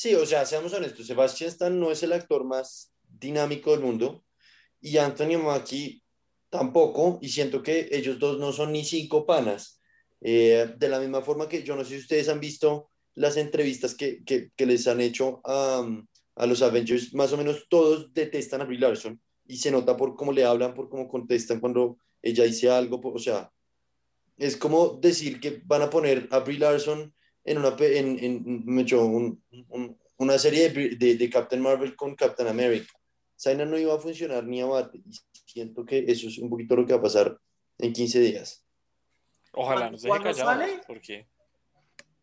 Sí, 0.00 0.14
o 0.14 0.24
sea, 0.24 0.46
seamos 0.46 0.72
honestos, 0.72 1.06
Sebastian 1.06 1.50
Stan 1.50 1.78
no 1.78 1.90
es 1.90 2.02
el 2.02 2.14
actor 2.14 2.42
más 2.42 2.90
dinámico 3.06 3.72
del 3.72 3.80
mundo 3.80 4.24
y 4.80 4.96
Anthony 4.96 5.36
Mackie 5.36 6.02
tampoco, 6.48 7.18
y 7.20 7.28
siento 7.28 7.62
que 7.62 7.86
ellos 7.92 8.18
dos 8.18 8.38
no 8.38 8.50
son 8.50 8.72
ni 8.72 8.82
cinco 8.82 9.26
panas. 9.26 9.78
Eh, 10.22 10.72
de 10.78 10.88
la 10.88 11.00
misma 11.00 11.20
forma 11.20 11.50
que 11.50 11.64
yo 11.64 11.76
no 11.76 11.84
sé 11.84 11.90
si 11.90 11.98
ustedes 11.98 12.30
han 12.30 12.40
visto 12.40 12.88
las 13.14 13.36
entrevistas 13.36 13.94
que, 13.94 14.24
que, 14.24 14.66
les 14.66 14.88
han 14.88 15.02
hecho 15.02 15.42
a, 15.44 15.86
a 16.36 16.46
los 16.46 16.62
Avengers, 16.62 17.12
más 17.12 17.34
o 17.34 17.36
menos 17.36 17.66
todos 17.68 18.10
detestan 18.14 18.62
a 18.62 18.64
Brie 18.64 18.80
Larson 18.80 19.20
y 19.44 19.58
se 19.58 19.70
nota 19.70 19.98
por 19.98 20.16
cómo 20.16 20.32
le 20.32 20.46
hablan, 20.46 20.72
por 20.72 20.88
cómo 20.88 21.08
contestan 21.08 21.60
cuando 21.60 21.98
ella 22.22 22.44
dice 22.44 22.70
algo, 22.70 23.02
o 23.04 23.18
sea, 23.18 23.52
es 24.38 24.56
como 24.56 24.98
decir 24.98 25.40
que 25.40 25.60
van 25.66 25.82
a 25.82 25.90
poner 25.90 26.26
a 26.30 26.38
Brie 26.38 26.58
Larson 26.58 27.12
en 27.50 27.58
una, 27.58 27.76
en, 27.80 28.18
en, 28.24 28.62
me 28.66 28.82
echó 28.82 29.04
un- 29.04 29.42
un- 29.68 29.98
una 30.18 30.38
serie 30.38 30.68
de, 30.70 30.96
de, 30.96 31.14
de 31.16 31.30
Captain 31.30 31.60
Marvel 31.62 31.96
con 31.96 32.14
Captain 32.14 32.48
America. 32.48 32.92
Saina 33.36 33.64
no 33.64 33.78
iba 33.78 33.94
a 33.94 33.98
funcionar 33.98 34.44
ni 34.44 34.60
a 34.60 34.66
bate. 34.66 34.98
Y 34.98 35.12
siento 35.46 35.84
que 35.84 36.04
eso 36.06 36.28
es 36.28 36.38
un 36.38 36.50
poquito 36.50 36.76
lo 36.76 36.84
que 36.86 36.92
va 36.92 36.98
a 36.98 37.02
pasar 37.02 37.38
en 37.78 37.92
15 37.92 38.20
días. 38.20 38.62
Ojalá 39.52 39.90
nos 39.90 40.02
deje 40.02 40.08
¿Cuándo 40.10 40.30
callados, 40.30 40.52
sale? 40.66 40.80
porque 40.86 41.26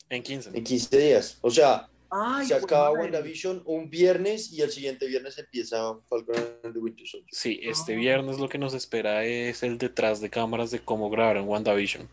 en 0.09 0.23
15. 0.23 0.51
En 0.53 0.63
15 0.63 0.97
días. 0.97 1.37
O 1.41 1.49
sea, 1.49 1.89
Ay, 2.09 2.45
se 2.47 2.53
acaba 2.53 2.91
madre. 2.91 3.01
WandaVision 3.01 3.63
un 3.65 3.89
viernes 3.89 4.53
y 4.53 4.61
el 4.61 4.69
siguiente 4.71 5.07
viernes 5.07 5.37
empieza 5.37 5.77
Falcon 6.07 6.35
and 6.63 6.73
the 6.73 6.79
Winter 6.79 7.05
Soldier. 7.05 7.27
Sí, 7.33 7.59
este 7.63 7.95
viernes 7.95 8.39
lo 8.39 8.47
que 8.47 8.57
nos 8.59 8.73
espera 8.73 9.25
es 9.25 9.61
el 9.63 9.77
detrás 9.77 10.21
de 10.21 10.29
cámaras 10.29 10.71
de 10.71 10.79
cómo 10.79 11.09
grabaron 11.09 11.49
WandaVision. 11.49 12.07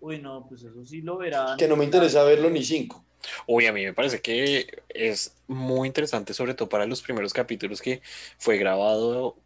Uy, 0.00 0.18
no, 0.20 0.46
pues 0.48 0.62
eso 0.62 0.84
sí 0.84 1.00
lo 1.02 1.16
verán. 1.18 1.56
Que 1.58 1.66
no 1.68 1.76
me 1.76 1.84
interesa 1.84 2.22
verlo 2.24 2.48
ni 2.50 2.62
cinco. 2.64 3.04
Uy, 3.46 3.66
a 3.66 3.72
mí 3.72 3.84
me 3.84 3.92
parece 3.92 4.20
que 4.20 4.82
es 4.88 5.34
muy 5.48 5.88
interesante, 5.88 6.32
sobre 6.34 6.54
todo 6.54 6.68
para 6.68 6.86
los 6.86 7.02
primeros 7.02 7.32
capítulos 7.32 7.82
que 7.82 8.00
fue 8.38 8.58
grabado 8.58 9.36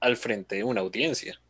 al 0.00 0.16
frente 0.16 0.56
de 0.56 0.64
una 0.64 0.82
audiencia. 0.82 1.40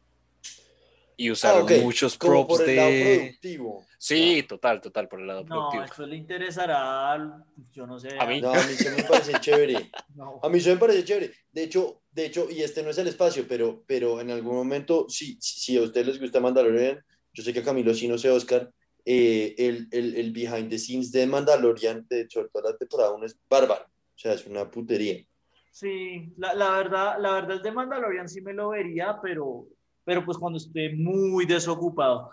Y 1.18 1.30
usaron 1.30 1.62
Ah, 1.62 1.64
ok. 1.64 1.82
muchos 1.82 2.16
Como 2.18 2.46
props 2.46 2.60
por 2.60 2.68
el 2.68 2.76
lado 2.76 2.90
de... 2.90 3.16
productivo. 3.18 3.86
Sí, 3.98 4.42
total, 4.46 4.80
total, 4.82 5.08
por 5.08 5.20
el 5.20 5.26
lado 5.26 5.40
No, 5.40 5.46
productivo. 5.48 5.84
esto 5.84 6.06
le 6.06 6.16
interesará, 6.16 7.42
yo 7.72 7.86
no 7.86 7.98
sé. 7.98 8.10
A 8.18 8.26
mí. 8.26 8.40
No, 8.42 8.50
a 8.52 8.62
mí 8.62 8.74
se 8.74 8.90
me 8.90 9.02
parece 9.02 9.32
chévere. 9.40 9.90
No. 10.14 10.38
A 10.42 10.48
mí 10.50 10.58
eso 10.58 10.68
me 10.68 10.76
parece 10.76 11.04
chévere. 11.04 11.32
De 11.52 11.62
hecho, 11.64 12.02
de 12.12 12.26
hecho, 12.26 12.48
y 12.50 12.62
este 12.62 12.82
no 12.82 12.90
es 12.90 12.98
el 12.98 13.08
espacio, 13.08 13.46
pero, 13.48 13.82
pero 13.86 14.20
en 14.20 14.30
algún 14.30 14.54
momento, 14.54 15.06
si, 15.08 15.38
si 15.40 15.58
si 15.60 15.76
a 15.78 15.82
ustedes 15.82 16.06
les 16.06 16.20
gusta 16.20 16.38
Mandalorian, 16.38 17.02
yo 17.36 17.42
sé 17.42 17.52
que 17.52 17.60
a 17.60 17.62
Camilo 17.62 17.92
sí, 17.92 18.08
no 18.08 18.16
sé, 18.16 18.30
Oscar, 18.30 18.72
eh, 19.04 19.54
el, 19.58 19.88
el, 19.92 20.16
el 20.16 20.32
behind 20.32 20.70
the 20.70 20.78
scenes 20.78 21.12
de 21.12 21.26
Mandalorian, 21.26 22.06
de 22.08 22.22
hecho, 22.22 22.48
toda 22.50 22.70
la 22.70 22.76
temporada 22.78 23.12
1 23.12 23.26
es 23.26 23.38
bárbaro. 23.48 23.84
O 23.84 24.18
sea, 24.18 24.32
es 24.32 24.46
una 24.46 24.70
putería. 24.70 25.22
Sí, 25.70 26.32
la, 26.38 26.54
la 26.54 26.70
verdad, 26.70 27.16
la 27.20 27.32
verdad 27.34 27.58
el 27.58 27.62
de 27.62 27.70
Mandalorian 27.72 28.26
sí 28.26 28.40
me 28.40 28.54
lo 28.54 28.70
vería, 28.70 29.18
pero, 29.22 29.66
pero 30.02 30.24
pues 30.24 30.38
cuando 30.38 30.56
esté 30.56 30.94
muy 30.94 31.44
desocupado. 31.44 32.30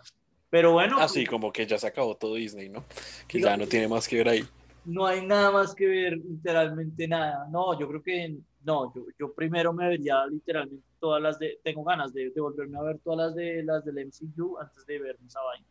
Pero 0.50 0.72
bueno, 0.72 1.00
Así 1.00 1.20
pues, 1.22 1.30
como 1.30 1.52
que 1.52 1.66
ya 1.68 1.78
se 1.78 1.88
acabó 1.88 2.16
todo 2.16 2.36
Disney, 2.36 2.70
¿no? 2.70 2.86
Que 3.28 3.42
ya 3.42 3.58
no 3.58 3.68
tiene 3.68 3.90
más 3.90 4.08
que 4.08 4.16
ver 4.18 4.30
ahí. 4.30 4.46
no 4.86 5.06
hay 5.06 5.26
nada 5.26 5.52
más 5.52 5.76
que 5.76 5.86
ver, 5.86 6.14
literalmente 6.18 7.08
nada. 7.10 7.46
No, 7.52 7.78
yo 7.78 7.88
creo 7.90 8.02
que 8.02 8.38
no, 8.66 8.94
yo, 8.94 9.06
yo 9.20 9.34
primero 9.34 9.74
me 9.74 9.88
vería 9.88 10.26
literalmente 10.28 10.86
todas 11.00 11.22
las 11.22 11.38
de, 11.40 11.60
tengo 11.64 11.84
ganas 11.84 12.14
de, 12.14 12.30
de 12.32 12.42
volverme 12.42 12.78
a 12.78 12.82
ver 12.84 13.00
todas 13.04 13.28
las 13.28 13.36
de 13.36 13.64
las 13.64 13.84
del 13.86 13.98
MCU 14.00 14.58
antes 14.60 14.86
de 14.86 15.00
verme 15.00 15.28
esa 15.28 15.42
vaina. 15.42 15.68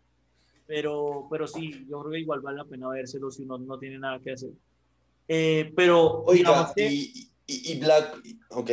Pero, 0.66 1.26
pero 1.30 1.46
sí, 1.46 1.86
yo 1.88 2.00
creo 2.00 2.12
que 2.12 2.20
igual 2.20 2.40
vale 2.40 2.58
la 2.58 2.64
pena 2.64 2.88
vérselo 2.88 3.30
si 3.30 3.42
uno 3.42 3.58
no 3.58 3.78
tiene 3.78 3.98
nada 3.98 4.20
que 4.20 4.32
hacer. 4.32 4.50
Eh, 5.28 5.72
pero, 5.76 6.22
Oiga, 6.24 6.72
que- 6.74 6.88
y, 6.88 7.30
y, 7.46 7.72
y 7.72 7.80
Black, 7.80 8.20
ok, 8.50 8.70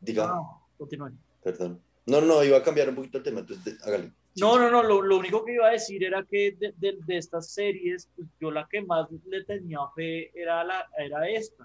diga, 0.00 0.30
Ah, 0.34 0.60
continúe. 0.76 1.10
perdón. 1.42 1.82
No, 2.06 2.20
no, 2.20 2.42
iba 2.44 2.58
a 2.58 2.62
cambiar 2.62 2.88
un 2.88 2.94
poquito 2.96 3.18
el 3.18 3.24
tema, 3.24 3.40
entonces 3.40 3.78
hágale. 3.84 4.12
No, 4.36 4.58
no, 4.58 4.70
no, 4.70 4.82
lo, 4.82 5.02
lo 5.02 5.18
único 5.18 5.44
que 5.44 5.54
iba 5.54 5.66
a 5.68 5.72
decir 5.72 6.04
era 6.04 6.24
que 6.24 6.52
de, 6.58 6.72
de- 6.76 6.98
de 7.04 7.16
estas 7.16 7.52
series, 7.52 8.08
pues, 8.14 8.28
yo 8.40 8.50
la 8.50 8.66
que 8.70 8.80
más 8.82 9.08
le 9.26 9.44
tenía 9.44 9.78
fe 9.94 10.30
era, 10.40 10.62
la, 10.64 10.86
era 10.98 11.28
esta. 11.28 11.64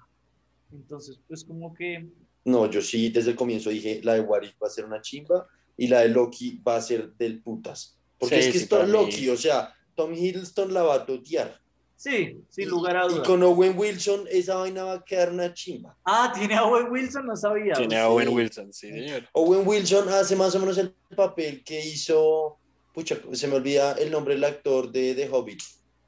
Entonces, 0.71 1.19
pues 1.27 1.43
como 1.45 1.73
que, 1.73 2.07
No, 2.43 2.69
yo 2.69 2.81
sí 2.81 3.09
desde 3.09 3.31
el 3.31 3.35
comienzo 3.35 3.69
dije, 3.69 4.01
la 4.03 4.13
de 4.13 4.19
If 4.21 4.53
va 4.61 4.67
a 4.67 4.69
ser 4.69 4.85
una 4.85 5.01
chimba 5.01 5.47
y 5.77 5.87
la 5.87 6.01
de 6.01 6.09
Loki 6.09 6.61
va 6.65 6.75
a 6.77 6.81
ser 6.81 7.11
del 7.13 7.41
putas. 7.41 7.97
Porque 8.19 8.35
Sí, 8.41 8.47
es 8.47 8.53
que 8.53 8.57
sí, 8.59 8.63
es 8.65 8.69
para 8.69 8.85
mí- 8.85 8.91
Loki, 8.91 9.29
o 9.29 9.37
sea, 9.37 9.73
Tom 9.95 10.13
Hiddleston 10.13 10.73
la 10.73 10.83
va 10.83 10.95
a 10.95 11.05
totear. 11.05 11.59
sí, 11.97 12.37
sin 12.49 12.65
Y- 12.65 12.67
lugar 12.67 12.97
a 12.97 13.05
Y 13.05 13.09
dudas. 13.09 13.27
con 13.27 13.41
Owen 13.41 13.75
Wilson 13.77 14.25
esa 14.29 14.55
vaina 14.57 14.83
va 14.83 14.93
a 14.95 15.03
quedar 15.05 15.31
una 15.31 15.53
chimba. 15.53 15.97
Ah, 16.05 16.31
tiene 16.37 16.53
a 16.55 16.65
Owen 16.65 16.91
Wilson, 16.91 17.25
no 17.25 17.35
sabía. 17.35 17.73
Tiene 17.73 17.97
a 17.97 18.09
Owen 18.09 18.27
sí. 18.27 18.33
Wilson, 18.35 18.73
sí, 18.73 18.89
señor. 18.89 19.27
Owen 19.33 19.65
Wilson 19.67 20.09
hace 20.09 20.35
más 20.35 20.53
o 20.55 20.59
menos 20.59 20.77
el 20.77 20.93
papel 21.15 21.63
que 21.63 21.83
hizo, 21.83 22.57
pucha, 22.93 23.17
se 23.31 23.47
me 23.47 23.55
olvida 23.55 23.93
el 23.93 24.11
nombre 24.11 24.35
del 24.35 24.43
actor 24.43 24.91
de 24.91 25.15
The 25.15 25.29
Hobbit. 25.29 25.61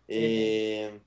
Eh, 0.09 0.99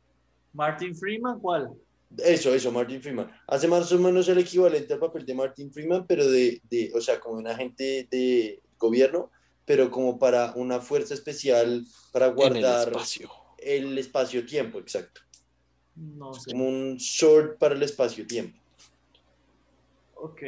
Martin 0.53 0.95
Freeman, 0.97 1.39
¿cuál? 1.39 1.71
Eso, 2.19 2.55
eso, 2.55 2.73
Martin 2.73 3.01
Freeman. 3.03 3.31
Hace 3.47 3.69
más 3.69 3.91
o 3.93 3.99
menos 3.99 4.29
el 4.29 4.39
equivalente 4.39 4.93
al 4.95 4.99
papel 5.01 5.25
de 5.25 5.35
Martin 5.35 5.73
Freeman, 5.73 6.07
pero 6.07 6.29
de, 6.29 6.61
de 6.71 6.93
o 6.95 7.01
sea, 7.01 7.21
como 7.21 7.39
un 7.39 7.47
agente 7.47 8.09
de 8.11 8.63
gobierno, 8.79 9.31
pero 9.65 9.91
como 9.91 10.19
para 10.19 10.53
una 10.57 10.81
fuerza 10.81 11.15
especial 11.15 11.85
para 12.13 12.27
En 12.27 12.31
el 12.33 12.37
guardar 12.37 12.89
espacio. 12.89 13.31
el 13.59 13.97
espacio-tiempo, 13.99 14.79
exacto. 14.79 15.21
No 15.95 16.35
sé. 16.35 16.51
Como 16.51 16.67
un 16.69 16.99
sword 16.99 17.59
para 17.59 17.75
el 17.75 17.83
espacio-tiempo. 17.83 18.59
Ok. 20.15 20.43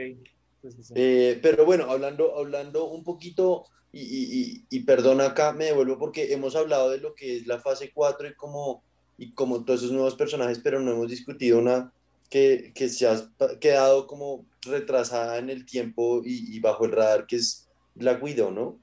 Pues. 0.60 0.92
Eh, 0.94 1.38
pero 1.42 1.64
bueno, 1.64 1.90
hablando, 1.90 2.36
hablando 2.36 2.86
un 2.86 3.04
poquito, 3.04 3.64
y, 3.92 4.00
y, 4.00 4.64
y, 4.70 4.76
y 4.78 4.80
perdón 4.80 5.20
acá, 5.20 5.52
me 5.52 5.66
devuelvo 5.66 5.98
porque 5.98 6.32
hemos 6.32 6.56
hablado 6.56 6.90
de 6.90 6.98
lo 6.98 7.14
que 7.14 7.36
es 7.36 7.46
la 7.46 7.60
fase 7.60 7.92
4 7.92 8.28
y 8.28 8.34
como, 8.34 8.84
y 9.22 9.32
como 9.34 9.64
todos 9.64 9.80
esos 9.80 9.92
nuevos 9.92 10.14
personajes, 10.16 10.58
pero 10.58 10.80
no 10.80 10.90
hemos 10.92 11.08
discutido 11.08 11.58
una 11.58 11.92
que, 12.28 12.72
que 12.74 12.88
se 12.88 13.06
ha 13.06 13.20
quedado 13.60 14.06
como 14.06 14.46
retrasada 14.62 15.38
en 15.38 15.50
el 15.50 15.64
tiempo 15.64 16.22
y, 16.24 16.56
y 16.56 16.60
bajo 16.60 16.84
el 16.84 16.92
radar, 16.92 17.26
que 17.26 17.36
es 17.36 17.68
Black 17.94 18.22
Widow, 18.22 18.50
¿no? 18.50 18.80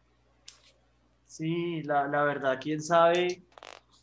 Sí, 1.25 1.81
la, 1.83 2.07
la 2.07 2.23
verdad, 2.23 2.59
quién 2.61 2.81
sabe. 2.81 3.41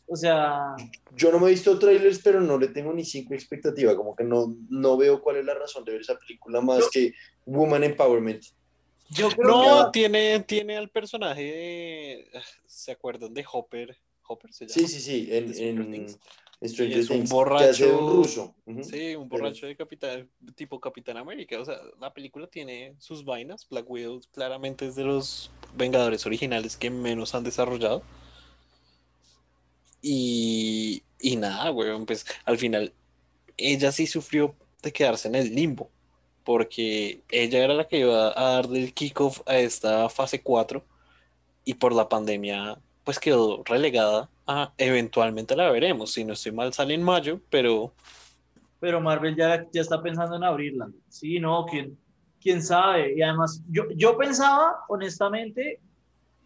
O 0.09 0.15
sea, 0.15 0.75
Yo 1.15 1.31
no 1.31 1.39
me 1.39 1.47
he 1.47 1.51
visto 1.51 1.77
trailers, 1.77 2.19
pero 2.19 2.39
no 2.39 2.57
le 2.57 2.69
tengo 2.69 2.93
ni 2.93 3.03
cinco 3.03 3.33
expectativa, 3.33 3.95
como 3.95 4.15
que 4.15 4.23
no, 4.23 4.55
no 4.69 4.95
veo 4.95 5.21
cuál 5.21 5.37
es 5.37 5.45
la 5.45 5.53
razón 5.53 5.83
de 5.83 5.91
ver 5.93 6.01
esa 6.01 6.17
película 6.17 6.61
más 6.61 6.89
que 6.89 7.13
Woman 7.45 7.83
Empowerment. 7.83 8.43
yo 9.09 9.29
creo 9.29 9.47
No, 9.49 9.85
que. 9.91 9.99
tiene, 9.99 10.39
tiene 10.41 10.77
al 10.77 10.89
personaje 10.89 11.41
de... 11.41 12.31
¿Se 12.65 12.91
acuerdan 12.91 13.33
de 13.33 13.45
Hopper? 13.51 13.97
Hopper 14.27 14.53
se 14.53 14.65
llama. 14.65 14.73
Sí, 14.73 14.87
sí, 14.87 14.99
sí, 15.01 15.27
en, 15.31 15.93
en, 15.93 16.07
Stranger 16.63 16.97
es 16.97 17.09
un 17.11 17.17
Things, 17.17 17.31
hace 17.31 17.93
un 17.93 17.99
borracho- 17.99 18.15
ruso. 18.15 18.55
Sí, 18.81 19.15
un 19.15 19.29
borracho 19.29 19.67
de 19.67 19.75
capitán, 19.75 20.27
tipo 20.55 20.79
Capitán 20.79 21.17
América. 21.17 21.59
O 21.59 21.65
sea, 21.65 21.75
la 21.99 22.11
película 22.13 22.47
tiene 22.47 22.95
sus 22.97 23.23
vainas. 23.23 23.67
Black 23.69 23.87
Widow 23.87 24.21
claramente 24.31 24.87
es 24.87 24.95
de 24.95 25.03
los 25.03 25.51
Vengadores 25.75 26.25
originales 26.25 26.75
que 26.75 26.89
menos 26.89 27.35
han 27.35 27.43
desarrollado. 27.43 28.01
Y, 30.01 31.03
y 31.19 31.35
nada, 31.35 31.71
weón, 31.71 32.05
pues 32.05 32.25
al 32.45 32.57
final 32.57 32.93
ella 33.57 33.91
sí 33.91 34.07
sufrió 34.07 34.55
de 34.81 34.91
quedarse 34.91 35.27
en 35.27 35.35
el 35.35 35.53
limbo. 35.53 35.89
Porque 36.43 37.21
ella 37.29 37.63
era 37.63 37.73
la 37.73 37.87
que 37.87 37.99
iba 37.99 38.29
a 38.29 38.53
dar 38.53 38.65
el 38.73 38.93
kickoff 38.93 39.41
a 39.45 39.57
esta 39.59 40.07
fase 40.09 40.41
4 40.41 40.83
y 41.65 41.73
por 41.73 41.93
la 41.93 42.07
pandemia 42.07 42.79
pues 43.07 43.19
quedó 43.19 43.63
relegada 43.63 44.27
a 44.45 44.73
eventualmente 44.77 45.55
la 45.55 45.71
veremos. 45.71 46.11
Si 46.11 46.25
no 46.25 46.33
estoy 46.33 46.51
mal 46.51 46.73
sale 46.73 46.93
en 46.93 47.01
mayo, 47.01 47.39
pero 47.49 47.93
Pero 48.81 48.99
Marvel 48.99 49.33
ya, 49.33 49.65
ya 49.71 49.79
está 49.79 50.03
pensando 50.03 50.35
en 50.35 50.43
abrirla. 50.43 50.89
Sí, 51.07 51.39
no, 51.39 51.65
quién, 51.67 51.97
quién 52.41 52.61
sabe. 52.61 53.13
Y 53.15 53.21
además, 53.21 53.63
yo, 53.69 53.83
yo 53.95 54.17
pensaba, 54.17 54.83
honestamente, 54.89 55.79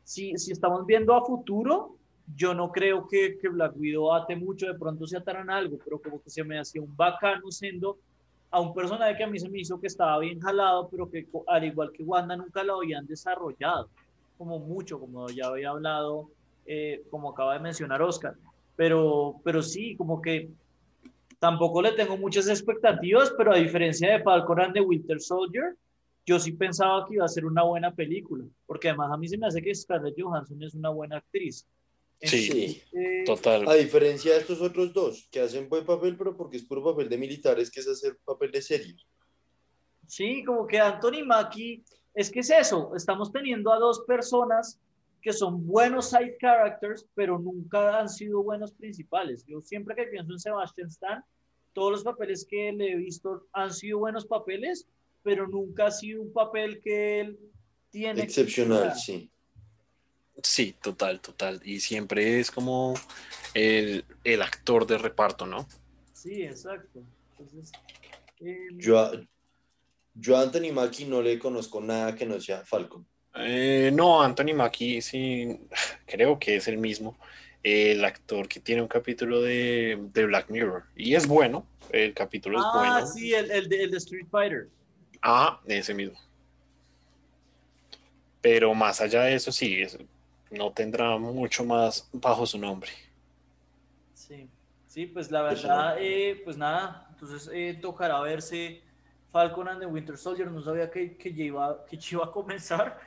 si, 0.03 0.37
si 0.37 0.51
estamos 0.51 0.85
viendo 0.85 1.15
a 1.15 1.25
futuro, 1.25 1.95
yo 2.35 2.53
no 2.53 2.71
creo 2.71 3.07
que, 3.07 3.39
que 3.39 3.49
Black 3.49 3.73
Widow 3.75 4.13
ate 4.13 4.35
mucho, 4.35 4.67
de 4.67 4.75
pronto 4.75 5.07
se 5.07 5.17
atarán 5.17 5.49
a 5.49 5.57
algo, 5.57 5.79
pero 5.83 5.99
como 5.99 6.21
que 6.21 6.29
se 6.29 6.43
me 6.43 6.59
hacía 6.59 6.83
un 6.83 6.95
bacano 6.95 7.49
siendo 7.49 7.97
a 8.51 8.59
un 8.59 8.71
personaje 8.71 9.17
que 9.17 9.23
a 9.23 9.27
mí 9.27 9.39
se 9.39 9.49
me 9.49 9.61
hizo 9.61 9.81
que 9.81 9.87
estaba 9.87 10.19
bien 10.19 10.39
jalado, 10.39 10.87
pero 10.91 11.09
que 11.09 11.25
al 11.47 11.63
igual 11.63 11.91
que 11.91 12.03
Wanda 12.03 12.37
nunca 12.37 12.63
lo 12.63 12.75
habían 12.75 13.07
desarrollado, 13.07 13.89
como 14.37 14.59
mucho, 14.59 14.99
como 14.99 15.27
ya 15.29 15.47
había 15.47 15.71
hablado, 15.71 16.29
eh, 16.65 17.03
como 17.09 17.31
acaba 17.31 17.53
de 17.53 17.59
mencionar 17.59 18.01
Oscar. 18.01 18.35
Pero, 18.75 19.35
pero 19.43 19.61
sí, 19.61 19.95
como 19.95 20.21
que 20.21 20.49
tampoco 21.39 21.81
le 21.81 21.91
tengo 21.93 22.17
muchas 22.17 22.47
expectativas, 22.47 23.33
pero 23.37 23.53
a 23.53 23.57
diferencia 23.57 24.11
de 24.11 24.23
Falcon 24.23 24.59
and 24.59 24.73
the 24.73 24.81
Winter 24.81 25.19
Soldier, 25.19 25.75
yo 26.25 26.39
sí 26.39 26.51
pensaba 26.53 27.05
que 27.07 27.15
iba 27.15 27.25
a 27.25 27.27
ser 27.27 27.45
una 27.45 27.63
buena 27.63 27.93
película, 27.93 28.45
porque 28.65 28.89
además 28.89 29.11
a 29.11 29.17
mí 29.17 29.27
se 29.27 29.37
me 29.37 29.47
hace 29.47 29.61
que 29.61 29.73
Scarlett 29.73 30.21
Johansson 30.21 30.61
es 30.61 30.73
una 30.75 30.89
buena 30.89 31.17
actriz. 31.17 31.67
Sí, 32.21 32.51
Sí. 32.51 32.83
Eh, 32.93 33.23
total. 33.25 33.67
A 33.67 33.73
diferencia 33.73 34.33
de 34.33 34.39
estos 34.39 34.61
otros 34.61 34.93
dos, 34.93 35.27
que 35.31 35.39
hacen 35.39 35.67
buen 35.67 35.83
papel, 35.83 36.15
pero 36.15 36.37
porque 36.37 36.57
es 36.57 36.63
puro 36.63 36.83
papel 36.83 37.09
de 37.09 37.17
militares, 37.17 37.71
que 37.71 37.79
es 37.79 37.87
hacer 37.87 38.17
papel 38.23 38.51
de 38.51 38.61
serie. 38.61 38.95
Sí, 40.05 40.43
como 40.43 40.67
que 40.67 40.79
Anthony 40.79 41.25
Mackie, 41.25 41.83
es 42.13 42.29
que 42.29 42.41
es 42.41 42.51
eso, 42.51 42.95
estamos 42.95 43.31
teniendo 43.31 43.73
a 43.73 43.79
dos 43.79 44.01
personas 44.01 44.79
que 45.21 45.33
son 45.33 45.65
buenos 45.65 46.09
side 46.09 46.37
characters, 46.39 47.05
pero 47.13 47.37
nunca 47.37 47.99
han 47.99 48.09
sido 48.09 48.43
buenos 48.43 48.71
principales. 48.73 49.45
Yo 49.45 49.61
siempre 49.61 49.95
que 49.95 50.03
pienso 50.03 50.31
en 50.31 50.39
Sebastian 50.39 50.87
Stan, 50.87 51.23
todos 51.73 51.91
los 51.91 52.03
papeles 52.03 52.45
que 52.49 52.71
le 52.71 52.93
he 52.93 52.95
visto 52.95 53.47
han 53.53 53.73
sido 53.73 53.99
buenos 53.99 54.25
papeles, 54.25 54.87
pero 55.23 55.47
nunca 55.47 55.87
ha 55.87 55.91
sido 55.91 56.21
un 56.21 56.33
papel 56.33 56.81
que 56.81 57.21
él 57.21 57.39
tiene. 57.89 58.23
Excepcional, 58.23 58.95
sí. 58.95 59.29
Sí, 60.43 60.75
total, 60.81 61.21
total. 61.21 61.61
Y 61.63 61.79
siempre 61.79 62.39
es 62.39 62.49
como 62.49 62.95
el, 63.53 64.03
el 64.23 64.41
actor 64.41 64.87
de 64.87 64.97
reparto, 64.97 65.45
¿no? 65.45 65.67
Sí, 66.13 66.41
exacto. 66.43 67.03
Entonces, 67.37 67.71
eh, 68.39 68.67
Yo 68.77 68.99
a, 68.99 69.11
yo 70.15 70.37
a 70.37 70.41
Anthony 70.41 70.73
Mackie 70.73 71.05
no 71.05 71.21
le 71.21 71.37
conozco 71.37 71.79
nada 71.79 72.15
que 72.15 72.25
no 72.25 72.39
sea 72.39 72.65
Falcon. 72.65 73.05
Eh, 73.35 73.91
no, 73.93 74.21
Anthony 74.21 74.53
Mackie, 74.53 75.01
sí, 75.01 75.59
creo 76.05 76.39
que 76.39 76.57
es 76.57 76.67
el 76.67 76.77
mismo. 76.77 77.17
El 77.63 78.03
actor 78.05 78.47
que 78.47 78.59
tiene 78.59 78.81
un 78.81 78.87
capítulo 78.87 79.41
de, 79.41 79.97
de 80.13 80.25
Black 80.25 80.49
Mirror. 80.49 80.83
Y 80.95 81.15
es 81.15 81.27
bueno, 81.27 81.65
el 81.91 82.13
capítulo 82.13 82.57
es 82.59 82.69
ah, 82.69 82.71
bueno. 82.71 83.13
sí, 83.13 83.33
el, 83.33 83.51
el, 83.51 83.67
de, 83.69 83.83
el 83.83 83.91
de 83.91 83.97
Street 83.97 84.27
Fighter. 84.29 84.69
Ah, 85.23 85.61
ese 85.67 85.93
mismo. 85.95 86.17
Pero 88.41 88.73
más 88.73 89.01
allá 89.01 89.23
de 89.23 89.35
eso, 89.35 89.51
sí, 89.51 89.81
es- 89.81 89.97
no 90.49 90.71
tendrá 90.73 91.17
mucho 91.17 91.63
más 91.63 92.09
bajo 92.11 92.45
su 92.45 92.57
nombre. 92.57 92.91
Sí, 94.13 94.49
sí, 94.85 95.05
pues 95.07 95.31
la 95.31 95.41
Eso 95.47 95.69
verdad, 95.69 95.95
no. 95.97 95.99
eh, 95.99 96.41
pues 96.43 96.57
nada, 96.57 97.07
entonces 97.11 97.49
eh, 97.53 97.77
tocará 97.81 98.19
verse 98.21 98.83
Falcon 99.31 99.67
and 99.69 99.79
the 99.81 99.85
Winter 99.87 100.17
Soldier, 100.17 100.51
no 100.51 100.61
sabía 100.61 100.89
que, 100.91 101.17
que, 101.17 101.33
ya 101.33 101.43
iba, 101.45 101.85
que 101.85 101.97
ya 101.97 102.07
iba 102.17 102.25
a 102.25 102.31
comenzar. 102.31 102.99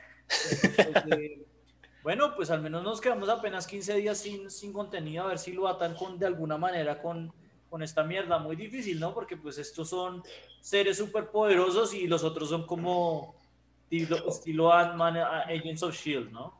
Bueno, 2.05 2.35
pues 2.35 2.51
al 2.51 2.61
menos 2.61 2.83
nos 2.83 3.01
quedamos 3.01 3.29
apenas 3.29 3.65
15 3.65 3.95
días 3.95 4.19
sin, 4.19 4.51
sin 4.51 4.71
contenido, 4.71 5.23
a 5.23 5.27
ver 5.29 5.39
si 5.39 5.53
lo 5.53 5.67
atan 5.67 5.95
con, 5.95 6.19
de 6.19 6.27
alguna 6.27 6.55
manera 6.55 7.01
con, 7.01 7.33
con 7.67 7.81
esta 7.81 8.03
mierda. 8.03 8.37
Muy 8.37 8.55
difícil, 8.55 8.99
¿no? 8.99 9.11
Porque 9.11 9.37
pues 9.37 9.57
estos 9.57 9.89
son 9.89 10.21
seres 10.61 10.97
súper 10.97 11.31
poderosos 11.31 11.95
y 11.95 12.05
los 12.05 12.23
otros 12.23 12.49
son 12.49 12.67
como 12.67 13.35
estilo, 13.83 14.29
estilo 14.29 14.71
Ant-Man, 14.71 15.17
Agents 15.17 15.81
of 15.81 15.95
S.H.I.E.L.D., 15.95 16.31
¿no? 16.31 16.53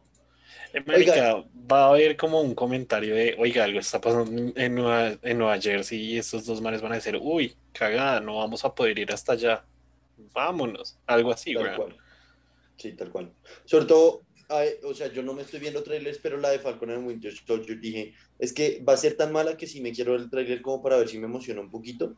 Eh, 0.73 0.83
marica, 0.83 1.43
va 1.71 1.85
a 1.85 1.89
haber 1.89 2.17
como 2.17 2.41
un 2.41 2.55
comentario 2.55 3.13
de, 3.13 3.35
oiga, 3.37 3.65
algo 3.65 3.79
está 3.79 4.01
pasando 4.01 4.51
en 4.55 4.73
Nueva, 4.75 5.11
en 5.21 5.37
Nueva 5.37 5.59
Jersey 5.59 6.01
y 6.01 6.17
estos 6.17 6.45
dos 6.47 6.59
manes 6.59 6.81
van 6.81 6.93
a 6.93 6.95
decir, 6.95 7.19
uy, 7.21 7.55
cagada, 7.71 8.19
no 8.19 8.37
vamos 8.37 8.65
a 8.65 8.73
poder 8.73 8.97
ir 8.97 9.11
hasta 9.11 9.33
allá. 9.33 9.63
Vámonos. 10.33 10.97
Algo 11.05 11.31
así, 11.31 11.53
güey. 11.53 11.69
Sí, 12.77 12.95
tal 12.95 13.11
cual. 13.11 13.35
Sobre 13.65 13.85
todo, 13.85 14.25
ay, 14.49 14.69
o 14.83 14.93
sea, 14.93 15.11
yo 15.11 15.23
no 15.23 15.33
me 15.33 15.43
estoy 15.43 15.59
viendo 15.59 15.83
trailers, 15.83 16.19
pero 16.19 16.37
la 16.37 16.49
de 16.49 16.59
Falcon 16.59 16.91
and 16.91 17.07
Winter 17.07 17.33
Soldier 17.33 17.79
dije, 17.79 18.13
es 18.37 18.53
que 18.53 18.83
va 18.87 18.93
a 18.93 18.97
ser 18.97 19.15
tan 19.15 19.31
mala 19.31 19.55
que 19.57 19.67
si 19.67 19.81
me 19.81 19.93
quiero 19.93 20.11
ver 20.13 20.21
el 20.21 20.29
trailer 20.29 20.61
como 20.61 20.83
para 20.83 20.97
ver 20.97 21.07
si 21.07 21.17
me 21.17 21.25
emociona 21.27 21.61
un 21.61 21.71
poquito. 21.71 22.17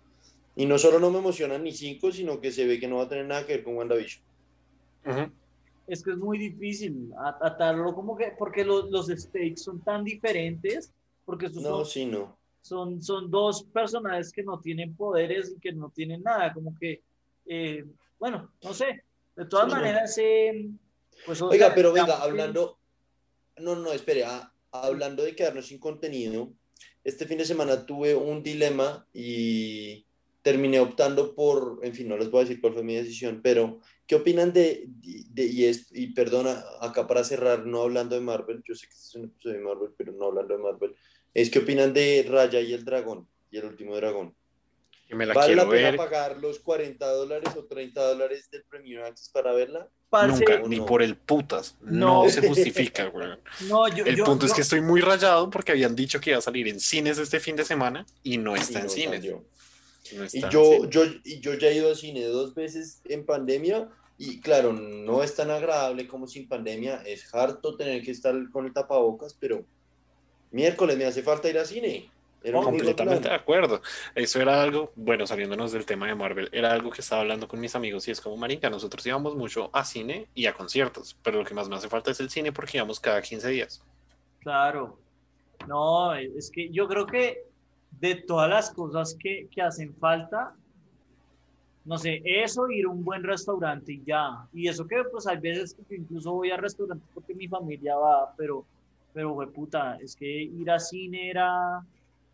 Y 0.55 0.65
no 0.65 0.79
solo 0.79 0.99
no 0.99 1.11
me 1.11 1.19
emocionan 1.19 1.63
ni 1.63 1.71
cinco, 1.73 2.11
sino 2.11 2.41
que 2.41 2.51
se 2.51 2.65
ve 2.65 2.79
que 2.79 2.87
no 2.87 2.97
va 2.97 3.03
a 3.03 3.09
tener 3.09 3.25
nada 3.25 3.45
que 3.45 3.53
ver 3.53 3.63
con 3.63 3.75
WandaVision. 3.77 4.23
Ujú. 5.05 5.31
es 5.87 6.03
que 6.03 6.11
es 6.11 6.17
muy 6.17 6.37
difícil 6.37 7.11
a- 7.17 7.37
atarlo 7.47 7.93
como 7.93 8.17
que 8.17 8.33
porque 8.37 8.65
los, 8.65 8.89
los 8.89 9.07
stakes 9.07 9.57
son 9.57 9.81
tan 9.83 10.03
diferentes 10.03 10.93
porque 11.23 11.47
No, 11.49 11.61
son, 11.61 11.85
sí, 11.85 12.05
no. 12.05 12.37
son, 12.61 13.01
son 13.01 13.31
dos 13.31 13.63
personajes 13.71 14.31
que 14.33 14.43
no 14.43 14.59
tienen 14.59 14.95
poderes 14.95 15.53
y 15.55 15.59
que 15.59 15.71
no 15.71 15.89
tienen 15.91 16.23
nada 16.23 16.53
como 16.53 16.75
que 16.77 17.03
eh, 17.45 17.85
bueno 18.19 18.51
no 18.63 18.73
sé 18.73 19.03
de 19.37 19.45
todas 19.45 19.67
Sí, 19.67 19.71
maneras 19.71 20.17
eh, 20.17 20.69
pues 21.25 21.41
Oiga, 21.41 21.67
Oscar, 21.67 21.75
pero 21.75 21.93
venga, 21.93 22.17
hablando, 22.21 22.79
no, 23.57 23.75
no, 23.75 23.93
espere, 23.93 24.23
ah, 24.25 24.51
hablando 24.71 25.23
de 25.23 25.35
quedarnos 25.35 25.67
sin 25.67 25.79
contenido, 25.79 26.51
este 27.03 27.25
fin 27.25 27.37
de 27.37 27.45
semana 27.45 27.85
tuve 27.85 28.13
un 28.15 28.43
dilema 28.43 29.07
y 29.13 30.05
terminé 30.41 30.79
optando 30.79 31.35
por, 31.35 31.79
en 31.83 31.93
fin, 31.93 32.07
no 32.07 32.17
les 32.17 32.31
voy 32.31 32.41
a 32.41 32.43
decir 32.45 32.61
cuál 32.61 32.73
fue 32.73 32.83
mi 32.83 32.95
decisión, 32.95 33.41
pero 33.43 33.79
¿qué 34.05 34.15
opinan 34.15 34.53
de, 34.53 34.85
de- 34.87 35.45
y, 35.45 35.65
es, 35.65 35.89
y 35.91 36.13
perdona, 36.13 36.63
acá 36.79 37.05
para 37.05 37.23
cerrar, 37.23 37.65
no 37.65 37.81
hablando 37.81 38.15
de 38.15 38.21
Marvel, 38.21 38.61
yo 38.65 38.73
sé 38.73 38.87
que 38.87 38.93
este 38.93 39.07
es 39.07 39.15
un 39.15 39.25
episodio 39.25 39.57
de 39.57 39.63
Marvel, 39.63 39.89
pero 39.97 40.13
no 40.13 40.27
hablando 40.27 40.55
de 40.55 40.63
Marvel, 40.63 40.95
es 41.33 41.49
qué 41.49 41.59
opinan 41.59 41.93
de 41.93 42.25
Raya 42.29 42.61
y 42.61 42.73
el 42.73 42.85
dragón, 42.85 43.27
y 43.51 43.57
el 43.57 43.65
último 43.65 43.95
dragón? 43.97 44.36
Y 45.09 45.15
me 45.15 45.25
la 45.25 45.33
¿Vale 45.33 45.47
quiero 45.53 45.63
la 45.63 45.69
pena 45.69 45.87
ver 45.91 45.97
pagar 45.97 46.37
los 46.37 46.59
40 46.59 47.05
dólares 47.13 47.49
o 47.55 47.63
30 47.65 48.01
dólares 48.01 48.49
del 48.51 48.63
Premium 48.63 49.03
Access 49.03 49.29
para 49.29 49.53
verla? 49.53 49.87
parce, 50.09 50.39
nunca, 50.39 50.61
o 50.63 50.67
ni 50.69 50.77
no? 50.77 50.85
por 50.85 51.01
el 51.03 51.15
putas. 51.17 51.75
No, 51.81 52.23
No. 52.23 52.29
se 52.29 52.45
justifica, 52.47 53.05
güey. 53.07 53.27
no 53.69 53.87
yo, 53.89 54.05
El 54.05 54.15
yo- 54.15 54.23
punto 54.25 54.45
es 54.45 54.51
yo- 54.51 54.55
que 54.55 54.61
estoy 54.61 54.81
muy 54.81 55.01
rayado 55.01 55.49
porque 55.49 55.71
habían 55.73 55.95
dicho 55.95 56.19
que 56.21 56.29
iba 56.31 56.39
a 56.39 56.41
salir 56.41 56.67
en 56.67 56.79
cines 56.79 57.17
este 57.17 57.39
fin 57.41 57.55
de 57.57 57.65
semana 57.65 58.05
y 58.23 58.37
no 58.37 58.55
está 58.55 58.79
Y 58.79 58.81
en 58.81 58.83
no 58.83 58.89
cines. 58.89 59.25
No 59.25 59.43
Y 60.33 60.39
en 60.43 60.49
yo, 60.49 60.85
yo, 60.89 61.03
y 61.25 61.39
yo 61.41 61.53
ya 61.55 61.67
he 61.69 61.75
ido 61.75 61.89
al 61.89 61.95
cine 61.97 62.23
dos 62.25 62.53
veces 62.55 63.01
en 63.05 63.25
pandemia 63.25 63.89
y 64.17 64.39
claro, 64.39 64.71
no 64.73 65.23
es 65.23 65.35
tan 65.35 65.51
agradable 65.51 66.07
como 66.07 66.25
sin 66.27 66.47
pandemia, 66.47 67.01
es 67.05 67.33
harto 67.35 67.75
tener 67.75 68.01
que 68.01 68.11
estar 68.11 68.33
con 68.51 68.65
el 68.65 68.73
tapabocas, 68.73 69.33
pero 69.39 69.65
miércoles 70.51 70.97
me 70.97 71.05
hace 71.05 71.21
falta 71.21 71.49
ir 71.49 71.57
al 71.59 71.65
cine. 71.67 72.09
Completamente 72.43 73.29
de 73.29 73.35
acuerdo. 73.35 73.81
Eso 74.15 74.41
era 74.41 74.61
algo, 74.61 74.91
bueno, 74.95 75.27
saliéndonos 75.27 75.71
del 75.71 75.85
tema 75.85 76.07
de 76.07 76.15
Marvel, 76.15 76.49
era 76.51 76.71
algo 76.71 76.91
que 76.91 77.01
estaba 77.01 77.21
hablando 77.21 77.47
con 77.47 77.59
mis 77.59 77.75
amigos 77.75 78.07
y 78.07 78.11
es 78.11 78.21
como, 78.21 78.37
marica, 78.37 78.69
nosotros 78.69 79.05
íbamos 79.05 79.35
mucho 79.35 79.69
a 79.73 79.83
cine 79.83 80.27
y 80.33 80.45
a 80.45 80.53
conciertos, 80.53 81.17
pero 81.23 81.39
lo 81.39 81.45
que 81.45 81.53
más 81.53 81.67
me 81.67 81.75
hace 81.75 81.89
falta 81.89 82.11
es 82.11 82.19
el 82.19 82.29
cine 82.29 82.51
porque 82.51 82.77
íbamos 82.77 82.99
cada 82.99 83.21
15 83.21 83.49
días. 83.49 83.83
Claro. 84.39 84.97
No, 85.67 86.13
es 86.13 86.51
que 86.51 86.69
yo 86.69 86.87
creo 86.87 87.05
que 87.05 87.43
de 87.99 88.15
todas 88.15 88.49
las 88.49 88.71
cosas 88.71 89.17
que, 89.19 89.47
que 89.51 89.61
hacen 89.61 89.93
falta, 89.95 90.55
no 91.87 91.97
sé, 91.97 92.21
eso, 92.25 92.69
ir 92.69 92.85
a 92.85 92.89
un 92.89 93.03
buen 93.03 93.23
restaurante 93.23 93.93
y 93.93 94.03
ya. 94.05 94.45
Y 94.53 94.67
eso 94.67 94.85
que 94.85 95.03
pues 95.09 95.25
hay 95.25 95.37
veces 95.37 95.75
que 95.87 95.95
incluso 95.95 96.33
voy 96.33 96.51
a 96.51 96.57
restaurantes 96.57 97.07
porque 97.13 97.33
mi 97.33 97.47
familia 97.47 97.95
va, 97.95 98.33
pero, 98.35 98.65
pero 99.13 99.33
fue 99.33 99.47
puta, 99.47 99.97
es 100.01 100.15
que 100.15 100.27
ir 100.27 100.69
a 100.69 100.79
cine 100.79 101.29
era, 101.29 101.81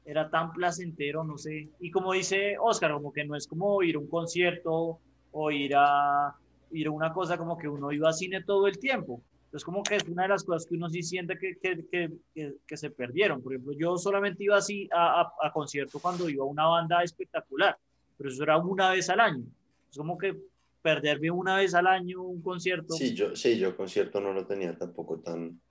era 0.06 0.30
tan 0.30 0.52
placentero, 0.52 1.24
no 1.24 1.38
sé. 1.38 1.70
Y 1.80 1.92
como 1.92 2.14
dice 2.14 2.56
Oscar, 2.60 2.94
como 2.94 3.14
que 3.14 3.26
no 3.26 3.36
es 3.36 3.48
como 3.48 3.82
ir 3.84 3.96
a 3.96 4.00
un 4.00 4.08
concierto 4.08 5.00
o 5.32 5.52
ir 5.52 5.74
a, 5.76 6.36
ir 6.72 6.88
a 6.88 6.92
una 6.92 7.14
cosa 7.14 7.38
como 7.38 7.58
que 7.58 7.68
uno 7.68 7.92
iba 7.92 8.10
a 8.10 8.14
cine 8.14 8.44
todo 8.44 8.68
el 8.68 8.78
tiempo. 8.78 9.22
Entonces, 9.46 9.66
como 9.66 9.84
que 9.84 9.98
es 9.98 10.08
una 10.08 10.24
de 10.24 10.30
las 10.30 10.44
cosas 10.44 10.68
que 10.68 10.76
uno 10.76 10.90
sí 10.90 11.04
siente 11.04 11.38
que, 11.38 11.58
que, 11.60 11.86
que, 11.92 12.56
que, 12.66 12.78
se 12.78 12.90
perdieron. 12.90 13.42
Por 13.42 13.54
ejemplo, 13.54 13.74
yo 13.78 13.98
solamente 13.98 14.44
iba 14.44 14.58
así 14.58 14.90
a, 14.92 15.22
a, 15.22 15.34
a, 15.42 15.52
concierto 15.52 16.00
cuando 16.00 16.28
iba 16.28 16.44
a 16.44 16.48
una 16.48 16.66
banda 16.66 17.04
espectacular, 17.04 17.78
pero 18.18 18.30
eso 18.32 18.42
era 18.42 18.58
una 18.58 18.90
vez 18.90 19.10
al 19.12 19.20
año. 19.20 19.46
Es 19.92 19.98
como 19.98 20.18
que 20.18 20.36
perderme 20.82 21.30
una 21.30 21.58
vez 21.58 21.76
al 21.76 21.86
año 21.86 22.24
un 22.24 22.42
concierto. 22.42 22.96
Sí, 22.96 23.14
yo, 23.14 23.36
sí, 23.36 23.60
yo 23.60 23.78
concierto 23.78 24.20
no 24.20 24.34
lo 24.34 24.46
tenía 24.48 24.76
tampoco 24.76 25.20
tan, 25.20 25.62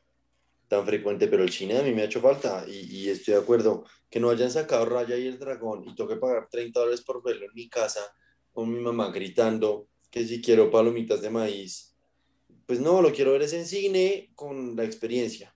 tan 0.73 0.87
frecuente, 0.87 1.29
pero 1.29 1.43
el 1.43 1.51
cine 1.53 1.77
a 1.77 1.83
mí 1.83 1.93
me 1.93 2.01
ha 2.01 2.07
hecho 2.07 2.23
falta 2.23 2.65
y, 2.67 2.97
y 2.97 3.11
estoy 3.11 3.35
de 3.35 3.41
acuerdo 3.41 3.85
que 4.09 4.19
no 4.19 4.31
hayan 4.31 4.51
sacado 4.51 4.87
Raya 4.87 5.19
y 5.19 5.27
el 5.27 5.39
Dragón 5.39 5.87
y 5.87 5.95
tengo 5.95 6.09
que 6.09 6.17
pagar 6.17 6.49
30 6.51 6.81
dólares 6.81 7.03
por 7.03 7.23
verlo 7.23 7.45
en 7.45 7.53
mi 7.55 7.69
casa 7.69 8.01
con 8.55 8.73
mi 8.73 8.81
mamá 8.81 9.11
gritando 9.11 9.89
que 10.11 10.25
si 10.27 10.41
quiero 10.41 10.71
palomitas 10.71 11.21
de 11.21 11.29
maíz 11.29 11.95
pues 12.65 12.81
no, 12.81 13.03
lo 13.03 13.13
quiero 13.13 13.33
ver 13.33 13.43
es 13.43 13.53
en 13.53 13.67
cine 13.67 14.31
con 14.35 14.75
la 14.75 14.85
experiencia. 14.85 15.55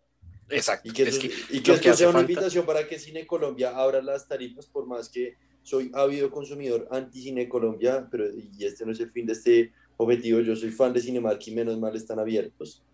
Exacto. 0.50 0.86
Y 0.86 0.92
que, 0.92 1.04
es 1.04 1.18
que 1.18 1.28
y 1.48 1.60
que 1.62 1.72
esto 1.72 1.82
que 1.90 1.96
sea 1.96 2.08
una 2.10 2.18
falta- 2.18 2.32
invitación 2.32 2.66
para 2.66 2.86
que 2.86 2.98
Cine 2.98 3.26
Colombia 3.26 3.74
abra 3.74 4.02
las 4.02 4.28
tarifas, 4.28 4.66
por 4.66 4.86
más 4.86 5.08
que 5.08 5.34
soy 5.62 5.90
ávido 5.94 6.30
consumidor 6.30 6.88
anti-Cine 6.90 7.48
Colombia, 7.48 8.06
pero 8.10 8.26
y 8.34 8.66
este 8.66 8.84
no 8.84 8.92
es 8.92 9.00
el 9.00 9.10
fin 9.12 9.24
de 9.24 9.32
este 9.32 9.72
objetivo, 9.96 10.40
yo 10.40 10.54
soy 10.54 10.72
fan 10.72 10.92
de 10.92 11.00
Cinemark 11.00 11.40
y 11.46 11.52
menos 11.52 11.78
mal 11.78 11.96
están 11.96 12.18
abiertos. 12.18 12.84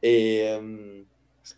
Eh, 0.00 1.04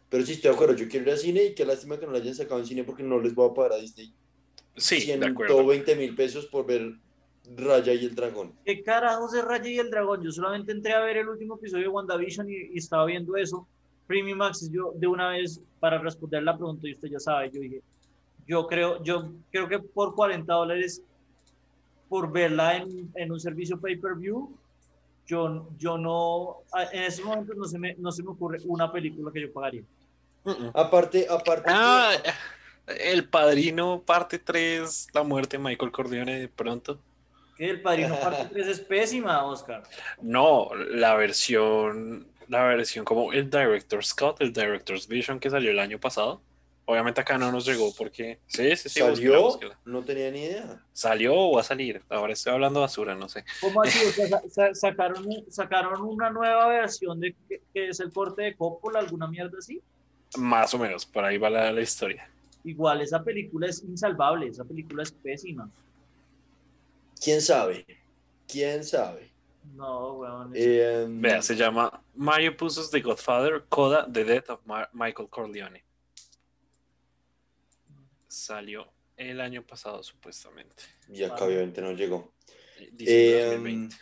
pero 0.09 0.25
sí 0.25 0.33
estoy 0.33 0.51
de 0.51 0.55
acuerdo, 0.55 0.75
yo 0.75 0.89
quiero 0.89 1.07
ir 1.07 1.13
al 1.13 1.19
cine 1.19 1.45
y 1.45 1.55
qué 1.55 1.65
lástima 1.65 1.99
que 1.99 2.07
no 2.07 2.13
lo 2.13 2.19
hayan 2.19 2.35
sacado 2.35 2.61
en 2.61 2.67
cine 2.67 2.85
porque 2.85 3.03
no 3.03 3.21
les 3.21 3.35
voy 3.35 3.51
a 3.51 3.55
pagar 3.55 3.73
a 3.73 3.77
Disney 3.77 4.13
Sí, 4.77 5.05
de 5.07 5.27
acuerdo. 5.27 5.55
120 5.55 5.97
mil 5.97 6.15
pesos 6.15 6.47
por 6.47 6.67
ver 6.67 6.95
Raya 7.57 7.93
y 7.93 8.05
el 8.05 8.15
Dragón. 8.15 8.55
¿Qué 8.65 8.83
carajos 8.83 9.35
es 9.35 9.45
Raya 9.45 9.69
y 9.69 9.79
el 9.79 9.91
Dragón? 9.91 10.23
Yo 10.23 10.31
solamente 10.31 10.73
entré 10.73 10.93
a 10.93 11.01
ver 11.01 11.19
el 11.19 11.29
último 11.29 11.57
episodio 11.57 11.85
de 11.85 11.89
WandaVision 11.89 12.49
y, 12.49 12.55
y 12.73 12.79
estaba 12.79 13.05
viendo 13.05 13.37
eso. 13.37 13.67
Premium 14.07 14.43
Access, 14.43 14.71
yo 14.73 14.93
de 14.97 15.07
una 15.07 15.31
vez, 15.31 15.61
para 15.79 15.99
responder 15.99 16.43
la 16.43 16.57
pregunta, 16.57 16.89
y 16.89 16.93
usted 16.93 17.09
ya 17.09 17.21
sabe, 17.21 17.51
yo 17.53 17.61
dije, 17.61 17.83
Yo 18.47 18.67
creo, 18.67 19.03
yo 19.05 19.33
creo 19.53 19.69
que 19.69 19.79
por 19.79 20.15
40 20.15 20.53
dólares, 20.53 21.03
por 22.09 22.33
verla 22.33 22.79
en, 22.79 23.11
en 23.15 23.31
un 23.31 23.39
servicio 23.39 23.81
pay-per-view, 23.81 24.53
yo, 25.31 25.69
yo 25.79 25.97
no, 25.97 26.65
en 26.91 27.05
ese 27.05 27.23
momento 27.23 27.55
no 27.55 27.65
se, 27.65 27.79
me, 27.79 27.95
no 27.95 28.11
se 28.11 28.25
me 28.25 28.31
ocurre 28.31 28.59
una 28.65 28.91
película 28.91 29.31
que 29.33 29.43
yo 29.43 29.53
pagaría. 29.53 29.83
Aparte, 30.75 31.29
aparte. 31.31 31.71
Ah, 31.73 32.11
El 32.87 33.29
Padrino, 33.29 34.03
parte 34.05 34.41
3, 34.41 35.07
la 35.15 35.23
muerte 35.23 35.57
de 35.57 35.63
Michael 35.63 35.93
Corleone 35.93 36.41
de 36.41 36.49
pronto. 36.49 36.99
El 37.59 37.81
Padrino 37.81 38.19
parte 38.19 38.49
3 38.53 38.67
es 38.67 38.81
pésima, 38.81 39.45
Oscar. 39.45 39.85
No, 40.21 40.71
la 40.75 41.15
versión, 41.15 42.27
la 42.49 42.65
versión 42.65 43.05
como 43.05 43.33
el 43.33 43.49
Director's 43.49 44.09
Scott, 44.09 44.41
el 44.41 44.53
Director's 44.53 45.07
Vision 45.07 45.39
que 45.39 45.49
salió 45.49 45.71
el 45.71 45.79
año 45.79 46.01
pasado. 46.01 46.41
Obviamente 46.91 47.21
acá 47.21 47.39
no 47.39 47.53
nos 47.53 47.65
llegó 47.65 47.95
porque... 47.95 48.41
Sí, 48.49 48.75
sí, 48.75 48.89
¿Salió? 48.89 49.41
búsquela. 49.43 49.79
No 49.85 50.03
tenía 50.03 50.29
ni 50.33 50.43
idea. 50.43 50.85
¿Salió 50.93 51.37
o 51.37 51.55
va 51.55 51.61
a 51.61 51.65
salir? 51.65 52.03
Ahora 52.09 52.33
estoy 52.33 52.53
hablando 52.53 52.81
basura, 52.81 53.15
no 53.15 53.29
sé. 53.29 53.45
¿Cómo 53.61 53.83
así? 53.83 54.01
O 54.05 54.51
sea, 54.51 54.75
sacaron, 54.75 55.25
sacaron 55.49 56.03
una 56.03 56.31
nueva 56.31 56.67
versión 56.67 57.21
de 57.21 57.37
que, 57.49 57.63
que 57.73 57.91
es 57.91 58.01
el 58.01 58.13
corte 58.13 58.43
de 58.43 58.57
Coppola, 58.57 58.99
alguna 58.99 59.29
mierda 59.29 59.57
así. 59.57 59.81
Más 60.37 60.75
o 60.75 60.79
menos, 60.79 61.07
por 61.07 61.25
ahí 61.25 61.39
va 61.39 61.49
la, 61.49 61.71
la 61.71 61.81
historia. 61.81 62.29
Igual 62.65 63.03
esa 63.03 63.23
película 63.23 63.69
es 63.69 63.85
insalvable, 63.85 64.49
esa 64.49 64.65
película 64.65 65.05
es 65.05 65.13
pésima. 65.13 65.71
¿Quién 67.23 67.41
sabe? 67.41 67.87
¿Quién 68.49 68.83
sabe? 68.83 69.31
No, 69.77 70.15
weón. 70.15 70.51
Eh, 70.57 71.07
Vea, 71.09 71.41
se 71.41 71.55
llama 71.55 72.03
Mario 72.17 72.57
Puzo's 72.57 72.91
The 72.91 73.01
Godfather, 73.01 73.63
Coda, 73.69 74.09
The 74.13 74.25
Death 74.25 74.51
of 74.51 74.61
Michael 74.93 75.29
Corleone. 75.29 75.85
Salió 78.31 78.87
el 79.17 79.41
año 79.41 79.67
pasado, 79.67 80.05
supuestamente. 80.05 80.85
Y 81.13 81.25
acá 81.25 81.45
obviamente 81.45 81.83
no 81.83 81.91
llegó. 81.91 82.33
Eh, 82.79 83.43
2020. 83.45 83.97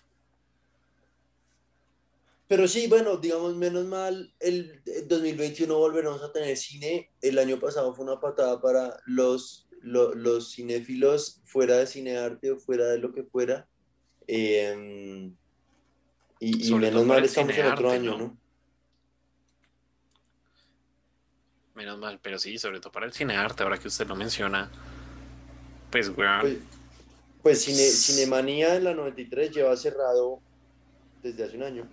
Pero 2.46 2.68
sí, 2.68 2.86
bueno, 2.88 3.16
digamos, 3.16 3.56
menos 3.56 3.86
mal, 3.86 4.34
el 4.38 4.82
el 4.84 5.08
2021 5.08 5.74
volveremos 5.78 6.22
a 6.22 6.30
tener 6.30 6.54
cine. 6.58 7.10
El 7.22 7.38
año 7.38 7.58
pasado 7.58 7.94
fue 7.94 8.04
una 8.04 8.20
patada 8.20 8.60
para 8.60 9.00
los, 9.06 9.66
lo- 9.80 10.14
los, 10.14 10.52
cinéfilos 10.52 11.40
fuera 11.46 11.78
de 11.78 11.86
cinearte 11.86 12.50
o 12.50 12.58
fuera 12.58 12.86
de 12.86 12.98
lo 12.98 13.12
que 13.12 13.22
fuera. 13.24 13.66
Eh, 14.26 15.32
y, 16.38 16.74
menos 16.74 17.06
mal 17.06 17.24
estamos 17.24 17.56
en 17.56 17.66
otro 17.66 17.90
año, 17.90 18.10
¿no? 18.12 18.18
¿no? 18.18 18.38
Menos 21.78 21.96
mal, 21.96 22.18
pero 22.20 22.40
sí, 22.40 22.58
sobre 22.58 22.80
todo 22.80 22.90
para 22.90 23.06
el 23.06 23.12
cinearte, 23.12 23.62
ahora 23.62 23.78
que 23.78 23.86
usted 23.86 24.08
lo 24.08 24.16
menciona. 24.16 24.68
Pues, 25.92 26.08
weón. 26.08 26.40
Pues, 26.40 26.58
pues 27.40 27.62
cine, 27.62 27.78
Cinemanía 27.78 28.74
en 28.74 28.82
la 28.82 28.94
93 28.94 29.52
lleva 29.52 29.76
cerrado 29.76 30.40
desde 31.22 31.44
hace 31.44 31.56
un 31.56 31.62
año. 31.62 31.88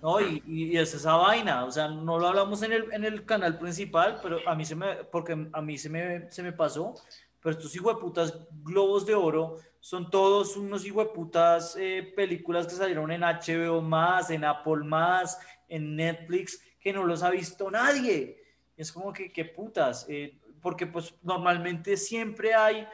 No, 0.00 0.22
y, 0.22 0.42
y 0.46 0.78
es 0.78 0.94
esa 0.94 1.16
vaina, 1.16 1.66
o 1.66 1.70
sea, 1.70 1.86
no 1.86 2.18
lo 2.18 2.28
hablamos 2.28 2.62
en 2.62 2.72
el, 2.72 2.90
en 2.94 3.04
el 3.04 3.26
canal 3.26 3.58
principal, 3.58 4.20
pero 4.22 4.38
a 4.48 4.54
mí 4.54 4.64
se 4.64 4.74
me, 4.74 5.04
porque 5.04 5.48
a 5.52 5.60
mí 5.60 5.76
se 5.76 5.90
me, 5.90 6.32
se 6.32 6.42
me 6.42 6.52
pasó, 6.54 6.94
pero 7.42 7.56
estos 7.56 7.76
hijueputas 7.76 8.38
globos 8.62 9.04
de 9.04 9.14
oro 9.14 9.58
son 9.80 10.08
todos 10.08 10.56
unos 10.56 10.86
hijueputas 10.86 11.76
eh, 11.78 12.10
películas 12.16 12.66
que 12.66 12.74
salieron 12.74 13.12
en 13.12 13.20
HBO 13.20 13.82
más, 13.82 14.30
en 14.30 14.46
Apple 14.46 14.84
más, 14.84 15.38
en 15.68 15.94
Netflix, 15.94 16.58
que 16.80 16.94
no 16.94 17.04
los 17.04 17.22
ha 17.22 17.28
visto 17.28 17.70
nadie. 17.70 18.45
Es 18.76 18.92
como 18.92 19.12
que, 19.12 19.32
qué 19.32 19.44
putas, 19.44 20.06
eh, 20.08 20.36
porque 20.60 20.86
pues 20.86 21.14
normalmente 21.22 21.96
siempre 21.96 22.54
hay, 22.54 22.86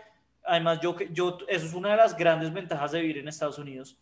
además 0.44 0.80
yo, 0.80 0.96
yo, 1.10 1.38
eso 1.48 1.66
es 1.66 1.74
una 1.74 1.90
de 1.92 1.96
las 1.96 2.16
grandes 2.16 2.52
ventajas 2.52 2.92
de 2.92 3.00
vivir 3.00 3.18
en 3.18 3.28
Estados 3.28 3.59
Unidos, 3.59 3.96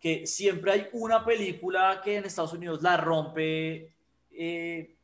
que 0.00 0.26
siempre 0.26 0.72
hay 0.72 0.88
una 0.92 1.24
película 1.24 2.00
que 2.02 2.16
en 2.16 2.24
Estados 2.24 2.52
Unidos 2.52 2.82
la 2.82 2.96
rompe 2.96 3.92
eh, 4.30 4.94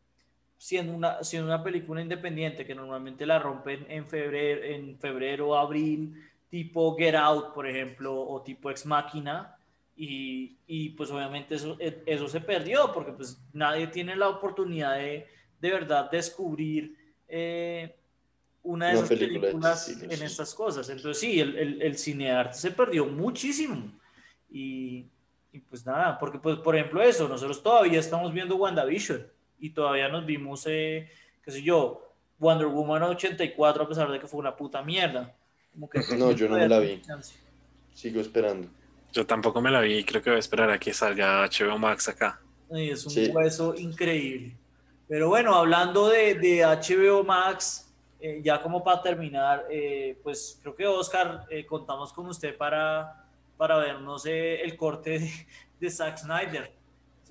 siendo, 0.58 0.92
una, 0.92 1.24
siendo 1.24 1.48
una 1.48 1.62
película 1.62 2.00
independiente, 2.00 2.64
que 2.64 2.74
normalmente 2.74 3.26
la 3.26 3.38
rompen 3.38 3.84
en 3.88 4.06
febrero, 4.06 4.62
en 4.62 4.96
febrero, 4.98 5.56
abril, 5.56 6.14
tipo 6.48 6.96
Get 6.96 7.16
Out, 7.16 7.52
por 7.52 7.66
ejemplo, 7.66 8.14
o 8.14 8.42
tipo 8.42 8.70
Ex 8.70 8.86
Machina, 8.86 9.56
y, 9.96 10.56
y 10.66 10.90
pues 10.90 11.10
obviamente 11.10 11.56
eso, 11.56 11.76
eh, 11.80 12.02
eso 12.06 12.28
se 12.28 12.40
perdió, 12.40 12.92
porque 12.92 13.12
pues 13.12 13.42
nadie 13.52 13.88
tiene 13.88 14.14
la 14.14 14.28
oportunidad 14.28 14.96
de 14.96 15.26
de 15.62 15.70
verdad 15.70 16.10
descubrir 16.10 16.94
eh, 17.28 17.96
una 18.64 18.88
de 18.88 18.92
Una 18.96 18.98
esas 19.06 19.08
película 19.08 19.34
de 19.34 19.40
películas 19.52 19.80
este 19.88 19.92
estilo, 19.92 20.12
en 20.12 20.18
sí. 20.18 20.24
estas 20.24 20.54
cosas. 20.54 20.88
Entonces 20.90 21.18
sí, 21.20 21.40
el, 21.40 21.56
el, 21.56 21.82
el 21.82 21.96
cinearte 21.98 22.58
se 22.58 22.72
perdió 22.72 23.06
muchísimo. 23.06 23.90
Y, 24.50 25.06
y 25.52 25.58
pues 25.60 25.86
nada, 25.86 26.18
porque 26.18 26.38
pues 26.38 26.56
por 26.58 26.76
ejemplo 26.76 27.00
eso, 27.02 27.28
nosotros 27.28 27.62
todavía 27.62 28.00
estamos 28.00 28.32
viendo 28.34 28.56
WandaVision 28.56 29.26
y 29.60 29.70
todavía 29.70 30.08
nos 30.08 30.26
vimos, 30.26 30.64
eh, 30.66 31.08
qué 31.44 31.50
sé 31.52 31.62
yo, 31.62 32.12
Wonder 32.38 32.66
Woman 32.66 33.04
84 33.04 33.84
a 33.84 33.88
pesar 33.88 34.10
de 34.10 34.18
que 34.18 34.26
fue 34.26 34.40
una 34.40 34.56
puta 34.56 34.82
mierda. 34.82 35.34
Como 35.72 35.88
que 35.88 36.00
No, 36.18 36.32
yo 36.32 36.48
no 36.48 36.56
me 36.56 36.68
la 36.68 36.80
vi. 36.80 37.00
chance. 37.02 37.34
Sigo 37.94 38.20
esperando. 38.20 38.68
Yo 39.12 39.26
tampoco 39.26 39.60
me 39.60 39.70
la 39.70 39.80
vi 39.80 39.98
y 39.98 40.04
creo 40.04 40.22
que 40.22 40.30
voy 40.30 40.38
a 40.38 40.40
esperar 40.40 40.70
a 40.70 40.78
que 40.78 40.92
salga 40.92 41.44
HBO 41.46 41.78
Max 41.78 42.08
acá. 42.08 42.40
Y 42.70 42.90
es 42.90 43.04
un 43.04 43.12
Sí. 43.12 43.28
hueso 43.32 43.74
increíble. 43.76 44.56
Pero 45.12 45.28
bueno, 45.28 45.54
hablando 45.54 46.08
de, 46.08 46.36
de 46.36 46.64
HBO 46.64 47.22
Max, 47.22 47.92
eh, 48.18 48.40
ya 48.42 48.62
como 48.62 48.82
para 48.82 49.02
terminar, 49.02 49.66
eh, 49.70 50.18
pues 50.22 50.58
creo 50.62 50.74
que 50.74 50.86
Oscar, 50.86 51.44
eh, 51.50 51.66
contamos 51.66 52.14
con 52.14 52.24
usted 52.28 52.56
para, 52.56 53.26
para 53.58 53.76
vernos 53.76 54.24
eh, 54.24 54.62
el 54.62 54.74
corte 54.74 55.18
de, 55.18 55.30
de 55.80 55.90
Zack 55.90 56.16
Snyder. 56.16 56.72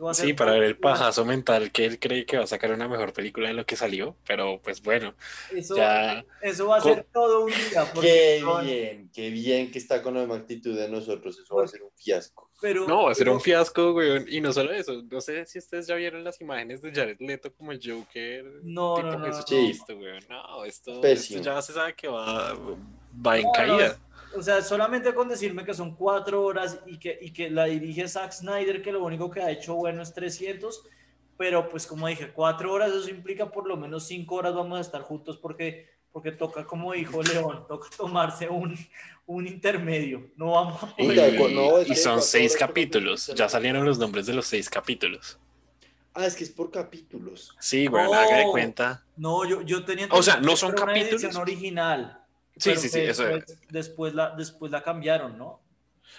Eso 0.01 0.05
va 0.05 0.11
a 0.11 0.13
ser 0.15 0.25
Sí, 0.25 0.33
para 0.33 0.53
ver 0.53 0.63
el 0.63 0.77
pajazo 0.77 1.25
mental 1.25 1.71
que 1.71 1.85
él 1.85 1.99
cree 1.99 2.25
que 2.25 2.37
va 2.37 2.45
a 2.45 2.47
sacar 2.47 2.71
una 2.71 2.87
mejor 2.87 3.13
película 3.13 3.49
de 3.49 3.53
lo 3.53 3.67
que 3.67 3.75
salió, 3.75 4.15
pero 4.25 4.59
pues 4.63 4.81
bueno, 4.81 5.13
Eso, 5.55 5.75
ya 5.75 6.25
eso 6.41 6.65
va 6.67 6.77
a 6.77 6.81
ser 6.81 7.05
todo 7.13 7.41
un 7.45 7.51
día. 7.51 7.85
porque 7.93 8.07
Qué 8.09 8.39
son- 8.41 8.65
bien, 8.65 9.11
qué 9.13 9.29
bien 9.29 9.71
que 9.71 9.77
está 9.77 10.01
con 10.01 10.15
la 10.15 10.21
misma 10.21 10.37
actitud 10.37 10.75
de 10.75 10.89
nosotros. 10.89 11.37
Eso 11.37 11.55
va 11.55 11.65
a 11.65 11.67
ser 11.67 11.83
un 11.83 11.91
fiasco. 11.95 12.49
Pero, 12.59 12.87
no, 12.87 13.03
va 13.05 13.11
a 13.11 13.15
ser 13.15 13.25
pero- 13.25 13.35
un 13.35 13.41
fiasco, 13.41 13.93
güey. 13.93 14.35
Y 14.35 14.41
no 14.41 14.51
solo 14.53 14.71
eso, 14.71 15.03
no 15.07 15.21
sé 15.21 15.45
si 15.45 15.59
ustedes 15.59 15.85
ya 15.85 15.93
vieron 15.95 16.23
las 16.23 16.41
imágenes 16.41 16.81
de 16.81 16.91
Jared 16.91 17.17
Leto 17.19 17.53
como 17.53 17.71
el 17.71 17.79
Joker. 17.83 18.43
No, 18.63 18.95
tipo 18.95 19.07
no, 19.07 19.19
no, 19.19 19.19
no. 19.19 19.25
Jesucristo, 19.27 19.97
güey. 19.97 20.19
No, 20.29 20.65
esto, 20.65 21.03
esto 21.03 21.39
ya 21.41 21.61
se 21.61 21.73
sabe 21.73 21.93
que 21.93 22.07
va, 22.07 22.53
va 22.55 23.37
en 23.37 23.43
No, 23.43 23.49
no, 23.49 23.53
caída. 23.53 23.99
O 24.37 24.41
sea, 24.41 24.61
solamente 24.61 25.13
con 25.13 25.27
decirme 25.29 25.65
que 25.65 25.73
son 25.73 25.95
cuatro 25.95 26.43
horas 26.43 26.79
y 26.85 26.97
que, 26.99 27.17
y 27.21 27.31
que 27.31 27.49
la 27.49 27.65
dirige 27.65 28.07
Zack 28.07 28.31
Snyder, 28.31 28.81
que 28.81 28.91
lo 28.91 29.03
único 29.03 29.29
que 29.29 29.41
ha 29.41 29.51
hecho 29.51 29.75
bueno 29.75 30.01
es 30.01 30.13
300, 30.13 30.83
pero 31.37 31.67
pues 31.69 31.85
como 31.87 32.07
dije, 32.07 32.31
cuatro 32.31 32.71
horas, 32.73 32.91
eso 32.91 33.09
implica 33.09 33.51
por 33.51 33.67
lo 33.67 33.75
menos 33.77 34.05
cinco 34.07 34.35
horas 34.35 34.53
vamos 34.53 34.77
a 34.77 34.81
estar 34.81 35.01
juntos 35.01 35.37
porque, 35.37 35.89
porque 36.11 36.31
toca, 36.31 36.65
como 36.65 36.93
dijo 36.93 37.21
León, 37.23 37.65
toca 37.67 37.89
tomarse 37.97 38.47
un, 38.47 38.77
un 39.25 39.47
intermedio. 39.47 40.29
No 40.37 40.51
vamos 40.51 40.83
a 40.83 40.93
Y, 40.97 41.07
poder... 41.07 41.51
no, 41.53 41.77
es 41.79 41.89
y 41.89 41.95
son 41.95 42.21
seis 42.21 42.55
capítulos. 42.55 43.21
capítulo. 43.27 43.37
Ya 43.37 43.49
salieron 43.49 43.85
los 43.85 43.97
nombres 43.99 44.25
de 44.27 44.33
los 44.33 44.45
seis 44.45 44.69
capítulos. 44.69 45.39
Ah, 46.13 46.25
es 46.25 46.35
que 46.35 46.43
es 46.43 46.49
por 46.49 46.69
capítulos. 46.71 47.55
Sí, 47.59 47.87
güey, 47.87 48.03
No. 48.03 48.13
haga 48.13 48.37
de 48.37 48.45
cuenta. 48.51 49.03
No, 49.15 49.45
yo, 49.45 49.61
yo 49.61 49.85
tenía 49.85 50.07
O 50.11 50.21
sea, 50.21 50.37
no 50.41 50.55
son 50.57 50.73
capítulos. 50.73 51.35
original. 51.37 52.20
Sí, 52.57 52.75
sí, 52.75 52.89
sí, 52.89 52.99
que 52.99 53.09
eso 53.11 53.23
después, 53.23 53.59
después 53.69 54.13
la, 54.13 54.35
después 54.35 54.71
la 54.71 54.83
cambiaron, 54.83 55.37
¿no? 55.37 55.61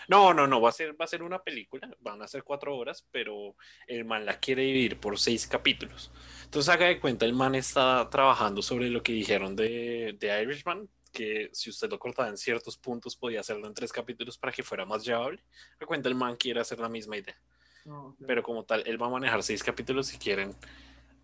No, 0.08 0.32
no, 0.32 0.46
no, 0.46 0.60
va 0.60 0.70
a 0.70 0.72
ser, 0.72 0.98
va 0.98 1.04
a 1.04 1.08
ser 1.08 1.22
una 1.22 1.42
película, 1.42 1.88
van 2.00 2.22
a 2.22 2.26
ser 2.28 2.42
cuatro 2.44 2.76
horas, 2.76 3.06
pero 3.10 3.54
el 3.86 4.04
man 4.04 4.24
la 4.24 4.38
quiere 4.40 4.62
dividir 4.62 4.98
por 4.98 5.18
seis 5.18 5.46
capítulos. 5.46 6.10
Entonces 6.44 6.72
haga 6.72 6.86
de 6.86 6.98
cuenta, 6.98 7.26
el 7.26 7.34
man 7.34 7.54
está 7.54 8.08
trabajando 8.10 8.62
sobre 8.62 8.88
lo 8.88 9.02
que 9.02 9.12
dijeron 9.12 9.54
de, 9.54 10.16
de 10.18 10.42
Irishman, 10.42 10.88
que 11.12 11.50
si 11.52 11.68
usted 11.68 11.90
lo 11.90 11.98
cortaba 11.98 12.28
en 12.28 12.38
ciertos 12.38 12.78
puntos 12.78 13.16
podía 13.16 13.40
hacerlo 13.40 13.66
en 13.66 13.74
tres 13.74 13.92
capítulos 13.92 14.38
para 14.38 14.52
que 14.52 14.62
fuera 14.62 14.86
más 14.86 15.04
llevable. 15.04 15.44
Haga 15.76 15.86
cuenta, 15.86 16.08
el 16.08 16.14
man 16.14 16.36
quiere 16.36 16.60
hacer 16.60 16.78
la 16.78 16.88
misma 16.88 17.18
idea, 17.18 17.36
No, 17.84 18.06
ok. 18.08 18.24
pero 18.26 18.42
como 18.42 18.64
tal, 18.64 18.82
él 18.86 19.00
va 19.00 19.06
a 19.06 19.10
manejar 19.10 19.42
seis 19.42 19.62
capítulos 19.62 20.06
si 20.06 20.16
quieren. 20.18 20.56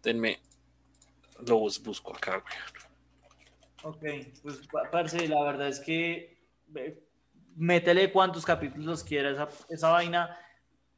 Denme, 0.03 0.41
lo 1.47 1.57
bus- 1.59 1.83
busco 1.83 2.15
acá, 2.15 2.37
güey. 2.39 2.55
Ok, 3.83 4.05
pues 4.43 4.67
pa- 4.71 4.91
parce, 4.91 5.29
la 5.29 5.43
verdad 5.45 5.69
es 5.69 5.81
que 5.81 6.39
métele 7.57 8.11
cuantos 8.13 8.45
capítulos 8.45 9.05
quiera 9.05 9.31
esa, 9.31 9.49
esa 9.69 9.91
vaina. 9.91 10.37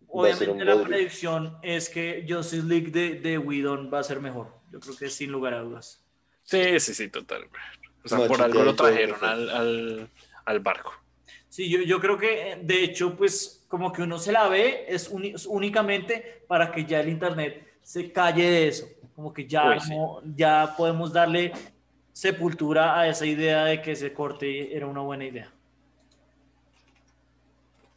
Obviamente 0.09 0.51
un 0.51 0.65
la 0.67 0.83
predicción 0.83 1.59
es 1.63 1.89
que 1.89 2.27
Justice 2.29 2.67
League 2.67 2.91
de, 2.91 3.21
de 3.21 3.39
Whedon 3.39 3.91
va 3.93 4.01
a 4.01 4.03
ser 4.03 4.21
mejor. 4.21 4.49
Yo 4.73 4.81
creo 4.81 4.97
que 4.97 5.09
sin 5.11 5.31
lugar 5.31 5.55
a 5.55 5.61
dudas. 5.61 6.05
Sí, 6.43 6.81
sí, 6.81 6.95
sí, 6.95 7.09
total. 7.09 7.45
O 8.05 8.09
sea, 8.09 8.19
No, 8.19 8.27
por 8.27 8.43
algo 8.43 8.63
lo 8.65 8.75
trajeron 8.75 9.23
al, 9.23 9.51
al, 9.51 10.09
al 10.47 10.61
barco. 10.61 10.93
Sí, 11.49 11.69
yo, 11.69 11.81
yo 11.83 12.01
creo 12.01 12.17
que 12.19 12.59
de 12.63 12.83
hecho, 12.85 13.17
pues 13.17 13.65
como 13.69 13.93
que 13.93 14.03
uno 14.03 14.19
se 14.19 14.33
la 14.33 14.49
ve 14.49 14.87
es, 14.89 15.09
uni- 15.11 15.35
es 15.35 15.47
únicamente 15.47 16.45
para 16.49 16.73
que 16.73 16.85
ya 16.85 17.01
el 17.01 17.09
Internet 17.09 17.77
se 17.83 18.11
calle 18.11 18.51
de 18.51 18.69
eso. 18.69 18.89
Como 19.15 19.33
que 19.33 19.47
ya, 19.47 19.71
Uy, 19.71 19.81
sí. 19.81 19.91
no- 19.97 20.23
ya 20.35 20.75
podemos 20.77 21.13
darle 21.13 21.53
sepultura 22.25 23.01
a 23.01 23.09
esa 23.09 23.25
idea 23.25 23.65
de 23.65 23.81
que 23.81 23.93
ese 23.93 24.13
corte 24.13 24.77
era 24.77 24.87
una 24.87 25.01
buena 25.01 25.25
idea. 25.25 25.51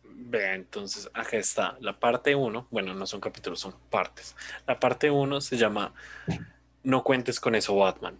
Vea, 0.05 0.55
entonces 0.55 1.09
acá 1.13 1.35
está 1.35 1.75
la 1.81 1.99
parte 1.99 2.33
1. 2.33 2.67
Bueno, 2.71 2.93
no 2.93 3.05
son 3.05 3.19
capítulos, 3.19 3.59
son 3.59 3.75
partes. 3.89 4.33
La 4.65 4.79
parte 4.79 5.11
1 5.11 5.41
se 5.41 5.57
llama 5.57 5.93
No 6.83 7.03
cuentes 7.03 7.37
con 7.41 7.53
eso, 7.53 7.75
Batman. 7.75 8.17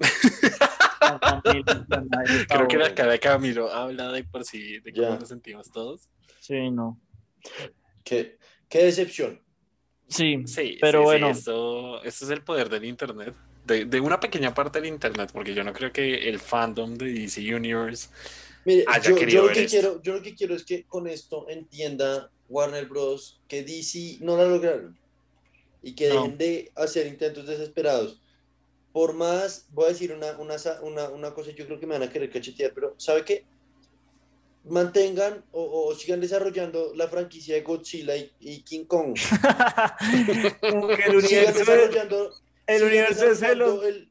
Creo 2.48 2.66
que 2.66 2.78
la 2.78 2.92
cara 2.96 3.12
de 3.12 3.20
Camilo 3.20 3.72
habla 3.72 4.10
de 4.10 4.24
por 4.24 4.44
sí, 4.44 4.80
de 4.80 4.92
cómo 4.92 5.06
Ya. 5.08 5.18
nos 5.20 5.28
sentimos 5.28 5.70
todos. 5.70 6.10
Sí, 6.40 6.68
no. 6.72 7.00
Qué, 8.02 8.40
qué 8.68 8.82
decepción. 8.82 9.40
Sí, 10.08 10.42
Sí, 10.46 10.78
pero 10.80 11.00
sí, 11.00 11.02
sí, 11.02 11.04
bueno. 11.04 11.30
esto, 11.30 12.02
esto 12.04 12.24
es 12.24 12.30
el 12.30 12.42
poder 12.42 12.68
del 12.68 12.84
Internet. 12.84 13.34
De, 13.64 13.84
de 13.84 14.00
una 14.00 14.20
pequeña 14.20 14.54
parte 14.54 14.80
del 14.80 14.88
Internet, 14.88 15.30
porque 15.32 15.52
yo 15.54 15.64
no 15.64 15.72
creo 15.72 15.92
que 15.92 16.28
el 16.28 16.38
fandom 16.38 16.94
de 16.94 17.12
DC 17.12 17.52
Universe. 17.54 18.08
Mire, 18.64 18.84
haya 18.86 19.10
yo, 19.10 19.16
querido 19.16 19.42
yo 19.42 19.42
lo 19.42 19.46
ver 19.48 19.54
que 19.54 19.64
esto. 19.64 19.70
quiero, 19.80 20.02
yo 20.02 20.12
lo 20.14 20.22
que 20.22 20.34
quiero 20.34 20.54
es 20.54 20.64
que 20.64 20.84
con 20.84 21.06
esto 21.08 21.48
entienda 21.48 22.30
Warner 22.48 22.86
Bros. 22.86 23.40
que 23.48 23.62
DC 23.64 24.18
no 24.20 24.36
la 24.36 24.44
lograron 24.46 24.96
y 25.82 25.94
que 25.94 26.08
No. 26.08 26.14
dejen 26.22 26.38
de 26.38 26.72
hacer 26.76 27.06
intentos 27.08 27.46
desesperados. 27.46 28.20
Por 28.92 29.12
más, 29.14 29.66
voy 29.70 29.86
a 29.86 29.88
decir 29.88 30.12
una, 30.12 30.38
una, 30.38 30.56
una, 30.82 31.08
una 31.10 31.34
cosa, 31.34 31.50
yo 31.50 31.66
creo 31.66 31.78
que 31.78 31.86
me 31.86 31.94
van 31.98 32.08
a 32.08 32.10
querer 32.12 32.30
cachetear, 32.30 32.72
pero 32.74 32.94
¿sabe 32.98 33.24
qué? 33.24 33.44
Mantengan 34.68 35.44
o, 35.52 35.88
o 35.90 35.94
sigan 35.94 36.20
desarrollando 36.20 36.92
la 36.96 37.06
franquicia 37.08 37.54
de 37.54 37.60
Godzilla 37.62 38.16
y, 38.16 38.32
y 38.40 38.62
King 38.62 38.84
Kong. 38.84 39.16
Como 40.60 40.88
que 40.88 41.02
el 41.04 41.16
universo, 41.16 41.52
de, 41.52 41.58
desarrollando, 41.58 42.32
el 42.66 42.76
sigan 42.76 42.88
universo 42.88 43.24
de 43.24 43.28
desarrollando 43.30 43.80
celos 43.80 43.84
el- 43.86 44.10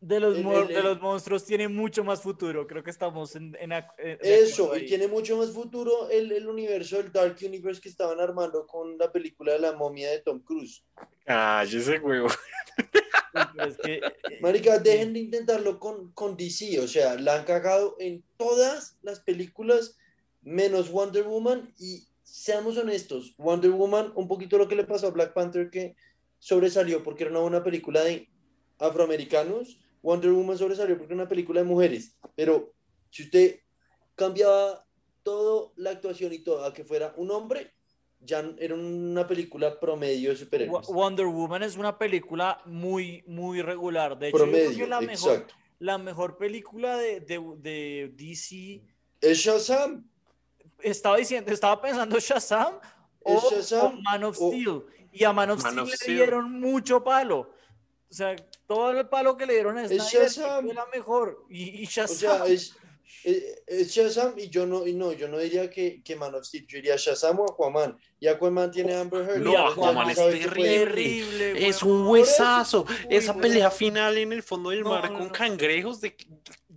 de 0.00 0.18
los, 0.18 0.36
el- 0.38 0.46
el- 0.46 0.68
de 0.68 0.82
los 0.82 1.00
monstruos 1.00 1.44
tiene 1.44 1.68
mucho 1.68 2.02
más 2.04 2.22
futuro. 2.22 2.66
Creo 2.66 2.82
que 2.82 2.90
estamos 2.90 3.36
en, 3.36 3.54
en 3.60 3.70
ac- 3.70 3.92
eh, 3.98 4.18
Eso, 4.22 4.74
y 4.76 4.86
tiene 4.86 5.06
mucho 5.08 5.36
más 5.36 5.50
futuro 5.50 6.08
el, 6.08 6.32
el 6.32 6.46
universo 6.48 6.96
del 6.96 7.12
Dark 7.12 7.36
Universe 7.44 7.80
que 7.80 7.88
estaban 7.90 8.18
armando 8.20 8.66
con 8.66 8.96
la 8.96 9.12
película 9.12 9.52
de 9.52 9.58
la 9.58 9.72
momia 9.72 10.10
de 10.10 10.20
Tom 10.20 10.40
Cruise. 10.40 10.82
Cállese, 11.24 11.98
huevo. 11.98 12.28
Pero 13.54 13.68
es 13.68 13.76
que, 13.76 13.94
eh, 13.96 14.38
Marica, 14.40 14.78
dejen 14.78 15.12
de 15.12 15.20
intentarlo 15.20 15.78
con, 15.78 16.10
con 16.12 16.36
DC, 16.36 16.80
o 16.80 16.88
sea, 16.88 17.14
la 17.16 17.36
han 17.36 17.44
cagado 17.44 17.94
en 17.98 18.24
todas 18.36 18.96
las 19.02 19.20
películas 19.20 19.96
menos 20.42 20.90
Wonder 20.90 21.24
Woman 21.24 21.72
y 21.78 22.04
seamos 22.22 22.76
honestos, 22.78 23.34
Wonder 23.36 23.70
Woman, 23.70 24.12
un 24.16 24.26
poquito 24.26 24.56
lo 24.56 24.66
que 24.66 24.74
le 24.76 24.84
pasó 24.84 25.08
a 25.08 25.10
Black 25.10 25.32
Panther 25.34 25.68
que 25.70 25.94
sobresalió 26.38 27.02
porque 27.02 27.24
era 27.24 27.30
una 27.32 27.40
buena 27.40 27.62
película 27.62 28.02
de 28.02 28.28
afroamericanos, 28.78 29.78
Wonder 30.02 30.32
Woman 30.32 30.56
sobresalió 30.58 30.96
porque 30.96 31.12
era 31.14 31.22
una 31.22 31.28
película 31.28 31.60
de 31.60 31.66
mujeres, 31.66 32.16
pero 32.34 32.72
si 33.10 33.24
usted 33.24 33.60
cambiaba 34.14 34.86
toda 35.22 35.70
la 35.76 35.90
actuación 35.90 36.32
y 36.32 36.38
todo 36.40 36.64
a 36.64 36.72
que 36.72 36.84
fuera 36.84 37.12
un 37.16 37.30
hombre, 37.30 37.72
ya 38.20 38.44
era 38.58 38.74
una 38.74 39.26
película 39.26 39.78
promedio 39.80 40.30
de 40.30 40.36
superhéroes. 40.36 40.86
Wo- 40.88 40.94
Wonder 40.94 41.26
Woman 41.26 41.62
es 41.62 41.76
una 41.76 41.96
película 41.98 42.60
muy, 42.66 43.22
muy 43.26 43.62
regular. 43.62 44.18
De 44.18 44.28
hecho, 44.28 44.38
yo 44.38 44.44
creo 44.44 44.52
Promedio, 44.62 44.84
que 44.84 44.90
la 44.90 45.00
mejor, 45.00 45.32
exacto. 45.32 45.54
la 45.78 45.98
mejor 45.98 46.36
película 46.36 46.96
de, 46.98 47.20
de, 47.20 47.40
de 47.58 48.12
DC 48.16 48.82
Es 49.22 49.38
Shazam. 49.38 50.06
estaba 50.82 51.16
diciendo, 51.16 51.50
estaba 51.50 51.80
pensando 51.80 52.18
Shazam 52.18 52.74
o, 53.22 53.40
Shazam 53.50 53.98
o 53.98 54.00
Man 54.02 54.24
of 54.24 54.36
o- 54.40 54.48
Steel. 54.50 54.82
Y 55.12 55.24
a 55.24 55.32
Man 55.32 55.50
of 55.50 55.62
Man 55.62 55.72
Steel 55.72 55.82
of 55.84 55.90
le 55.90 55.96
Steel. 55.96 56.16
dieron 56.16 56.60
mucho 56.60 57.02
palo. 57.02 57.40
O 58.10 58.12
sea, 58.12 58.36
todo 58.70 58.90
el 58.92 59.08
palo 59.08 59.36
que 59.36 59.46
le 59.46 59.54
dieron 59.54 59.76
a 59.78 59.84
Es 59.84 59.88
Snyder 59.90 60.28
Shazam. 60.28 60.68
la 60.68 60.86
mejor. 60.86 61.44
Y, 61.50 61.82
y 61.82 61.86
O 61.86 61.88
Shazam. 61.88 62.16
sea, 62.16 62.46
es, 62.46 62.76
es, 63.24 63.62
es 63.66 63.88
Shazam 63.90 64.38
y 64.38 64.48
yo 64.48 64.64
no, 64.64 64.86
y 64.86 64.92
no, 64.94 65.12
yo 65.12 65.26
no 65.26 65.38
diría 65.38 65.68
que, 65.68 66.00
que 66.04 66.14
Man 66.14 66.34
of 66.36 66.44
Steel, 66.44 66.66
yo 66.68 66.76
diría 66.76 66.94
Shazam 66.96 67.40
o 67.40 67.50
Aquaman. 67.50 67.98
Y 68.20 68.28
Aquaman 68.28 68.70
tiene 68.70 68.94
Amber 68.94 69.28
Heard. 69.28 69.40
No, 69.42 69.58
Aquaman 69.58 70.10
es 70.10 70.16
qué 70.18 70.22
puede- 70.54 70.78
terrible. 70.78 71.66
Es 71.68 71.82
un 71.82 72.06
huesazo. 72.06 72.86
Uy, 72.88 72.94
Esa 73.16 73.32
weón. 73.32 73.42
pelea 73.42 73.70
final 73.72 74.16
en 74.18 74.32
el 74.32 74.42
fondo 74.44 74.70
del 74.70 74.82
No, 74.82 74.90
mar 74.90 75.10
no, 75.10 75.18
con 75.18 75.26
no. 75.28 75.32
cangrejos 75.32 76.00
de 76.00 76.16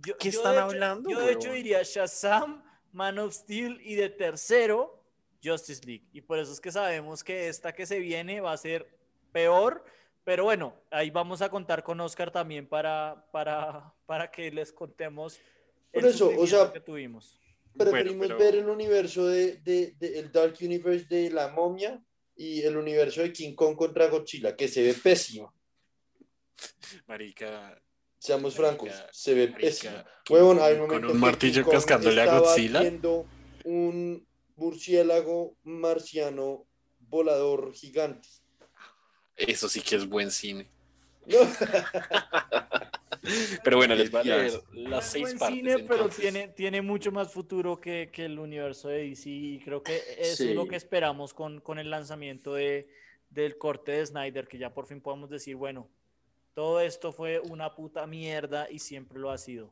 Yo- 0.04 0.16
¿Qué 0.18 0.30
yo 0.32 0.38
están 0.40 0.52
de 0.52 0.58
hecho- 0.58 0.64
hablando, 0.66 1.10
Yo 1.10 1.20
de 1.20 1.32
hecho 1.32 1.52
diría 1.52 1.80
Shazam, 1.84 2.62
Man 2.92 3.18
of 3.20 3.32
Steel 3.32 3.80
y 3.82 3.94
de 3.94 4.08
tercero 4.10 5.00
Justice 5.42 5.82
League. 5.86 6.04
Y 6.12 6.20
por 6.22 6.38
eso 6.40 6.52
es 6.52 6.60
que 6.60 6.72
sabemos 6.72 7.22
que 7.22 7.48
esta 7.48 7.72
que 7.72 7.86
se 7.86 8.00
viene 8.00 8.40
va 8.40 8.52
a 8.52 8.56
ser 8.56 8.86
peor. 9.32 9.84
Pero 10.24 10.44
bueno, 10.44 10.74
ahí 10.90 11.10
vamos 11.10 11.42
a 11.42 11.50
contar 11.50 11.82
con 11.82 12.00
Oscar 12.00 12.30
también 12.30 12.66
para, 12.66 13.26
para, 13.30 13.92
para 14.06 14.30
que 14.30 14.50
les 14.50 14.72
contemos 14.72 15.38
el 15.92 16.00
Por 16.02 16.10
eso, 16.10 16.32
o 16.36 16.46
sea, 16.46 16.72
que 16.72 16.80
tuvimos. 16.80 17.38
Preferimos 17.76 18.16
Bueno, 18.18 18.36
pero- 18.38 18.38
ver 18.52 18.54
el 18.60 18.68
universo 18.68 19.26
de, 19.26 19.56
de- 19.58 19.94
de- 19.98 20.18
el 20.18 20.32
Dark 20.32 20.54
Universe 20.60 21.06
de 21.06 21.30
la 21.30 21.48
momia 21.48 22.02
y 22.36 22.62
el 22.62 22.76
universo 22.76 23.20
de 23.20 23.32
King 23.32 23.54
Kong 23.54 23.76
contra 23.76 24.08
Godzilla, 24.08 24.56
que 24.56 24.66
se 24.68 24.82
ve 24.82 24.94
pésimo. 24.94 25.52
Marica, 27.06 27.80
Seamos 28.18 28.58
Marica, 28.58 28.76
francos, 28.86 29.04
se 29.12 29.34
ve 29.34 29.48
marica, 29.48 29.58
pésimo. 29.66 29.92
King 30.24 30.34
Huevón, 30.34 30.58
hay 30.60 30.72
un 30.74 30.78
Kong 30.80 30.88
momento 30.88 31.06
con 31.08 31.16
un 31.16 31.20
martillo 31.20 31.68
cascándole 31.68 32.22
a 32.22 32.38
Godzilla. 32.38 32.80
viendo 32.80 33.26
un 33.64 34.26
murciélago 34.56 35.56
marciano 35.64 36.66
volador 37.00 37.74
gigante. 37.74 38.28
Eso 39.36 39.68
sí 39.68 39.80
que 39.80 39.96
es 39.96 40.08
buen 40.08 40.30
cine. 40.30 40.66
Pero 43.64 43.78
bueno, 43.78 43.94
les 43.94 44.10
voy 44.10 44.20
a 44.20 44.24
leer 44.24 44.52
las 44.72 45.06
Es 45.06 45.12
seis 45.12 45.22
buen 45.24 45.38
partes. 45.38 45.56
cine, 45.56 45.78
pero 45.88 46.08
tiene, 46.10 46.48
tiene 46.48 46.82
mucho 46.82 47.10
más 47.10 47.32
futuro 47.32 47.80
que, 47.80 48.10
que 48.12 48.26
el 48.26 48.38
universo 48.38 48.88
de 48.88 49.08
DC 49.08 49.30
y 49.30 49.58
creo 49.60 49.82
que 49.82 49.96
eso 50.18 50.44
es 50.44 50.54
lo 50.54 50.68
que 50.68 50.76
esperamos 50.76 51.32
con, 51.32 51.60
con 51.60 51.78
el 51.78 51.88
lanzamiento 51.88 52.52
de, 52.54 52.86
del 53.30 53.56
corte 53.56 53.92
de 53.92 54.04
Snyder, 54.04 54.46
que 54.46 54.58
ya 54.58 54.74
por 54.74 54.86
fin 54.86 55.00
podemos 55.00 55.30
decir, 55.30 55.56
bueno, 55.56 55.88
todo 56.52 56.80
esto 56.82 57.12
fue 57.12 57.40
una 57.40 57.74
puta 57.74 58.06
mierda 58.06 58.68
y 58.70 58.78
siempre 58.78 59.18
lo 59.18 59.30
ha 59.30 59.38
sido. 59.38 59.70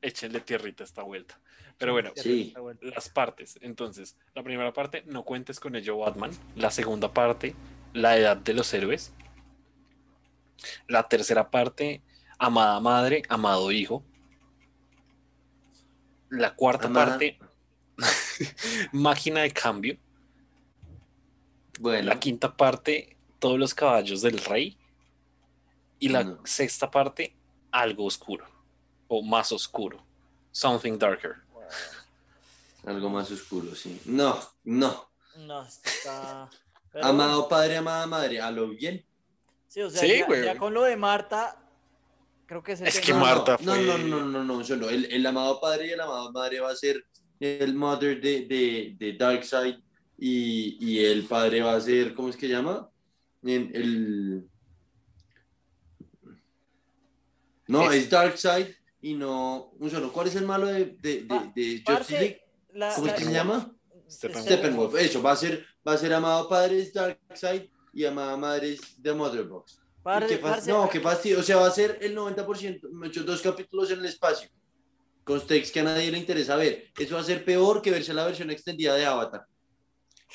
Échenle 0.00 0.40
tierrita 0.40 0.82
esta 0.84 1.02
vuelta. 1.02 1.38
Pero 1.76 1.92
bueno, 1.92 2.12
Sí. 2.16 2.54
las 2.80 3.10
partes. 3.10 3.58
Entonces, 3.60 4.16
la 4.34 4.42
primera 4.42 4.72
parte, 4.72 5.02
no 5.06 5.24
cuentes 5.24 5.60
con 5.60 5.76
ello, 5.76 5.98
Batman. 5.98 6.30
La 6.56 6.70
segunda 6.70 7.12
parte, 7.12 7.54
la 7.94 8.18
edad 8.18 8.36
de 8.36 8.52
los 8.52 8.72
héroes. 8.74 9.12
La 10.88 11.08
tercera 11.08 11.50
parte, 11.50 12.02
amada 12.38 12.78
madre, 12.80 13.22
amado 13.30 13.72
hijo. 13.72 14.04
La 16.28 16.54
cuarta 16.54 16.88
Amada- 16.88 17.06
parte, 17.12 17.38
máquina 18.92 19.40
de 19.42 19.52
cambio. 19.52 19.96
Bueno, 21.80 22.08
La 22.08 22.20
quinta 22.20 22.56
parte, 22.56 23.16
todos 23.38 23.58
los 23.58 23.74
caballos 23.74 24.20
del 24.22 24.38
rey. 24.38 24.76
Y 25.98 26.08
la 26.08 26.24
No. 26.24 26.40
sexta 26.44 26.90
parte, 26.90 27.36
algo 27.70 28.04
oscuro. 28.04 28.44
O 29.08 29.22
más 29.22 29.52
oscuro. 29.52 30.04
Something 30.50 30.98
darker. 30.98 31.36
algo 32.86 33.08
más 33.08 33.30
oscuro, 33.30 33.74
sí. 33.74 34.00
No, 34.04 34.38
no. 34.64 35.08
No, 35.38 35.62
está... 35.64 36.50
pero 36.94 37.06
Amado 37.06 37.48
padre, 37.48 37.76
amada 37.76 38.06
madre, 38.06 38.40
a 38.40 38.50
lo 38.50 38.68
bien. 38.68 39.04
Sí, 39.66 39.82
o 39.82 39.90
sea, 39.90 40.00
Sí, 40.00 40.18
ya, 40.20 40.26
güey. 40.26 40.44
ya 40.44 40.56
con 40.56 40.72
lo 40.72 40.84
de 40.84 40.96
Marta, 40.96 41.60
creo 42.46 42.62
que 42.62 42.72
ese 42.72 42.86
Es 42.88 43.00
que 43.00 43.06
tema- 43.08 43.18
No, 43.18 43.24
Marta 43.26 43.58
no, 43.60 43.74
fue- 43.74 43.84
No, 43.84 43.98
no, 43.98 44.18
no, 44.20 44.26
no, 44.26 44.44
no, 44.44 44.64
solo. 44.64 44.88
El, 44.88 45.06
el 45.06 45.26
amado 45.26 45.60
padre 45.60 45.88
y 45.88 45.90
el 45.90 46.00
amado 46.00 46.30
madre 46.32 46.60
va 46.60 46.70
a 46.70 46.76
ser 46.76 47.04
el 47.40 47.74
mother 47.74 48.20
de, 48.20 48.42
de, 48.46 48.94
de 48.96 49.12
Darkseid 49.14 49.74
y, 50.16 50.78
y 50.80 51.04
el 51.04 51.24
padre 51.24 51.60
va 51.62 51.74
a 51.74 51.80
ser, 51.80 52.14
¿cómo 52.14 52.28
es 52.28 52.36
que 52.36 52.46
llama? 52.48 52.88
El... 53.42 54.48
No, 57.66 57.90
Es- 57.90 58.04
es, 58.04 58.10
Darkseid 58.10 58.66
y 59.02 59.14
no... 59.14 59.72
Un 59.78 59.90
solo. 59.90 60.12
¿Cuál 60.12 60.28
es 60.28 60.36
el 60.36 60.46
malo 60.46 60.66
de, 60.66 60.96
de, 61.00 61.22
de, 61.24 61.52
de 61.54 61.82
Justice 61.84 62.20
League? 62.20 62.40
la- 62.72 62.94
¿Cómo 62.94 63.06
es 63.08 63.12
la- 63.12 63.18
que 63.18 63.24
se 63.24 63.32
llama? 63.32 63.76
Steppenwolf. 64.08 64.46
Steppenwolf. 64.46 64.94
Eso, 64.96 65.22
va 65.22 65.32
a 65.32 65.36
ser, 65.36 65.66
va 65.86 65.92
a 65.94 65.98
ser 65.98 66.12
amado 66.14 66.48
padre 66.48 66.80
es 66.80 66.92
Darkseid 66.92 67.68
y 67.92 68.04
amada 68.04 68.36
madre 68.36 68.72
es 68.72 68.80
The 69.02 69.12
Mother 69.12 69.44
Box. 69.44 69.74
Y 69.74 70.02
parce- 70.02 70.26
qué 70.28 70.38
parce, 70.38 70.70
no, 70.70 70.88
qué 70.88 71.00
fastidio. 71.00 71.40
O 71.40 71.42
sea, 71.42 71.56
va 71.56 71.66
a 71.66 71.70
ser 71.70 71.98
el 72.02 72.14
90%, 72.14 72.90
muchos 72.92 73.24
dos 73.24 73.40
capítulos 73.40 73.90
en 73.90 74.00
el 74.00 74.06
espacio. 74.06 74.48
Con 75.24 75.40
que 75.46 75.80
a 75.80 75.82
nadie 75.82 76.10
le 76.10 76.18
interesa 76.18 76.56
ver. 76.56 76.90
Eso 76.98 77.14
va 77.14 77.22
a 77.22 77.24
ser 77.24 77.44
peor 77.44 77.80
que 77.80 77.90
verse 77.90 78.12
la 78.12 78.26
versión 78.26 78.50
extendida 78.50 78.94
de 78.94 79.06
Avatar. 79.06 79.46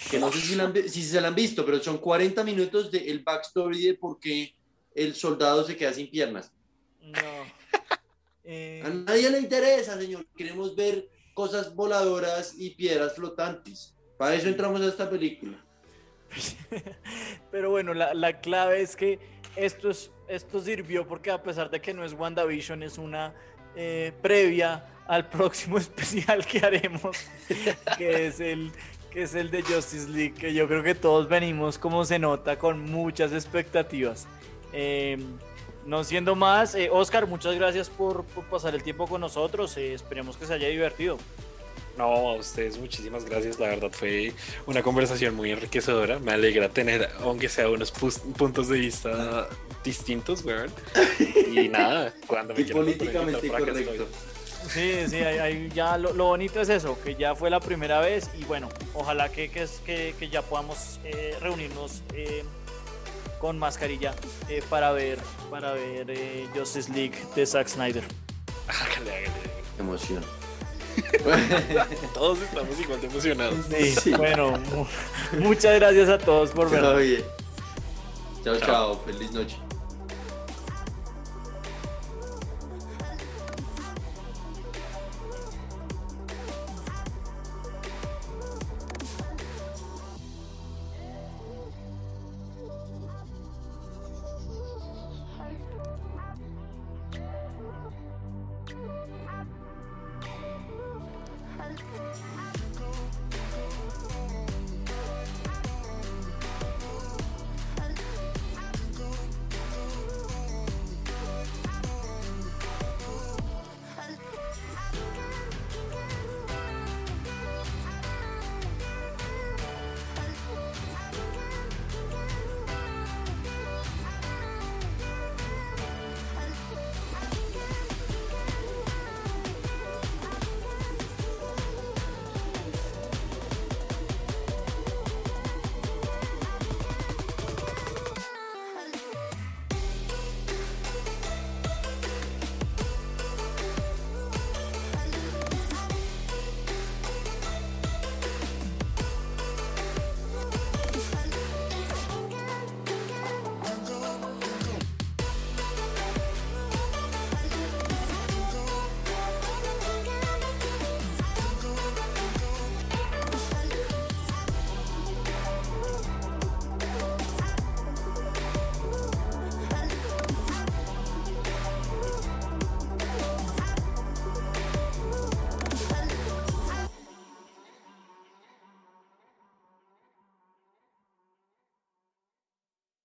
Que 0.09 0.17
no 0.17 0.31
sé 0.31 0.39
si, 0.39 0.55
la 0.55 0.63
han 0.63 0.89
si 0.89 1.03
se 1.03 1.21
la 1.21 1.27
han 1.27 1.35
visto, 1.35 1.63
pero 1.65 1.79
son 1.83 1.99
40 1.99 2.43
minutos 2.43 2.89
del 2.89 3.07
el 3.07 3.19
backstory 3.19 3.83
de 3.85 3.93
por 3.95 4.19
qué 4.19 4.55
el 4.95 5.13
soldado 5.13 5.63
se 5.63 5.75
queda 5.75 5.93
sin 5.93 6.09
piernas. 6.09 6.51
No. 7.01 7.13
Eh, 8.51 8.81
A 8.83 8.89
nadie 8.89 9.29
le 9.29 9.39
interesa, 9.41 9.95
señor. 9.99 10.25
Queremos 10.35 10.75
ver 10.75 11.07
cosas 11.35 11.75
voladoras 11.75 12.55
y 12.57 12.71
piedras 12.71 13.13
flotantes. 13.13 13.93
Para 14.19 14.35
eso 14.35 14.49
entramos 14.49 14.81
a 14.81 14.87
esta 14.87 15.09
película. 15.09 15.57
Pero 17.51 17.69
bueno, 17.69 17.93
la, 17.93 18.13
la 18.13 18.41
clave 18.41 18.81
es 18.81 18.97
que 18.97 19.17
esto, 19.55 19.89
es, 19.89 20.11
esto 20.27 20.59
sirvió 20.59 21.07
porque 21.07 21.31
a 21.31 21.41
pesar 21.41 21.69
de 21.69 21.79
que 21.79 21.93
no 21.93 22.03
es 22.03 22.11
WandaVision, 22.11 22.83
es 22.83 22.97
una 22.97 23.33
eh, 23.77 24.11
previa 24.21 24.85
al 25.07 25.29
próximo 25.29 25.77
especial 25.79 26.45
que 26.45 26.59
haremos, 26.59 27.15
que 27.97 28.27
es 28.27 28.41
el 28.41 28.73
que 29.09 29.23
es 29.23 29.33
el 29.35 29.49
de 29.51 29.63
Justice 29.63 30.09
League, 30.09 30.33
que 30.33 30.53
yo 30.53 30.67
creo 30.67 30.83
que 30.83 30.95
todos 30.95 31.29
venimos, 31.29 31.79
como 31.79 32.03
se 32.03 32.19
nota, 32.19 32.59
con 32.59 32.91
muchas 32.91 33.31
expectativas. 33.31 34.27
Eh, 34.73 35.17
no 35.85 36.03
siendo 36.03 36.35
más, 36.35 36.75
eh, 36.75 36.89
Oscar, 36.91 37.25
muchas 37.25 37.55
gracias 37.55 37.89
por, 37.89 38.25
por, 38.25 38.43
pasar 38.49 38.75
el 38.75 38.83
tiempo 38.83 39.07
con 39.07 39.21
nosotros. 39.21 39.75
Eh, 39.77 39.93
esperemos 39.93 40.35
que 40.35 40.45
se 40.45 40.53
haya 40.53 40.67
divertido. 40.67 41.17
No, 41.99 42.29
a 42.29 42.35
ustedes 42.35 42.77
muchísimas 42.77 43.25
gracias. 43.25 43.59
La 43.59 43.67
verdad 43.67 43.91
fue 43.91 44.31
una 44.65 44.81
conversación 44.81 45.35
muy 45.35 45.51
enriquecedora. 45.51 46.17
Me 46.19 46.31
alegra 46.31 46.69
tener, 46.69 47.09
aunque 47.19 47.49
sea 47.49 47.67
unos 47.67 47.91
puntos 47.91 48.69
de 48.69 48.79
vista 48.79 49.49
distintos, 49.83 50.45
weón. 50.45 50.71
Y 51.51 51.67
nada, 51.69 52.13
cuando 52.25 52.53
me 52.53 52.61
y 52.61 52.63
políticamente 52.71 53.49
correcto. 53.49 54.07
Sí, 54.69 54.93
sí, 55.09 55.17
ahí, 55.17 55.39
ahí 55.39 55.69
ya 55.75 55.97
lo, 55.97 56.13
lo, 56.13 56.27
bonito 56.27 56.61
es 56.61 56.69
eso, 56.69 56.97
que 57.03 57.15
ya 57.15 57.35
fue 57.35 57.49
la 57.49 57.59
primera 57.59 57.99
vez 57.99 58.29
y 58.39 58.45
bueno, 58.45 58.69
ojalá 58.93 59.29
que, 59.29 59.49
que, 59.49 59.67
que, 59.85 60.15
que 60.17 60.29
ya 60.29 60.41
podamos 60.41 61.01
eh, 61.03 61.35
reunirnos 61.41 62.03
eh, 62.13 62.43
con 63.41 63.57
mascarilla 63.59 64.13
eh, 64.47 64.63
para 64.69 64.93
ver, 64.93 65.19
para 65.49 65.73
ver 65.73 66.09
eh, 66.09 66.47
Justice 66.55 66.91
League 66.93 67.17
de 67.35 67.45
Zack 67.45 67.67
Snyder. 67.67 68.03
Hágale, 68.67 69.11
hágale. 69.11 69.31
Emoción. 69.79 70.38
Todos 72.13 72.41
estamos 72.41 72.79
igual 72.79 73.01
de 73.01 73.07
emocionados. 73.07 73.65
Sí, 73.69 73.95
sí. 73.95 74.11
bueno, 74.13 74.51
mu 74.51 74.85
muchas 75.39 75.75
gracias 75.75 76.09
a 76.09 76.17
todos 76.17 76.51
por 76.51 76.69
vernos. 76.69 77.01
Chao, 78.43 78.57
chao, 78.59 79.01
feliz 79.05 79.31
noche. 79.31 79.57